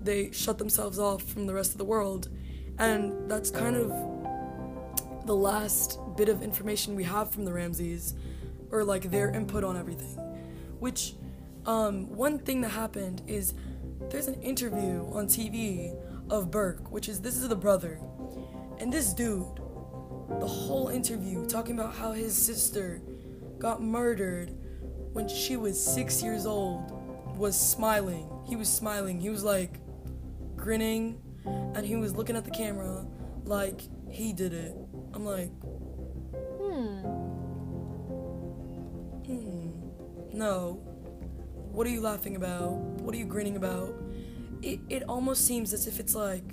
they 0.00 0.30
shut 0.30 0.58
themselves 0.58 1.00
off 1.00 1.22
from 1.22 1.46
the 1.46 1.54
rest 1.54 1.72
of 1.72 1.78
the 1.78 1.84
world. 1.84 2.28
And 2.78 3.28
that's 3.28 3.50
kind 3.50 3.74
of 3.74 3.90
the 5.28 5.36
last 5.36 6.00
bit 6.16 6.30
of 6.30 6.42
information 6.42 6.96
we 6.96 7.04
have 7.04 7.30
from 7.30 7.44
the 7.44 7.52
Ramseys, 7.52 8.14
or 8.70 8.82
like 8.82 9.10
their 9.10 9.28
input 9.28 9.62
on 9.62 9.76
everything. 9.76 10.16
Which, 10.78 11.16
um, 11.66 12.08
one 12.08 12.38
thing 12.38 12.62
that 12.62 12.70
happened 12.70 13.20
is 13.26 13.52
there's 14.10 14.26
an 14.26 14.40
interview 14.40 15.06
on 15.12 15.26
TV 15.26 15.94
of 16.30 16.50
Burke, 16.50 16.90
which 16.90 17.10
is 17.10 17.20
this 17.20 17.36
is 17.36 17.46
the 17.46 17.54
brother, 17.54 18.00
and 18.78 18.90
this 18.90 19.12
dude, 19.12 19.60
the 20.40 20.46
whole 20.46 20.88
interview 20.88 21.46
talking 21.46 21.78
about 21.78 21.94
how 21.94 22.12
his 22.12 22.34
sister 22.34 23.02
got 23.58 23.82
murdered 23.82 24.56
when 25.12 25.28
she 25.28 25.58
was 25.58 25.78
six 25.78 26.22
years 26.22 26.46
old, 26.46 26.90
was 27.36 27.54
smiling. 27.54 28.30
He 28.48 28.56
was 28.56 28.68
smiling. 28.70 29.20
He 29.20 29.28
was 29.28 29.44
like 29.44 29.74
grinning, 30.56 31.20
and 31.44 31.84
he 31.84 31.96
was 31.96 32.16
looking 32.16 32.34
at 32.34 32.46
the 32.46 32.50
camera 32.50 33.06
like 33.44 33.82
he 34.10 34.32
did 34.32 34.54
it. 34.54 34.74
I'm 35.18 35.24
like, 35.24 35.50
Hmm. 36.60 37.00
hmm, 39.26 39.70
no. 40.32 40.74
What 41.72 41.88
are 41.88 41.90
you 41.90 42.00
laughing 42.00 42.36
about? 42.36 42.74
What 43.02 43.12
are 43.16 43.18
you 43.18 43.24
grinning 43.24 43.56
about? 43.56 43.96
It, 44.62 44.78
it 44.88 45.02
almost 45.08 45.44
seems 45.44 45.72
as 45.72 45.88
if 45.88 45.98
it's 45.98 46.14
like, 46.14 46.44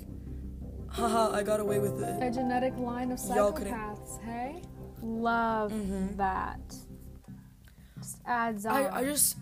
haha, 0.88 1.32
I 1.32 1.43
got 1.43 1.59
away 1.59 1.78
with 1.78 2.01
it. 2.01 2.24
A 2.24 2.32
genetic 2.32 2.76
line 2.78 3.11
of 3.11 3.20
Y'all 3.28 3.53
psychopaths, 3.53 4.20
hey? 4.24 4.63
Love 5.03 5.72
that. 6.18 6.59
Just 7.99 8.18
adds 8.26 8.66
on. 8.66 8.74
I, 8.74 8.95
I 8.97 9.03
just, 9.03 9.38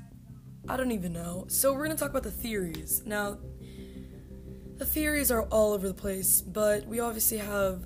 I 0.67 0.75
don't 0.75 0.91
even 0.91 1.13
know. 1.13 1.45
So 1.47 1.73
we're 1.73 1.83
gonna 1.85 1.95
talk 1.95 2.09
about 2.09 2.23
the 2.23 2.31
theories. 2.31 3.03
Now, 3.05 3.37
the 4.75 4.85
theories 4.85 5.31
are 5.31 5.43
all 5.43 5.71
over 5.71 5.87
the 5.87 5.93
place, 5.93 6.41
but 6.41 6.85
we 6.87 6.99
obviously 6.99 7.37
have. 7.37 7.85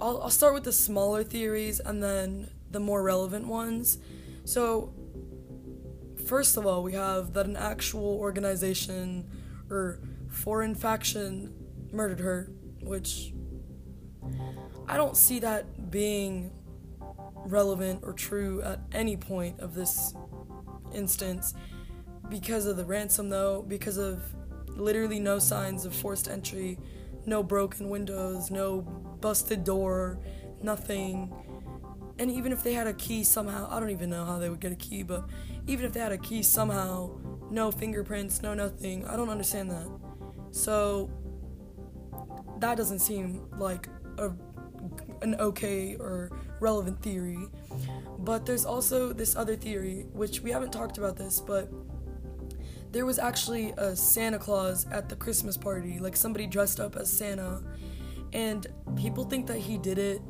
I'll, 0.00 0.22
I'll 0.22 0.30
start 0.30 0.54
with 0.54 0.64
the 0.64 0.72
smaller 0.72 1.24
theories 1.24 1.80
and 1.80 2.02
then 2.02 2.50
the 2.70 2.80
more 2.80 3.02
relevant 3.02 3.46
ones. 3.46 3.98
So, 4.44 4.92
first 6.26 6.56
of 6.56 6.66
all, 6.66 6.82
we 6.82 6.92
have 6.92 7.32
that 7.34 7.46
an 7.46 7.56
actual 7.56 8.18
organization 8.18 9.28
or 9.70 10.00
foreign 10.30 10.74
faction 10.74 11.54
murdered 11.92 12.20
her, 12.20 12.50
which 12.82 13.32
I 14.86 14.96
don't 14.96 15.16
see 15.16 15.40
that 15.40 15.90
being 15.90 16.52
relevant 17.44 18.00
or 18.02 18.12
true 18.12 18.62
at 18.62 18.80
any 18.92 19.16
point 19.16 19.60
of 19.60 19.74
this 19.74 20.14
instance 20.94 21.54
because 22.28 22.66
of 22.66 22.76
the 22.76 22.84
ransom 22.84 23.28
though 23.28 23.62
because 23.62 23.96
of 23.96 24.22
literally 24.68 25.18
no 25.18 25.38
signs 25.38 25.84
of 25.84 25.94
forced 25.94 26.28
entry 26.28 26.78
no 27.26 27.42
broken 27.42 27.88
windows 27.88 28.50
no 28.50 29.07
busted 29.20 29.64
door 29.64 30.18
nothing 30.62 31.32
and 32.18 32.30
even 32.30 32.52
if 32.52 32.62
they 32.62 32.72
had 32.72 32.86
a 32.86 32.94
key 32.94 33.22
somehow 33.22 33.68
i 33.70 33.78
don't 33.78 33.90
even 33.90 34.10
know 34.10 34.24
how 34.24 34.38
they 34.38 34.48
would 34.48 34.60
get 34.60 34.72
a 34.72 34.76
key 34.76 35.02
but 35.02 35.28
even 35.66 35.84
if 35.84 35.92
they 35.92 36.00
had 36.00 36.12
a 36.12 36.18
key 36.18 36.42
somehow 36.42 37.10
no 37.50 37.70
fingerprints 37.70 38.42
no 38.42 38.54
nothing 38.54 39.06
i 39.06 39.16
don't 39.16 39.28
understand 39.28 39.70
that 39.70 39.88
so 40.50 41.10
that 42.58 42.76
doesn't 42.76 42.98
seem 42.98 43.46
like 43.58 43.88
a 44.18 44.30
an 45.22 45.34
okay 45.36 45.96
or 45.96 46.30
relevant 46.60 47.02
theory. 47.02 47.38
But 48.18 48.46
there's 48.46 48.64
also 48.64 49.12
this 49.12 49.36
other 49.36 49.56
theory, 49.56 50.06
which 50.12 50.40
we 50.40 50.50
haven't 50.50 50.72
talked 50.72 50.98
about 50.98 51.16
this, 51.16 51.40
but 51.40 51.68
there 52.90 53.06
was 53.06 53.18
actually 53.18 53.72
a 53.76 53.94
Santa 53.94 54.38
Claus 54.38 54.86
at 54.90 55.08
the 55.08 55.16
Christmas 55.16 55.56
party, 55.56 55.98
like 55.98 56.16
somebody 56.16 56.46
dressed 56.46 56.80
up 56.80 56.96
as 56.96 57.12
Santa, 57.12 57.62
and 58.32 58.66
people 58.96 59.24
think 59.24 59.46
that 59.46 59.58
he 59.58 59.78
did 59.78 59.98
it 59.98 60.22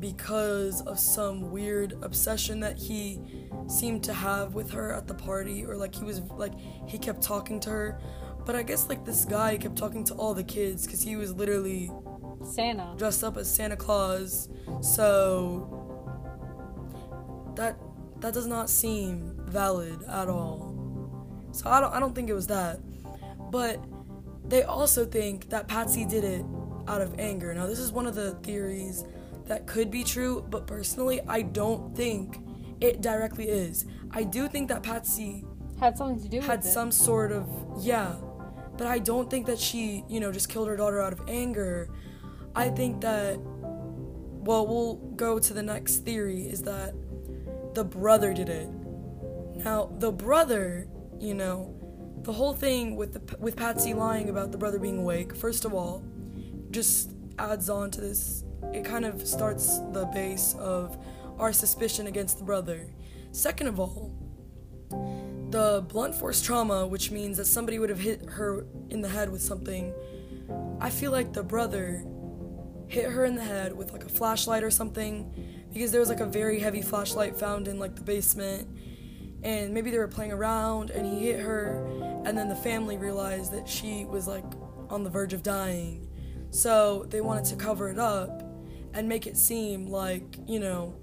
because 0.00 0.80
of 0.82 0.98
some 0.98 1.50
weird 1.50 1.96
obsession 2.02 2.60
that 2.60 2.76
he 2.76 3.20
seemed 3.68 4.02
to 4.04 4.12
have 4.12 4.54
with 4.54 4.70
her 4.70 4.92
at 4.92 5.06
the 5.06 5.14
party 5.14 5.64
or 5.64 5.76
like 5.76 5.94
he 5.94 6.04
was 6.04 6.20
like 6.32 6.52
he 6.86 6.98
kept 6.98 7.22
talking 7.22 7.60
to 7.60 7.70
her 7.70 8.00
but 8.44 8.54
i 8.56 8.62
guess 8.62 8.88
like 8.88 9.04
this 9.04 9.24
guy 9.24 9.56
kept 9.56 9.76
talking 9.76 10.04
to 10.04 10.12
all 10.14 10.34
the 10.34 10.44
kids 10.44 10.84
because 10.84 11.02
he 11.02 11.16
was 11.16 11.32
literally 11.32 11.90
Santa. 12.44 12.94
dressed 12.96 13.24
up 13.24 13.36
as 13.36 13.52
Santa 13.52 13.76
Claus. 13.76 14.48
So 14.80 15.80
that 17.56 17.76
that 18.20 18.34
does 18.34 18.46
not 18.46 18.70
seem 18.70 19.34
valid 19.46 20.02
at 20.04 20.28
all. 20.28 20.72
So 21.52 21.68
I 21.68 21.80
don't 21.80 21.92
I 21.92 22.00
don't 22.00 22.14
think 22.14 22.28
it 22.28 22.34
was 22.34 22.46
that. 22.48 22.80
But 23.50 23.82
they 24.46 24.62
also 24.62 25.04
think 25.04 25.50
that 25.50 25.68
Patsy 25.68 26.04
did 26.04 26.24
it 26.24 26.44
out 26.88 27.00
of 27.00 27.18
anger. 27.18 27.54
Now 27.54 27.66
this 27.66 27.78
is 27.78 27.92
one 27.92 28.06
of 28.06 28.14
the 28.14 28.32
theories 28.42 29.04
that 29.46 29.66
could 29.66 29.90
be 29.90 30.04
true, 30.04 30.44
but 30.50 30.66
personally 30.66 31.20
I 31.28 31.42
don't 31.42 31.94
think 31.96 32.38
it 32.80 33.00
directly 33.00 33.48
is. 33.48 33.84
I 34.10 34.22
do 34.24 34.48
think 34.48 34.68
that 34.68 34.82
Patsy 34.82 35.44
Had 35.80 35.96
something 35.98 36.22
to 36.22 36.28
do 36.28 36.36
with 36.38 36.44
it. 36.44 36.48
had 36.48 36.64
some 36.64 36.90
sort 36.92 37.32
of 37.32 37.48
yeah 37.80 38.14
but 38.76 38.86
i 38.86 38.98
don't 38.98 39.30
think 39.30 39.46
that 39.46 39.58
she 39.58 40.04
you 40.08 40.18
know 40.20 40.32
just 40.32 40.48
killed 40.48 40.68
her 40.68 40.76
daughter 40.76 41.00
out 41.00 41.12
of 41.12 41.20
anger 41.28 41.88
i 42.56 42.68
think 42.68 43.00
that 43.00 43.38
well 43.40 44.66
we'll 44.66 44.96
go 45.16 45.38
to 45.38 45.52
the 45.54 45.62
next 45.62 45.98
theory 45.98 46.42
is 46.42 46.62
that 46.62 46.94
the 47.74 47.84
brother 47.84 48.32
did 48.34 48.48
it 48.48 48.68
now 49.56 49.90
the 49.98 50.10
brother 50.12 50.86
you 51.20 51.34
know 51.34 51.74
the 52.22 52.32
whole 52.32 52.54
thing 52.54 52.96
with 52.96 53.12
the 53.12 53.36
with 53.38 53.56
patsy 53.56 53.94
lying 53.94 54.28
about 54.28 54.50
the 54.52 54.58
brother 54.58 54.78
being 54.78 54.98
awake 54.98 55.34
first 55.34 55.64
of 55.64 55.72
all 55.74 56.02
just 56.74 57.12
adds 57.38 57.70
on 57.70 57.90
to 57.90 58.00
this 58.00 58.44
it 58.72 58.84
kind 58.84 59.04
of 59.04 59.26
starts 59.26 59.78
the 59.92 60.04
base 60.12 60.54
of 60.58 60.98
our 61.38 61.52
suspicion 61.52 62.06
against 62.06 62.38
the 62.38 62.44
brother 62.44 62.86
second 63.32 63.66
of 63.66 63.80
all 63.80 64.12
the 65.54 65.84
blunt 65.88 66.12
force 66.16 66.42
trauma, 66.42 66.84
which 66.84 67.12
means 67.12 67.36
that 67.36 67.44
somebody 67.44 67.78
would 67.78 67.88
have 67.88 68.00
hit 68.00 68.28
her 68.28 68.66
in 68.90 69.00
the 69.00 69.08
head 69.08 69.30
with 69.30 69.40
something, 69.40 69.94
I 70.80 70.90
feel 70.90 71.12
like 71.12 71.32
the 71.32 71.44
brother 71.44 72.04
hit 72.88 73.08
her 73.08 73.24
in 73.24 73.36
the 73.36 73.44
head 73.44 73.72
with 73.72 73.92
like 73.92 74.02
a 74.04 74.08
flashlight 74.08 74.64
or 74.64 74.70
something 74.72 75.32
because 75.72 75.92
there 75.92 76.00
was 76.00 76.08
like 76.08 76.18
a 76.18 76.26
very 76.26 76.58
heavy 76.58 76.82
flashlight 76.82 77.38
found 77.38 77.68
in 77.68 77.78
like 77.78 77.94
the 77.94 78.02
basement 78.02 78.68
and 79.44 79.72
maybe 79.72 79.92
they 79.92 79.98
were 79.98 80.08
playing 80.08 80.32
around 80.32 80.90
and 80.90 81.06
he 81.06 81.26
hit 81.26 81.38
her 81.38 81.86
and 82.24 82.36
then 82.36 82.48
the 82.48 82.56
family 82.56 82.96
realized 82.96 83.52
that 83.52 83.68
she 83.68 84.04
was 84.06 84.26
like 84.26 84.44
on 84.90 85.04
the 85.04 85.10
verge 85.10 85.32
of 85.32 85.44
dying. 85.44 86.10
So 86.54 87.04
they 87.10 87.20
wanted 87.20 87.46
to 87.46 87.56
cover 87.56 87.88
it 87.90 87.98
up 87.98 88.44
and 88.92 89.08
make 89.08 89.26
it 89.26 89.36
seem 89.36 89.88
like, 89.88 90.38
you 90.46 90.60
know, 90.60 90.94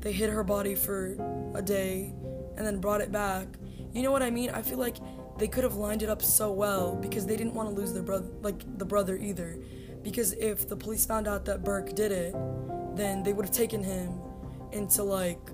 they 0.00 0.10
hid 0.10 0.30
her 0.30 0.42
body 0.42 0.74
for 0.74 1.16
a 1.54 1.62
day 1.62 2.12
and 2.56 2.66
then 2.66 2.80
brought 2.80 3.00
it 3.00 3.12
back. 3.12 3.46
You 3.92 4.02
know 4.02 4.10
what 4.10 4.24
I 4.24 4.30
mean? 4.30 4.50
I 4.50 4.62
feel 4.62 4.78
like 4.78 4.96
they 5.38 5.46
could 5.46 5.62
have 5.62 5.76
lined 5.76 6.02
it 6.02 6.10
up 6.10 6.20
so 6.20 6.50
well 6.50 6.96
because 6.96 7.24
they 7.24 7.36
didn't 7.36 7.54
want 7.54 7.68
to 7.68 7.74
lose 7.74 7.92
their 7.92 8.02
brother, 8.02 8.28
like 8.42 8.78
the 8.78 8.84
brother 8.84 9.16
either. 9.16 9.60
Because 10.02 10.32
if 10.32 10.68
the 10.68 10.76
police 10.76 11.06
found 11.06 11.28
out 11.28 11.44
that 11.44 11.62
Burke 11.62 11.94
did 11.94 12.10
it, 12.10 12.34
then 12.96 13.22
they 13.22 13.32
would 13.32 13.44
have 13.44 13.54
taken 13.54 13.84
him 13.84 14.20
into 14.72 15.04
like 15.04 15.50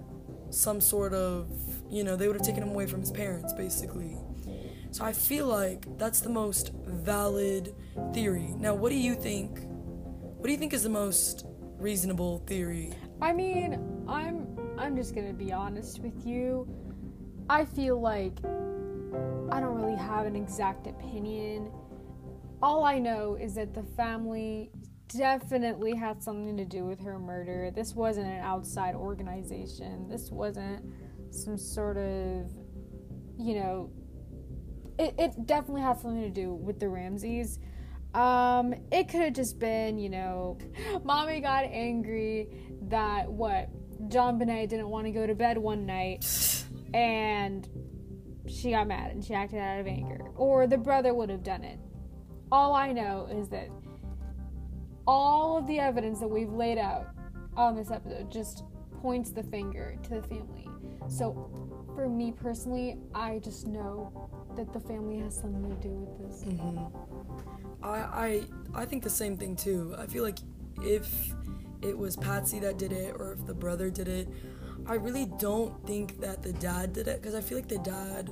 some 0.49 0.81
sort 0.81 1.13
of, 1.13 1.51
you 1.91 2.05
know, 2.05 2.17
they 2.17 2.27
would 2.27 2.37
have 2.37 2.47
taken 2.47 2.63
him 2.63 2.71
away 2.71 2.87
from 2.87 3.01
his 3.01 3.13
parents 3.13 3.53
basically. 3.53 4.17
So 4.97 5.05
I 5.05 5.13
feel 5.13 5.47
like 5.47 5.85
that's 5.99 6.21
the 6.21 6.31
most 6.31 6.73
valid 6.87 7.75
theory. 8.15 8.55
Now, 8.57 8.73
what 8.73 8.89
do 8.89 8.97
you 8.97 9.15
think? 9.15 9.59
What 9.61 10.47
do 10.47 10.51
you 10.51 10.57
think 10.57 10.73
is 10.73 10.85
the 10.85 10.89
most 10.89 11.45
reasonable 11.77 12.39
theory? 12.47 12.95
I 13.21 13.35
mean, 13.35 14.05
I'm 14.09 14.59
I'm 14.79 14.97
just 14.97 15.15
gonna 15.15 15.35
be 15.35 15.53
honest 15.53 15.99
with 15.99 16.25
you. 16.25 16.67
I 17.51 17.67
feel 17.67 18.01
like 18.01 18.39
I 19.53 19.61
don't 19.61 19.75
really 19.75 19.99
have 19.99 20.25
an 20.25 20.35
exact 20.35 20.87
opinion. 20.87 21.71
All 22.63 22.83
I 22.83 22.99
know 22.99 23.35
is 23.39 23.57
that 23.57 23.75
the 23.75 23.83
family 23.83 24.71
definitely 25.09 25.95
had 25.95 26.23
something 26.23 26.57
to 26.57 26.65
do 26.65 26.87
with 26.87 27.01
her 27.01 27.19
murder. 27.19 27.71
This 27.71 27.95
wasn't 27.95 28.29
an 28.29 28.41
outside 28.41 28.95
organization. 28.95 30.09
This 30.09 30.31
wasn't 30.31 30.83
some 31.31 31.59
sort 31.59 31.99
of, 31.99 32.51
you 33.39 33.57
know, 33.57 33.91
it, 34.99 35.15
it 35.19 35.47
definitely 35.47 35.83
had 35.83 35.99
something 36.01 36.23
to 36.23 36.31
do 36.31 36.55
with 36.55 36.81
the 36.81 36.89
Ramseys. 36.89 37.59
Um, 38.15 38.75
it 38.91 39.09
could 39.09 39.21
have 39.21 39.35
just 39.35 39.59
been, 39.59 39.99
you 39.99 40.09
know, 40.09 40.59
mommy 41.05 41.41
got 41.41 41.65
angry 41.65 42.49
that 42.89 43.31
what 43.31 43.69
JonBenét 44.09 44.69
didn't 44.69 44.89
want 44.89 45.07
to 45.07 45.13
go 45.13 45.27
to 45.27 45.35
bed 45.35 45.59
one 45.59 45.87
night 45.87 46.25
and 46.95 47.69
she 48.49 48.71
got 48.71 48.87
mad 48.87 49.11
and 49.11 49.25
she 49.25 49.35
acted 49.35 49.59
out 49.59 49.81
of 49.81 49.87
anger. 49.87 50.21
Or 50.37 50.67
the 50.67 50.79
brother 50.79 51.13
would 51.15 51.31
have 51.31 51.43
done 51.43 51.65
it. 51.65 51.79
all 52.51 52.75
I 52.75 52.93
know 52.93 53.29
is 53.31 53.49
that 53.49 53.69
all 55.07 55.59
of 55.59 55.67
the 55.67 55.79
evidence 55.79 56.21
that 56.21 56.29
we've 56.29 56.53
laid 56.53 56.79
out 56.79 57.09
on 57.57 57.77
this 57.77 57.91
episode 57.91 58.31
just 58.31 58.65
points 59.01 59.31
the 59.31 59.43
finger 59.43 59.97
to 60.05 60.09
the 60.11 60.23
family. 60.23 60.69
So, 61.09 61.51
for 61.95 62.09
me 62.09 62.33
personally, 62.33 62.99
I 63.15 63.39
just 63.39 63.67
know 63.67 64.31
that 64.57 64.73
the 64.73 64.81
family 64.81 65.19
has 65.19 65.37
something 65.37 65.69
to 65.69 65.89
do 65.89 65.95
with 65.95 66.31
this. 66.31 66.45
Mm-hmm. 66.45 67.85
I, 67.85 67.99
I 67.99 68.43
I 68.75 68.85
think 68.85 69.03
the 69.03 69.11
same 69.11 69.37
thing 69.37 69.57
too. 69.57 69.95
I 69.99 70.07
feel 70.07 70.23
like 70.23 70.39
if 70.83 71.09
it 71.83 71.97
was 71.97 72.17
Patsy 72.17 72.59
that 72.61 72.79
did 72.79 72.93
it 72.93 73.15
or 73.19 73.33
if 73.33 73.47
the 73.47 73.55
brother 73.55 73.91
did 73.91 74.09
it, 74.09 74.29
I 74.87 74.95
really 74.95 75.27
don't 75.39 75.87
think 75.87 76.21
that 76.21 76.43
the 76.43 76.53
dad 76.53 76.93
did 76.93 77.09
it 77.09 77.21
because 77.21 77.35
I 77.35 77.41
feel 77.41 77.59
like 77.59 77.69
the 77.69 77.79
dad 77.79 78.31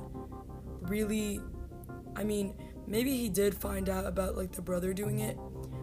really 0.81 1.39
I 2.15 2.23
mean, 2.23 2.55
maybe 2.87 3.15
he 3.15 3.29
did 3.29 3.53
find 3.55 3.89
out 3.89 4.05
about 4.05 4.37
like 4.37 4.51
the 4.51 4.61
brother 4.61 4.93
doing 4.93 5.19
it, 5.19 5.37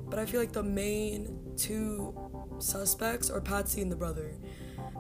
but 0.09 0.18
I 0.18 0.26
feel 0.26 0.40
like 0.40 0.53
the 0.53 0.62
main 0.62 1.38
two 1.57 2.14
suspects 2.59 3.30
are 3.30 3.40
Patsy 3.40 3.82
and 3.82 3.93
the 3.93 3.97
brother. 3.97 4.34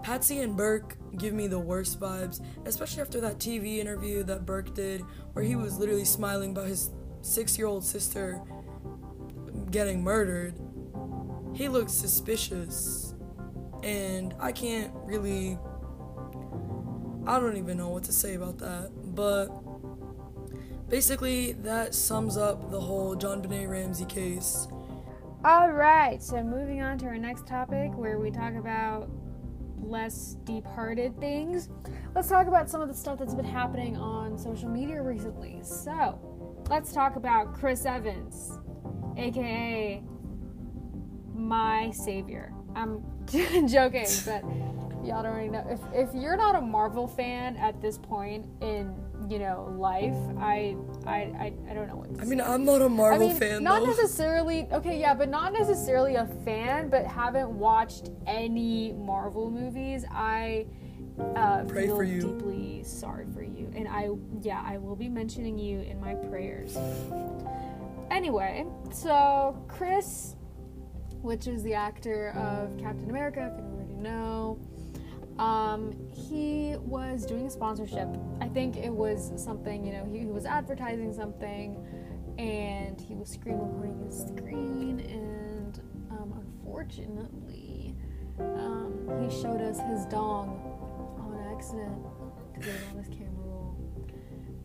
Patsy 0.02 0.40
and 0.40 0.56
Burke 0.56 0.96
give 1.16 1.32
me 1.32 1.46
the 1.46 1.58
worst 1.58 2.00
vibes, 2.00 2.44
especially 2.64 3.02
after 3.02 3.20
that 3.20 3.38
TV 3.38 3.78
interview 3.78 4.22
that 4.24 4.44
Burke 4.44 4.74
did, 4.74 5.02
where 5.32 5.44
he 5.44 5.56
was 5.56 5.78
literally 5.78 6.04
smiling 6.04 6.50
about 6.50 6.66
his 6.66 6.90
six 7.20 7.56
year 7.56 7.66
old 7.66 7.84
sister 7.84 8.42
getting 9.70 10.02
murdered. 10.02 10.54
He 11.54 11.68
looks 11.68 11.92
suspicious, 11.92 13.14
and 13.82 14.34
I 14.40 14.52
can't 14.52 14.92
really. 15.04 15.58
I 17.24 17.38
don't 17.38 17.56
even 17.56 17.76
know 17.76 17.88
what 17.88 18.02
to 18.04 18.12
say 18.12 18.34
about 18.34 18.58
that, 18.58 18.90
but 19.14 19.48
basically, 20.88 21.52
that 21.52 21.94
sums 21.94 22.36
up 22.36 22.70
the 22.70 22.80
whole 22.80 23.14
JonBenét 23.14 23.68
Ramsey 23.68 24.06
case. 24.06 24.66
All 25.44 25.70
right, 25.70 26.22
so 26.22 26.42
moving 26.42 26.82
on 26.82 26.98
to 26.98 27.06
our 27.06 27.18
next 27.18 27.46
topic 27.46 27.96
where 27.96 28.18
we 28.18 28.30
talk 28.30 28.54
about 28.54 29.08
less 29.82 30.36
deep 30.44 30.64
hearted 30.66 31.18
things. 31.20 31.68
Let's 32.14 32.28
talk 32.28 32.46
about 32.46 32.70
some 32.70 32.80
of 32.80 32.88
the 32.88 32.94
stuff 32.94 33.18
that's 33.18 33.34
been 33.34 33.44
happening 33.44 33.96
on 33.96 34.38
social 34.38 34.68
media 34.68 35.02
recently. 35.02 35.60
So, 35.62 36.18
let's 36.70 36.92
talk 36.92 37.16
about 37.16 37.54
Chris 37.54 37.84
Evans, 37.84 38.58
aka 39.16 40.02
my 41.34 41.90
savior. 41.90 42.52
I'm 42.74 43.02
joking, 43.26 44.06
but 44.24 44.42
y'all 45.04 45.22
don't 45.22 45.26
already 45.26 45.48
know. 45.48 45.66
If, 45.68 45.80
if 46.08 46.14
you're 46.14 46.36
not 46.36 46.54
a 46.54 46.60
Marvel 46.60 47.06
fan 47.06 47.56
at 47.56 47.80
this 47.80 47.98
point 47.98 48.46
in 48.60 48.94
you 49.30 49.38
know 49.38 49.74
life, 49.78 50.14
I 50.38 50.76
I 51.06 51.16
I, 51.16 51.52
I 51.70 51.74
don't 51.74 51.88
know 51.88 51.96
what. 51.96 52.14
To 52.14 52.20
I 52.22 52.24
mean, 52.24 52.40
I'm 52.40 52.64
not 52.64 52.82
a 52.82 52.88
Marvel 52.88 53.26
I 53.28 53.30
mean, 53.30 53.38
fan 53.38 53.62
not 53.62 53.80
though. 53.80 53.86
necessarily. 53.86 54.66
Okay, 54.72 54.98
yeah, 54.98 55.14
but 55.14 55.28
not 55.28 55.52
necessarily 55.52 56.16
a 56.16 56.26
fan, 56.44 56.88
but 56.88 57.06
haven't 57.06 57.50
watched 57.50 58.10
any 58.26 58.92
Marvel 58.92 59.50
movies. 59.50 60.04
I 60.10 60.66
uh, 61.36 61.64
Pray 61.64 61.86
feel 61.86 61.96
for 61.96 62.04
you. 62.04 62.20
deeply 62.20 62.82
sorry 62.84 63.26
for 63.34 63.42
you, 63.42 63.70
and 63.74 63.88
I 63.88 64.10
yeah, 64.40 64.62
I 64.64 64.78
will 64.78 64.96
be 64.96 65.08
mentioning 65.08 65.58
you 65.58 65.80
in 65.80 66.00
my 66.00 66.14
prayers. 66.14 66.76
Anyway, 68.10 68.66
so 68.92 69.56
Chris, 69.68 70.36
which 71.22 71.46
is 71.46 71.62
the 71.62 71.74
actor 71.74 72.30
of 72.30 72.76
Captain 72.78 73.08
America, 73.08 73.50
if 73.52 73.58
you 73.58 73.70
already 73.70 73.94
know. 73.94 74.58
Um, 75.38 75.94
he 76.12 76.76
was 76.80 77.24
doing 77.24 77.46
a 77.46 77.50
sponsorship. 77.50 78.08
I 78.40 78.48
think 78.48 78.76
it 78.76 78.92
was 78.92 79.32
something, 79.36 79.84
you 79.84 79.92
know, 79.92 80.04
he, 80.04 80.20
he 80.20 80.26
was 80.26 80.44
advertising 80.44 81.12
something 81.12 81.84
and 82.38 83.00
he 83.00 83.14
was 83.14 83.28
screen 83.28 83.58
recording 83.58 84.04
his 84.04 84.20
screen 84.20 85.00
and 85.00 85.80
um, 86.10 86.34
unfortunately 86.38 87.94
um, 88.38 89.08
he 89.22 89.42
showed 89.42 89.60
us 89.60 89.78
his 89.90 90.06
dong 90.06 90.60
on 91.18 91.54
accident 91.54 92.02
because 92.52 92.68
it 92.68 92.74
was 92.74 92.82
on 92.90 92.98
his 92.98 93.08
camera 93.08 93.32
roll. 93.36 93.76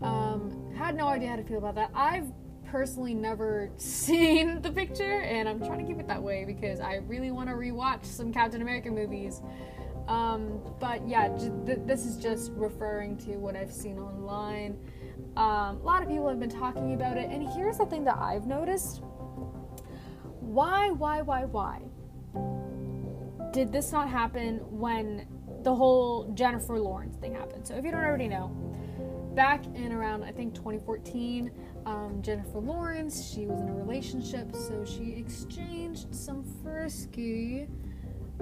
Um, 0.02 0.74
had 0.76 0.96
no 0.96 1.08
idea 1.08 1.30
how 1.30 1.36
to 1.36 1.44
feel 1.44 1.58
about 1.58 1.76
that. 1.76 1.92
I've 1.94 2.32
personally 2.66 3.14
never 3.14 3.70
seen 3.78 4.62
the 4.62 4.72
picture 4.72 5.22
and 5.22 5.48
I'm 5.48 5.60
trying 5.60 5.80
to 5.80 5.86
keep 5.86 6.00
it 6.00 6.08
that 6.08 6.22
way 6.22 6.46
because 6.46 6.80
I 6.80 6.96
really 6.96 7.32
want 7.32 7.50
to 7.50 7.56
rewatch 7.56 8.06
some 8.06 8.32
Captain 8.32 8.62
America 8.62 8.90
movies. 8.90 9.42
Um, 10.08 10.62
but 10.80 11.08
yeah, 11.08 11.28
j- 11.38 11.52
th- 11.66 11.80
this 11.86 12.06
is 12.06 12.18
just 12.18 12.52
referring 12.56 13.18
to 13.18 13.38
what 13.38 13.56
I've 13.56 13.72
seen 13.72 14.00
online. 14.00 14.78
Um, 15.36 15.78
a 15.78 15.84
lot 15.84 16.02
of 16.02 16.08
people 16.08 16.28
have 16.30 16.40
been 16.40 16.50
talking 16.50 16.94
about 16.94 17.18
it, 17.18 17.30
and 17.30 17.48
here's 17.50 17.78
the 17.78 17.86
thing 17.86 18.04
that 18.06 18.18
I've 18.18 18.48
noticed: 18.48 19.02
why, 20.40 20.92
why, 20.92 21.22
why, 21.22 21.46
why 21.46 21.82
did 23.52 23.72
this 23.72 23.92
not 23.92 24.10
happen 24.10 24.58
when 24.70 25.28
the 25.64 25.74
whole 25.74 26.32
Jennifer 26.34 26.80
Lawrence 26.80 27.18
thing 27.18 27.34
happened? 27.34 27.68
So 27.68 27.76
if 27.76 27.84
you 27.84 27.92
don't 27.92 28.04
already 28.04 28.28
know, 28.28 28.48
back 29.36 29.66
in 29.76 29.92
around 29.92 30.24
I 30.24 30.32
think 30.32 30.54
2014, 30.56 31.52
um, 31.86 32.22
Jennifer 32.22 32.60
Lawrence 32.60 33.30
she 33.34 33.46
was 33.46 33.62
in 33.62 33.70
a 33.70 33.74
relationship, 33.74 34.56
so 34.56 34.86
she 34.86 35.14
exchanged 35.14 36.14
some 36.14 36.44
frisky 36.64 37.68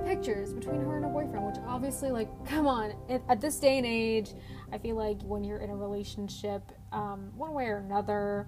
pictures 0.03 0.53
between 0.53 0.81
her 0.81 0.95
and 0.95 1.05
her 1.05 1.11
boyfriend, 1.11 1.45
which 1.45 1.55
obviously, 1.67 2.09
like, 2.11 2.27
come 2.45 2.67
on, 2.67 2.93
at, 3.09 3.21
at 3.29 3.41
this 3.41 3.59
day 3.59 3.77
and 3.77 3.85
age, 3.85 4.33
I 4.71 4.77
feel 4.77 4.95
like 4.95 5.21
when 5.23 5.43
you're 5.43 5.59
in 5.59 5.69
a 5.69 5.75
relationship, 5.75 6.71
um, 6.91 7.31
one 7.35 7.53
way 7.53 7.65
or 7.65 7.77
another, 7.77 8.47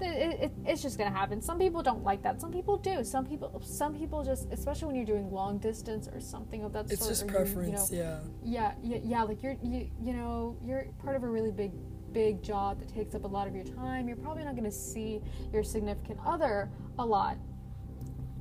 it, 0.00 0.40
it, 0.42 0.52
it's 0.66 0.82
just 0.82 0.98
gonna 0.98 1.10
happen. 1.10 1.40
Some 1.40 1.58
people 1.60 1.80
don't 1.82 2.02
like 2.02 2.22
that. 2.24 2.40
Some 2.40 2.50
people 2.52 2.76
do. 2.76 3.04
Some 3.04 3.24
people, 3.24 3.62
some 3.64 3.94
people 3.94 4.24
just, 4.24 4.48
especially 4.50 4.86
when 4.88 4.96
you're 4.96 5.04
doing 5.04 5.30
long 5.30 5.58
distance 5.58 6.08
or 6.08 6.20
something 6.20 6.64
of 6.64 6.72
that 6.72 6.90
It's 6.90 6.98
sort. 6.98 7.10
just 7.10 7.22
or 7.22 7.26
you- 7.26 7.30
preference, 7.32 7.90
You 7.92 7.98
know, 7.98 8.20
yeah. 8.42 8.72
yeah, 8.82 8.96
yeah, 8.96 8.98
yeah. 9.04 9.22
Like 9.22 9.42
you're, 9.42 9.56
you, 9.62 9.88
you 10.02 10.12
know, 10.12 10.56
you're 10.64 10.86
part 11.02 11.14
of 11.14 11.22
a 11.22 11.28
really 11.28 11.52
big, 11.52 11.70
big 12.12 12.42
job 12.42 12.80
that 12.80 12.88
takes 12.88 13.14
up 13.14 13.22
a 13.24 13.28
lot 13.28 13.46
of 13.46 13.54
your 13.54 13.64
time. 13.64 14.08
You're 14.08 14.16
probably 14.16 14.42
not 14.42 14.56
to 14.68 14.76
see 14.76 15.20
your 15.52 15.62
significant 15.62 16.18
other 16.26 16.68
a 16.98 17.06
lot. 17.06 17.36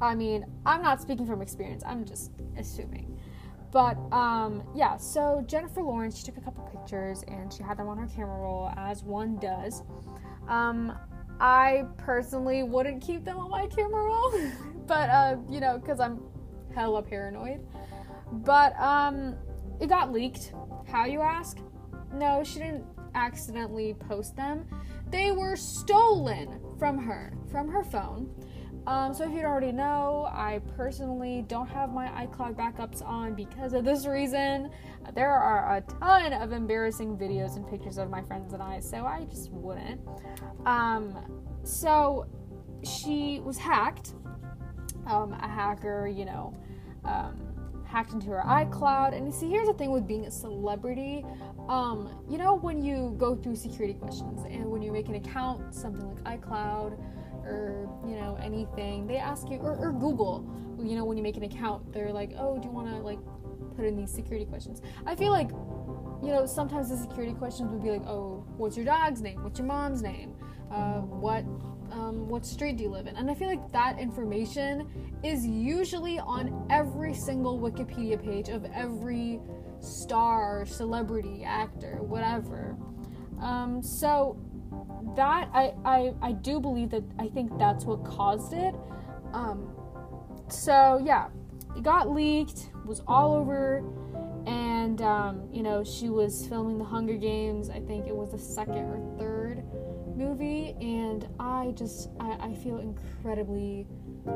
I 0.01 0.15
mean, 0.15 0.45
I'm 0.65 0.81
not 0.81 1.01
speaking 1.01 1.25
from 1.25 1.41
experience. 1.41 1.83
I'm 1.85 2.05
just 2.05 2.31
assuming. 2.57 3.19
But 3.71 3.97
um, 4.13 4.63
yeah, 4.73 4.97
so 4.97 5.43
Jennifer 5.47 5.81
Lawrence, 5.81 6.17
she 6.17 6.23
took 6.23 6.37
a 6.37 6.41
couple 6.41 6.63
pictures 6.63 7.23
and 7.27 7.51
she 7.51 7.63
had 7.63 7.77
them 7.77 7.87
on 7.87 7.97
her 7.97 8.07
camera 8.07 8.39
roll, 8.39 8.71
as 8.77 9.03
one 9.03 9.37
does. 9.37 9.83
Um, 10.47 10.97
I 11.39 11.83
personally 11.97 12.63
wouldn't 12.63 13.01
keep 13.01 13.25
them 13.25 13.37
on 13.37 13.49
my 13.49 13.67
camera 13.67 14.03
roll, 14.03 14.33
but 14.87 15.09
uh, 15.09 15.35
you 15.49 15.59
know, 15.59 15.77
because 15.77 15.99
I'm 15.99 16.21
hella 16.73 17.01
paranoid. 17.01 17.65
But 18.31 18.79
um, 18.79 19.35
it 19.79 19.87
got 19.87 20.11
leaked. 20.11 20.53
How 20.87 21.05
you 21.05 21.21
ask? 21.21 21.57
No, 22.13 22.43
she 22.43 22.59
didn't 22.59 22.85
accidentally 23.13 23.93
post 23.93 24.35
them. 24.35 24.65
They 25.09 25.31
were 25.31 25.55
stolen 25.55 26.59
from 26.79 26.97
her, 26.97 27.33
from 27.51 27.67
her 27.69 27.83
phone. 27.83 28.29
Um, 28.87 29.15
so 29.15 29.23
if 29.23 29.31
you 29.31 29.41
already 29.41 29.71
know, 29.71 30.29
I 30.31 30.61
personally 30.77 31.43
don't 31.47 31.67
have 31.67 31.91
my 31.91 32.07
iCloud 32.25 32.55
backups 32.55 33.03
on 33.03 33.33
because 33.33 33.73
of 33.73 33.83
this 33.83 34.05
reason. 34.05 34.69
There 35.15 35.31
are 35.31 35.77
a 35.77 35.81
ton 35.81 36.33
of 36.33 36.51
embarrassing 36.51 37.17
videos 37.17 37.55
and 37.55 37.67
pictures 37.67 37.97
of 37.97 38.09
my 38.09 38.21
friends 38.21 38.53
and 38.53 38.61
I, 38.61 38.79
so 38.79 39.05
I 39.05 39.25
just 39.25 39.51
wouldn't. 39.51 40.01
Um, 40.65 41.17
so 41.63 42.27
she 42.83 43.39
was 43.43 43.57
hacked. 43.57 44.13
Um, 45.07 45.33
a 45.33 45.47
hacker, 45.47 46.07
you 46.07 46.25
know, 46.25 46.55
um, 47.03 47.39
hacked 47.85 48.13
into 48.13 48.27
her 48.27 48.43
iCloud. 48.45 49.15
And 49.15 49.25
you 49.25 49.31
see, 49.31 49.49
here's 49.49 49.67
the 49.67 49.73
thing 49.73 49.91
with 49.91 50.07
being 50.07 50.25
a 50.25 50.31
celebrity. 50.31 51.23
Um, 51.67 52.23
you 52.29 52.37
know, 52.37 52.55
when 52.55 52.83
you 52.83 53.15
go 53.17 53.35
through 53.35 53.55
security 53.55 53.93
questions 53.93 54.45
and 54.45 54.65
when 54.65 54.81
you 54.81 54.91
make 54.91 55.07
an 55.07 55.15
account, 55.15 55.73
something 55.73 56.15
like 56.23 56.41
iCloud 56.41 56.99
or, 57.45 57.89
you 58.07 58.15
know, 58.15 58.37
anything, 58.41 59.07
they 59.07 59.17
ask 59.17 59.49
you, 59.49 59.57
or, 59.57 59.75
or 59.77 59.91
Google, 59.91 60.45
you 60.83 60.95
know, 60.95 61.05
when 61.05 61.17
you 61.17 61.23
make 61.23 61.37
an 61.37 61.43
account, 61.43 61.93
they're 61.93 62.11
like, 62.11 62.31
oh, 62.37 62.57
do 62.57 62.67
you 62.67 62.73
want 62.73 62.89
to, 62.89 62.97
like, 62.97 63.19
put 63.75 63.85
in 63.85 63.95
these 63.95 64.11
security 64.11 64.45
questions? 64.45 64.81
I 65.05 65.15
feel 65.15 65.31
like, 65.31 65.49
you 66.23 66.31
know, 66.31 66.45
sometimes 66.45 66.89
the 66.89 66.97
security 66.97 67.33
questions 67.33 67.71
would 67.71 67.83
be 67.83 67.91
like, 67.91 68.05
oh, 68.07 68.45
what's 68.57 68.75
your 68.75 68.85
dog's 68.85 69.21
name? 69.21 69.43
What's 69.43 69.59
your 69.59 69.67
mom's 69.67 70.01
name? 70.01 70.35
Uh, 70.71 71.01
what 71.01 71.45
um, 71.91 72.27
what 72.27 72.45
street 72.45 72.77
do 72.77 72.83
you 72.83 72.89
live 72.89 73.07
in? 73.07 73.15
And 73.15 73.29
I 73.29 73.35
feel 73.35 73.47
like 73.47 73.71
that 73.71 73.99
information 73.99 74.89
is 75.23 75.45
usually 75.45 76.19
on 76.19 76.67
every 76.69 77.13
single 77.13 77.59
Wikipedia 77.59 78.21
page 78.21 78.49
of 78.49 78.65
every 78.73 79.39
star, 79.79 80.65
celebrity, 80.65 81.43
actor, 81.45 82.01
whatever. 82.01 82.75
Um, 83.39 83.81
so 83.83 84.37
that 85.15 85.49
I, 85.53 85.73
I 85.85 86.13
I 86.21 86.31
do 86.33 86.59
believe 86.59 86.89
that 86.91 87.03
I 87.19 87.27
think 87.27 87.57
that's 87.57 87.85
what 87.85 88.03
caused 88.03 88.53
it. 88.53 88.75
Um, 89.33 89.69
so 90.49 91.01
yeah, 91.03 91.27
it 91.75 91.83
got 91.83 92.09
leaked, 92.09 92.69
was 92.85 93.01
all 93.07 93.33
over, 93.33 93.83
and 94.45 95.01
um, 95.01 95.49
you 95.51 95.63
know 95.63 95.83
she 95.83 96.09
was 96.09 96.45
filming 96.47 96.77
the 96.77 96.83
Hunger 96.83 97.15
Games. 97.15 97.69
I 97.69 97.79
think 97.79 98.07
it 98.07 98.15
was 98.15 98.31
the 98.31 98.39
second 98.39 98.85
or 98.85 99.17
third 99.17 99.63
movie, 100.15 100.75
and 100.81 101.27
I 101.39 101.73
just 101.75 102.09
I, 102.19 102.37
I 102.39 102.53
feel 102.53 102.79
incredibly 102.79 103.87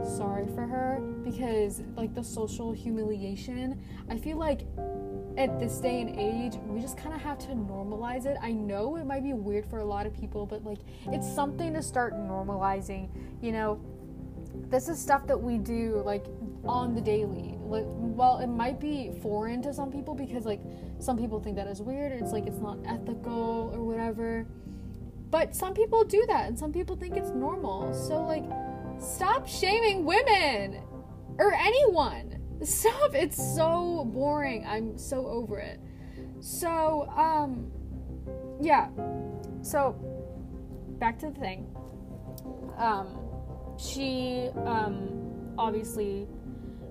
sorry 0.03 0.47
for 0.47 0.65
her 0.67 0.99
because 1.23 1.81
like 1.95 2.13
the 2.13 2.23
social 2.23 2.71
humiliation. 2.71 3.81
I 4.09 4.17
feel 4.17 4.37
like 4.37 4.61
at 5.39 5.57
this 5.57 5.77
day 5.77 6.01
and 6.01 6.19
age, 6.19 6.59
we 6.67 6.81
just 6.81 6.97
kind 6.97 7.15
of 7.15 7.21
have 7.21 7.39
to 7.39 7.47
normalize 7.47 8.25
it. 8.25 8.37
I 8.41 8.51
know 8.51 8.97
it 8.97 9.05
might 9.05 9.23
be 9.23 9.31
weird 9.31 9.65
for 9.65 9.79
a 9.79 9.85
lot 9.85 10.05
of 10.05 10.13
people, 10.13 10.45
but 10.45 10.65
like 10.65 10.79
it's 11.07 11.33
something 11.33 11.73
to 11.73 11.81
start 11.81 12.13
normalizing. 12.13 13.09
You 13.41 13.53
know, 13.53 13.79
this 14.69 14.89
is 14.89 14.99
stuff 14.99 15.25
that 15.27 15.41
we 15.41 15.57
do 15.57 16.01
like 16.05 16.25
on 16.65 16.93
the 16.93 16.99
daily. 16.99 17.55
Like, 17.61 17.85
well, 17.87 18.39
it 18.39 18.47
might 18.47 18.81
be 18.81 19.13
foreign 19.21 19.61
to 19.61 19.73
some 19.73 19.89
people 19.89 20.13
because 20.13 20.45
like 20.45 20.59
some 20.99 21.17
people 21.17 21.39
think 21.39 21.55
that 21.55 21.67
is 21.67 21.81
weird. 21.81 22.11
It's 22.11 22.33
like 22.33 22.45
it's 22.45 22.59
not 22.59 22.77
ethical 22.85 23.71
or 23.73 23.81
whatever. 23.81 24.45
But 25.31 25.55
some 25.55 25.73
people 25.73 26.03
do 26.03 26.25
that, 26.27 26.47
and 26.47 26.59
some 26.59 26.73
people 26.73 26.97
think 26.97 27.15
it's 27.15 27.29
normal. 27.29 27.93
So 27.93 28.23
like, 28.23 28.43
stop 28.99 29.47
shaming 29.47 30.03
women 30.03 30.81
or 31.37 31.53
anyone. 31.53 32.38
Stop. 32.64 33.16
It's 33.16 33.38
so 33.55 34.05
boring. 34.05 34.66
I'm 34.66 34.97
so 34.97 35.26
over 35.28 35.60
it. 35.60 35.80
So 36.39 37.07
um, 37.16 37.72
yeah. 38.62 38.89
So 39.62 39.93
back 40.99 41.20
to 41.20 41.30
the 41.30 41.39
thing. 41.39 41.68
Um, 42.78 43.18
she 43.78 44.49
um 44.66 45.53
obviously 45.57 46.28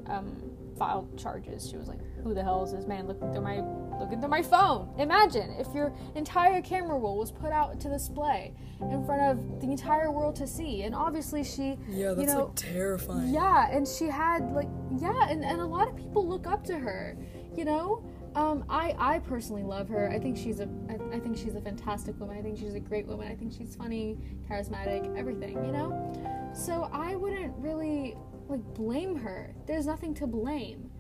um, 0.07 0.37
filed 0.79 1.19
charges. 1.19 1.69
She 1.69 1.77
was 1.77 1.89
like, 1.89 2.01
"Who 2.23 2.35
the 2.35 2.43
hell 2.43 2.65
is 2.65 2.73
this 2.73 2.87
man 2.87 3.07
looking 3.07 3.31
through 3.33 3.43
my 3.43 3.63
looking 3.99 4.15
into 4.15 4.29
my 4.29 4.43
phone?" 4.43 4.89
Imagine 4.99 5.51
if 5.59 5.73
your 5.75 5.93
entire 6.15 6.61
camera 6.63 6.99
roll 6.99 7.19
was 7.19 7.31
put 7.33 7.53
out 7.53 7.79
to 7.81 7.89
display 7.89 8.55
in 8.81 9.05
front 9.05 9.23
of 9.23 9.61
the 9.61 9.67
entire 9.71 10.11
world 10.11 10.37
to 10.37 10.47
see. 10.47 10.83
And 10.83 10.95
obviously, 10.95 11.43
she, 11.45 11.77
Yeah, 11.89 12.15
that's 12.15 12.21
you 12.21 12.27
know, 12.27 12.45
like 12.47 12.55
terrifying. 12.55 13.33
yeah, 13.35 13.69
and 13.71 13.87
she 13.87 14.07
had 14.07 14.53
like 14.53 14.69
yeah, 14.99 15.29
and, 15.29 15.45
and 15.45 15.61
a 15.61 15.67
lot 15.67 15.89
of 15.89 15.97
people 15.97 16.27
look 16.27 16.47
up 16.47 16.65
to 16.65 16.79
her. 16.79 17.17
You 17.57 17.65
know, 17.65 18.05
um, 18.37 18.65
I 18.69 18.95
I 18.99 19.19
personally 19.19 19.65
love 19.65 19.89
her. 19.89 20.09
I 20.11 20.19
think 20.21 20.37
she's 20.37 20.61
a 20.61 20.69
I, 20.89 21.17
I 21.17 21.19
think 21.19 21.37
she's 21.37 21.57
a 21.57 21.61
fantastic 21.61 22.19
woman. 22.21 22.37
I 22.39 22.43
think 22.43 22.57
she's 22.59 22.75
a 22.75 22.81
great 22.81 23.07
woman. 23.07 23.27
I 23.27 23.35
think 23.35 23.53
she's 23.53 23.75
funny, 23.75 24.17
charismatic, 24.49 25.17
everything. 25.19 25.55
You 25.65 25.73
know, 25.73 26.51
so 26.55 26.89
I 26.93 27.17
wouldn't 27.17 27.55
really 27.59 28.17
like 28.49 28.63
blame 28.75 29.17
her. 29.17 29.55
There's 29.67 29.87
nothing 29.87 30.15
to 30.15 30.27
blame. 30.27 30.91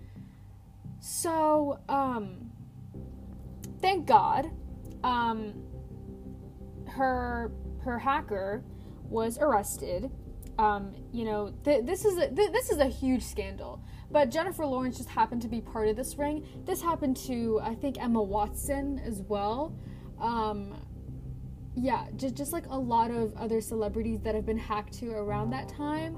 So 1.00 1.78
um, 1.88 2.50
thank 3.80 4.06
God, 4.06 4.50
um, 5.04 5.54
her 6.88 7.52
her 7.84 7.98
hacker 7.98 8.64
was 9.04 9.38
arrested. 9.38 10.10
Um, 10.58 10.94
you 11.12 11.24
know, 11.24 11.54
th- 11.64 11.84
this 11.84 12.04
is 12.04 12.18
a 12.18 12.28
th- 12.28 12.52
this 12.52 12.70
is 12.70 12.78
a 12.78 12.86
huge 12.86 13.22
scandal. 13.22 13.82
But 14.10 14.30
Jennifer 14.30 14.64
Lawrence 14.64 14.96
just 14.96 15.10
happened 15.10 15.42
to 15.42 15.48
be 15.48 15.60
part 15.60 15.88
of 15.88 15.96
this 15.96 16.16
ring. 16.16 16.46
This 16.64 16.82
happened 16.82 17.16
to 17.28 17.60
I 17.62 17.74
think 17.74 18.02
Emma 18.02 18.22
Watson 18.22 19.00
as 19.04 19.22
well. 19.22 19.76
Um, 20.20 20.74
yeah, 21.76 22.06
just 22.16 22.34
just 22.34 22.52
like 22.52 22.66
a 22.68 22.78
lot 22.78 23.10
of 23.10 23.36
other 23.36 23.60
celebrities 23.60 24.20
that 24.22 24.34
have 24.34 24.46
been 24.46 24.58
hacked 24.58 24.94
to 24.94 25.10
around 25.10 25.50
that 25.50 25.68
time. 25.68 26.16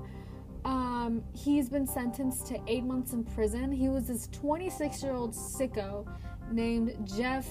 Um, 0.65 1.23
he's 1.33 1.69
been 1.69 1.87
sentenced 1.87 2.47
to 2.49 2.61
eight 2.67 2.85
months 2.85 3.13
in 3.13 3.25
prison. 3.25 3.73
He 3.73 3.89
was 3.89 4.07
this 4.09 4.29
26 4.29 5.03
year 5.03 5.13
old 5.13 5.33
sicko 5.33 6.07
named 6.51 6.97
Jeff 7.05 7.47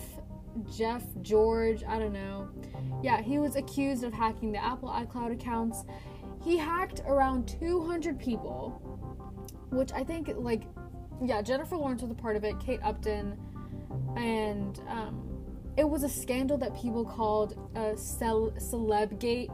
Jeff 0.76 1.04
George. 1.22 1.84
I 1.88 2.00
don't 2.00 2.14
know. 2.14 2.50
Yeah, 3.04 3.22
he 3.22 3.40
was 3.40 3.56
accused 3.56 4.04
of 4.04 4.14
hacking 4.14 4.52
the 4.52 4.64
Apple 4.64 4.90
iCloud 4.90 5.32
accounts. 5.32 5.86
He 6.44 6.58
hacked 6.58 7.02
around 7.08 7.48
200 7.60 8.20
people, 8.20 8.82
which 9.70 9.92
I 9.94 10.04
think 10.04 10.32
like 10.36 10.64
yeah, 11.24 11.42
Jennifer 11.42 11.76
Lawrence 11.76 12.02
was 12.02 12.12
a 12.12 12.16
part 12.16 12.36
of 12.36 12.44
it. 12.44 12.60
Kate 12.60 12.80
Upton, 12.84 13.38
and 14.16 14.80
um, 14.88 15.30
it 15.78 15.88
was 15.88 16.04
a 16.04 16.10
scandal 16.10 16.58
that 16.58 16.76
people 16.76 17.04
called 17.06 17.58
a 17.76 17.96
cel- 17.98 18.54
celebgate, 18.58 19.50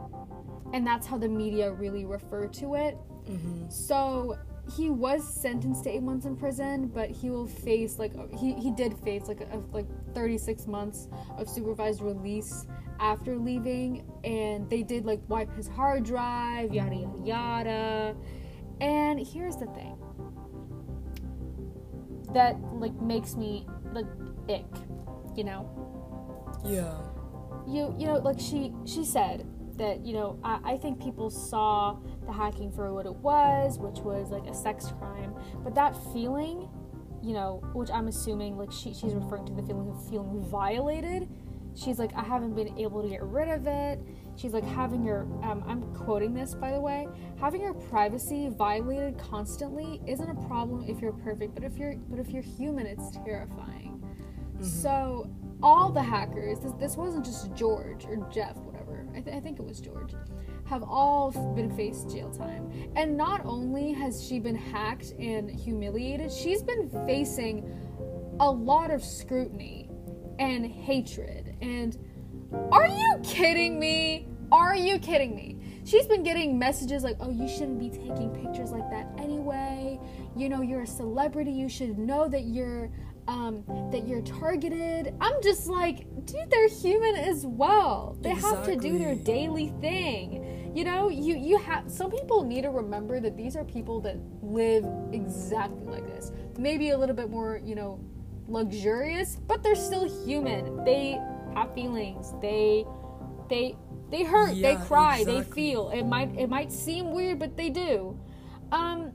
and 0.72 0.86
that's 0.86 1.06
how 1.06 1.18
the 1.18 1.28
media 1.28 1.72
really 1.72 2.04
refer 2.04 2.46
to 2.48 2.74
it. 2.76 2.96
So 3.68 4.38
he 4.74 4.90
was 4.90 5.22
sentenced 5.26 5.84
to 5.84 5.90
eight 5.90 6.02
months 6.02 6.26
in 6.26 6.36
prison, 6.36 6.88
but 6.88 7.10
he 7.10 7.30
will 7.30 7.46
face 7.46 7.98
like 7.98 8.12
he, 8.38 8.54
he 8.54 8.70
did 8.72 8.96
face 8.98 9.28
like 9.28 9.40
a, 9.40 9.62
like 9.72 9.86
36 10.14 10.66
months 10.66 11.08
of 11.38 11.48
supervised 11.48 12.00
release 12.00 12.66
after 12.98 13.36
leaving, 13.36 14.04
and 14.24 14.68
they 14.68 14.82
did 14.82 15.04
like 15.04 15.20
wipe 15.28 15.54
his 15.54 15.68
hard 15.68 16.04
drive, 16.04 16.72
yada 16.74 16.94
yada 16.96 17.18
yada. 17.24 18.16
And 18.80 19.20
here's 19.24 19.56
the 19.56 19.66
thing 19.66 19.96
that 22.32 22.56
like 22.74 22.94
makes 23.00 23.36
me 23.36 23.66
like 23.92 24.06
ick, 24.48 24.64
you 25.36 25.44
know 25.44 25.68
Yeah. 26.64 26.98
you 27.66 27.94
you 27.98 28.06
know 28.06 28.18
like 28.18 28.40
she 28.40 28.72
she 28.84 29.04
said 29.04 29.46
that 29.76 30.04
you 30.04 30.12
know 30.14 30.38
I, 30.42 30.72
I 30.72 30.76
think 30.76 31.00
people 31.02 31.30
saw 31.30 31.96
the 32.26 32.32
hacking 32.32 32.70
for 32.70 32.92
what 32.92 33.06
it 33.06 33.14
was 33.16 33.78
which 33.78 33.98
was 34.00 34.30
like 34.30 34.44
a 34.46 34.54
sex 34.54 34.92
crime 34.98 35.34
but 35.62 35.74
that 35.74 35.94
feeling 36.12 36.68
you 37.22 37.32
know 37.32 37.62
which 37.72 37.90
i'm 37.90 38.08
assuming 38.08 38.56
like 38.56 38.70
she, 38.72 38.92
she's 38.92 39.14
referring 39.14 39.46
to 39.46 39.52
the 39.52 39.62
feeling 39.62 39.88
of 39.88 40.08
feeling 40.08 40.44
violated 40.44 41.28
she's 41.74 41.98
like 41.98 42.14
i 42.14 42.22
haven't 42.22 42.54
been 42.54 42.76
able 42.78 43.02
to 43.02 43.08
get 43.08 43.22
rid 43.22 43.48
of 43.48 43.66
it 43.66 44.00
she's 44.36 44.52
like 44.52 44.64
having 44.64 45.04
your 45.04 45.22
um, 45.42 45.62
i'm 45.66 45.82
quoting 45.94 46.34
this 46.34 46.54
by 46.54 46.72
the 46.72 46.80
way 46.80 47.06
having 47.38 47.60
your 47.60 47.74
privacy 47.74 48.48
violated 48.48 49.18
constantly 49.18 50.00
isn't 50.06 50.30
a 50.30 50.46
problem 50.46 50.84
if 50.88 51.00
you're 51.00 51.12
perfect 51.12 51.54
but 51.54 51.64
if 51.64 51.76
you're 51.76 51.96
but 52.08 52.18
if 52.18 52.30
you're 52.30 52.42
human 52.42 52.86
it's 52.86 53.10
terrifying 53.24 54.02
so 54.60 55.30
all 55.62 55.90
the 55.90 56.02
hackers, 56.02 56.60
this, 56.60 56.72
this 56.72 56.96
wasn't 56.96 57.24
just 57.24 57.54
George 57.54 58.04
or 58.06 58.16
Jeff, 58.32 58.56
whatever. 58.58 59.06
I, 59.14 59.20
th- 59.20 59.36
I 59.36 59.40
think 59.40 59.58
it 59.58 59.64
was 59.64 59.80
George. 59.80 60.12
Have 60.66 60.82
all 60.82 61.30
been 61.54 61.74
faced 61.76 62.10
jail 62.10 62.30
time, 62.30 62.90
and 62.96 63.16
not 63.16 63.44
only 63.44 63.92
has 63.92 64.26
she 64.26 64.40
been 64.40 64.56
hacked 64.56 65.12
and 65.18 65.48
humiliated, 65.48 66.32
she's 66.32 66.62
been 66.62 66.90
facing 67.06 67.70
a 68.40 68.50
lot 68.50 68.90
of 68.90 69.02
scrutiny 69.02 69.88
and 70.38 70.66
hatred. 70.66 71.56
And 71.62 71.96
are 72.72 72.88
you 72.88 73.20
kidding 73.22 73.78
me? 73.78 74.28
Are 74.52 74.76
you 74.76 74.98
kidding 74.98 75.34
me? 75.34 75.82
She's 75.84 76.06
been 76.06 76.24
getting 76.24 76.58
messages 76.58 77.04
like, 77.04 77.16
oh, 77.20 77.30
you 77.30 77.48
shouldn't 77.48 77.78
be 77.78 77.90
taking 77.90 78.30
pictures 78.30 78.72
like 78.72 78.88
that 78.90 79.08
anyway. 79.18 80.00
You 80.36 80.48
know, 80.48 80.62
you're 80.62 80.82
a 80.82 80.86
celebrity. 80.86 81.52
You 81.52 81.68
should 81.68 81.96
know 81.96 82.28
that 82.28 82.44
you're 82.44 82.90
um, 83.28 83.64
that 83.90 84.06
you're 84.06 84.22
targeted. 84.22 85.14
I'm 85.20 85.42
just 85.42 85.66
like, 85.66 86.06
dude, 86.26 86.50
they're 86.50 86.68
human 86.68 87.16
as 87.16 87.44
well. 87.46 88.16
They 88.20 88.30
have 88.30 88.64
to 88.66 88.76
do 88.76 88.98
their 88.98 89.14
daily 89.14 89.72
thing. 89.80 90.55
You 90.76 90.84
know, 90.84 91.08
you 91.08 91.38
you 91.38 91.56
have 91.56 91.90
some 91.90 92.10
people 92.10 92.44
need 92.44 92.64
to 92.64 92.70
remember 92.70 93.18
that 93.18 93.34
these 93.34 93.56
are 93.56 93.64
people 93.64 93.98
that 94.02 94.18
live 94.42 94.84
exactly 95.10 95.86
like 95.86 96.06
this. 96.06 96.32
Maybe 96.58 96.90
a 96.90 96.98
little 96.98 97.16
bit 97.16 97.30
more, 97.30 97.62
you 97.64 97.74
know, 97.74 97.98
luxurious, 98.46 99.36
but 99.36 99.62
they're 99.62 99.74
still 99.74 100.04
human. 100.26 100.84
They 100.84 101.18
have 101.54 101.72
feelings. 101.74 102.34
They 102.42 102.84
they 103.48 103.74
they 104.10 104.24
hurt, 104.24 104.50
they 104.50 104.72
Yeah, 104.72 104.84
cry, 104.84 105.24
they 105.24 105.40
feel. 105.40 105.88
It 105.88 106.04
might 106.04 106.38
it 106.38 106.50
might 106.50 106.70
seem 106.70 107.10
weird, 107.10 107.38
but 107.38 107.56
they 107.56 107.70
do. 107.70 108.20
Um 108.70 109.12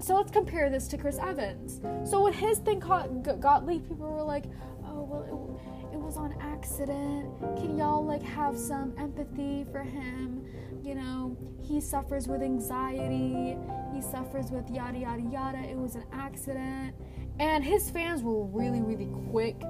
so 0.00 0.16
let's 0.16 0.30
compare 0.30 0.68
this 0.68 0.86
to 0.88 0.98
Chris 0.98 1.18
Evans. 1.18 1.80
So 2.04 2.24
when 2.24 2.34
his 2.34 2.58
thing 2.58 2.78
got, 2.78 3.22
got, 3.22 3.40
got 3.40 3.66
leaked, 3.66 3.88
people 3.88 4.06
were 4.06 4.22
like, 4.22 4.44
"Oh 4.84 5.02
well, 5.04 5.22
it, 5.22 5.94
it 5.94 5.98
was 5.98 6.18
on 6.18 6.34
accident. 6.40 7.26
Can 7.56 7.78
y'all 7.78 8.04
like 8.04 8.22
have 8.22 8.58
some 8.58 8.92
empathy 8.98 9.64
for 9.72 9.80
him? 9.82 10.44
You 10.82 10.94
know, 10.94 11.36
he 11.60 11.80
suffers 11.80 12.26
with 12.26 12.42
anxiety. 12.42 13.56
He 13.92 14.00
suffers 14.00 14.50
with 14.50 14.68
yada 14.70 14.98
yada 14.98 15.22
yada. 15.22 15.58
It 15.58 15.76
was 15.76 15.94
an 15.94 16.04
accident." 16.12 16.94
And 17.38 17.64
his 17.64 17.90
fans 17.90 18.22
were 18.22 18.44
really 18.44 18.80
really 18.80 19.10
quick 19.30 19.60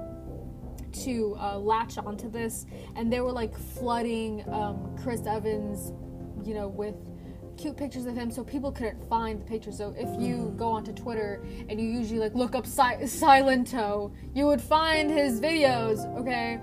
to 1.03 1.35
uh, 1.39 1.57
latch 1.57 1.97
onto 1.97 2.29
this, 2.29 2.65
and 2.95 3.11
they 3.11 3.21
were 3.21 3.31
like 3.31 3.57
flooding 3.57 4.47
um, 4.49 4.95
Chris 5.01 5.25
Evans, 5.25 5.93
you 6.45 6.53
know, 6.53 6.67
with 6.67 6.95
cute 7.57 7.77
pictures 7.77 8.05
of 8.05 8.15
him 8.15 8.31
so 8.31 8.43
people 8.43 8.71
couldn't 8.71 9.07
find 9.07 9.39
the 9.39 9.45
picture. 9.45 9.71
So 9.71 9.93
if 9.97 10.09
you 10.19 10.53
go 10.57 10.69
onto 10.69 10.91
Twitter 10.93 11.43
and 11.69 11.79
you 11.79 11.87
usually 11.87 12.19
like 12.19 12.33
look 12.33 12.55
up 12.55 12.65
si- 12.65 12.81
Silento, 13.03 14.13
you 14.33 14.47
would 14.47 14.61
find 14.61 15.11
his 15.11 15.39
videos, 15.39 16.05
okay? 16.19 16.59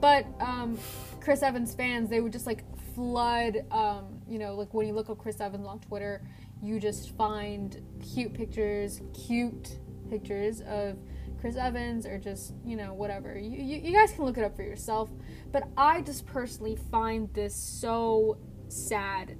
But 0.00 0.26
um, 0.40 0.78
Chris 1.20 1.42
Evans 1.42 1.74
fans, 1.74 2.08
they 2.08 2.20
would 2.20 2.32
just 2.32 2.46
like 2.46 2.64
flood, 2.94 3.64
um, 3.70 4.20
you 4.28 4.38
know, 4.38 4.54
like 4.54 4.72
when 4.74 4.86
you 4.86 4.92
look 4.92 5.10
up 5.10 5.18
Chris 5.18 5.40
Evans 5.40 5.66
on 5.66 5.80
Twitter, 5.80 6.22
you 6.62 6.78
just 6.78 7.16
find 7.16 7.80
cute 8.14 8.34
pictures, 8.34 9.00
cute 9.26 9.78
pictures 10.08 10.60
of 10.62 10.98
Chris 11.40 11.56
Evans 11.56 12.04
or 12.06 12.18
just, 12.18 12.52
you 12.64 12.76
know, 12.76 12.92
whatever. 12.92 13.38
You, 13.38 13.50
you, 13.50 13.80
you 13.82 13.92
guys 13.92 14.12
can 14.12 14.24
look 14.24 14.36
it 14.36 14.44
up 14.44 14.54
for 14.56 14.62
yourself. 14.62 15.10
But 15.52 15.64
I 15.76 16.02
just 16.02 16.26
personally 16.26 16.76
find 16.90 17.32
this 17.32 17.54
so 17.54 18.38
sad. 18.68 19.36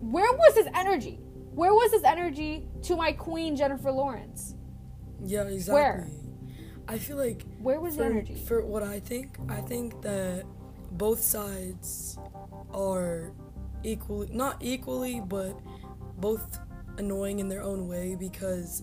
Where 0.00 0.32
was 0.32 0.56
his 0.56 0.66
energy? 0.74 1.20
Where 1.52 1.72
was 1.72 1.92
his 1.92 2.02
energy 2.02 2.66
to 2.82 2.96
my 2.96 3.12
queen, 3.12 3.54
Jennifer 3.54 3.92
Lawrence? 3.92 4.56
Yeah, 5.22 5.44
exactly. 5.44 5.74
Where? 5.74 6.08
I 6.88 6.98
feel 6.98 7.16
like 7.16 7.44
Where 7.60 7.80
was 7.80 7.96
the 7.96 8.04
for, 8.04 8.10
energy? 8.10 8.34
for 8.34 8.66
what 8.66 8.82
I 8.82 9.00
think, 9.00 9.38
I 9.48 9.60
think 9.60 10.02
that 10.02 10.44
both 10.94 11.20
sides 11.20 12.18
are 12.72 13.32
equally 13.82 14.28
not 14.32 14.56
equally, 14.60 15.20
but 15.20 15.58
both 16.18 16.58
annoying 16.98 17.40
in 17.40 17.48
their 17.48 17.62
own 17.62 17.88
way 17.88 18.14
because 18.14 18.82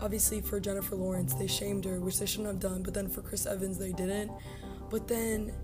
obviously 0.00 0.40
for 0.40 0.58
Jennifer 0.60 0.96
Lawrence 0.96 1.34
they 1.34 1.46
shamed 1.46 1.84
her, 1.84 2.00
which 2.00 2.18
they 2.18 2.26
shouldn't 2.26 2.48
have 2.48 2.60
done, 2.60 2.82
but 2.82 2.94
then 2.94 3.08
for 3.08 3.22
Chris 3.22 3.46
Evans 3.46 3.78
they 3.78 3.92
didn't. 3.92 4.30
But 4.90 5.08
then 5.08 5.54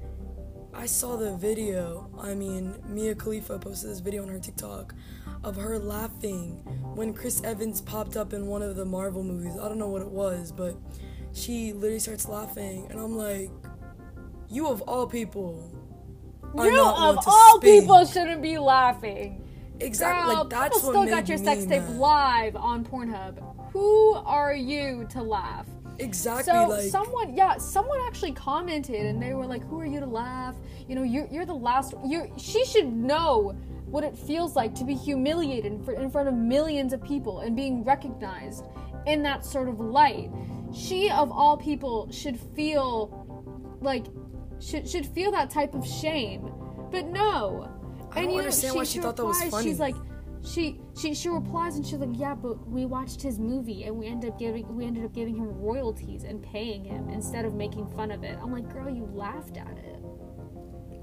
I 0.72 0.86
saw 0.86 1.16
the 1.16 1.36
video. 1.36 2.08
I 2.18 2.34
mean, 2.34 2.74
Mia 2.86 3.14
Khalifa 3.14 3.58
posted 3.58 3.90
this 3.90 4.00
video 4.00 4.22
on 4.22 4.28
her 4.28 4.38
TikTok 4.38 4.94
of 5.42 5.56
her 5.56 5.78
laughing 5.78 6.62
when 6.94 7.12
Chris 7.12 7.42
Evans 7.42 7.80
popped 7.80 8.16
up 8.16 8.32
in 8.32 8.46
one 8.46 8.62
of 8.62 8.76
the 8.76 8.84
Marvel 8.84 9.24
movies. 9.24 9.58
I 9.60 9.68
don't 9.68 9.78
know 9.78 9.88
what 9.88 10.02
it 10.02 10.10
was, 10.10 10.52
but 10.52 10.76
she 11.32 11.72
literally 11.72 11.98
starts 11.98 12.28
laughing, 12.28 12.86
and 12.90 13.00
I'm 13.00 13.16
like, 13.16 13.50
you 14.48 14.68
of 14.68 14.82
all 14.82 15.06
people. 15.06 15.79
You 16.54 16.80
of 16.80 17.18
all 17.26 17.58
speak." 17.58 17.80
people 17.80 18.04
shouldn't 18.04 18.42
be 18.42 18.58
laughing. 18.58 19.44
Exactly. 19.80 20.34
Girl, 20.34 20.44
like 20.44 20.50
that's 20.50 20.78
people 20.78 20.90
still 20.90 21.06
got 21.06 21.28
your 21.28 21.38
sex 21.38 21.64
tape 21.64 21.82
mad. 21.82 21.96
live 21.96 22.56
on 22.56 22.84
Pornhub. 22.84 23.72
Who 23.72 24.14
are 24.14 24.54
you 24.54 25.06
to 25.10 25.22
laugh? 25.22 25.66
Exactly. 25.98 26.52
So 26.52 26.68
like 26.68 26.90
someone, 26.90 27.36
yeah, 27.36 27.58
someone 27.58 27.98
actually 28.06 28.32
commented, 28.32 29.06
and 29.06 29.22
they 29.22 29.34
were 29.34 29.46
like, 29.46 29.62
"Who 29.68 29.80
are 29.80 29.86
you 29.86 30.00
to 30.00 30.06
laugh? 30.06 30.56
You 30.88 30.94
know, 30.96 31.02
you're 31.02 31.26
you're 31.30 31.46
the 31.46 31.54
last. 31.54 31.94
You 32.04 32.32
she 32.36 32.64
should 32.64 32.92
know 32.92 33.54
what 33.86 34.04
it 34.04 34.16
feels 34.16 34.54
like 34.54 34.74
to 34.76 34.84
be 34.84 34.94
humiliated 34.94 35.72
in 35.72 35.82
fr- 35.84 35.92
in 35.92 36.10
front 36.10 36.28
of 36.28 36.34
millions 36.34 36.92
of 36.92 37.02
people 37.02 37.40
and 37.40 37.56
being 37.56 37.84
recognized 37.84 38.64
in 39.06 39.22
that 39.22 39.44
sort 39.44 39.68
of 39.68 39.80
light. 39.80 40.30
She 40.72 41.10
of 41.10 41.30
all 41.32 41.56
people 41.56 42.10
should 42.12 42.38
feel 42.38 43.26
like 43.80 44.06
should 44.60 44.88
should 44.88 45.06
feel 45.06 45.30
that 45.32 45.50
type 45.50 45.74
of 45.74 45.86
shame, 45.86 46.50
but 46.90 47.06
no. 47.06 47.68
I 48.12 48.22
don't 48.24 48.36
understand 48.38 48.74
why 48.74 48.84
she 48.84 48.98
thought 48.98 49.16
that 49.16 49.24
was 49.24 49.40
replies, 49.42 49.62
She's 49.62 49.78
like, 49.78 49.94
she 50.42 50.80
she 50.98 51.14
she 51.14 51.28
replies 51.28 51.76
and 51.76 51.86
she's 51.86 51.98
like, 51.98 52.10
yeah, 52.12 52.34
but 52.34 52.68
we 52.68 52.84
watched 52.86 53.22
his 53.22 53.38
movie 53.38 53.84
and 53.84 53.96
we 53.96 54.06
ended 54.06 54.30
up 54.30 54.38
giving 54.38 54.74
we 54.76 54.84
ended 54.84 55.04
up 55.04 55.12
giving 55.14 55.36
him 55.36 55.48
royalties 55.60 56.24
and 56.24 56.42
paying 56.42 56.84
him 56.84 57.08
instead 57.08 57.44
of 57.44 57.54
making 57.54 57.86
fun 57.90 58.10
of 58.10 58.24
it. 58.24 58.38
I'm 58.42 58.52
like, 58.52 58.72
girl, 58.72 58.88
you 58.88 59.08
laughed 59.12 59.56
at 59.56 59.78
it. 59.78 60.02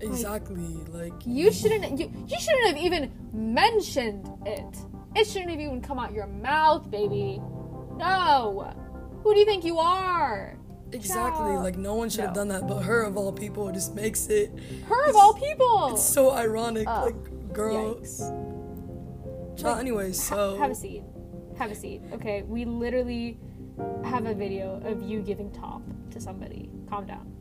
exactly. 0.01 0.75
Like 0.89 1.13
You 1.25 1.51
shouldn't 1.51 1.99
you 1.99 2.11
you 2.27 2.39
shouldn't 2.39 2.67
have 2.67 2.77
even 2.77 3.11
mentioned 3.33 4.27
it. 4.45 4.77
It 5.15 5.25
shouldn't 5.25 5.51
have 5.51 5.59
even 5.59 5.81
come 5.81 5.97
out 5.99 6.13
your 6.13 6.27
mouth, 6.27 6.89
baby. 6.91 7.39
No. 7.97 8.73
Who 9.23 9.33
do 9.33 9.39
you 9.39 9.45
think 9.45 9.63
you 9.65 9.79
are? 9.79 10.56
Exactly. 10.91 11.45
Child. 11.45 11.63
Like 11.63 11.77
no 11.77 11.95
one 11.95 12.09
should 12.09 12.21
have 12.21 12.33
done 12.33 12.47
that, 12.49 12.67
but 12.67 12.81
her 12.81 13.03
of 13.03 13.17
all 13.17 13.31
people 13.31 13.71
just 13.71 13.95
makes 13.95 14.27
it 14.27 14.51
Her 14.87 15.09
of 15.09 15.15
all 15.15 15.33
people. 15.33 15.89
it's 15.93 16.03
so 16.03 16.31
ironic. 16.31 16.85
Ugh. 16.87 17.05
like 17.05 17.53
girl. 17.53 17.95
Yikes. 17.95 19.59
Child, 19.59 19.79
anyways, 19.79 20.21
so 20.21 20.57
Have 20.57 20.69
a 20.71 20.75
seat. 20.75 21.03
Have 21.57 21.71
a 21.71 21.75
seat. 21.75 22.01
Okay, 22.13 22.43
we 22.43 22.65
literally 22.65 23.39
have 24.03 24.25
a 24.27 24.33
video 24.33 24.79
of 24.85 25.01
you 25.01 25.21
giving 25.21 25.51
top 25.51 25.81
to 26.11 26.19
somebody. 26.19 26.69
Calm 26.89 27.05
down. 27.07 27.31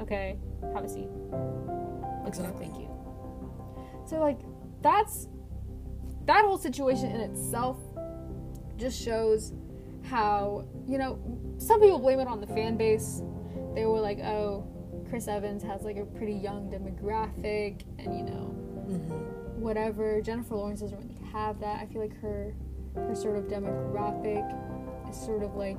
Okay, 0.00 0.36
have 0.74 0.84
a 0.84 0.88
seat. 0.88 1.08
Exactly. 2.26 2.66
Thank 2.66 2.78
you. 2.80 2.90
So 4.06 4.18
like 4.18 4.40
that's 4.82 5.28
that 6.26 6.44
whole 6.44 6.58
situation 6.58 7.10
in 7.10 7.20
itself 7.20 7.76
just 8.76 9.00
shows 9.00 9.52
how 10.02 10.66
you 10.88 10.98
know 10.98 11.18
some 11.58 11.80
people 11.80 11.98
blame 11.98 12.20
it 12.20 12.28
on 12.28 12.40
the 12.40 12.46
fan 12.46 12.76
base. 12.76 13.22
They 13.74 13.86
were 13.86 14.00
like, 14.00 14.18
oh, 14.20 14.66
Chris 15.08 15.28
Evans 15.28 15.62
has 15.62 15.82
like 15.82 15.96
a 15.96 16.04
pretty 16.04 16.34
young 16.34 16.70
demographic, 16.70 17.82
and 17.98 18.16
you 18.16 18.24
know 18.24 18.54
mhm. 18.88 19.56
whatever. 19.56 20.20
Jennifer 20.20 20.56
Lawrence 20.56 20.80
doesn't 20.80 20.98
really 20.98 21.30
have 21.32 21.60
that. 21.60 21.80
I 21.80 21.86
feel 21.86 22.00
like 22.00 22.18
her 22.20 22.54
her 22.94 23.14
sort 23.14 23.36
of 23.36 23.44
demographic 23.44 24.44
is 25.08 25.20
sort 25.20 25.42
of 25.42 25.54
like 25.56 25.78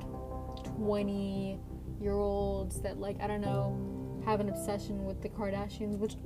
20 0.76 1.58
year 2.00 2.12
olds 2.12 2.80
that 2.82 2.98
like 2.98 3.20
I 3.20 3.26
don't 3.26 3.40
know 3.40 4.22
have 4.24 4.40
an 4.40 4.48
obsession 4.48 5.04
with 5.04 5.22
the 5.22 5.28
Kardashians, 5.28 5.98
which 5.98 6.16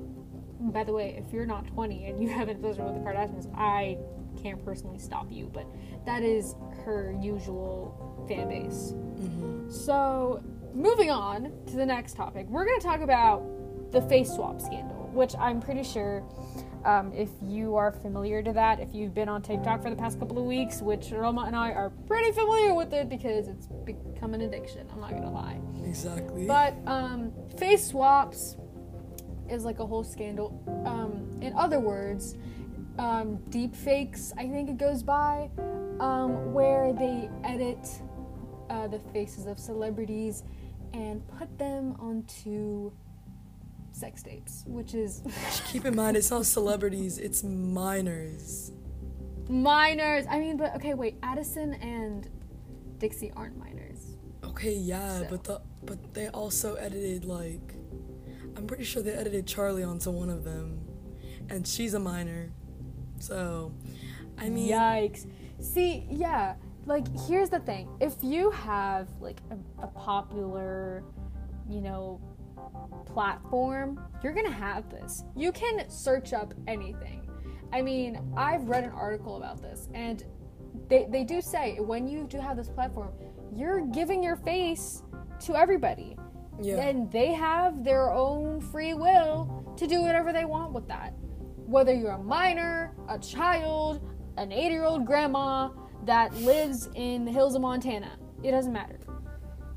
by 0.61 0.85
the 0.85 0.93
way, 0.93 1.15
if 1.17 1.33
you're 1.33 1.47
not 1.47 1.67
20 1.69 2.07
and 2.07 2.23
you 2.23 2.29
have 2.29 2.49
an 2.49 2.57
obsession 2.57 2.85
with 2.85 2.95
the 2.95 3.01
Kardashians, 3.01 3.51
I 3.55 3.99
can't 4.41 4.63
personally 4.65 4.99
stop 4.99 5.31
you, 5.31 5.51
but 5.53 5.67
that 6.07 6.23
is 6.23 6.55
her 6.85 7.17
usual 7.21 8.10
fan 8.29 8.49
base. 8.49 8.93
Mhm. 8.95 9.71
So, 9.71 10.43
moving 10.75 11.11
on 11.11 11.53
to 11.67 11.77
the 11.77 11.87
next 11.87 12.15
topic, 12.17 12.47
we're 12.49 12.65
going 12.65 12.79
to 12.81 12.87
talk 12.87 13.01
about 13.01 13.43
the 13.93 14.01
face 14.03 14.33
swap 14.33 14.61
scandal, 14.61 15.11
which 15.13 15.35
I'm 15.37 15.61
pretty 15.61 15.83
sure 15.83 16.23
um, 16.85 17.13
if 17.13 17.29
you 17.43 17.77
are 17.77 17.93
familiar 17.93 18.43
to 18.43 18.53
that, 18.55 18.81
if 18.81 18.95
you've 18.95 19.13
been 19.13 19.29
on 19.29 19.43
TikTok 19.43 19.83
for 19.83 19.91
the 19.91 19.97
past 19.97 20.19
couple 20.19 20.39
of 20.39 20.45
weeks, 20.45 20.81
which 20.81 21.11
Roma 21.13 21.43
and 21.43 21.55
I 21.55 21.73
are 21.73 21.91
pretty 22.07 22.33
familiar 22.33 22.73
with 22.75 22.93
it 22.95 23.09
because 23.11 23.49
it's 23.49 23.67
become 23.85 24.33
an 24.33 24.41
addiction, 24.43 24.87
I'm 24.93 25.01
not 25.01 25.11
going 25.11 25.23
to 25.25 25.29
lie. 25.31 25.61
exactly. 25.85 26.47
But 26.47 26.75
um, 26.87 27.33
face 27.59 27.87
swaps 27.87 28.57
is 29.51 29.65
like 29.65 29.79
a 29.81 29.87
whole 29.87 30.05
scandal. 30.05 30.63
Um, 30.87 31.29
in 31.43 31.53
other 31.55 31.81
words, 31.81 32.37
um, 32.99 33.37
deep 33.51 33.75
fakes, 33.75 34.33
I 34.39 34.49
think 34.49 34.71
it 34.71 34.79
goes 34.79 35.03
by, 35.03 35.51
um, 36.01 36.53
where 36.55 36.93
they 36.93 37.29
edit 37.45 37.89
uh, 38.71 38.87
the 38.87 38.99
faces 39.13 39.45
of 39.47 39.59
celebrities 39.59 40.43
and 40.95 41.27
put 41.39 41.59
them 41.59 41.95
onto 42.01 42.91
sex 43.93 44.23
tapes, 44.23 44.65
which 44.67 44.95
is 44.95 45.23
Keep 45.67 45.85
in 45.85 45.95
mind, 45.97 46.17
it's 46.17 46.31
not 46.31 46.47
celebrities; 46.47 47.19
it's 47.19 47.43
minors. 47.43 48.73
minors. 49.49 50.25
I 50.31 50.39
mean, 50.39 50.57
but 50.57 50.75
okay, 50.77 50.95
wait, 50.95 51.17
Addison 51.23 51.75
and 51.75 52.29
Dixie 52.99 53.33
aren't 53.37 53.57
minors. 53.59 54.17
Okay, 54.45 54.73
yeah, 54.75 55.21
So- 55.21 55.27
but 55.31 55.45
the 55.45 55.61
but 55.83 56.15
they 56.15 56.29
also 56.29 56.75
edited 56.75 57.25
like, 57.25 57.75
I'm 58.57 58.67
pretty 58.67 58.85
sure 58.85 59.03
they 59.03 59.13
edited 59.13 59.47
Charli 59.47 59.87
onto 59.87 60.11
one 60.11 60.31
of 60.31 60.45
them, 60.45 60.81
and 61.49 61.67
she's 61.67 61.95
a 61.95 61.99
minor. 62.01 62.53
So, 63.19 63.73
I 64.39 64.49
mean, 64.49 64.71
Yikes. 64.71 65.27
See, 65.61 66.07
yeah, 66.11 66.55
like 66.87 67.07
here's 67.27 67.51
the 67.51 67.61
thing. 67.61 67.89
If 68.01 68.15
you 68.23 68.51
have 68.51 69.09
like 69.21 69.41
a, 69.51 69.85
a 69.85 69.89
popular, 69.89 71.05
you 71.69 71.81
know, 71.81 72.21
platform, 73.07 74.01
you're 74.23 74.33
gonna 74.33 74.51
have 74.51 74.91
this. 74.91 75.25
You 75.37 75.53
can 75.53 75.89
search 75.89 76.33
up 76.33 76.55
anything. 76.67 77.29
I 77.73 77.83
mean, 77.83 78.21
I've 78.37 78.69
read 78.69 78.85
an 78.85 78.91
article 78.91 79.37
about 79.37 79.63
this, 79.63 79.89
and 79.95 80.25
they, 80.89 81.07
they 81.09 81.25
do 81.25 81.41
say 81.41 81.79
when 81.79 82.09
you 82.09 82.27
do 82.27 82.39
have 82.39 82.57
this 82.57 82.69
platform, 82.69 83.13
you're 83.55 83.87
giving 83.87 84.23
your 84.23 84.37
face 84.37 85.03
to 85.41 85.57
everybody. 85.57 86.17
yeah, 86.61 86.77
And 86.77 87.11
they 87.11 87.33
have 87.33 87.85
their 87.85 88.11
own 88.13 88.61
free 88.61 88.95
will 88.95 89.75
to 89.77 89.87
do 89.87 90.03
whatever 90.03 90.33
they 90.33 90.45
want 90.45 90.73
with 90.73 90.87
that. 90.89 91.15
Whether 91.67 91.95
you're 91.95 92.13
a 92.13 92.23
minor, 92.23 92.95
a 93.09 93.19
child, 93.19 94.01
an 94.37 94.53
80 94.53 94.75
year 94.75 94.85
old 94.85 95.07
grandma 95.07 95.71
that 96.05 96.35
lives 96.37 96.89
in 96.95 97.25
the 97.25 97.31
hills 97.33 97.55
of 97.55 97.63
Montana, 97.63 98.19
it 98.43 98.51
doesn't 98.51 98.73
matter. 98.73 98.99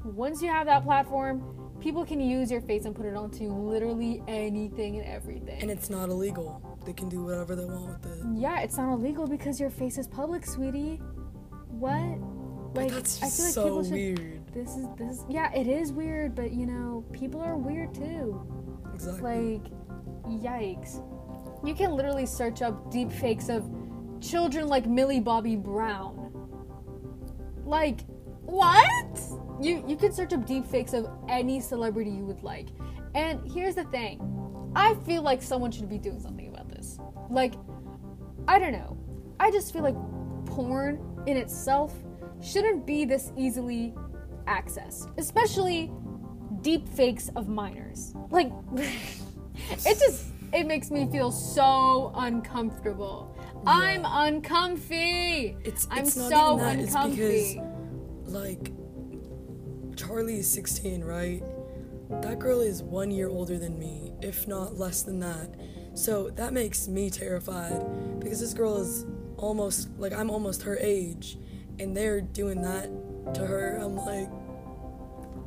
Once 0.03 0.41
you 0.41 0.49
have 0.49 0.65
that 0.67 0.83
platform, 0.83 1.43
people 1.79 2.05
can 2.05 2.19
use 2.19 2.51
your 2.51 2.61
face 2.61 2.85
and 2.85 2.95
put 2.95 3.05
it 3.05 3.15
onto 3.15 3.49
literally 3.51 4.21
anything 4.27 4.97
and 4.97 5.05
everything. 5.05 5.61
and 5.61 5.69
it's 5.71 5.89
not 5.89 6.09
illegal. 6.09 6.77
They 6.85 6.93
can 6.93 7.07
do 7.09 7.23
whatever 7.23 7.55
they 7.55 7.65
want 7.65 7.87
with 7.87 8.05
it. 8.05 8.25
yeah, 8.35 8.59
it's 8.61 8.77
not 8.77 8.93
illegal 8.93 9.27
because 9.27 9.59
your 9.59 9.69
face 9.69 9.97
is 9.97 10.07
public, 10.07 10.45
sweetie. 10.45 11.01
What? 11.69 12.73
But 12.73 12.89
that's 12.89 13.21
I 13.21 13.29
feel 13.29 13.45
like 13.45 13.53
so 13.53 13.63
people 13.63 13.83
should. 13.83 13.91
weird. 13.93 14.53
This 14.53 14.75
is 14.75 14.87
this. 14.97 15.17
Is, 15.19 15.25
yeah, 15.29 15.53
it 15.53 15.67
is 15.67 15.91
weird, 15.93 16.35
but 16.35 16.51
you 16.51 16.65
know, 16.65 17.03
people 17.11 17.39
are 17.41 17.57
weird 17.57 17.93
too. 17.93 18.45
Exactly. 18.93 19.59
Like, 19.61 20.41
yikes. 20.41 21.01
You 21.65 21.73
can 21.75 21.91
literally 21.91 22.25
search 22.25 22.61
up 22.61 22.91
deep 22.91 23.11
fakes 23.11 23.47
of 23.49 23.63
children 24.23 24.67
like 24.67 24.85
Millie 24.85 25.19
Bobby 25.19 25.55
Brown. 25.55 26.31
Like, 27.65 28.01
what? 28.41 29.19
You 29.61 29.83
you 29.87 29.95
can 29.95 30.11
search 30.11 30.33
up 30.33 30.45
deep 30.45 30.65
fakes 30.65 30.93
of 30.93 31.09
any 31.29 31.59
celebrity 31.59 32.11
you 32.11 32.25
would 32.25 32.43
like. 32.43 32.69
And 33.15 33.39
here's 33.51 33.75
the 33.75 33.83
thing. 33.85 34.19
I 34.75 34.95
feel 35.05 35.21
like 35.21 35.41
someone 35.41 35.71
should 35.71 35.89
be 35.89 35.97
doing 35.97 36.19
something 36.19 36.47
about 36.47 36.69
this. 36.69 36.97
Like, 37.29 37.53
I 38.47 38.59
don't 38.59 38.71
know. 38.71 38.97
I 39.39 39.51
just 39.51 39.71
feel 39.71 39.83
like 39.83 39.95
porn 40.45 41.23
in 41.27 41.37
itself 41.37 41.93
shouldn't 42.41 42.85
be 42.85 43.05
this 43.05 43.31
easily 43.37 43.93
accessed, 44.47 45.11
especially 45.17 45.91
deep 46.61 46.87
fakes 46.89 47.29
of 47.35 47.47
minors. 47.47 48.13
Like, 48.29 48.51
it 48.75 49.99
just 49.99 50.25
it 50.51 50.67
makes 50.67 50.91
me 50.91 51.07
feel 51.11 51.31
so 51.31 52.11
uncomfortable. 52.15 53.32
I'm 53.65 54.03
uncomfy. 54.05 55.55
It's 55.63 55.87
I'm 55.89 56.03
not 56.03 56.07
so 56.07 56.55
even 56.55 56.57
that. 56.57 56.79
uncomfy. 56.79 57.21
It's 57.23 57.53
because 57.53 58.33
like 58.33 58.71
Charli 59.95 60.39
is 60.39 60.49
16, 60.51 61.03
right? 61.03 61.43
That 62.21 62.39
girl 62.39 62.61
is 62.61 62.83
one 62.83 63.11
year 63.11 63.29
older 63.29 63.57
than 63.57 63.79
me, 63.79 64.13
if 64.21 64.47
not 64.47 64.77
less 64.77 65.03
than 65.03 65.19
that. 65.19 65.55
So 65.95 66.29
that 66.31 66.53
makes 66.53 66.87
me 66.87 67.09
terrified 67.09 68.19
because 68.19 68.39
this 68.39 68.53
girl 68.53 68.77
is 68.77 69.05
almost 69.37 69.89
like 69.97 70.13
I'm 70.13 70.29
almost 70.29 70.63
her 70.63 70.77
age, 70.79 71.37
and 71.79 71.95
they're 71.95 72.21
doing 72.21 72.61
that 72.61 72.89
to 73.35 73.45
her. 73.45 73.77
I'm 73.77 73.95
like, 73.95 74.29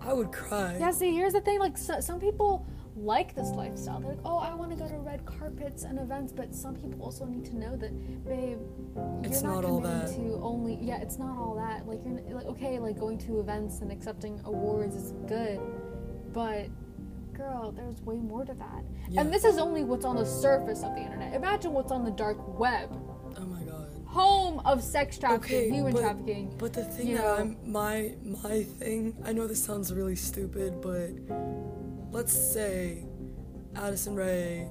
I 0.00 0.12
would 0.12 0.32
cry. 0.32 0.76
Yeah, 0.78 0.90
see, 0.92 1.12
here's 1.12 1.32
the 1.32 1.40
thing. 1.40 1.58
Like, 1.58 1.76
so, 1.76 2.00
some 2.00 2.20
people 2.20 2.66
like 2.96 3.34
this 3.34 3.50
lifestyle. 3.50 4.00
They're 4.00 4.10
like, 4.10 4.20
oh, 4.24 4.38
I 4.38 4.54
want 4.54 4.70
to 4.70 4.76
go 4.76 4.88
to 4.88 4.96
red 4.96 5.24
carpets 5.26 5.84
and 5.84 5.98
events. 5.98 6.32
But 6.32 6.54
some 6.54 6.74
people 6.74 7.02
also 7.02 7.24
need 7.24 7.44
to 7.46 7.56
know 7.56 7.76
that, 7.76 7.92
babe, 8.24 8.58
It's 9.22 9.42
you're 9.42 9.50
not, 9.52 9.62
not 9.62 9.70
all 9.70 9.80
that. 9.80 10.08
to 10.16 10.40
only. 10.42 10.78
Yeah, 10.80 11.00
it's 11.00 11.18
not 11.18 11.36
all 11.38 11.54
that. 11.56 11.86
Like, 11.86 12.00
you're 12.04 12.36
like 12.36 12.46
okay, 12.46 12.78
like 12.78 12.98
going 12.98 13.18
to 13.18 13.40
events 13.40 13.80
and 13.80 13.92
accepting 13.92 14.40
awards 14.44 14.94
is 14.96 15.12
good, 15.28 15.60
but 16.32 16.68
girl, 17.34 17.70
there's 17.70 18.00
way 18.02 18.16
more 18.16 18.44
to 18.46 18.54
that. 18.54 18.82
Yeah. 19.10 19.20
And 19.20 19.32
this 19.32 19.44
is 19.44 19.58
only 19.58 19.84
what's 19.84 20.06
on 20.06 20.16
the 20.16 20.24
surface 20.24 20.82
of 20.82 20.94
the 20.94 21.02
internet. 21.02 21.34
Imagine 21.34 21.72
what's 21.74 21.92
on 21.92 22.02
the 22.04 22.10
dark 22.10 22.38
web. 22.58 22.90
Home 24.06 24.60
of 24.64 24.82
sex 24.82 25.18
trafficking, 25.18 25.56
Okay, 25.56 25.70
human 25.70 25.92
but, 25.92 26.00
trafficking. 26.00 26.54
but 26.58 26.72
the 26.72 26.84
thing 26.84 27.14
that 27.14 27.22
know. 27.22 27.34
I'm 27.36 27.56
my 27.70 28.14
my 28.24 28.62
thing. 28.62 29.16
I 29.24 29.32
know 29.32 29.46
this 29.46 29.62
sounds 29.62 29.92
really 29.92 30.16
stupid, 30.16 30.80
but 30.80 31.10
let's 32.12 32.32
say 32.32 33.04
Addison 33.74 34.14
Rae, 34.14 34.68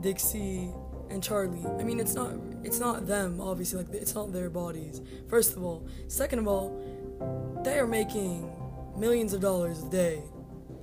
Dixie, 0.00 0.70
and 1.10 1.22
Charli. 1.22 1.64
I 1.80 1.84
mean, 1.84 2.00
it's 2.00 2.14
not 2.14 2.32
it's 2.64 2.78
not 2.80 3.06
them. 3.06 3.40
Obviously, 3.40 3.82
like 3.82 3.94
it's 3.94 4.14
not 4.14 4.32
their 4.32 4.50
bodies. 4.50 5.00
First 5.28 5.56
of 5.56 5.62
all, 5.64 5.86
second 6.08 6.40
of 6.40 6.46
all, 6.48 7.60
they 7.64 7.78
are 7.78 7.86
making 7.86 8.50
millions 8.96 9.32
of 9.32 9.40
dollars 9.40 9.82
a 9.82 9.88
day. 9.88 10.22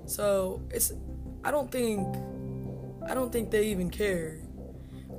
So 0.05 0.61
it's 0.71 0.93
I 1.43 1.51
don't 1.51 1.71
think 1.71 2.07
I 3.07 3.13
don't 3.13 3.31
think 3.31 3.51
they 3.51 3.65
even 3.67 3.89
care 3.91 4.39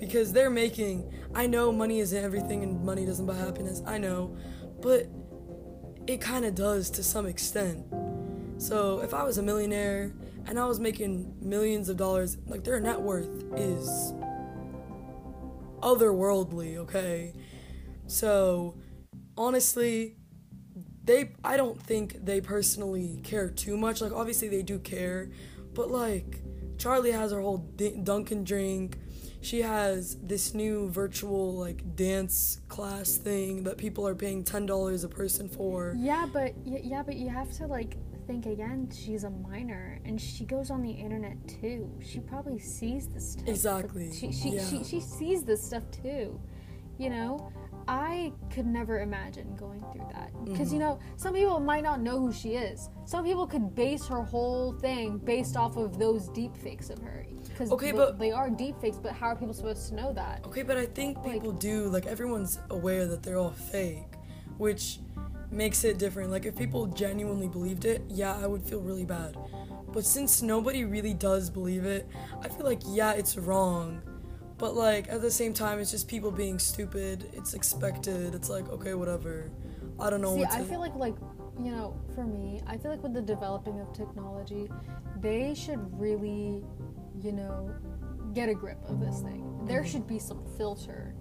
because 0.01 0.33
they're 0.33 0.51
making 0.51 1.13
I 1.35 1.47
know 1.47 1.71
money 1.71 2.01
isn't 2.01 2.25
everything 2.25 2.65
and 2.65 2.83
money 2.83 3.07
doesn't 3.07 3.27
buy 3.27 3.37
happiness. 3.37 3.83
I 3.87 3.99
know, 3.99 4.37
but 4.81 5.07
it 6.09 6.21
kind 6.21 6.45
of 6.45 6.57
does 6.57 6.91
to 6.91 7.05
some 7.05 7.27
extent. 7.27 7.85
So 8.59 9.01
if 9.01 9.15
I 9.15 9.23
was 9.23 9.39
a 9.39 9.43
millionaire 9.43 10.13
and 10.47 10.59
I 10.59 10.65
was 10.65 10.81
making 10.81 11.37
millions 11.41 11.89
of 11.89 11.97
dollars, 11.97 12.37
like 12.47 12.65
their 12.65 12.81
net 12.81 13.01
worth 13.01 13.45
is 13.57 14.13
otherworldly, 15.81 16.79
okay? 16.79 17.33
So 18.07 18.75
honestly, 19.37 20.17
they 21.05 21.31
I 21.45 21.57
don't 21.57 21.81
think 21.81 22.25
they 22.25 22.41
personally 22.41 23.21
care 23.23 23.49
too 23.49 23.77
much. 23.77 24.01
Like 24.01 24.13
obviously 24.13 24.49
they 24.49 24.63
do 24.63 24.79
care, 24.79 25.31
but 25.75 25.91
like 25.91 26.41
Charli 26.77 27.13
has 27.13 27.33
her 27.33 27.41
whole 27.41 27.59
D- 27.59 28.01
Dunkin' 28.03 28.45
drink. 28.45 28.99
She 29.43 29.63
has 29.63 30.17
this 30.23 30.53
new 30.55 30.91
virtual 30.91 31.55
like 31.55 31.97
dance 31.97 32.61
class 32.69 33.17
thing 33.17 33.65
that 33.65 33.79
people 33.79 34.07
are 34.07 34.15
paying 34.15 34.45
ten 34.45 34.67
dollars 34.67 35.03
a 35.05 35.09
person 35.09 35.49
for. 35.49 35.95
Yeah, 35.99 36.27
but 36.33 36.55
yeah, 36.65 37.03
but 37.03 37.17
you 37.17 37.29
have 37.31 37.51
to 37.59 37.67
like 37.67 37.97
think 38.27 38.45
again. 38.47 38.91
She's 38.95 39.25
a 39.25 39.31
minor, 39.31 39.99
and 40.05 40.21
she 40.21 40.45
goes 40.45 40.71
on 40.71 40.83
the 40.83 40.91
internet 40.91 41.37
too. 41.49 41.91
She 42.01 42.21
probably 42.21 42.59
sees 42.59 43.09
this 43.09 43.33
stuff. 43.33 43.49
Exactly, 43.49 44.13
She 44.13 44.31
she, 44.31 44.51
yeah. 44.51 44.65
she 44.69 44.85
she 44.85 45.01
sees 45.01 45.43
this 45.43 45.63
stuff 45.63 45.85
too. 45.91 46.39
You 46.99 47.09
know, 47.09 47.51
I 47.89 48.31
could 48.51 48.67
never 48.67 49.01
imagine 49.01 49.57
going 49.57 49.83
through 49.91 50.07
that 50.13 50.33
because 50.45 50.67
Mm-hmm. 50.69 50.75
you 50.75 50.81
know 50.81 50.99
some 51.17 51.33
people 51.33 51.59
might 51.61 51.83
not 51.83 52.03
know 52.03 52.19
who 52.21 52.31
she 52.31 52.51
is. 52.57 52.91
Some 53.07 53.25
people 53.25 53.47
could 53.47 53.75
base 53.75 54.07
her 54.07 54.23
whole 54.23 54.73
thing 54.75 55.17
based 55.17 55.57
off 55.57 55.79
of 55.79 55.99
those 55.99 56.29
deep 56.29 56.55
fakes 56.59 56.91
of 56.91 56.99
her. 56.99 57.27
Because 57.61 57.73
Okay, 57.73 57.93
but- 57.93 58.19
they 58.19 58.33
are 58.33 58.49
deep 58.49 58.81
fakes. 58.81 58.97
But 58.97 59.13
how 59.13 59.27
are 59.27 59.37
people 59.37 59.53
supposed 59.53 59.87
to 59.91 59.95
know 59.95 60.15
that? 60.15 60.47
Okay, 60.47 60.63
but 60.63 60.79
I 60.79 60.87
think 60.87 61.23
people 61.23 61.53
do 61.53 61.89
like 61.89 62.07
everyone's 62.07 62.59
aware 62.71 63.07
that 63.07 63.23
they're 63.23 63.37
all 63.37 63.51
fake, 63.51 64.15
which 64.57 65.01
makes 65.51 65.85
it 65.85 65.99
different. 65.99 66.31
Like 66.31 66.47
if 66.47 66.57
people 66.57 66.87
genuinely 66.87 67.49
believed 67.49 67.85
it, 67.85 68.03
yeah, 68.09 68.35
I 68.35 68.47
would 68.47 68.63
feel 68.63 68.81
really 68.81 69.05
bad. 69.05 69.37
But 69.93 70.07
since 70.07 70.41
nobody 70.41 70.85
really 70.87 71.13
does 71.13 71.51
believe 71.51 71.85
it, 71.85 72.09
I 72.43 72.49
feel 72.49 72.65
like 72.65 72.81
yeah, 72.87 73.13
it's 73.13 73.37
wrong. 73.37 74.01
But 74.57 74.75
like 74.75 75.11
at 75.11 75.21
the 75.21 75.31
same 75.31 75.53
time, 75.53 75.81
it's 75.81 75.91
just 75.91 76.09
people 76.09 76.31
being 76.31 76.59
stupid. 76.59 77.29
It's 77.35 77.53
expected. 77.53 78.35
It's 78.35 78.49
like 78.49 78.71
okay, 78.71 78.95
whatever. 78.95 79.51
I 79.99 80.09
don't 80.09 80.23
know 80.23 80.33
See, 80.35 80.41
what 80.41 80.51
to. 80.53 80.57
I 80.57 80.65
feel 80.65 80.81
like 80.81 80.95
like 80.95 81.17
you 81.63 81.73
know, 81.73 81.95
for 82.15 82.25
me, 82.25 82.63
I 82.67 82.79
feel 82.79 82.91
like 82.91 83.03
with 83.03 83.13
the 83.13 83.21
developing 83.21 83.81
of 83.81 83.93
technology, 83.93 84.71
they 85.21 85.55
should 85.55 85.79
really, 86.01 86.65
you 87.23 87.33
know, 87.33 87.71
get 88.35 88.49
a 88.49 88.55
grip 88.55 88.79
of 88.89 89.01
this 89.01 89.21
thing. 89.21 89.47
There 89.67 89.85
should 89.85 90.07
be 90.07 90.19
some 90.19 90.43
filter 90.57 91.15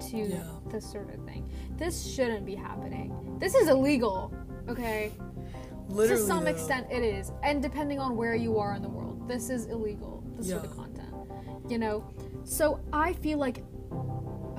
to 0.00 0.16
Mm-hmm. 0.16 0.30
Yeah. 0.32 0.42
this 0.70 0.88
sort 0.90 1.12
of 1.12 1.24
thing. 1.24 1.50
This 1.76 2.14
shouldn't 2.14 2.46
be 2.46 2.54
happening. 2.54 3.36
This 3.40 3.54
is 3.56 3.68
illegal. 3.68 4.32
Okay. 4.68 5.10
Literally 5.88 6.20
to 6.22 6.26
some 6.28 6.44
though. 6.44 6.50
extent 6.50 6.86
it 6.90 7.02
is 7.02 7.32
and 7.42 7.62
depending 7.62 7.98
on 7.98 8.16
where 8.16 8.34
you 8.34 8.58
are 8.58 8.74
in 8.74 8.82
the 8.82 8.88
world 8.90 9.26
this 9.26 9.48
is 9.48 9.64
illegal 9.66 10.22
this 10.36 10.50
sort 10.50 10.62
of 10.64 10.70
Yeah. 10.70 10.76
content 10.76 11.14
you 11.70 11.78
know 11.78 12.04
so 12.44 12.78
i 12.92 13.14
feel 13.14 13.38
like 13.38 13.64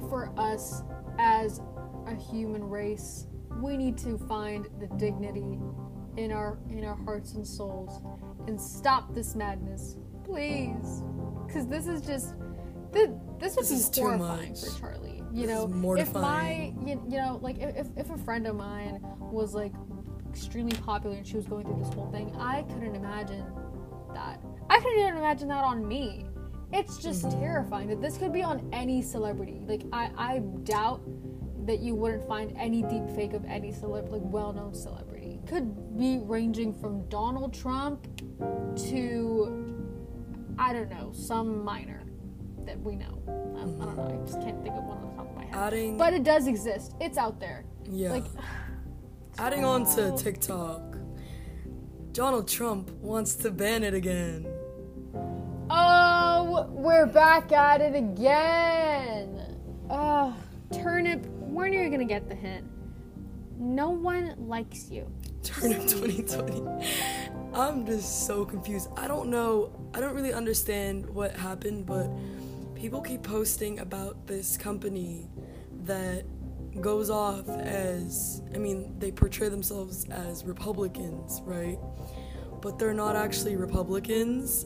for 0.09 0.33
us 0.37 0.81
as 1.19 1.61
a 2.07 2.15
human 2.15 2.63
race 2.67 3.27
we 3.61 3.77
need 3.77 3.95
to 3.99 4.17
find 4.17 4.67
the 4.79 4.87
dignity 4.97 5.59
in 6.17 6.31
our 6.31 6.57
in 6.71 6.83
our 6.83 6.95
hearts 6.95 7.33
and 7.35 7.45
souls 7.45 8.01
and 8.47 8.59
stop 8.59 9.13
this 9.13 9.35
madness 9.35 9.97
please. 10.29 11.03
Because 11.47 11.67
this 11.67 11.87
is 11.87 12.01
just 12.01 12.35
this, 12.91 13.09
this 13.39 13.55
would 13.55 13.63
This 13.65 13.69
be 13.69 13.75
is 13.75 13.89
too 13.89 14.01
horrifying 14.01 14.49
much. 14.49 14.59
for 14.61 14.65
charli 14.87 15.15
you 15.31 15.45
This 15.45 15.55
know? 15.55 15.93
If 15.95 16.13
my 16.13 16.73
you, 16.85 17.01
you 17.07 17.17
know 17.17 17.39
like 17.41 17.59
if, 17.59 17.87
if 17.97 18.09
a 18.09 18.17
friend 18.17 18.47
of 18.47 18.55
mine 18.55 18.99
was 19.19 19.53
like 19.53 19.73
extremely 20.27 20.75
popular 20.79 21.15
and 21.15 21.25
she 21.25 21.35
was 21.35 21.45
going 21.45 21.65
through 21.65 21.83
this 21.83 21.93
whole 21.93 22.09
thing 22.11 22.35
i 22.39 22.63
couldn't 22.63 22.95
imagine 22.95 23.45
that. 24.13 24.41
I 24.71 24.79
couldn't 24.79 24.99
even 24.99 25.17
imagine 25.17 25.47
that 25.49 25.63
on 25.63 25.87
me. 25.87 26.25
It's 26.73 26.97
just 26.97 27.25
Mm-hmm. 27.25 27.39
terrifying 27.41 27.87
that 27.89 28.01
this 28.01 28.17
could 28.17 28.33
be 28.33 28.41
on 28.43 28.67
any 28.73 29.01
celebrity. 29.03 29.61
Like 29.67 29.83
i 29.93 30.09
i 30.17 30.39
doubt 30.63 31.01
that 31.67 31.79
you 31.79 31.93
wouldn't 31.93 32.27
find 32.27 32.51
any 32.57 32.81
deep 32.81 33.07
fake 33.15 33.33
of 33.33 33.45
any 33.45 33.71
celeb 33.71 34.09
like 34.09 34.21
well-known 34.23 34.73
celebrity. 34.73 35.39
Could 35.47 35.97
be 35.97 36.19
ranging 36.23 36.73
from 36.73 37.07
donald 37.09 37.53
trump 37.53 38.07
to 38.89 39.68
i 40.59 40.71
don't 40.71 40.89
know 40.89 41.11
some 41.13 41.63
minor 41.63 42.03
that 42.65 42.79
we 42.81 42.95
know 42.95 43.21
I, 43.27 43.61
I 43.61 43.85
don't 43.85 43.97
know 43.97 44.21
i 44.21 44.25
just 44.25 44.39
can't 44.41 44.61
think 44.61 44.75
of 44.75 44.83
one 44.83 44.97
on 44.97 45.09
the 45.09 45.15
top 45.15 45.29
of 45.29 45.35
my 45.35 45.45
head 45.45 45.55
Adding, 45.55 45.97
but 45.97 46.13
it 46.13 46.23
does 46.23 46.47
exist 46.47 46.93
it's 47.01 47.17
out 47.17 47.39
there 47.39 47.65
yeah. 47.89 48.11
like 48.11 48.25
Adding 49.39 49.63
on 49.63 49.85
to 49.95 50.13
TikTok, 50.17 50.97
Donald 52.11 52.45
Trump 52.45 52.91
wants 52.95 53.35
to 53.35 53.51
ban 53.51 53.85
it 53.85 53.93
again. 53.93 54.45
Oh, 55.69 56.67
we're 56.71 57.05
back 57.05 57.53
at 57.53 57.79
it 57.79 57.95
again. 57.95 59.57
Oh, 59.89 60.35
Turnip, 60.73 61.25
when 61.39 61.73
are 61.73 61.81
you 61.81 61.89
gonna 61.89 62.03
get 62.03 62.27
the 62.27 62.35
hint? 62.35 62.67
No 63.57 63.91
one 63.91 64.35
likes 64.37 64.91
you. 64.91 65.09
Turnip 65.41 65.87
2020. 65.87 66.85
I'm 67.53 67.85
just 67.85 68.27
so 68.27 68.45
confused. 68.45 68.89
I 68.95 69.07
don't 69.07 69.29
know. 69.29 69.71
I 69.93 69.99
don't 69.99 70.13
really 70.13 70.33
understand 70.33 71.09
what 71.09 71.35
happened, 71.35 71.85
but 71.85 72.09
people 72.75 73.01
keep 73.01 73.23
posting 73.23 73.79
about 73.79 74.27
this 74.27 74.55
company 74.55 75.27
that 75.85 76.25
goes 76.79 77.09
off 77.09 77.49
as 77.49 78.43
I 78.53 78.57
mean, 78.57 78.97
they 78.99 79.11
portray 79.11 79.49
themselves 79.49 80.05
as 80.05 80.45
Republicans, 80.45 81.41
right? 81.43 81.79
But 82.61 82.77
they're 82.77 82.93
not 82.93 83.15
actually 83.15 83.55
Republicans 83.55 84.65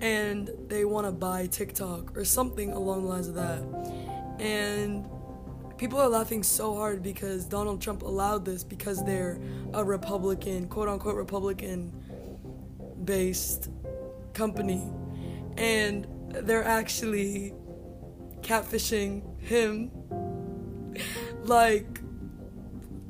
and 0.00 0.50
they 0.68 0.84
want 0.84 1.06
to 1.06 1.12
buy 1.12 1.46
TikTok 1.46 2.16
or 2.16 2.24
something 2.24 2.72
along 2.72 3.02
the 3.02 3.08
lines 3.08 3.28
of 3.28 3.34
that. 3.34 3.62
And 4.40 5.06
people 5.76 6.00
are 6.00 6.08
laughing 6.08 6.42
so 6.42 6.74
hard 6.74 7.02
because 7.02 7.44
Donald 7.44 7.80
Trump 7.80 8.02
allowed 8.02 8.44
this 8.44 8.64
because 8.64 9.04
they're 9.04 9.38
a 9.74 9.84
Republican, 9.84 10.68
quote 10.68 10.88
unquote 10.88 11.16
Republican 11.16 11.92
based 13.04 13.70
company. 14.32 14.90
And 15.56 16.06
they're 16.30 16.64
actually 16.64 17.54
catfishing 18.42 19.40
him. 19.40 19.90
like, 21.44 22.00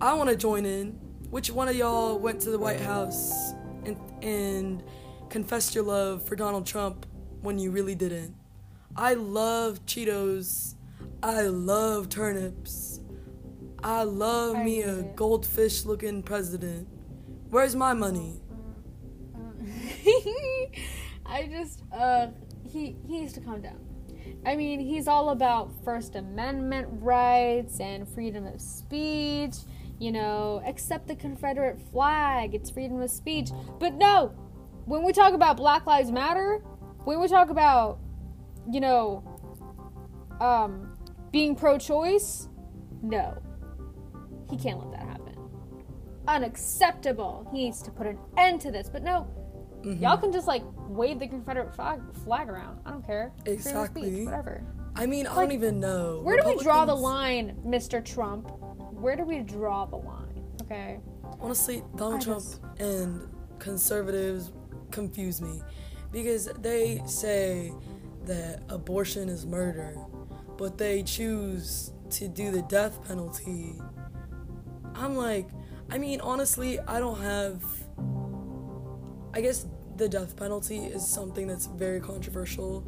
I 0.00 0.14
want 0.14 0.30
to 0.30 0.36
join 0.36 0.66
in 0.66 0.92
which 1.30 1.50
one 1.50 1.68
of 1.68 1.74
y'all 1.74 2.18
went 2.18 2.40
to 2.42 2.50
the 2.50 2.58
White 2.58 2.80
House 2.80 3.52
and 3.84 3.96
and 4.22 4.82
confessed 5.28 5.74
your 5.74 5.82
love 5.82 6.22
for 6.22 6.36
Donald 6.36 6.64
Trump 6.64 7.06
when 7.42 7.58
you 7.58 7.70
really 7.72 7.94
didn't? 7.94 8.36
I 8.96 9.14
love 9.14 9.84
Cheetos. 9.84 10.76
I 11.22 11.42
love 11.42 12.08
turnips. 12.08 13.00
I 13.82 14.04
love 14.04 14.56
I 14.56 14.64
me 14.64 14.82
a 14.82 15.02
goldfish 15.02 15.84
looking 15.84 16.22
president. 16.22 16.86
Where's 17.50 17.74
my 17.74 17.94
money? 17.94 18.40
I 21.26 21.46
just 21.46 21.82
uh 21.92 22.28
he 22.64 22.96
he 23.06 23.20
needs 23.20 23.32
to 23.34 23.40
calm 23.40 23.60
down. 23.60 23.80
I 24.46 24.56
mean, 24.56 24.80
he's 24.80 25.08
all 25.08 25.30
about 25.30 25.72
First 25.84 26.16
Amendment 26.16 26.88
rights 26.90 27.80
and 27.80 28.08
freedom 28.08 28.46
of 28.46 28.60
speech. 28.60 29.56
You 29.98 30.12
know, 30.12 30.62
accept 30.66 31.06
the 31.06 31.14
Confederate 31.14 31.80
flag. 31.92 32.54
It's 32.54 32.70
freedom 32.70 33.00
of 33.00 33.10
speech. 33.10 33.50
But 33.78 33.94
no, 33.94 34.28
when 34.86 35.02
we 35.02 35.12
talk 35.12 35.34
about 35.34 35.56
Black 35.56 35.86
Lives 35.86 36.10
Matter, 36.10 36.58
when 37.04 37.20
we 37.20 37.28
talk 37.28 37.48
about, 37.48 38.00
you 38.70 38.80
know, 38.80 39.22
um, 40.40 40.96
being 41.30 41.54
pro-choice, 41.54 42.48
no, 43.02 43.40
he 44.50 44.56
can't 44.56 44.78
let 44.78 44.90
that 44.92 45.06
happen. 45.08 45.36
Unacceptable. 46.26 47.48
He 47.52 47.64
needs 47.64 47.82
to 47.82 47.90
put 47.90 48.06
an 48.06 48.18
end 48.36 48.60
to 48.62 48.70
this. 48.70 48.90
But 48.90 49.04
no, 49.04 49.28
Mm-hmm. 49.84 50.02
Y'all 50.02 50.16
can 50.16 50.32
just 50.32 50.46
like 50.46 50.62
wave 50.88 51.18
the 51.18 51.26
Confederate 51.28 51.74
flag, 51.74 52.00
flag 52.24 52.48
around. 52.48 52.80
I 52.86 52.90
don't 52.90 53.04
care. 53.04 53.32
Of 53.36 53.42
speech, 53.42 53.54
Exactly. 53.54 54.24
whatever. 54.24 54.62
I 54.96 55.06
mean, 55.06 55.26
I 55.26 55.34
don't 55.34 55.52
even 55.52 55.80
know. 55.80 56.20
Where 56.22 56.40
do 56.40 56.46
we 56.46 56.56
draw 56.62 56.84
the 56.84 56.94
line, 56.94 57.56
Mr. 57.66 58.04
Trump? 58.04 58.48
Where 58.92 59.16
do 59.16 59.24
we 59.24 59.40
draw 59.40 59.84
the 59.86 59.96
line? 59.96 60.44
Okay. 60.62 61.00
Honestly, 61.40 61.82
Donald 61.96 62.20
I 62.22 62.24
Trump 62.24 62.40
just- 62.40 62.60
and 62.78 63.28
conservatives 63.58 64.52
confuse 64.90 65.40
me 65.42 65.60
because 66.12 66.46
they 66.60 67.02
say 67.06 67.72
that 68.24 68.62
abortion 68.68 69.28
is 69.28 69.44
murder, 69.44 69.96
but 70.56 70.78
they 70.78 71.02
choose 71.02 71.92
to 72.10 72.28
do 72.28 72.50
the 72.52 72.62
death 72.62 73.06
penalty. 73.06 73.74
I'm 74.94 75.16
like, 75.16 75.48
I 75.90 75.98
mean, 75.98 76.20
honestly, 76.20 76.78
I 76.80 77.00
don't 77.00 77.20
have. 77.20 77.62
I 79.34 79.40
guess 79.40 79.66
the 79.96 80.08
death 80.08 80.36
penalty 80.36 80.78
is 80.78 81.06
something 81.06 81.46
that's 81.46 81.66
very 81.66 82.00
controversial 82.00 82.86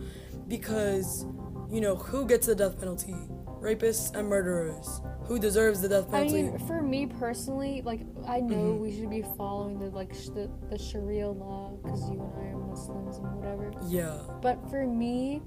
because, 0.49 1.25
you 1.71 1.81
know, 1.81 1.97
who 1.97 2.27
gets 2.27 2.47
the 2.47 2.55
death 2.55 2.79
penalty? 2.79 3.15
Rapists 3.61 4.15
and 4.15 4.29
murderers. 4.29 5.01
Who 5.25 5.39
deserves 5.39 5.81
the 5.81 5.89
death 5.89 6.11
penalty? 6.11 6.39
I 6.41 6.43
mean, 6.51 6.59
for 6.67 6.83
me 6.83 7.07
personally, 7.07 7.83
like 7.85 8.03
I 8.29 8.41
know 8.41 8.75
Mhm. 8.75 8.81
we 8.81 8.93
should 8.97 9.11
be 9.11 9.23
following 9.37 9.79
the 9.79 9.91
like 9.91 10.15
sh- 10.15 10.29
the, 10.29 10.49
the 10.71 10.79
Sharia 10.79 11.29
law 11.31 11.73
because 11.83 12.09
you 12.11 12.21
and 12.21 12.33
I 12.37 12.51
are 12.53 12.59
Muslims 12.59 13.17
and 13.19 13.35
whatever. 13.35 13.73
yeah. 13.89 14.19
But 14.43 14.69
for 14.71 14.87
me, 14.87 15.43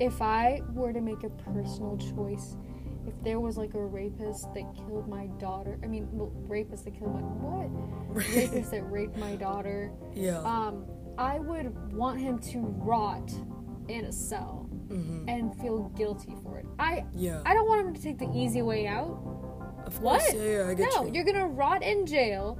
if 0.00 0.20
I 0.22 0.62
were 0.74 0.92
to 0.92 1.00
make 1.00 1.22
a 1.22 1.30
personal 1.30 1.96
choice, 1.98 2.56
if 3.06 3.14
there 3.22 3.38
was 3.38 3.56
like 3.56 3.74
a 3.74 3.84
rapist 3.84 4.52
that 4.54 4.74
killed 4.74 5.06
my 5.08 5.26
daughter, 5.38 5.78
I 5.84 5.86
mean, 5.86 6.08
well, 6.10 6.32
rapist 6.48 6.84
that 6.86 6.94
killed 6.98 7.14
my 7.14 7.20
what? 7.20 7.70
Rapist 8.16 8.70
that 8.72 8.82
raped 8.90 9.16
my 9.16 9.36
daughter. 9.36 9.92
Yeah. 10.14 10.38
Um, 10.40 10.86
I 11.20 11.38
would 11.38 11.92
want 11.92 12.18
him 12.18 12.38
to 12.52 12.58
rot 12.60 13.30
in 13.88 14.06
a 14.06 14.12
cell 14.12 14.66
hmm 14.88 15.28
and 15.28 15.54
feel 15.60 15.90
guilty 15.90 16.34
for 16.42 16.58
it. 16.58 16.66
I 16.78 17.04
Yeah. 17.12 17.42
I 17.46 17.54
don't 17.54 17.68
want 17.68 17.86
him 17.86 17.94
to 17.94 18.02
take 18.02 18.18
the 18.18 18.30
easy 18.34 18.62
way 18.62 18.86
out. 18.86 19.20
Of 19.86 20.00
What? 20.00 20.20
course, 20.20 20.34
yeah, 20.34 20.42
yeah, 20.64 20.68
I 20.70 20.74
get 20.74 20.88
no, 20.94 21.04
you. 21.06 21.12
you're 21.14 21.24
gonna 21.24 21.46
rot 21.46 21.82
in 21.82 22.06
jail 22.06 22.58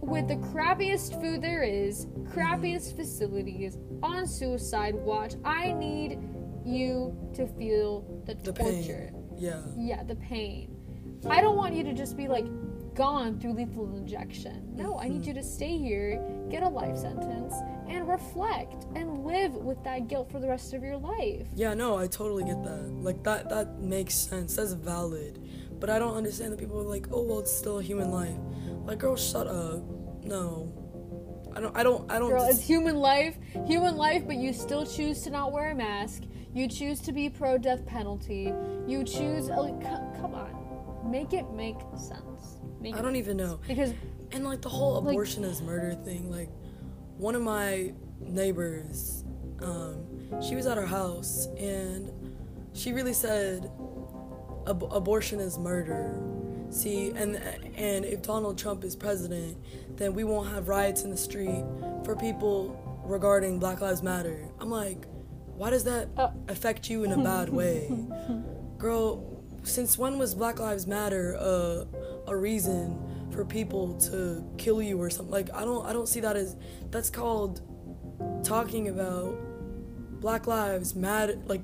with 0.00 0.28
the 0.28 0.36
crappiest 0.36 1.20
food 1.20 1.42
there 1.42 1.62
is, 1.62 2.06
crappiest 2.34 2.94
facilities, 2.96 3.78
on 4.02 4.26
suicide 4.26 4.94
watch. 4.94 5.34
I 5.44 5.72
need 5.72 6.18
you 6.64 7.16
to 7.34 7.46
feel 7.46 8.02
the, 8.24 8.34
the 8.34 8.52
torture. 8.52 9.10
pain. 9.12 9.28
Yeah. 9.36 9.60
Yeah, 9.76 10.02
the 10.04 10.16
pain. 10.16 10.74
I 11.28 11.40
don't 11.40 11.56
want 11.56 11.74
you 11.74 11.82
to 11.84 11.92
just 11.94 12.16
be 12.16 12.28
like 12.28 12.46
gone 12.98 13.38
through 13.38 13.52
lethal 13.54 13.96
injection. 13.96 14.74
No, 14.76 14.98
I 14.98 15.08
need 15.08 15.20
Mm-hmm. 15.20 15.28
you 15.28 15.34
to 15.34 15.42
stay 15.42 15.78
here, 15.78 16.20
get 16.50 16.62
a 16.64 16.68
life 16.68 16.96
sentence, 16.98 17.54
and 17.88 18.08
reflect 18.08 18.86
and 18.96 19.24
live 19.24 19.54
with 19.54 19.82
that 19.84 20.08
guilt 20.08 20.30
for 20.32 20.40
the 20.40 20.48
rest 20.48 20.74
of 20.74 20.82
your 20.82 20.96
life. 20.96 21.46
Yeah, 21.54 21.74
no, 21.74 21.96
I 21.96 22.06
totally 22.08 22.44
get 22.44 22.62
that. 22.64 22.82
Like 23.08 23.22
that 23.24 23.48
that 23.50 23.78
makes 23.80 24.14
sense. 24.14 24.56
That's 24.56 24.72
valid. 24.74 25.38
But 25.80 25.90
I 25.90 25.98
don't 26.00 26.16
understand 26.16 26.52
that 26.52 26.58
people 26.58 26.78
are 26.80 26.90
like, 26.96 27.06
"Oh, 27.12 27.22
well, 27.22 27.38
it's 27.38 27.52
still 27.56 27.78
a 27.78 27.82
human 27.82 28.10
life." 28.10 28.36
Like, 28.84 28.98
girl, 28.98 29.16
shut 29.16 29.46
up. 29.46 29.80
No. 30.24 30.72
I 31.56 31.60
don't 31.60 31.76
I 31.76 31.82
don't 31.82 32.10
I 32.10 32.18
don't 32.18 32.30
Girl, 32.30 32.46
dis- 32.46 32.56
it's 32.58 32.66
human 32.66 32.96
life, 32.96 33.36
human 33.66 33.96
life, 33.96 34.22
but 34.26 34.36
you 34.36 34.52
still 34.52 34.84
choose 34.84 35.22
to 35.22 35.30
not 35.30 35.52
wear 35.52 35.70
a 35.70 35.74
mask. 35.74 36.24
You 36.52 36.66
choose 36.68 37.00
to 37.02 37.12
be 37.12 37.28
pro 37.30 37.58
death 37.58 37.86
penalty. 37.86 38.52
You 38.86 39.04
choose, 39.04 39.48
uh, 39.50 39.62
like, 39.62 39.80
c- 39.82 40.20
come 40.20 40.34
on, 40.34 41.10
make 41.10 41.32
it 41.32 41.46
make 41.52 41.76
sense. 41.96 42.22
Make 42.80 42.94
I 42.96 43.02
don't 43.02 43.16
even 43.16 43.36
know. 43.36 43.58
because 43.66 43.92
And 44.32 44.44
like 44.44 44.60
the 44.62 44.68
whole 44.68 45.00
Like- 45.00 45.12
abortion 45.14 45.44
is 45.44 45.60
murder 45.62 45.94
thing, 46.04 46.30
like 46.30 46.50
one 47.16 47.34
of 47.34 47.42
my 47.42 47.92
neighbors, 48.20 49.24
um, 49.62 49.96
she 50.42 50.54
was 50.54 50.66
at 50.66 50.78
our 50.78 50.86
house 50.86 51.46
and 51.58 52.10
she 52.74 52.92
really 52.92 53.12
said 53.14 53.70
ab- 54.66 54.84
abortion 54.92 55.40
is 55.40 55.58
murder. 55.58 56.14
See, 56.70 57.10
and 57.10 57.36
and 57.76 58.04
if 58.04 58.20
Donald 58.22 58.58
Trump 58.58 58.84
is 58.84 58.94
president, 58.94 59.56
then 59.96 60.14
we 60.14 60.22
won't 60.24 60.48
have 60.50 60.68
riots 60.68 61.02
in 61.02 61.10
the 61.10 61.16
street 61.16 61.64
for 62.04 62.14
people 62.14 62.76
regarding 63.04 63.58
Black 63.58 63.80
Lives 63.80 64.02
Matter. 64.02 64.46
I'm 64.60 64.68
like, 64.70 65.06
why 65.56 65.70
does 65.70 65.84
that 65.84 66.08
Uh. 66.18 66.30
affect 66.48 66.90
you 66.90 67.04
in 67.04 67.12
a 67.12 67.16
bad 67.24 67.48
way? 67.60 67.90
Girl, 68.76 69.37
since 69.68 69.98
when 69.98 70.18
was 70.18 70.34
Black 70.34 70.58
Lives 70.58 70.86
Matter 70.86 71.32
a 71.34 71.86
a 72.26 72.36
reason 72.36 72.98
for 73.30 73.44
people 73.44 73.94
to 74.00 74.44
kill 74.58 74.82
you 74.82 75.00
or 75.00 75.10
something? 75.10 75.32
Like 75.32 75.54
I 75.54 75.64
don't 75.64 75.86
I 75.86 75.92
don't 75.92 76.08
see 76.08 76.20
that 76.20 76.36
as 76.36 76.56
that's 76.90 77.10
called 77.10 77.62
talking 78.44 78.88
about 78.88 79.36
Black 80.20 80.46
Lives 80.46 80.94
Matter 80.94 81.38
like 81.46 81.62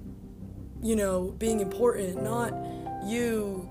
you 0.84 0.94
know, 0.94 1.34
being 1.38 1.60
important, 1.60 2.22
not 2.22 2.52
you 3.06 3.68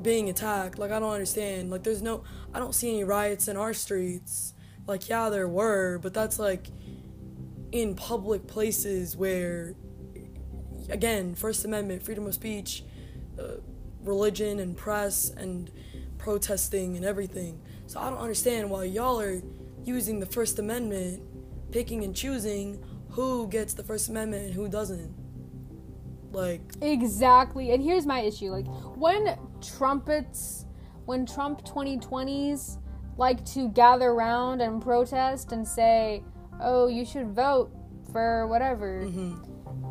being 0.00 0.28
attacked. 0.30 0.78
Like 0.78 0.92
I 0.92 1.00
don't 1.00 1.12
understand. 1.12 1.70
Like 1.70 1.82
there's 1.82 2.02
no 2.02 2.22
I 2.54 2.60
don't 2.60 2.74
see 2.74 2.88
any 2.88 3.04
riots 3.04 3.48
in 3.48 3.56
our 3.56 3.74
streets. 3.74 4.54
Like 4.86 5.08
yeah, 5.08 5.28
there 5.28 5.48
were, 5.48 5.98
but 5.98 6.14
that's 6.14 6.38
like 6.38 6.68
in 7.72 7.96
public 7.96 8.46
places 8.46 9.16
where 9.16 9.74
again, 10.88 11.34
First 11.34 11.64
Amendment, 11.64 12.04
freedom 12.04 12.26
of 12.26 12.34
speech, 12.34 12.84
uh, 13.38 13.60
religion 14.02 14.60
and 14.60 14.76
press 14.76 15.30
and 15.30 15.70
protesting 16.18 16.96
and 16.96 17.04
everything. 17.04 17.60
So 17.86 18.00
I 18.00 18.10
don't 18.10 18.18
understand 18.18 18.70
why 18.70 18.84
y'all 18.84 19.20
are 19.20 19.40
using 19.84 20.20
the 20.20 20.26
First 20.26 20.58
Amendment, 20.58 21.22
picking 21.70 22.04
and 22.04 22.14
choosing 22.14 22.82
who 23.10 23.48
gets 23.48 23.74
the 23.74 23.82
First 23.82 24.08
Amendment 24.08 24.46
and 24.46 24.54
who 24.54 24.68
doesn't. 24.68 25.14
Like, 26.32 26.60
Exactly. 26.82 27.70
And 27.70 27.82
here's 27.82 28.06
my 28.06 28.20
issue. 28.20 28.50
Like 28.50 28.66
when 28.96 29.38
trumpets 29.62 30.66
when 31.06 31.24
Trump 31.24 31.64
2020s 31.64 32.78
like 33.16 33.44
to 33.46 33.68
gather 33.70 34.08
around 34.10 34.60
and 34.60 34.82
protest 34.82 35.52
and 35.52 35.66
say, 35.66 36.22
"Oh, 36.60 36.88
you 36.88 37.04
should 37.04 37.28
vote 37.28 37.70
for 38.12 38.46
whatever." 38.48 39.08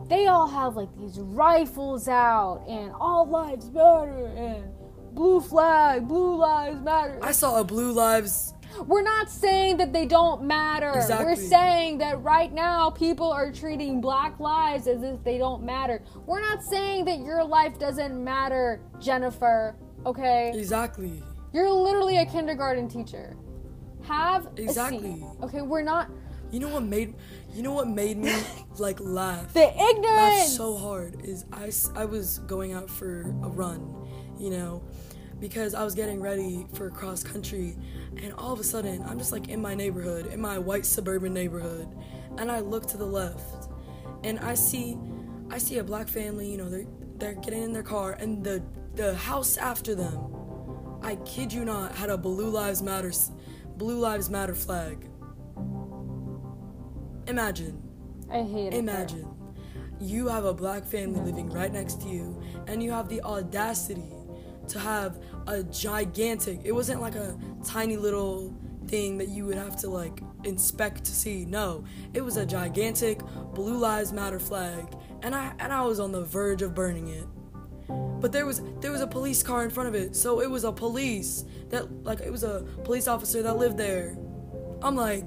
They 0.08 0.28
all 0.28 0.48
have 0.48 0.76
like 0.76 0.96
these 0.98 1.20
rifles 1.20 2.08
out 2.08 2.64
and 2.68 2.92
all 3.00 3.28
lives 3.28 3.72
matter 3.72 4.28
and 4.36 4.66
blue 5.14 5.42
flag, 5.42 6.08
blue 6.08 6.36
lives 6.36 6.82
matter. 6.82 7.20
I 7.22 7.32
saw 7.32 7.60
a 7.60 7.64
Blue 7.64 7.92
Lives. 7.92 8.54
We're 8.86 9.04
not 9.04 9.30
saying 9.30 9.78
that 9.78 9.94
they 9.94 10.06
don't 10.06 10.44
matter. 10.44 10.92
Exactly. 10.92 11.26
We're 11.26 11.36
saying 11.36 11.98
that 12.00 12.22
right 12.22 12.54
now 12.54 12.90
people 12.90 13.32
are 13.32 13.52
treating 13.52 14.02
black 14.02 14.40
lives 14.40 14.88
as 14.88 15.02
if 15.02 15.24
they 15.24 15.38
don't 15.38 15.64
matter. 15.64 16.04
We're 16.26 16.42
not 16.42 16.62
saying 16.62 17.06
that 17.06 17.20
your 17.20 17.44
life 17.44 17.80
doesn't 17.80 18.22
matter, 18.22 18.82
Jennifer. 19.00 19.76
Okay? 20.06 20.52
Exactly. 20.54 21.24
You're 21.54 21.72
literally 21.72 22.18
a 22.18 22.26
kindergarten 22.26 22.90
teacher. 22.90 23.38
Have 24.04 24.48
a 24.48 24.62
Exactly. 24.62 25.26
Okay, 25.42 25.62
we're 25.62 25.82
not 25.82 26.12
You 26.52 26.60
know 26.60 26.68
what 26.70 26.84
made 26.84 27.16
you 27.56 27.62
know 27.62 27.72
what 27.72 27.88
made 27.88 28.18
me 28.18 28.34
like 28.78 29.00
laugh? 29.00 29.54
the 30.02 30.10
laugh 30.10 30.48
so 30.48 30.78
hard 30.78 31.22
is 31.24 31.46
I 31.54 31.72
I 31.96 32.04
was 32.06 32.40
going 32.40 32.74
out 32.74 32.90
for 32.90 33.22
a 33.22 33.50
run, 33.50 33.96
you 34.38 34.50
know, 34.50 34.84
because 35.40 35.74
I 35.74 35.84
was 35.86 35.96
getting 35.96 36.20
ready 36.22 36.68
for 36.74 36.90
cross 36.90 37.24
country, 37.24 37.78
and 38.18 38.34
all 38.34 38.52
of 38.52 38.60
a 38.60 38.64
sudden 38.64 39.02
I'm 39.04 39.18
just 39.18 39.32
like 39.32 39.48
in 39.48 39.62
my 39.62 39.74
neighborhood, 39.74 40.28
in 40.28 40.42
my 40.42 40.60
white 40.60 40.86
suburban 40.86 41.34
neighborhood, 41.34 41.88
and 42.38 42.52
I 42.52 42.60
look 42.60 42.88
to 42.88 42.98
the 42.98 43.06
left, 43.06 43.70
and 44.26 44.38
I 44.40 44.54
see, 44.56 44.98
I 45.50 45.58
see 45.58 45.78
a 45.78 45.84
black 45.84 46.10
family, 46.10 46.52
you 46.52 46.58
know, 46.58 46.70
they're 46.70 46.86
they're 47.18 47.36
getting 47.36 47.64
in 47.64 47.72
their 47.72 47.84
car, 47.84 48.14
and 48.20 48.44
the 48.44 48.62
the 48.96 49.16
house 49.16 49.56
after 49.56 49.96
them, 49.96 50.20
I 51.02 51.16
kid 51.18 51.54
you 51.54 51.64
not, 51.64 51.96
had 51.96 52.10
a 52.10 52.18
Blue 52.18 52.50
Lives 52.50 52.82
Matter, 52.82 53.14
Blue 53.78 53.98
Lives 54.00 54.30
Matter 54.30 54.56
flag. 54.56 55.10
Imagine, 57.28 57.82
I 58.32 58.44
hate 58.44 58.68
it. 58.68 58.74
imagine, 58.76 59.28
you 60.00 60.28
have 60.28 60.46
a 60.46 60.54
black 60.54 60.86
family 60.86 61.20
living 61.22 61.50
right 61.50 61.72
next 61.72 62.02
to 62.02 62.08
you, 62.08 62.42
and 62.68 62.84
you 62.84 62.92
have 62.92 63.10
the 63.10 63.22
audacity 63.22 64.12
to 64.68 64.80
have 64.80 65.20
a 65.48 65.64
gigantic. 65.64 66.62
It 66.64 66.72
wasn't 66.72 67.02
like 67.02 67.16
a 67.16 67.38
tiny 67.64 67.98
little 67.98 68.56
thing 68.88 69.18
that 69.18 69.30
you 69.30 69.46
would 69.46 69.58
have 69.58 69.76
to 69.82 69.90
like 69.90 70.22
inspect 70.44 71.04
to 71.06 71.12
see. 71.12 71.46
No, 71.46 71.84
it 72.14 72.22
was 72.22 72.38
a 72.38 72.46
gigantic 72.46 73.20
Blue 73.54 73.78
Lives 73.78 74.14
Matter 74.14 74.40
flag, 74.40 74.88
and 75.22 75.36
I 75.36 75.54
and 75.60 75.74
I 75.74 75.82
was 75.82 76.00
on 76.00 76.12
the 76.12 76.24
verge 76.24 76.62
of 76.62 76.76
burning 76.76 77.08
it. 77.08 77.26
But 78.20 78.32
there 78.32 78.46
was 78.46 78.62
there 78.82 78.92
was 78.92 79.02
a 79.02 79.08
police 79.08 79.44
car 79.44 79.64
in 79.64 79.70
front 79.70 79.90
of 79.90 79.96
it, 79.96 80.16
so 80.16 80.42
it 80.42 80.50
was 80.50 80.64
a 80.64 80.72
police 80.72 81.46
that 81.70 82.04
like 82.04 82.22
it 82.22 82.32
was 82.32 82.44
a 82.44 82.66
police 82.84 83.08
officer 83.08 83.42
that 83.44 83.58
lived 83.58 83.78
there. 83.78 84.18
I'm 84.82 84.96
like, 84.96 85.26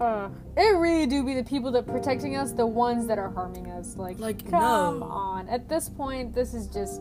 Uh, 0.00 0.28
it 0.56 0.76
really 0.76 1.06
do 1.06 1.24
be 1.24 1.34
the 1.34 1.44
people 1.44 1.70
that 1.72 1.86
protecting 1.86 2.36
us, 2.36 2.52
the 2.52 2.66
ones 2.66 3.06
that 3.06 3.18
are 3.18 3.30
harming 3.30 3.70
us. 3.70 3.96
Like, 3.96 4.18
Like, 4.18 4.50
come 4.50 5.00
no. 5.00 5.06
on. 5.06 5.48
At 5.48 5.68
this 5.68 5.88
point, 5.88 6.34
this 6.34 6.52
is 6.54 6.66
just, 6.68 7.00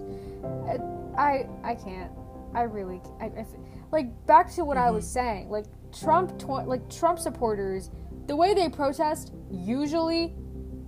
I, 1.17 1.47
I, 1.63 1.75
can't. 1.75 2.11
I 2.53 2.61
really, 2.63 3.01
I, 3.19 3.25
I 3.25 3.45
like 3.91 4.25
back 4.25 4.51
to 4.55 4.63
what 4.63 4.77
I 4.77 4.91
was 4.91 5.05
saying. 5.07 5.49
Like 5.49 5.65
Trump, 5.91 6.37
tw- 6.39 6.67
like 6.67 6.89
Trump 6.89 7.19
supporters, 7.19 7.91
the 8.27 8.35
way 8.35 8.53
they 8.53 8.69
protest, 8.69 9.33
usually, 9.51 10.33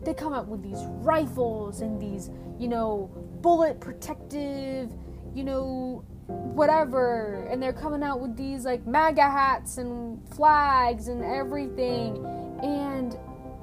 they 0.03 0.13
come 0.13 0.33
out 0.33 0.47
with 0.47 0.63
these 0.63 0.79
rifles 1.03 1.81
and 1.81 2.01
these, 2.01 2.29
you 2.57 2.67
know, 2.69 3.11
bullet 3.41 3.79
protective, 3.81 4.91
you 5.33 5.43
know, 5.43 6.05
whatever 6.27 7.47
and 7.49 7.61
they're 7.61 7.73
coming 7.73 8.03
out 8.03 8.19
with 8.19 8.35
these 8.35 8.65
like 8.65 8.85
MAGA 8.85 9.21
hats 9.21 9.77
and 9.77 10.19
flags 10.35 11.07
and 11.07 11.23
everything 11.23 12.17
and 12.61 13.11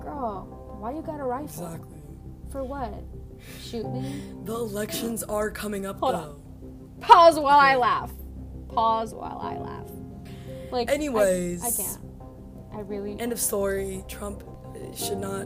girl 0.00 0.76
why 0.80 0.92
you 0.92 1.02
got 1.02 1.20
a 1.20 1.24
rifle 1.24 1.66
exactly. 1.66 1.98
for 2.50 2.64
what 2.64 2.92
shoot 3.60 3.84
me 3.90 4.22
The 4.44 4.54
elections 4.54 5.22
are 5.24 5.50
coming 5.50 5.84
up 5.84 5.98
Hold 6.00 6.14
though. 6.14 6.18
on. 6.18 7.00
pause 7.00 7.38
while 7.38 7.58
I 7.58 7.74
laugh 7.76 8.12
pause 8.68 9.14
while 9.14 9.38
I 9.42 9.58
laugh 9.58 9.90
like 10.72 10.90
Anyways. 10.90 11.62
I, 11.62 11.70
can't 11.82 11.98
I 12.74 12.80
really 12.80 13.20
End 13.20 13.30
of 13.32 13.38
story. 13.38 14.04
Trump 14.08 14.42
should 14.96 15.18
not 15.18 15.44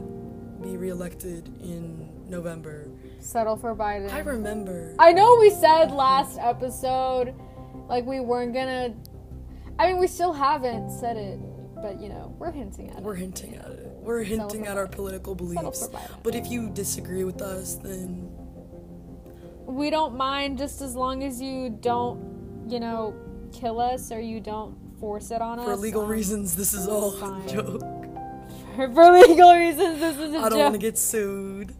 be 0.61 0.75
reelected 0.77 1.47
in 1.61 2.09
November. 2.27 2.87
Settle 3.19 3.55
for 3.55 3.75
Biden 3.75 4.11
I 4.11 4.19
remember. 4.19 4.95
I 4.99 5.11
know 5.11 5.37
we 5.39 5.49
said 5.49 5.91
last 5.91 6.37
episode 6.39 7.33
like 7.87 8.05
we 8.05 8.19
weren't 8.19 8.53
gonna 8.53 8.95
I 9.77 9.87
mean 9.87 9.97
we 9.99 10.07
still 10.07 10.33
haven't 10.33 10.91
said 10.91 11.17
it 11.17 11.39
but 11.75 11.99
you 11.99 12.09
know 12.09 12.35
we're 12.37 12.51
hinting 12.51 12.89
at 12.89 12.97
it. 12.97 13.03
We're 13.03 13.15
hinting 13.15 13.55
at 13.55 13.71
it. 13.71 13.87
We're 14.01 14.23
hinting 14.23 14.67
at 14.67 14.77
our 14.77 14.87
Biden. 14.87 14.91
political 14.91 15.35
beliefs. 15.35 15.89
But 16.23 16.35
if 16.35 16.49
you 16.49 16.69
disagree 16.69 17.23
with 17.23 17.41
us, 17.41 17.75
then 17.75 18.29
we 19.65 19.89
don't 19.89 20.15
mind 20.15 20.57
just 20.57 20.81
as 20.81 20.95
long 20.95 21.23
as 21.23 21.41
you 21.41 21.69
don't, 21.69 22.65
you 22.67 22.79
know, 22.79 23.15
kill 23.51 23.79
us 23.79 24.11
or 24.11 24.19
you 24.19 24.39
don't 24.39 24.75
force 24.99 25.31
it 25.31 25.41
on 25.41 25.59
us. 25.59 25.65
for 25.65 25.75
legal 25.75 26.01
um, 26.01 26.09
reasons, 26.09 26.55
this 26.55 26.73
is 26.73 26.87
all 26.87 27.13
a 27.13 27.47
joke. 27.47 27.81
For 28.75 29.11
legal 29.11 29.55
reasons, 29.55 29.99
this 29.99 30.15
is 30.15 30.29
a 30.29 30.31
joke. 30.31 30.45
I 30.45 30.49
don't 30.49 30.59
want 30.59 30.73
to 30.75 30.79
get 30.79 30.97
sued. 30.97 31.75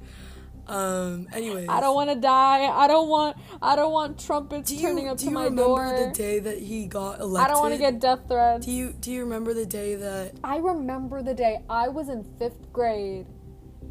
Um. 0.70 1.28
Anyways, 1.34 1.68
I 1.68 1.80
don't 1.80 1.96
want 1.96 2.12
to 2.12 2.16
die. 2.16 2.66
I 2.66 2.88
don't 2.88 3.10
want. 3.10 3.38
I 3.62 3.76
don't 3.76 3.92
want 3.92 4.24
trumpets 4.24 4.70
Do 4.70 4.76
you, 4.76 4.82
turning 4.88 5.08
up 5.08 5.18
do 5.18 5.24
to 5.26 5.30
you 5.30 5.36
my 5.36 5.46
remember 5.46 6.08
the 6.08 6.14
day 6.14 6.40
that 6.40 6.60
he 6.60 6.86
got 6.86 7.20
elected? 7.20 7.50
I 7.50 7.54
don't 7.54 7.62
want 7.62 7.74
to 7.74 7.80
get 7.80 8.00
death 8.00 8.20
threats. 8.28 8.66
Do 8.66 8.72
you 8.72 8.94
Do 8.94 9.12
you 9.12 9.24
remember 9.24 9.54
the 9.56 9.66
day 9.66 9.96
that? 9.96 10.34
I 10.44 10.58
remember 10.58 11.24
the 11.24 11.34
day 11.34 11.60
I 11.70 11.88
was 11.88 12.08
in 12.10 12.24
fifth 12.38 12.72
grade. 12.72 13.26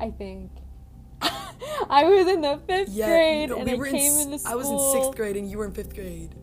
I 0.01 0.11
think. 0.11 0.53
I 1.91 2.05
was 2.05 2.29
in 2.29 2.41
the 2.43 2.61
fifth 2.69 2.91
Yeah, 2.91 3.09
grade 3.09 3.49
no, 3.51 3.57
and 3.57 3.67
we 3.67 3.73
I 3.73 3.77
were 3.77 3.87
came 3.87 4.13
in. 4.13 4.21
into 4.27 4.39
school. 4.39 4.53
I 4.53 4.55
was 4.55 4.71
in 4.71 4.79
sixth 5.03 5.17
grade 5.17 5.37
and 5.37 5.51
you 5.51 5.59
were 5.59 5.67
in 5.67 5.73
fifth 5.73 5.95
grade. 5.95 6.35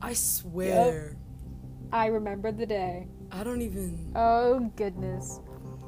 I 0.00 0.12
swear, 0.12 1.16
Yep. 1.16 1.16
I 1.92 2.06
remember 2.06 2.52
the 2.52 2.66
day. 2.66 3.08
I 3.32 3.42
don't 3.42 3.62
even. 3.62 4.12
Oh 4.14 4.70
goodness. 4.76 5.40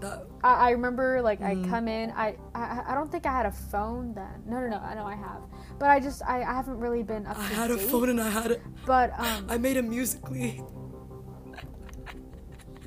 I, 0.02 0.54
I 0.54 0.70
remember 0.70 1.20
like 1.22 1.40
Mm. 1.40 1.64
I 1.66 1.68
come 1.68 1.88
in. 1.88 2.10
I, 2.12 2.36
I 2.54 2.82
I 2.88 2.94
don't 2.94 3.10
think 3.10 3.26
I 3.26 3.32
had 3.32 3.46
a 3.46 3.50
phone 3.52 4.14
then. 4.14 4.42
No, 4.46 4.60
no, 4.60 4.68
no. 4.68 4.78
I 4.78 4.94
know 4.94 5.04
I 5.06 5.16
have, 5.16 5.42
but 5.78 5.88
I 5.90 6.00
just 6.00 6.22
I, 6.24 6.42
I 6.42 6.52
haven't 6.54 6.78
really 6.78 7.02
been 7.02 7.26
up 7.26 7.36
to 7.36 7.42
I 7.42 7.46
had 7.46 7.70
a 7.70 7.78
phone 7.78 8.08
and 8.08 8.20
I 8.20 8.30
had 8.30 8.50
it. 8.52 8.62
But 8.86 9.12
um, 9.18 9.46
I 9.48 9.58
made 9.58 9.76
a 9.76 9.82
Musical.ly. 9.82 10.62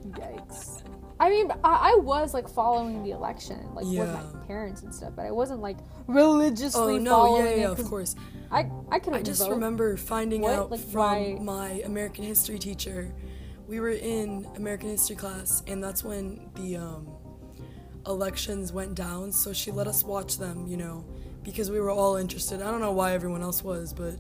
yikes. 0.10 0.84
I 1.20 1.30
mean, 1.30 1.52
I, 1.64 1.94
I 1.94 2.00
was 2.02 2.34
like 2.34 2.50
following 2.50 3.04
the 3.04 3.12
election, 3.12 3.60
like 3.76 3.86
with 3.86 4.10
my 4.12 4.24
parents 4.48 4.82
and 4.82 4.94
stuff, 4.94 5.14
but 5.16 5.26
I 5.26 5.32
wasn't 5.32 5.62
like 5.62 5.78
religiously 6.08 6.96
Oh 6.96 6.98
no! 6.98 7.12
following 7.12 7.46
Yeah, 7.46 7.56
yeah, 7.56 7.72
it. 7.72 7.80
of 7.80 7.86
course. 7.86 8.16
I 8.52 8.70
I 8.92 9.00
couldn't 9.00 9.20
I 9.20 9.22
just 9.22 9.42
vote. 9.42 9.52
remember 9.52 9.98
finding 9.98 10.42
What? 10.42 10.54
out 10.54 10.72
Like, 10.72 10.80
from 10.80 11.46
my 11.46 11.82
American 11.86 12.24
history 12.26 12.58
teacher. 12.58 13.14
We 13.72 13.80
were 13.80 13.92
in 13.92 14.46
American 14.58 14.90
history 14.90 15.16
class, 15.16 15.64
and 15.66 15.82
that's 15.82 16.04
when 16.04 16.50
the 16.56 16.76
um, 16.76 17.08
elections 18.06 18.74
went 18.74 18.96
down. 18.96 19.32
So 19.32 19.54
she 19.54 19.72
let 19.72 19.88
us 19.88 20.04
watch 20.04 20.38
them, 20.38 20.68
you 20.68 20.76
know, 20.76 21.06
because 21.42 21.72
we 21.72 21.80
were 21.80 21.90
all 21.90 22.18
interested. 22.18 22.62
I 22.62 22.70
don't 22.70 22.82
know 22.82 22.92
why 22.92 23.14
everyone 23.14 23.42
else 23.42 23.64
was, 23.64 23.94
but 23.94 24.16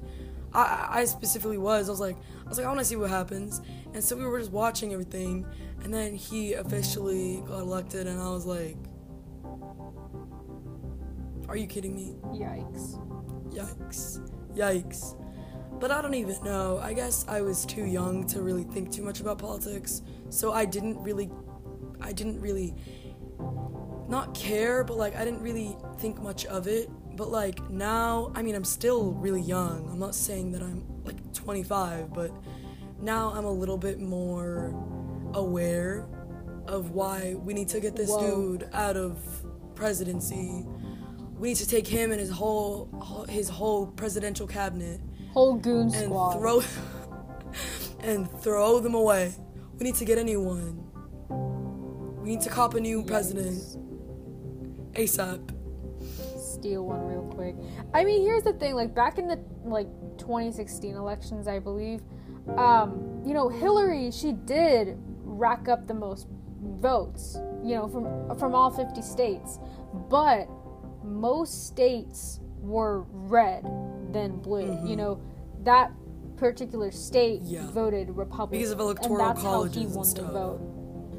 I, 0.53 0.87
I 0.89 1.03
specifically 1.03 1.57
was. 1.57 1.89
I 1.89 1.91
was 1.91 1.99
like, 1.99 2.15
I 2.45 2.47
was 2.47 2.59
like, 2.59 2.65
I 2.65 2.69
want 2.69 2.79
to 2.79 2.85
see 2.85 2.95
what 2.95 3.09
happens. 3.09 3.59
And 3.93 4.01
so 4.01 4.15
we 4.15 4.23
were 4.23 4.39
just 4.39 4.53
watching 4.53 4.93
everything, 4.93 5.45
and 5.83 5.93
then 5.93 6.15
he 6.15 6.53
officially 6.53 7.43
got 7.45 7.59
elected, 7.59 8.07
and 8.07 8.21
I 8.21 8.29
was 8.29 8.45
like, 8.45 8.77
Are 11.49 11.57
you 11.57 11.67
kidding 11.67 11.93
me? 11.93 12.15
Yikes. 12.27 12.97
Yikes. 13.53 14.31
Yikes. 14.55 15.20
But 15.81 15.89
I 15.89 15.99
don't 15.99 16.13
even 16.13 16.41
know. 16.43 16.77
I 16.77 16.93
guess 16.93 17.25
I 17.27 17.41
was 17.41 17.65
too 17.65 17.85
young 17.85 18.27
to 18.27 18.43
really 18.43 18.63
think 18.63 18.91
too 18.91 19.01
much 19.01 19.19
about 19.19 19.39
politics. 19.39 20.03
So 20.29 20.53
I 20.53 20.63
didn't 20.63 21.01
really 21.01 21.31
I 21.99 22.13
didn't 22.13 22.39
really 22.39 22.75
not 24.07 24.35
care, 24.35 24.83
but 24.83 24.97
like 24.97 25.15
I 25.15 25.25
didn't 25.25 25.41
really 25.41 25.75
think 25.97 26.21
much 26.21 26.45
of 26.45 26.67
it. 26.67 26.87
But 27.17 27.31
like 27.31 27.67
now, 27.71 28.31
I 28.35 28.43
mean, 28.43 28.53
I'm 28.53 28.63
still 28.63 29.13
really 29.13 29.41
young. 29.41 29.89
I'm 29.91 29.97
not 29.97 30.13
saying 30.13 30.51
that 30.51 30.61
I'm 30.61 30.85
like 31.03 31.33
25, 31.33 32.13
but 32.13 32.31
now 33.01 33.33
I'm 33.33 33.45
a 33.45 33.51
little 33.51 33.77
bit 33.77 33.99
more 33.99 34.75
aware 35.33 36.05
of 36.67 36.91
why 36.91 37.33
we 37.39 37.55
need 37.55 37.69
to 37.69 37.79
get 37.79 37.95
this 37.95 38.11
Whoa. 38.11 38.57
dude 38.59 38.69
out 38.71 38.97
of 38.97 39.17
presidency. 39.73 40.63
We 41.39 41.49
need 41.49 41.57
to 41.57 41.67
take 41.67 41.87
him 41.87 42.11
and 42.11 42.19
his 42.19 42.29
whole 42.29 43.25
his 43.27 43.49
whole 43.49 43.87
presidential 43.87 44.45
cabinet 44.45 45.01
Whole 45.33 45.55
goon 45.55 45.93
and 45.93 45.93
squad. 45.93 46.33
throw 46.33 46.61
and 48.01 48.29
throw 48.41 48.79
them 48.79 48.95
away. 48.95 49.33
We 49.77 49.85
need 49.85 49.95
to 49.95 50.05
get 50.05 50.17
a 50.17 50.23
new 50.23 50.41
one. 50.41 52.21
We 52.21 52.31
need 52.31 52.41
to 52.41 52.49
cop 52.49 52.75
a 52.75 52.79
new 52.79 53.03
president 53.03 53.57
ASAP. 54.93 55.55
steal 56.37 56.85
one 56.85 57.05
real 57.05 57.23
quick. 57.33 57.55
I 57.93 58.03
mean, 58.03 58.21
here's 58.21 58.43
the 58.43 58.53
thing: 58.53 58.75
like 58.75 58.93
back 58.93 59.17
in 59.17 59.27
the 59.27 59.39
like 59.63 59.87
2016 60.17 60.95
elections, 60.95 61.47
I 61.47 61.59
believe, 61.59 62.01
um, 62.57 63.21
you 63.25 63.33
know, 63.33 63.49
Hillary 63.49 64.11
she 64.11 64.33
did 64.33 64.97
rack 65.23 65.67
up 65.67 65.87
the 65.87 65.93
most 65.93 66.27
votes, 66.61 67.37
you 67.63 67.75
know, 67.75 67.87
from 67.87 68.37
from 68.37 68.53
all 68.53 68.69
50 68.69 69.01
states, 69.01 69.59
but 70.09 70.47
most 71.03 71.67
states 71.67 72.39
were 72.59 73.05
red 73.09 73.65
than 74.11 74.37
blue. 74.37 74.61
You 74.61 74.67
mm-hmm. 74.67 74.95
know, 74.95 75.21
that 75.63 75.91
particular 76.37 76.91
state 76.91 77.41
Yeah. 77.43 77.69
voted 77.71 78.09
Republican 78.09 78.59
Because 78.59 78.71
of 78.71 78.79
electoral 78.79 79.19
and 79.19 79.29
that's 79.29 79.43
how 79.43 79.51
colleges 79.51 79.75
he 79.75 79.83
and 79.83 79.95
won 79.95 80.13
the 80.13 80.23
vote. 80.23 80.61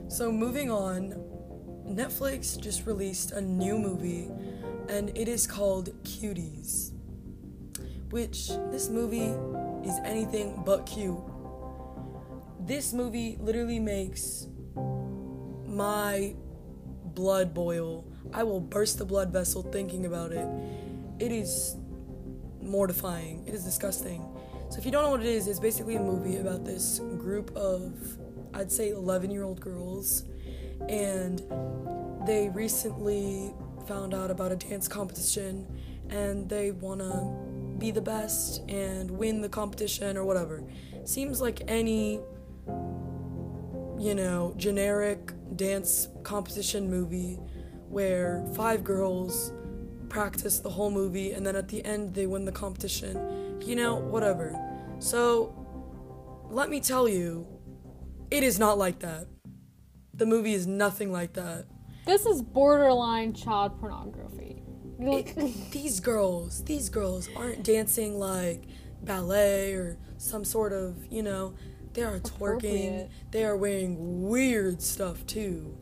So 0.08 0.32
moving 0.32 0.70
on, 0.70 1.14
Netflix 1.86 2.60
just 2.60 2.86
released 2.86 3.32
a 3.32 3.40
new 3.40 3.78
movie 3.78 4.30
and 4.88 5.16
it 5.16 5.28
is 5.28 5.46
called 5.46 5.90
Cuties. 6.02 6.92
Which 8.10 8.48
this 8.70 8.88
movie 8.88 9.32
is 9.88 9.98
anything 10.04 10.62
but 10.66 10.86
cute. 10.86 11.18
This 12.60 12.92
movie 12.92 13.38
literally 13.40 13.80
makes 13.80 14.48
my 15.66 16.34
blood 17.14 17.54
boil. 17.54 18.04
I 18.32 18.42
will 18.42 18.60
burst 18.60 18.98
the 18.98 19.04
blood 19.04 19.32
vessel 19.32 19.62
thinking 19.62 20.06
about 20.06 20.32
it. 20.32 20.46
It 21.18 21.32
is 21.32 21.76
mortifying. 22.62 23.44
It 23.46 23.54
is 23.54 23.64
disgusting. 23.64 24.24
So 24.70 24.78
if 24.78 24.86
you 24.86 24.90
don't 24.90 25.02
know 25.02 25.10
what 25.10 25.20
it 25.20 25.26
is, 25.26 25.48
it's 25.48 25.60
basically 25.60 25.96
a 25.96 26.00
movie 26.00 26.38
about 26.38 26.64
this 26.64 27.00
group 27.18 27.54
of 27.56 27.92
I'd 28.54 28.70
say 28.70 28.90
11-year-old 28.90 29.60
girls 29.60 30.24
and 30.88 31.42
they 32.26 32.50
recently 32.50 33.54
found 33.86 34.14
out 34.14 34.30
about 34.30 34.52
a 34.52 34.56
dance 34.56 34.88
competition 34.88 35.66
and 36.10 36.48
they 36.48 36.70
want 36.72 37.00
to 37.00 37.78
be 37.78 37.90
the 37.90 38.00
best 38.00 38.62
and 38.68 39.10
win 39.10 39.40
the 39.40 39.48
competition 39.48 40.16
or 40.16 40.24
whatever. 40.24 40.62
Seems 41.04 41.40
like 41.40 41.62
any, 41.66 42.20
you 43.98 44.14
know, 44.14 44.54
generic 44.56 45.32
dance 45.56 46.08
competition 46.22 46.90
movie 46.90 47.38
where 47.88 48.44
five 48.54 48.84
girls 48.84 49.52
practice 50.16 50.60
the 50.60 50.68
whole 50.68 50.90
movie 50.90 51.32
and 51.32 51.44
then 51.46 51.56
at 51.56 51.68
the 51.68 51.82
end 51.84 52.14
they 52.14 52.26
win 52.26 52.44
the 52.44 52.52
competition. 52.52 53.60
You 53.64 53.76
know, 53.76 53.96
whatever. 53.96 54.54
So, 54.98 55.54
let 56.50 56.68
me 56.68 56.80
tell 56.80 57.08
you, 57.08 57.46
it 58.30 58.42
is 58.42 58.58
not 58.58 58.76
like 58.76 58.98
that. 59.00 59.26
The 60.12 60.26
movie 60.26 60.52
is 60.52 60.66
nothing 60.66 61.10
like 61.10 61.32
that. 61.34 61.64
This 62.04 62.26
is 62.26 62.42
borderline 62.42 63.32
child 63.32 63.78
pornography. 63.80 64.62
It- 64.98 65.70
these 65.72 65.98
girls, 66.00 66.62
these 66.64 66.88
girls 66.90 67.28
aren't 67.34 67.62
dancing 67.64 68.18
like 68.18 68.64
ballet 69.02 69.72
or 69.72 69.96
some 70.18 70.44
sort 70.44 70.72
of, 70.72 71.04
you 71.10 71.22
know, 71.22 71.54
they 71.94 72.02
are 72.02 72.18
twerking. 72.20 73.08
They 73.30 73.44
are 73.44 73.56
wearing 73.56 74.28
weird 74.28 74.82
stuff 74.82 75.24
too. 75.26 75.78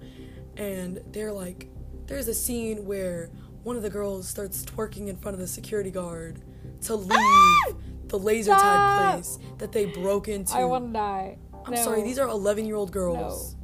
And 0.57 1.01
they're 1.13 1.33
like, 1.33 1.69
there's 2.07 2.29
a 2.29 2.35
scene 2.35 2.85
where 2.85 3.31
one 3.63 3.77
of 3.77 3.83
the 3.83 3.91
girls 3.91 4.29
starts 4.29 4.65
twerking 4.65 5.09
in 5.09 5.17
front 5.17 5.35
of 5.35 5.41
the 5.41 5.47
security 5.47 5.91
guard 5.91 6.41
to 6.83 6.95
leave 6.95 7.77
the 8.09 8.19
laser 8.19 8.53
tag 8.53 9.13
place 9.15 9.39
that 9.59 9.73
they 9.73 9.87
broke 9.87 10.29
into. 10.29 10.55
I 10.55 10.65
want 10.65 10.87
to 10.89 10.93
die. 10.93 11.39
I'm 11.67 11.77
sorry, 11.77 12.03
these 12.03 12.19
are 12.19 12.29
11 12.29 12.65
year 12.65 12.77
old 12.77 12.91
girls. 12.91 13.57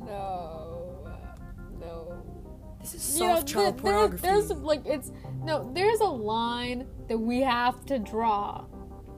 No. 0.00 1.08
no. 1.80 2.22
This 2.80 2.94
is 2.94 3.18
You 3.18 3.26
know, 3.26 3.34
soft 3.36 3.48
child 3.48 3.74
there- 3.76 3.80
pornography. 3.82 4.22
there's 4.22 4.50
like 4.50 4.82
it's 4.86 5.10
no. 5.42 5.70
There's 5.74 6.00
a 6.00 6.04
line 6.04 6.86
that 7.08 7.18
we 7.18 7.40
have 7.40 7.84
to 7.86 7.98
draw. 7.98 8.64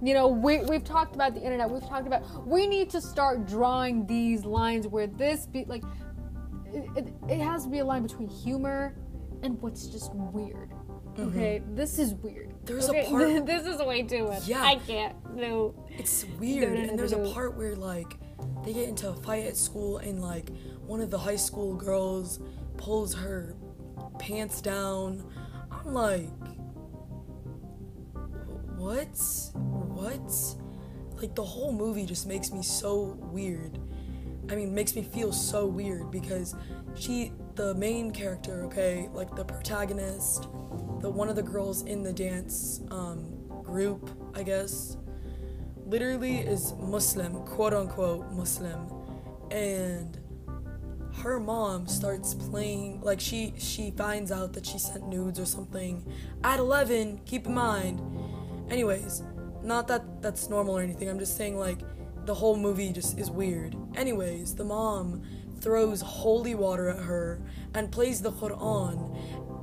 You 0.02 0.14
know, 0.14 0.28
we 0.28 0.58
we've 0.60 0.84
talked 0.84 1.14
about 1.14 1.34
the 1.34 1.40
internet. 1.42 1.68
We've 1.70 1.86
talked 1.86 2.06
about 2.06 2.46
we 2.46 2.66
need 2.66 2.90
to 2.90 3.00
start 3.00 3.46
drawing 3.46 4.06
these 4.06 4.44
lines 4.44 4.86
where 4.86 5.06
this 5.06 5.46
be 5.46 5.64
like 5.66 5.84
it, 6.72 6.84
it, 6.96 7.08
it 7.28 7.40
has 7.40 7.64
to 7.64 7.68
be 7.70 7.78
a 7.80 7.84
line 7.84 8.02
between 8.02 8.28
humor 8.28 8.94
and 9.42 9.60
what's 9.60 9.86
just 9.86 10.14
weird. 10.14 10.72
Okay, 11.18 11.62
this 11.70 11.98
is 11.98 12.14
weird. 12.14 12.50
Mm-hmm. 12.50 12.64
There's 12.66 12.88
a 12.88 12.92
part- 13.10 13.46
this 13.46 13.66
is 13.66 13.78
way 13.80 14.02
too 14.02 14.24
much. 14.28 14.46
Yeah. 14.46 14.62
I 14.62 14.76
can't. 14.76 15.14
No. 15.34 15.74
It's 15.90 16.24
weird, 16.38 16.72
no, 16.74 16.82
no, 16.82 16.88
and 16.90 16.98
there's 16.98 17.12
a 17.12 17.32
part 17.32 17.56
where 17.56 17.74
like 17.74 18.18
they 18.64 18.72
get 18.72 18.88
into 18.88 19.08
a 19.08 19.14
fight 19.14 19.44
at 19.46 19.56
school, 19.56 19.98
and 19.98 20.20
like 20.20 20.50
one 20.86 21.00
of 21.00 21.10
the 21.10 21.18
high 21.18 21.36
school 21.36 21.74
girls 21.74 22.40
pulls 22.76 23.14
her 23.14 23.54
pants 24.18 24.60
down. 24.60 25.24
I'm 25.70 25.94
like, 25.94 26.28
what? 28.76 29.08
What? 29.54 31.20
Like 31.20 31.34
the 31.34 31.44
whole 31.44 31.72
movie 31.72 32.04
just 32.04 32.26
makes 32.26 32.52
me 32.52 32.62
so 32.62 33.16
weird. 33.32 33.78
I 34.50 34.54
mean, 34.54 34.74
makes 34.74 34.94
me 34.94 35.02
feel 35.02 35.32
so 35.32 35.66
weird 35.66 36.10
because 36.10 36.54
she, 36.94 37.32
the 37.56 37.74
main 37.74 38.10
character, 38.10 38.62
okay, 38.64 39.08
like 39.12 39.34
the 39.34 39.44
protagonist, 39.44 40.42
the 41.00 41.08
one 41.10 41.28
of 41.28 41.36
the 41.36 41.42
girls 41.42 41.82
in 41.82 42.02
the 42.02 42.12
dance 42.12 42.82
um, 42.90 43.24
group, 43.64 44.10
I 44.34 44.42
guess, 44.42 44.98
literally 45.86 46.38
is 46.38 46.74
Muslim, 46.78 47.44
quote 47.46 47.72
unquote 47.72 48.30
Muslim, 48.30 48.92
and 49.50 50.18
her 51.14 51.40
mom 51.40 51.86
starts 51.88 52.34
playing 52.34 53.00
like 53.00 53.20
she 53.20 53.54
she 53.56 53.90
finds 53.92 54.30
out 54.30 54.52
that 54.52 54.66
she 54.66 54.78
sent 54.78 55.08
nudes 55.08 55.40
or 55.40 55.46
something 55.46 56.04
at 56.44 56.58
11 56.58 57.22
keep 57.24 57.46
in 57.46 57.54
mind. 57.54 58.00
Anyways 58.70 59.22
not 59.62 59.88
that 59.88 60.20
that's 60.20 60.50
normal 60.50 60.76
or 60.76 60.82
anything 60.82 61.08
i'm 61.08 61.18
just 61.18 61.36
saying 61.36 61.58
like 61.58 61.80
the 62.26 62.34
whole 62.34 62.56
movie 62.56 62.92
just 62.92 63.18
is 63.18 63.30
weird. 63.30 63.74
Anyways 63.94 64.54
the 64.54 64.64
mom 64.64 65.22
throws 65.60 66.00
holy 66.00 66.54
water 66.54 66.88
at 66.90 66.98
her 66.98 67.40
and 67.74 67.90
plays 67.90 68.20
the 68.22 68.32
quran 68.32 69.16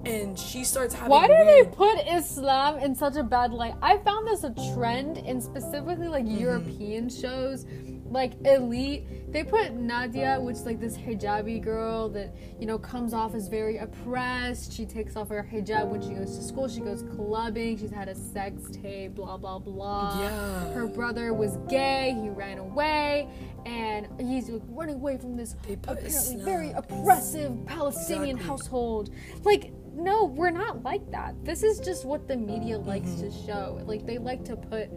and 0.06 0.38
she 0.38 0.66
starts 0.66 0.94
having 0.94 1.12
Why 1.12 1.28
do 1.28 1.34
they 1.46 1.64
put 1.64 1.96
Islam 2.08 2.78
in 2.80 2.94
such 2.94 3.16
a 3.16 3.24
bad 3.24 3.54
light? 3.54 3.74
I 3.82 3.98
found 4.00 4.28
this 4.28 4.44
a 4.44 4.54
trend 4.76 5.18
in 5.20 5.40
specifically 5.40 6.10
like 6.10 6.26
Mm-hmm. 6.26 6.40
European 6.40 7.10
shows, 7.10 7.66
like 8.06 8.34
Elite. 8.46 9.32
They 9.32 9.44
put 9.44 9.74
Nadia, 9.74 10.40
which 10.40 10.58
is 10.58 10.66
like 10.66 10.80
this 10.80 10.96
hijabi 10.98 11.62
girl 11.64 12.10
that 12.10 12.36
you 12.60 12.66
know 12.68 12.78
comes 12.78 13.14
off 13.14 13.34
as 13.34 13.48
very 13.48 13.78
oppressed. 13.78 14.72
She 14.74 14.86
takes 14.86 15.16
off 15.16 15.30
her 15.30 15.48
hijab 15.52 15.88
when 15.88 16.02
she 16.02 16.10
goes 16.10 16.38
to 16.38 16.44
school. 16.44 16.68
She 16.68 16.82
goes 16.82 17.04
clubbing. 17.16 17.78
She's 17.78 17.92
had 17.92 18.10
a 18.10 18.16
sex 18.16 18.62
tape. 18.72 19.16
Blah 19.16 19.38
blah 19.38 19.60
blah. 19.60 20.20
Yeah. 20.22 20.74
Her 20.74 20.88
brother 20.88 21.34
was 21.34 21.58
gay. 21.70 22.16
He 22.22 22.30
ran 22.30 22.58
away, 22.60 23.28
and 23.66 24.08
he's 24.20 24.50
like, 24.50 24.62
running 24.68 24.96
away 24.96 25.18
from 25.18 25.36
this 25.36 25.56
apparently 25.70 26.08
Islam. 26.10 26.46
very 26.46 26.72
oppressive 26.72 27.66
Palestinian 27.66 28.38
Exactly. 28.38 28.48
household. 28.48 29.10
Like, 29.44 29.72
no, 29.96 30.26
we're 30.26 30.50
not 30.52 30.84
like 30.84 31.10
that. 31.12 31.44
This 31.46 31.64
is 31.64 31.80
just 31.80 32.06
what 32.06 32.28
the 32.28 32.36
media 32.36 32.78
likes 32.80 33.14
to 33.16 33.32
show. 33.32 33.80
Like, 33.86 34.06
they 34.06 34.18
like 34.18 34.44
to 34.46 34.56
put 34.56 34.90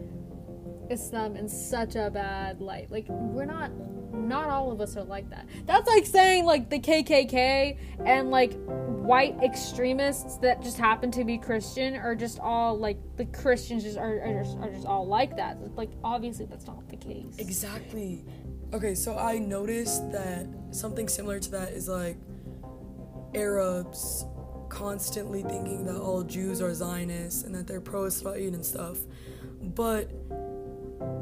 Islam 0.89 1.35
in 1.35 1.47
such 1.47 1.95
a 1.95 2.09
bad 2.09 2.61
light. 2.61 2.91
Like, 2.91 3.07
we're 3.09 3.45
not. 3.45 3.71
Not 4.13 4.49
all 4.49 4.71
of 4.71 4.81
us 4.81 4.97
are 4.97 5.03
like 5.03 5.29
that. 5.29 5.47
That's 5.65 5.87
like 5.87 6.05
saying 6.05 6.45
like 6.45 6.69
the 6.69 6.79
KKK 6.79 7.77
and 8.05 8.31
like 8.31 8.53
white 9.07 9.37
extremists 9.43 10.37
that 10.37 10.61
just 10.61 10.77
happen 10.77 11.11
to 11.11 11.23
be 11.23 11.37
Christian 11.37 11.95
are 11.95 12.15
just 12.15 12.39
all 12.39 12.77
like 12.77 12.97
the 13.15 13.25
Christians 13.25 13.83
just 13.83 13.97
are, 13.97 14.19
are, 14.21 14.43
just, 14.43 14.57
are 14.57 14.69
just 14.69 14.85
all 14.87 15.05
like 15.05 15.37
that. 15.37 15.57
Like 15.75 15.91
obviously 16.03 16.45
that's 16.45 16.65
not 16.65 16.89
the 16.89 16.97
case. 16.97 17.35
Exactly. 17.37 18.25
Okay, 18.73 18.95
so 18.95 19.17
I 19.17 19.37
noticed 19.37 20.11
that 20.11 20.47
something 20.71 21.07
similar 21.07 21.39
to 21.39 21.51
that 21.51 21.69
is 21.69 21.87
like 21.87 22.17
Arabs 23.33 24.25
constantly 24.69 25.41
thinking 25.43 25.85
that 25.85 25.95
all 25.95 26.23
Jews 26.23 26.61
are 26.61 26.73
Zionists 26.73 27.43
and 27.43 27.55
that 27.55 27.67
they're 27.67 27.81
pro-Israel 27.81 28.53
and 28.53 28.65
stuff. 28.65 28.97
But 29.61 30.11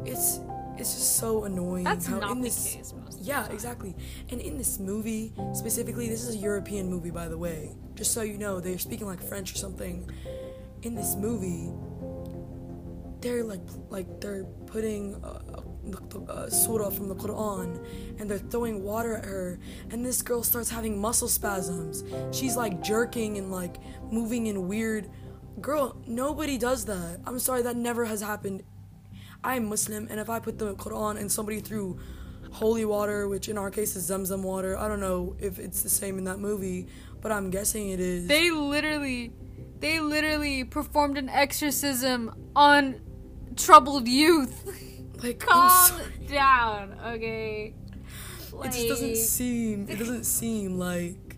it's 0.05 0.39
it's 0.77 0.93
just 0.93 1.17
so 1.17 1.45
annoying 1.45 1.85
That's 1.85 2.05
how 2.05 2.19
not 2.19 2.31
in 2.31 2.41
the 2.41 2.49
this 2.49 2.73
case 2.75 2.93
most 2.93 3.13
of 3.13 3.19
the 3.19 3.25
Yeah, 3.25 3.43
time. 3.43 3.51
exactly. 3.53 3.95
And 4.29 4.41
in 4.41 4.57
this 4.57 4.77
movie, 4.77 5.33
specifically, 5.53 6.09
this 6.09 6.23
is 6.27 6.35
a 6.35 6.37
European 6.37 6.89
movie 6.89 7.11
by 7.11 7.27
the 7.29 7.37
way. 7.37 7.75
Just 7.95 8.11
so 8.13 8.21
you 8.23 8.37
know, 8.37 8.59
they're 8.59 8.77
speaking 8.77 9.07
like 9.07 9.21
French 9.21 9.53
or 9.53 9.57
something. 9.57 10.09
In 10.81 10.93
this 10.93 11.15
movie, 11.15 11.71
they're 13.21 13.43
like 13.43 13.61
like 13.89 14.19
they're 14.21 14.43
putting 14.67 15.15
uh, 15.23 15.61
the 15.85 16.19
uh, 16.29 16.49
surah 16.49 16.89
from 16.89 17.07
the 17.07 17.15
Quran 17.15 17.83
and 18.19 18.29
they're 18.29 18.37
throwing 18.37 18.83
water 18.83 19.15
at 19.15 19.25
her 19.25 19.59
and 19.91 20.05
this 20.05 20.21
girl 20.21 20.43
starts 20.43 20.69
having 20.69 20.99
muscle 20.99 21.27
spasms. 21.27 22.03
She's 22.31 22.55
like 22.57 22.83
jerking 22.83 23.37
and 23.37 23.51
like 23.51 23.77
moving 24.11 24.47
in 24.47 24.67
weird 24.67 25.09
girl, 25.61 25.95
nobody 26.05 26.57
does 26.57 26.85
that. 26.85 27.21
I'm 27.25 27.39
sorry 27.39 27.61
that 27.63 27.77
never 27.77 28.05
has 28.05 28.21
happened. 28.21 28.63
I'm 29.45 29.69
Muslim 29.69 30.07
and 30.09 30.19
if 30.19 30.29
I 30.29 30.39
put 30.39 30.57
the 30.57 30.73
Quran 30.73 31.17
and 31.19 31.31
somebody 31.31 31.59
threw 31.59 31.99
holy 32.51 32.83
water, 32.83 33.27
which 33.27 33.47
in 33.47 33.57
our 33.57 33.69
case 33.69 33.95
is 33.95 34.09
Zamzam 34.09 34.41
water, 34.41 34.75
I 34.77 34.87
don't 34.87 34.99
know 34.99 35.35
if 35.39 35.59
it's 35.59 35.83
the 35.83 35.89
same 35.89 36.17
in 36.17 36.23
that 36.23 36.39
movie, 36.39 36.87
but 37.21 37.31
I'm 37.31 37.51
guessing 37.51 37.89
it 37.89 37.99
is. 37.99 38.27
They 38.27 38.49
literally, 38.49 39.33
they 39.79 39.99
literally 39.99 40.63
performed 40.63 41.17
an 41.19 41.29
exorcism 41.29 42.33
on 42.55 43.01
troubled 43.55 44.07
youth. 44.07 44.65
like 45.23 45.39
Calm 45.39 46.01
down, 46.27 46.99
okay? 47.05 47.75
It 48.63 48.71
just 48.71 48.87
doesn't 48.87 49.17
seem. 49.17 49.87
It 49.89 49.99
doesn't 49.99 50.23
seem 50.39 50.79
like. 50.79 51.37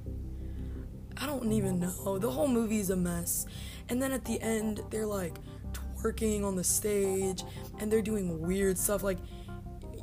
I 1.19 1.25
don't 1.25 1.51
even 1.51 1.79
know. 1.79 2.19
The 2.19 2.29
whole 2.29 2.47
movie 2.47 2.79
is 2.79 2.91
a 2.91 2.95
mess. 2.95 3.47
And 3.89 4.01
then 4.01 4.11
at 4.11 4.25
the 4.25 4.39
end, 4.39 4.81
they're 4.91 5.07
like 5.07 5.33
twerking 5.97 6.43
on 6.43 6.55
the 6.55 6.63
stage 6.63 7.43
and 7.79 7.91
they're 7.91 8.01
doing 8.01 8.41
weird 8.41 8.77
stuff. 8.77 9.03
Like, 9.03 9.17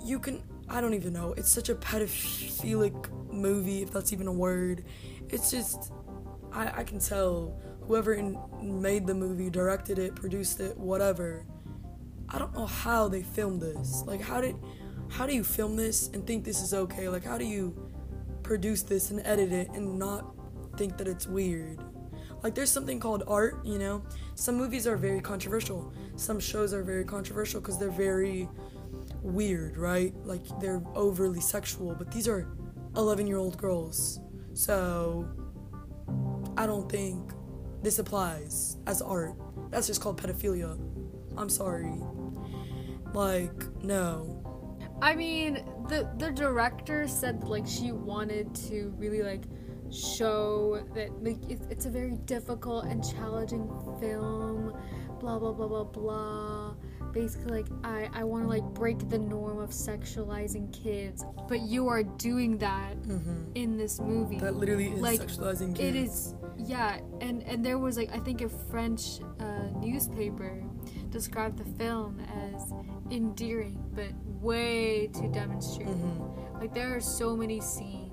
you 0.04 0.18
can. 0.18 0.42
I 0.68 0.80
don't 0.80 0.94
even 0.94 1.12
know. 1.12 1.34
It's 1.36 1.50
such 1.50 1.68
a 1.68 1.74
pedophilic 1.74 3.10
movie, 3.30 3.82
if 3.82 3.90
that's 3.90 4.12
even 4.12 4.26
a 4.26 4.32
word. 4.32 4.84
It's 5.28 5.50
just. 5.50 5.92
I, 6.52 6.80
I 6.80 6.84
can 6.84 7.00
tell 7.00 7.60
whoever 7.86 8.14
in, 8.14 8.38
made 8.62 9.06
the 9.06 9.14
movie, 9.14 9.50
directed 9.50 9.98
it, 9.98 10.14
produced 10.14 10.60
it, 10.60 10.76
whatever. 10.76 11.44
I 12.28 12.38
don't 12.38 12.54
know 12.54 12.66
how 12.66 13.08
they 13.08 13.22
filmed 13.22 13.60
this. 13.60 14.02
Like, 14.06 14.20
how 14.20 14.40
did, 14.40 14.56
how 15.10 15.26
do 15.26 15.34
you 15.34 15.44
film 15.44 15.76
this 15.76 16.08
and 16.08 16.26
think 16.26 16.44
this 16.44 16.62
is 16.62 16.72
okay? 16.72 17.08
Like, 17.08 17.24
how 17.24 17.36
do 17.36 17.44
you 17.44 17.90
produce 18.42 18.82
this 18.82 19.10
and 19.10 19.20
edit 19.24 19.52
it 19.52 19.68
and 19.70 19.98
not 19.98 20.34
think 20.76 20.96
that 20.98 21.08
it's 21.08 21.26
weird? 21.26 21.80
Like, 22.44 22.54
there's 22.54 22.70
something 22.70 23.00
called 23.00 23.22
art, 23.26 23.64
you 23.64 23.78
know? 23.78 24.02
Some 24.34 24.56
movies 24.56 24.86
are 24.86 24.98
very 24.98 25.22
controversial. 25.22 25.94
Some 26.16 26.38
shows 26.38 26.74
are 26.74 26.82
very 26.82 27.04
controversial 27.04 27.58
because 27.58 27.78
they're 27.78 27.88
very 27.90 28.50
weird, 29.22 29.78
right? 29.78 30.14
Like, 30.24 30.42
they're 30.60 30.82
overly 30.94 31.40
sexual. 31.40 31.94
But 31.94 32.12
these 32.12 32.28
are 32.28 32.46
11 32.96 33.26
year 33.26 33.38
old 33.38 33.56
girls. 33.56 34.20
So, 34.52 35.26
I 36.58 36.66
don't 36.66 36.86
think 36.86 37.32
this 37.82 37.98
applies 37.98 38.76
as 38.86 39.00
art. 39.00 39.32
That's 39.70 39.86
just 39.86 40.02
called 40.02 40.20
pedophilia. 40.20 40.78
I'm 41.38 41.48
sorry. 41.48 41.94
Like, 43.14 43.82
no. 43.82 44.42
I 45.00 45.14
mean, 45.14 45.64
the 45.88 46.10
the 46.18 46.30
director 46.30 47.08
said 47.08 47.44
like 47.44 47.66
she 47.66 47.92
wanted 47.92 48.54
to 48.68 48.94
really 48.96 49.22
like 49.22 49.42
show 49.94 50.84
that 50.94 51.10
like 51.22 51.38
it, 51.50 51.60
it's 51.70 51.86
a 51.86 51.90
very 51.90 52.16
difficult 52.24 52.84
and 52.86 53.02
challenging 53.04 53.68
film. 54.00 54.76
Blah 55.20 55.38
blah 55.38 55.52
blah 55.52 55.68
blah 55.68 55.84
blah. 55.84 56.74
Basically, 57.12 57.62
like 57.62 57.66
I 57.84 58.10
I 58.12 58.24
want 58.24 58.44
to 58.44 58.48
like 58.48 58.64
break 58.74 59.08
the 59.08 59.18
norm 59.18 59.58
of 59.58 59.70
sexualizing 59.70 60.72
kids, 60.72 61.24
but 61.48 61.60
you 61.60 61.88
are 61.88 62.02
doing 62.02 62.58
that 62.58 62.96
in 63.54 63.76
this 63.76 64.00
movie. 64.00 64.38
That 64.38 64.56
literally 64.56 64.88
is 64.88 65.00
Like, 65.00 65.20
sexualizing 65.20 65.76
kids. 65.76 65.80
It 65.80 65.96
is, 65.96 66.34
yeah, 66.58 66.98
and 67.20 67.42
and 67.44 67.64
there 67.64 67.78
was 67.78 67.96
like 67.96 68.10
I 68.12 68.18
think 68.18 68.40
a 68.40 68.48
French 68.48 69.20
uh, 69.38 69.70
newspaper 69.78 70.62
described 71.10 71.58
the 71.58 71.70
film 71.78 72.20
as 72.20 72.72
endearing, 73.12 73.78
but 73.94 74.12
way 74.42 75.08
too 75.14 75.30
demonstrative. 75.32 75.94
Mm-hmm. 75.94 76.58
Like 76.60 76.74
there 76.74 76.94
are 76.96 77.00
so 77.00 77.36
many 77.36 77.60
scenes 77.60 78.03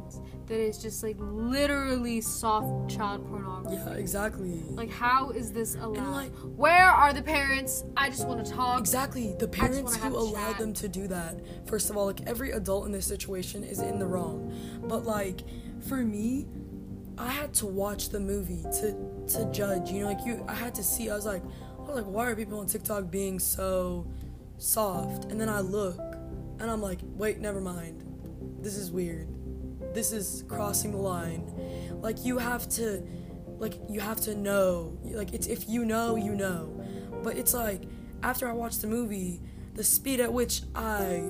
that 0.52 0.60
is 0.60 0.78
just 0.78 1.02
like 1.02 1.16
literally 1.20 2.20
soft 2.20 2.90
child 2.92 3.26
pornography. 3.30 3.76
Yeah, 3.78 3.94
exactly. 3.94 4.62
Like 4.72 4.92
how 4.92 5.30
is 5.30 5.54
this 5.54 5.76
allowed? 5.76 6.12
like- 6.12 6.34
Where 6.58 6.86
are 6.90 7.14
the 7.14 7.22
parents? 7.22 7.86
I 7.96 8.10
just 8.10 8.28
want 8.28 8.46
to 8.46 8.52
talk. 8.52 8.82
Exactly. 8.82 9.34
The 9.40 9.48
parents 9.48 9.96
who 9.96 10.10
allowed 10.16 10.58
them 10.58 10.74
to 10.74 10.90
do 10.90 11.08
that. 11.08 11.40
First 11.68 11.90
of 11.90 11.96
all, 11.96 12.06
like 12.06 12.28
every 12.28 12.52
adult 12.52 12.86
in 12.86 12.92
this 12.92 13.06
situation 13.06 13.64
is 13.64 13.80
in 13.80 13.98
the 13.98 14.06
wrong. 14.06 14.54
But 14.84 15.06
like 15.06 15.42
for 15.88 15.98
me, 15.98 16.48
I 17.18 17.30
had 17.30 17.54
to 17.56 17.66
watch 17.66 18.10
the 18.10 18.20
movie 18.20 18.64
to 18.82 18.94
to 19.34 19.50
judge. 19.54 19.90
You 19.90 20.02
know, 20.02 20.08
like 20.08 20.26
you 20.26 20.44
I 20.50 20.54
had 20.54 20.76
to 20.76 20.84
see 20.84 21.10
I 21.10 21.16
was 21.16 21.26
like 21.26 21.44
I 21.80 21.82
was 21.84 21.96
like, 21.96 22.06
why 22.14 22.26
are 22.30 22.36
people 22.36 22.60
on 22.60 22.68
TikTok 22.68 23.10
being 23.10 23.40
so 23.40 24.06
soft? 24.58 25.32
And 25.32 25.40
then 25.40 25.48
I 25.48 25.62
look 25.62 25.98
and 26.60 26.70
I'm 26.70 26.82
like, 26.82 27.00
wait, 27.04 27.40
never 27.40 27.62
mind. 27.62 28.04
This 28.60 28.76
is 28.76 28.92
weird. 28.92 29.30
This 29.94 30.12
is 30.12 30.44
crossing 30.48 30.92
the 30.92 30.98
line. 30.98 31.52
Like 32.02 32.24
you 32.26 32.38
have 32.38 32.68
to 32.70 33.04
like 33.60 33.76
you 33.90 34.00
have 34.00 34.20
to 34.22 34.36
know. 34.36 34.98
Like 35.04 35.34
it's 35.34 35.48
if 35.48 35.70
you 35.70 35.86
know, 35.86 36.16
you 36.16 36.36
know. 36.36 36.84
But 37.24 37.38
it's 37.38 37.54
like 37.54 37.84
after 38.24 38.48
I 38.48 38.54
watched 38.54 38.82
the 38.82 38.88
movie, 38.88 39.42
the 39.76 39.84
speed 39.84 40.20
at 40.20 40.32
which 40.32 40.62
I 40.76 41.30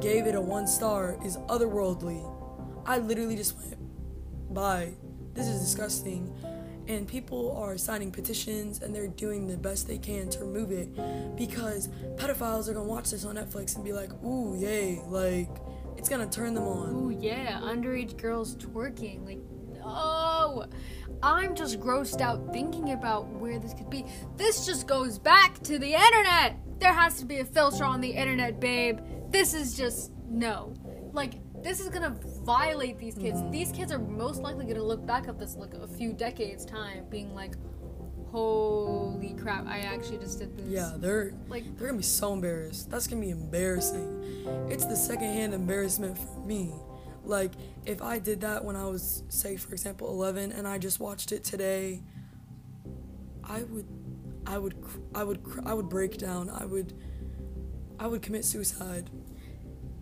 gave 0.00 0.26
it 0.26 0.34
a 0.34 0.40
one 0.40 0.66
star 0.66 1.18
is 1.24 1.36
otherworldly. 1.36 2.30
I 2.86 2.98
literally 2.98 3.36
just 3.36 3.56
went, 3.56 3.76
bye. 4.54 4.92
This 5.34 5.48
is 5.48 5.60
disgusting. 5.60 6.32
And 6.86 7.08
people 7.08 7.56
are 7.56 7.78
signing 7.78 8.10
petitions 8.10 8.82
and 8.82 8.94
they're 8.94 9.08
doing 9.08 9.46
the 9.46 9.56
best 9.56 9.88
they 9.88 9.96
can 9.96 10.28
to 10.30 10.40
remove 10.40 10.70
it 10.70 10.94
because 11.34 11.88
pedophiles 12.16 12.68
are 12.68 12.74
gonna 12.74 12.84
watch 12.84 13.10
this 13.10 13.24
on 13.24 13.36
Netflix 13.36 13.74
and 13.74 13.84
be 13.84 13.94
like, 13.94 14.12
ooh, 14.22 14.54
yay, 14.58 15.00
like 15.06 15.48
it's 15.96 16.08
gonna 16.08 16.28
turn 16.28 16.54
them 16.54 16.64
on. 16.64 16.94
Oh 16.94 17.08
yeah, 17.10 17.60
underage 17.60 18.16
girls 18.16 18.56
twerking. 18.56 19.24
Like, 19.24 19.40
oh, 19.84 20.66
I'm 21.22 21.54
just 21.54 21.80
grossed 21.80 22.20
out 22.20 22.52
thinking 22.52 22.92
about 22.92 23.28
where 23.28 23.58
this 23.58 23.74
could 23.74 23.90
be. 23.90 24.04
This 24.36 24.66
just 24.66 24.86
goes 24.86 25.18
back 25.18 25.58
to 25.64 25.78
the 25.78 25.94
internet. 25.94 26.56
There 26.78 26.92
has 26.92 27.18
to 27.20 27.24
be 27.24 27.38
a 27.38 27.44
filter 27.44 27.84
on 27.84 28.00
the 28.00 28.10
internet, 28.10 28.60
babe. 28.60 28.98
This 29.30 29.54
is 29.54 29.76
just 29.76 30.12
no. 30.28 30.74
Like, 31.12 31.34
this 31.62 31.80
is 31.80 31.88
gonna 31.88 32.14
violate 32.44 32.98
these 32.98 33.14
kids. 33.14 33.40
These 33.50 33.72
kids 33.72 33.90
are 33.90 33.98
most 33.98 34.42
likely 34.42 34.66
gonna 34.66 34.82
look 34.82 35.06
back 35.06 35.28
at 35.28 35.38
this 35.38 35.56
like 35.56 35.74
a 35.74 35.86
few 35.86 36.12
decades 36.12 36.64
time, 36.64 37.06
being 37.08 37.34
like, 37.34 37.54
"Holy 38.34 39.34
crap! 39.34 39.64
I 39.68 39.78
actually 39.78 40.18
just 40.18 40.40
did 40.40 40.56
this." 40.56 40.66
Yeah, 40.68 40.94
they're 40.96 41.32
Like, 41.48 41.64
they're 41.78 41.86
gonna 41.88 41.98
be 41.98 42.04
so 42.04 42.32
embarrassed. 42.32 42.90
That's 42.90 43.06
gonna 43.06 43.20
be 43.20 43.30
embarrassing. 43.30 44.08
It's 44.68 44.84
the 44.84 44.96
secondhand 44.96 45.54
embarrassment 45.54 46.18
for 46.18 46.40
me. 46.40 46.72
Like 47.24 47.52
if 47.86 48.02
I 48.02 48.18
did 48.18 48.40
that 48.40 48.64
when 48.64 48.74
I 48.76 48.86
was, 48.86 49.22
say, 49.28 49.56
for 49.56 49.72
example, 49.72 50.08
11, 50.08 50.50
and 50.52 50.66
I 50.66 50.78
just 50.78 50.98
watched 50.98 51.30
it 51.32 51.44
today, 51.44 52.02
I 53.44 53.62
would, 53.62 53.86
I 54.46 54.58
would, 54.58 54.74
I 55.14 55.22
would, 55.22 55.40
I 55.64 55.74
would 55.74 55.88
break 55.88 56.18
down. 56.18 56.50
I 56.50 56.64
would, 56.64 56.92
I 58.00 58.08
would 58.08 58.20
commit 58.22 58.44
suicide. 58.44 59.10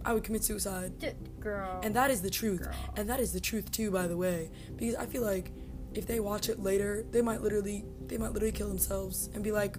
I 0.04 0.14
would 0.14 0.24
commit 0.24 0.42
suicide. 0.42 1.14
Girl. 1.38 1.80
And 1.82 1.94
that 1.94 2.10
is 2.10 2.22
the 2.22 2.30
truth. 2.30 2.62
Girl. 2.62 2.74
And 2.96 3.08
that 3.10 3.20
is 3.20 3.32
the 3.32 3.40
truth 3.40 3.70
too, 3.70 3.90
by 3.90 4.06
the 4.06 4.16
way. 4.16 4.50
Because 4.76 4.94
I 4.96 5.06
feel 5.06 5.22
like 5.22 5.52
if 5.94 6.06
they 6.06 6.18
watch 6.18 6.48
it 6.48 6.60
later, 6.60 7.04
they 7.10 7.22
might 7.22 7.42
literally 7.42 7.84
they 8.12 8.18
might 8.18 8.32
literally 8.32 8.52
kill 8.52 8.68
themselves 8.68 9.30
and 9.32 9.42
be 9.42 9.52
like, 9.52 9.78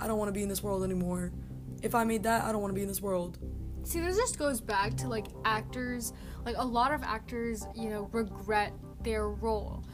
I 0.00 0.08
don't 0.08 0.18
want 0.18 0.28
to 0.28 0.32
be 0.32 0.42
in 0.42 0.48
this 0.48 0.64
world 0.64 0.82
anymore. 0.82 1.32
If 1.80 1.94
I 1.94 2.02
made 2.02 2.24
that, 2.24 2.42
I 2.42 2.50
don't 2.50 2.60
want 2.60 2.72
to 2.72 2.74
be 2.74 2.82
in 2.82 2.88
this 2.88 3.00
world. 3.00 3.38
See, 3.84 4.00
this 4.00 4.16
just 4.16 4.36
goes 4.36 4.60
back 4.60 4.96
to 4.96 5.08
like 5.08 5.26
actors. 5.44 6.12
Like 6.44 6.56
a 6.58 6.64
lot 6.64 6.92
of 6.92 7.04
actors, 7.04 7.64
you 7.76 7.88
know, 7.88 8.08
regret 8.10 8.72
their 9.04 9.28
role. 9.28 9.84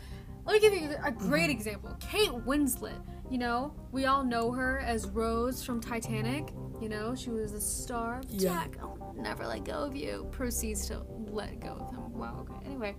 Let 0.47 0.55
me 0.55 0.61
give 0.61 0.73
you 0.73 0.93
a 0.93 1.13
mm-hmm. 1.13 1.29
great 1.29 1.51
example. 1.51 1.95
Kate 2.01 2.31
Winslet. 2.31 2.99
You 3.31 3.37
know, 3.37 3.75
we 3.93 4.07
all 4.07 4.25
know 4.25 4.51
her 4.51 4.79
as 4.81 5.07
Rose 5.07 5.63
from 5.63 5.81
Titanic. 5.81 6.55
You 6.81 6.89
know, 6.89 7.15
she 7.15 7.29
was 7.29 7.53
a 7.53 7.61
star. 7.61 8.23
Yeah. 8.31 8.51
Jack, 8.51 8.79
I'll 8.81 9.15
never 9.19 9.47
let 9.47 9.65
go 9.65 9.75
of 9.75 9.95
you. 9.95 10.27
Proceeds 10.31 10.87
to 10.89 11.03
let 11.31 11.61
go 11.61 11.69
of 11.69 11.91
him. 11.91 12.19
Wow. 12.19 12.47
Okay. 12.49 12.67
Anyway, 12.67 12.97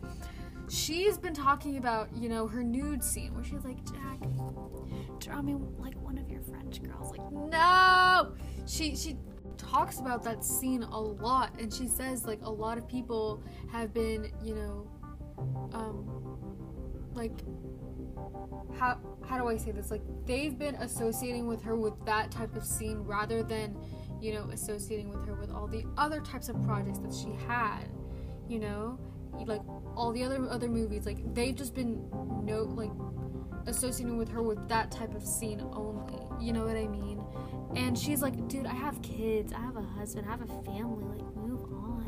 she's 0.69 1.17
been 1.17 1.33
talking 1.33 1.77
about 1.77 2.09
you 2.15 2.29
know 2.29 2.47
her 2.47 2.63
nude 2.63 3.03
scene 3.03 3.33
where 3.33 3.43
she's 3.43 3.63
like, 3.63 3.83
Jack, 3.85 4.19
draw 5.19 5.41
me 5.41 5.55
like 5.77 5.95
one 6.01 6.17
of 6.17 6.29
your 6.29 6.41
French 6.41 6.81
girls. 6.81 7.11
Like, 7.11 7.31
no. 7.31 8.33
She 8.67 8.95
she 8.95 9.17
talks 9.57 9.99
about 9.99 10.23
that 10.23 10.43
scene 10.43 10.83
a 10.83 10.99
lot, 10.99 11.51
and 11.59 11.73
she 11.73 11.87
says 11.87 12.25
like 12.25 12.39
a 12.43 12.49
lot 12.49 12.77
of 12.77 12.87
people 12.87 13.43
have 13.71 13.93
been 13.93 14.31
you 14.43 14.55
know, 14.55 14.87
um, 15.73 16.37
like 17.13 17.41
how 18.77 18.99
how 19.27 19.37
do 19.37 19.47
I 19.47 19.57
say 19.57 19.71
this? 19.71 19.91
Like 19.91 20.01
they've 20.25 20.57
been 20.57 20.75
associating 20.75 21.47
with 21.47 21.61
her 21.63 21.75
with 21.75 21.93
that 22.05 22.31
type 22.31 22.55
of 22.55 22.63
scene 22.63 22.99
rather 22.99 23.43
than 23.43 23.77
you 24.21 24.33
know 24.33 24.49
associating 24.51 25.09
with 25.09 25.25
her 25.27 25.33
with 25.35 25.51
all 25.51 25.67
the 25.67 25.85
other 25.97 26.21
types 26.21 26.49
of 26.49 26.61
projects 26.63 26.99
that 26.99 27.13
she 27.13 27.31
had. 27.47 27.89
You 28.47 28.59
know, 28.59 28.99
like 29.45 29.61
all 29.95 30.11
the 30.11 30.23
other 30.23 30.47
other 30.49 30.67
movies. 30.67 31.05
Like 31.05 31.33
they've 31.33 31.55
just 31.55 31.73
been 31.73 32.07
no 32.43 32.63
like 32.63 32.91
associating 33.67 34.17
with 34.17 34.29
her 34.29 34.41
with 34.41 34.67
that 34.69 34.91
type 34.91 35.15
of 35.15 35.23
scene 35.23 35.61
only. 35.73 36.19
You 36.39 36.53
know 36.53 36.65
what 36.65 36.77
I 36.77 36.87
mean? 36.87 37.21
And 37.75 37.97
she's 37.97 38.21
like, 38.21 38.47
dude, 38.47 38.65
I 38.65 38.73
have 38.73 39.01
kids, 39.01 39.51
I 39.53 39.59
have 39.59 39.75
a 39.75 39.81
husband, 39.81 40.27
I 40.27 40.31
have 40.31 40.41
a 40.41 40.63
family. 40.63 41.03
Like, 41.03 41.35
move 41.35 41.63
on. 41.73 42.05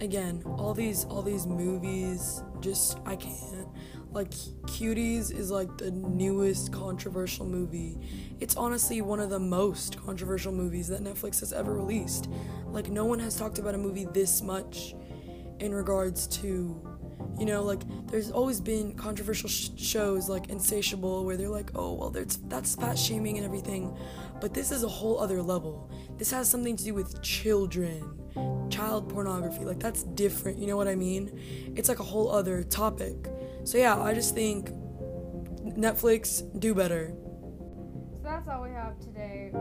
Again, 0.00 0.42
all 0.46 0.74
these 0.74 1.04
all 1.04 1.22
these 1.22 1.46
movies, 1.46 2.42
just 2.60 2.98
I 3.06 3.16
can't. 3.16 3.68
Like 4.10 4.30
Cuties 4.30 5.34
is 5.34 5.50
like 5.50 5.78
the 5.78 5.90
newest 5.90 6.72
controversial 6.72 7.46
movie. 7.46 7.98
It's 8.40 8.56
honestly 8.56 9.00
one 9.00 9.20
of 9.20 9.30
the 9.30 9.38
most 9.38 9.98
controversial 10.04 10.52
movies 10.52 10.88
that 10.88 11.02
Netflix 11.02 11.40
has 11.40 11.52
ever 11.52 11.72
released. 11.72 12.28
Like 12.66 12.90
no 12.90 13.06
one 13.06 13.18
has 13.20 13.36
talked 13.36 13.58
about 13.58 13.74
a 13.74 13.78
movie 13.78 14.04
this 14.04 14.42
much 14.42 14.94
in 15.60 15.74
regards 15.74 16.26
to 16.26 16.80
you 17.38 17.46
know 17.46 17.62
like 17.62 17.80
there's 18.08 18.30
always 18.30 18.60
been 18.60 18.94
controversial 18.94 19.48
sh- 19.48 19.70
shows 19.76 20.28
like 20.28 20.50
insatiable 20.50 21.24
where 21.24 21.36
they're 21.36 21.48
like 21.48 21.70
oh 21.74 21.92
well 21.94 22.10
there's 22.10 22.36
that's 22.48 22.74
fat 22.74 22.98
shaming 22.98 23.36
and 23.36 23.44
everything. 23.44 23.96
But 24.40 24.54
this 24.54 24.72
is 24.72 24.82
a 24.82 24.88
whole 24.88 25.20
other 25.20 25.40
level. 25.40 25.90
This 26.18 26.30
has 26.32 26.48
something 26.48 26.76
to 26.76 26.84
do 26.84 26.94
with 26.94 27.22
children 27.22 28.18
child 28.70 29.08
pornography. 29.08 29.64
Like 29.64 29.78
that's 29.78 30.02
different 30.02 30.58
you 30.58 30.66
know 30.66 30.76
what 30.76 30.88
i 30.88 30.94
mean? 30.94 31.38
It's 31.76 31.88
like 31.88 32.00
a 32.00 32.04
whole 32.04 32.30
other 32.30 32.62
topic. 32.62 33.28
So 33.64 33.78
yeah 33.78 34.00
i 34.00 34.12
just 34.14 34.34
think 34.34 34.70
netflix 35.62 36.42
do 36.58 36.74
better. 36.74 37.14
So 38.14 38.20
that's 38.24 38.48
all 38.48 38.62
we 38.62 38.70
have 38.70 38.98
today 39.00 39.52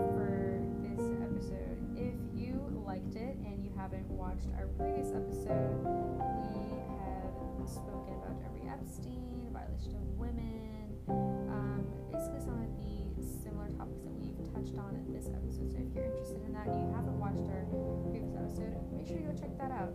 watched 4.41 4.57
our 4.57 4.67
previous 4.77 5.09
episode, 5.09 5.77
we 5.85 6.73
have 6.97 7.69
spoken 7.69 8.13
about 8.15 8.39
Jeffrey 8.39 8.69
Epstein, 8.69 9.49
violation 9.51 9.95
of 9.95 10.05
women, 10.17 10.97
um, 11.09 11.85
basically 12.11 12.39
some 12.39 12.57
of 12.57 12.69
the 12.79 13.21
similar 13.43 13.69
topics 13.77 14.01
that 14.01 14.13
we've 14.17 14.53
touched 14.53 14.77
on 14.77 14.95
in 14.95 15.13
this 15.13 15.27
episode. 15.27 15.69
So 15.71 15.77
if 15.77 15.93
you're 15.93 16.05
interested 16.05 16.41
in 16.45 16.53
that 16.53 16.67
and 16.67 16.89
you 16.89 16.93
haven't 16.93 17.19
watched 17.19 17.45
our 17.53 17.65
previous 18.09 18.33
episode, 18.33 18.73
make 18.93 19.05
sure 19.05 19.17
you 19.17 19.29
go 19.29 19.35
check 19.37 19.53
that 19.57 19.71
out. 19.71 19.93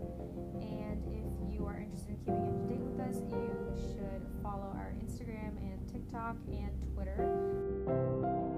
And 0.62 1.02
if 1.10 1.26
you 1.50 1.66
are 1.66 1.78
interested 1.78 2.14
in 2.14 2.20
keeping 2.22 2.46
up 2.46 2.56
to 2.60 2.66
date 2.70 2.84
with 2.86 3.00
us, 3.02 3.16
you 3.30 3.50
should 3.94 4.22
follow 4.42 4.70
our 4.76 4.94
Instagram 5.02 5.58
and 5.58 5.80
TikTok 5.90 6.36
and 6.46 6.70
Twitter 6.94 8.55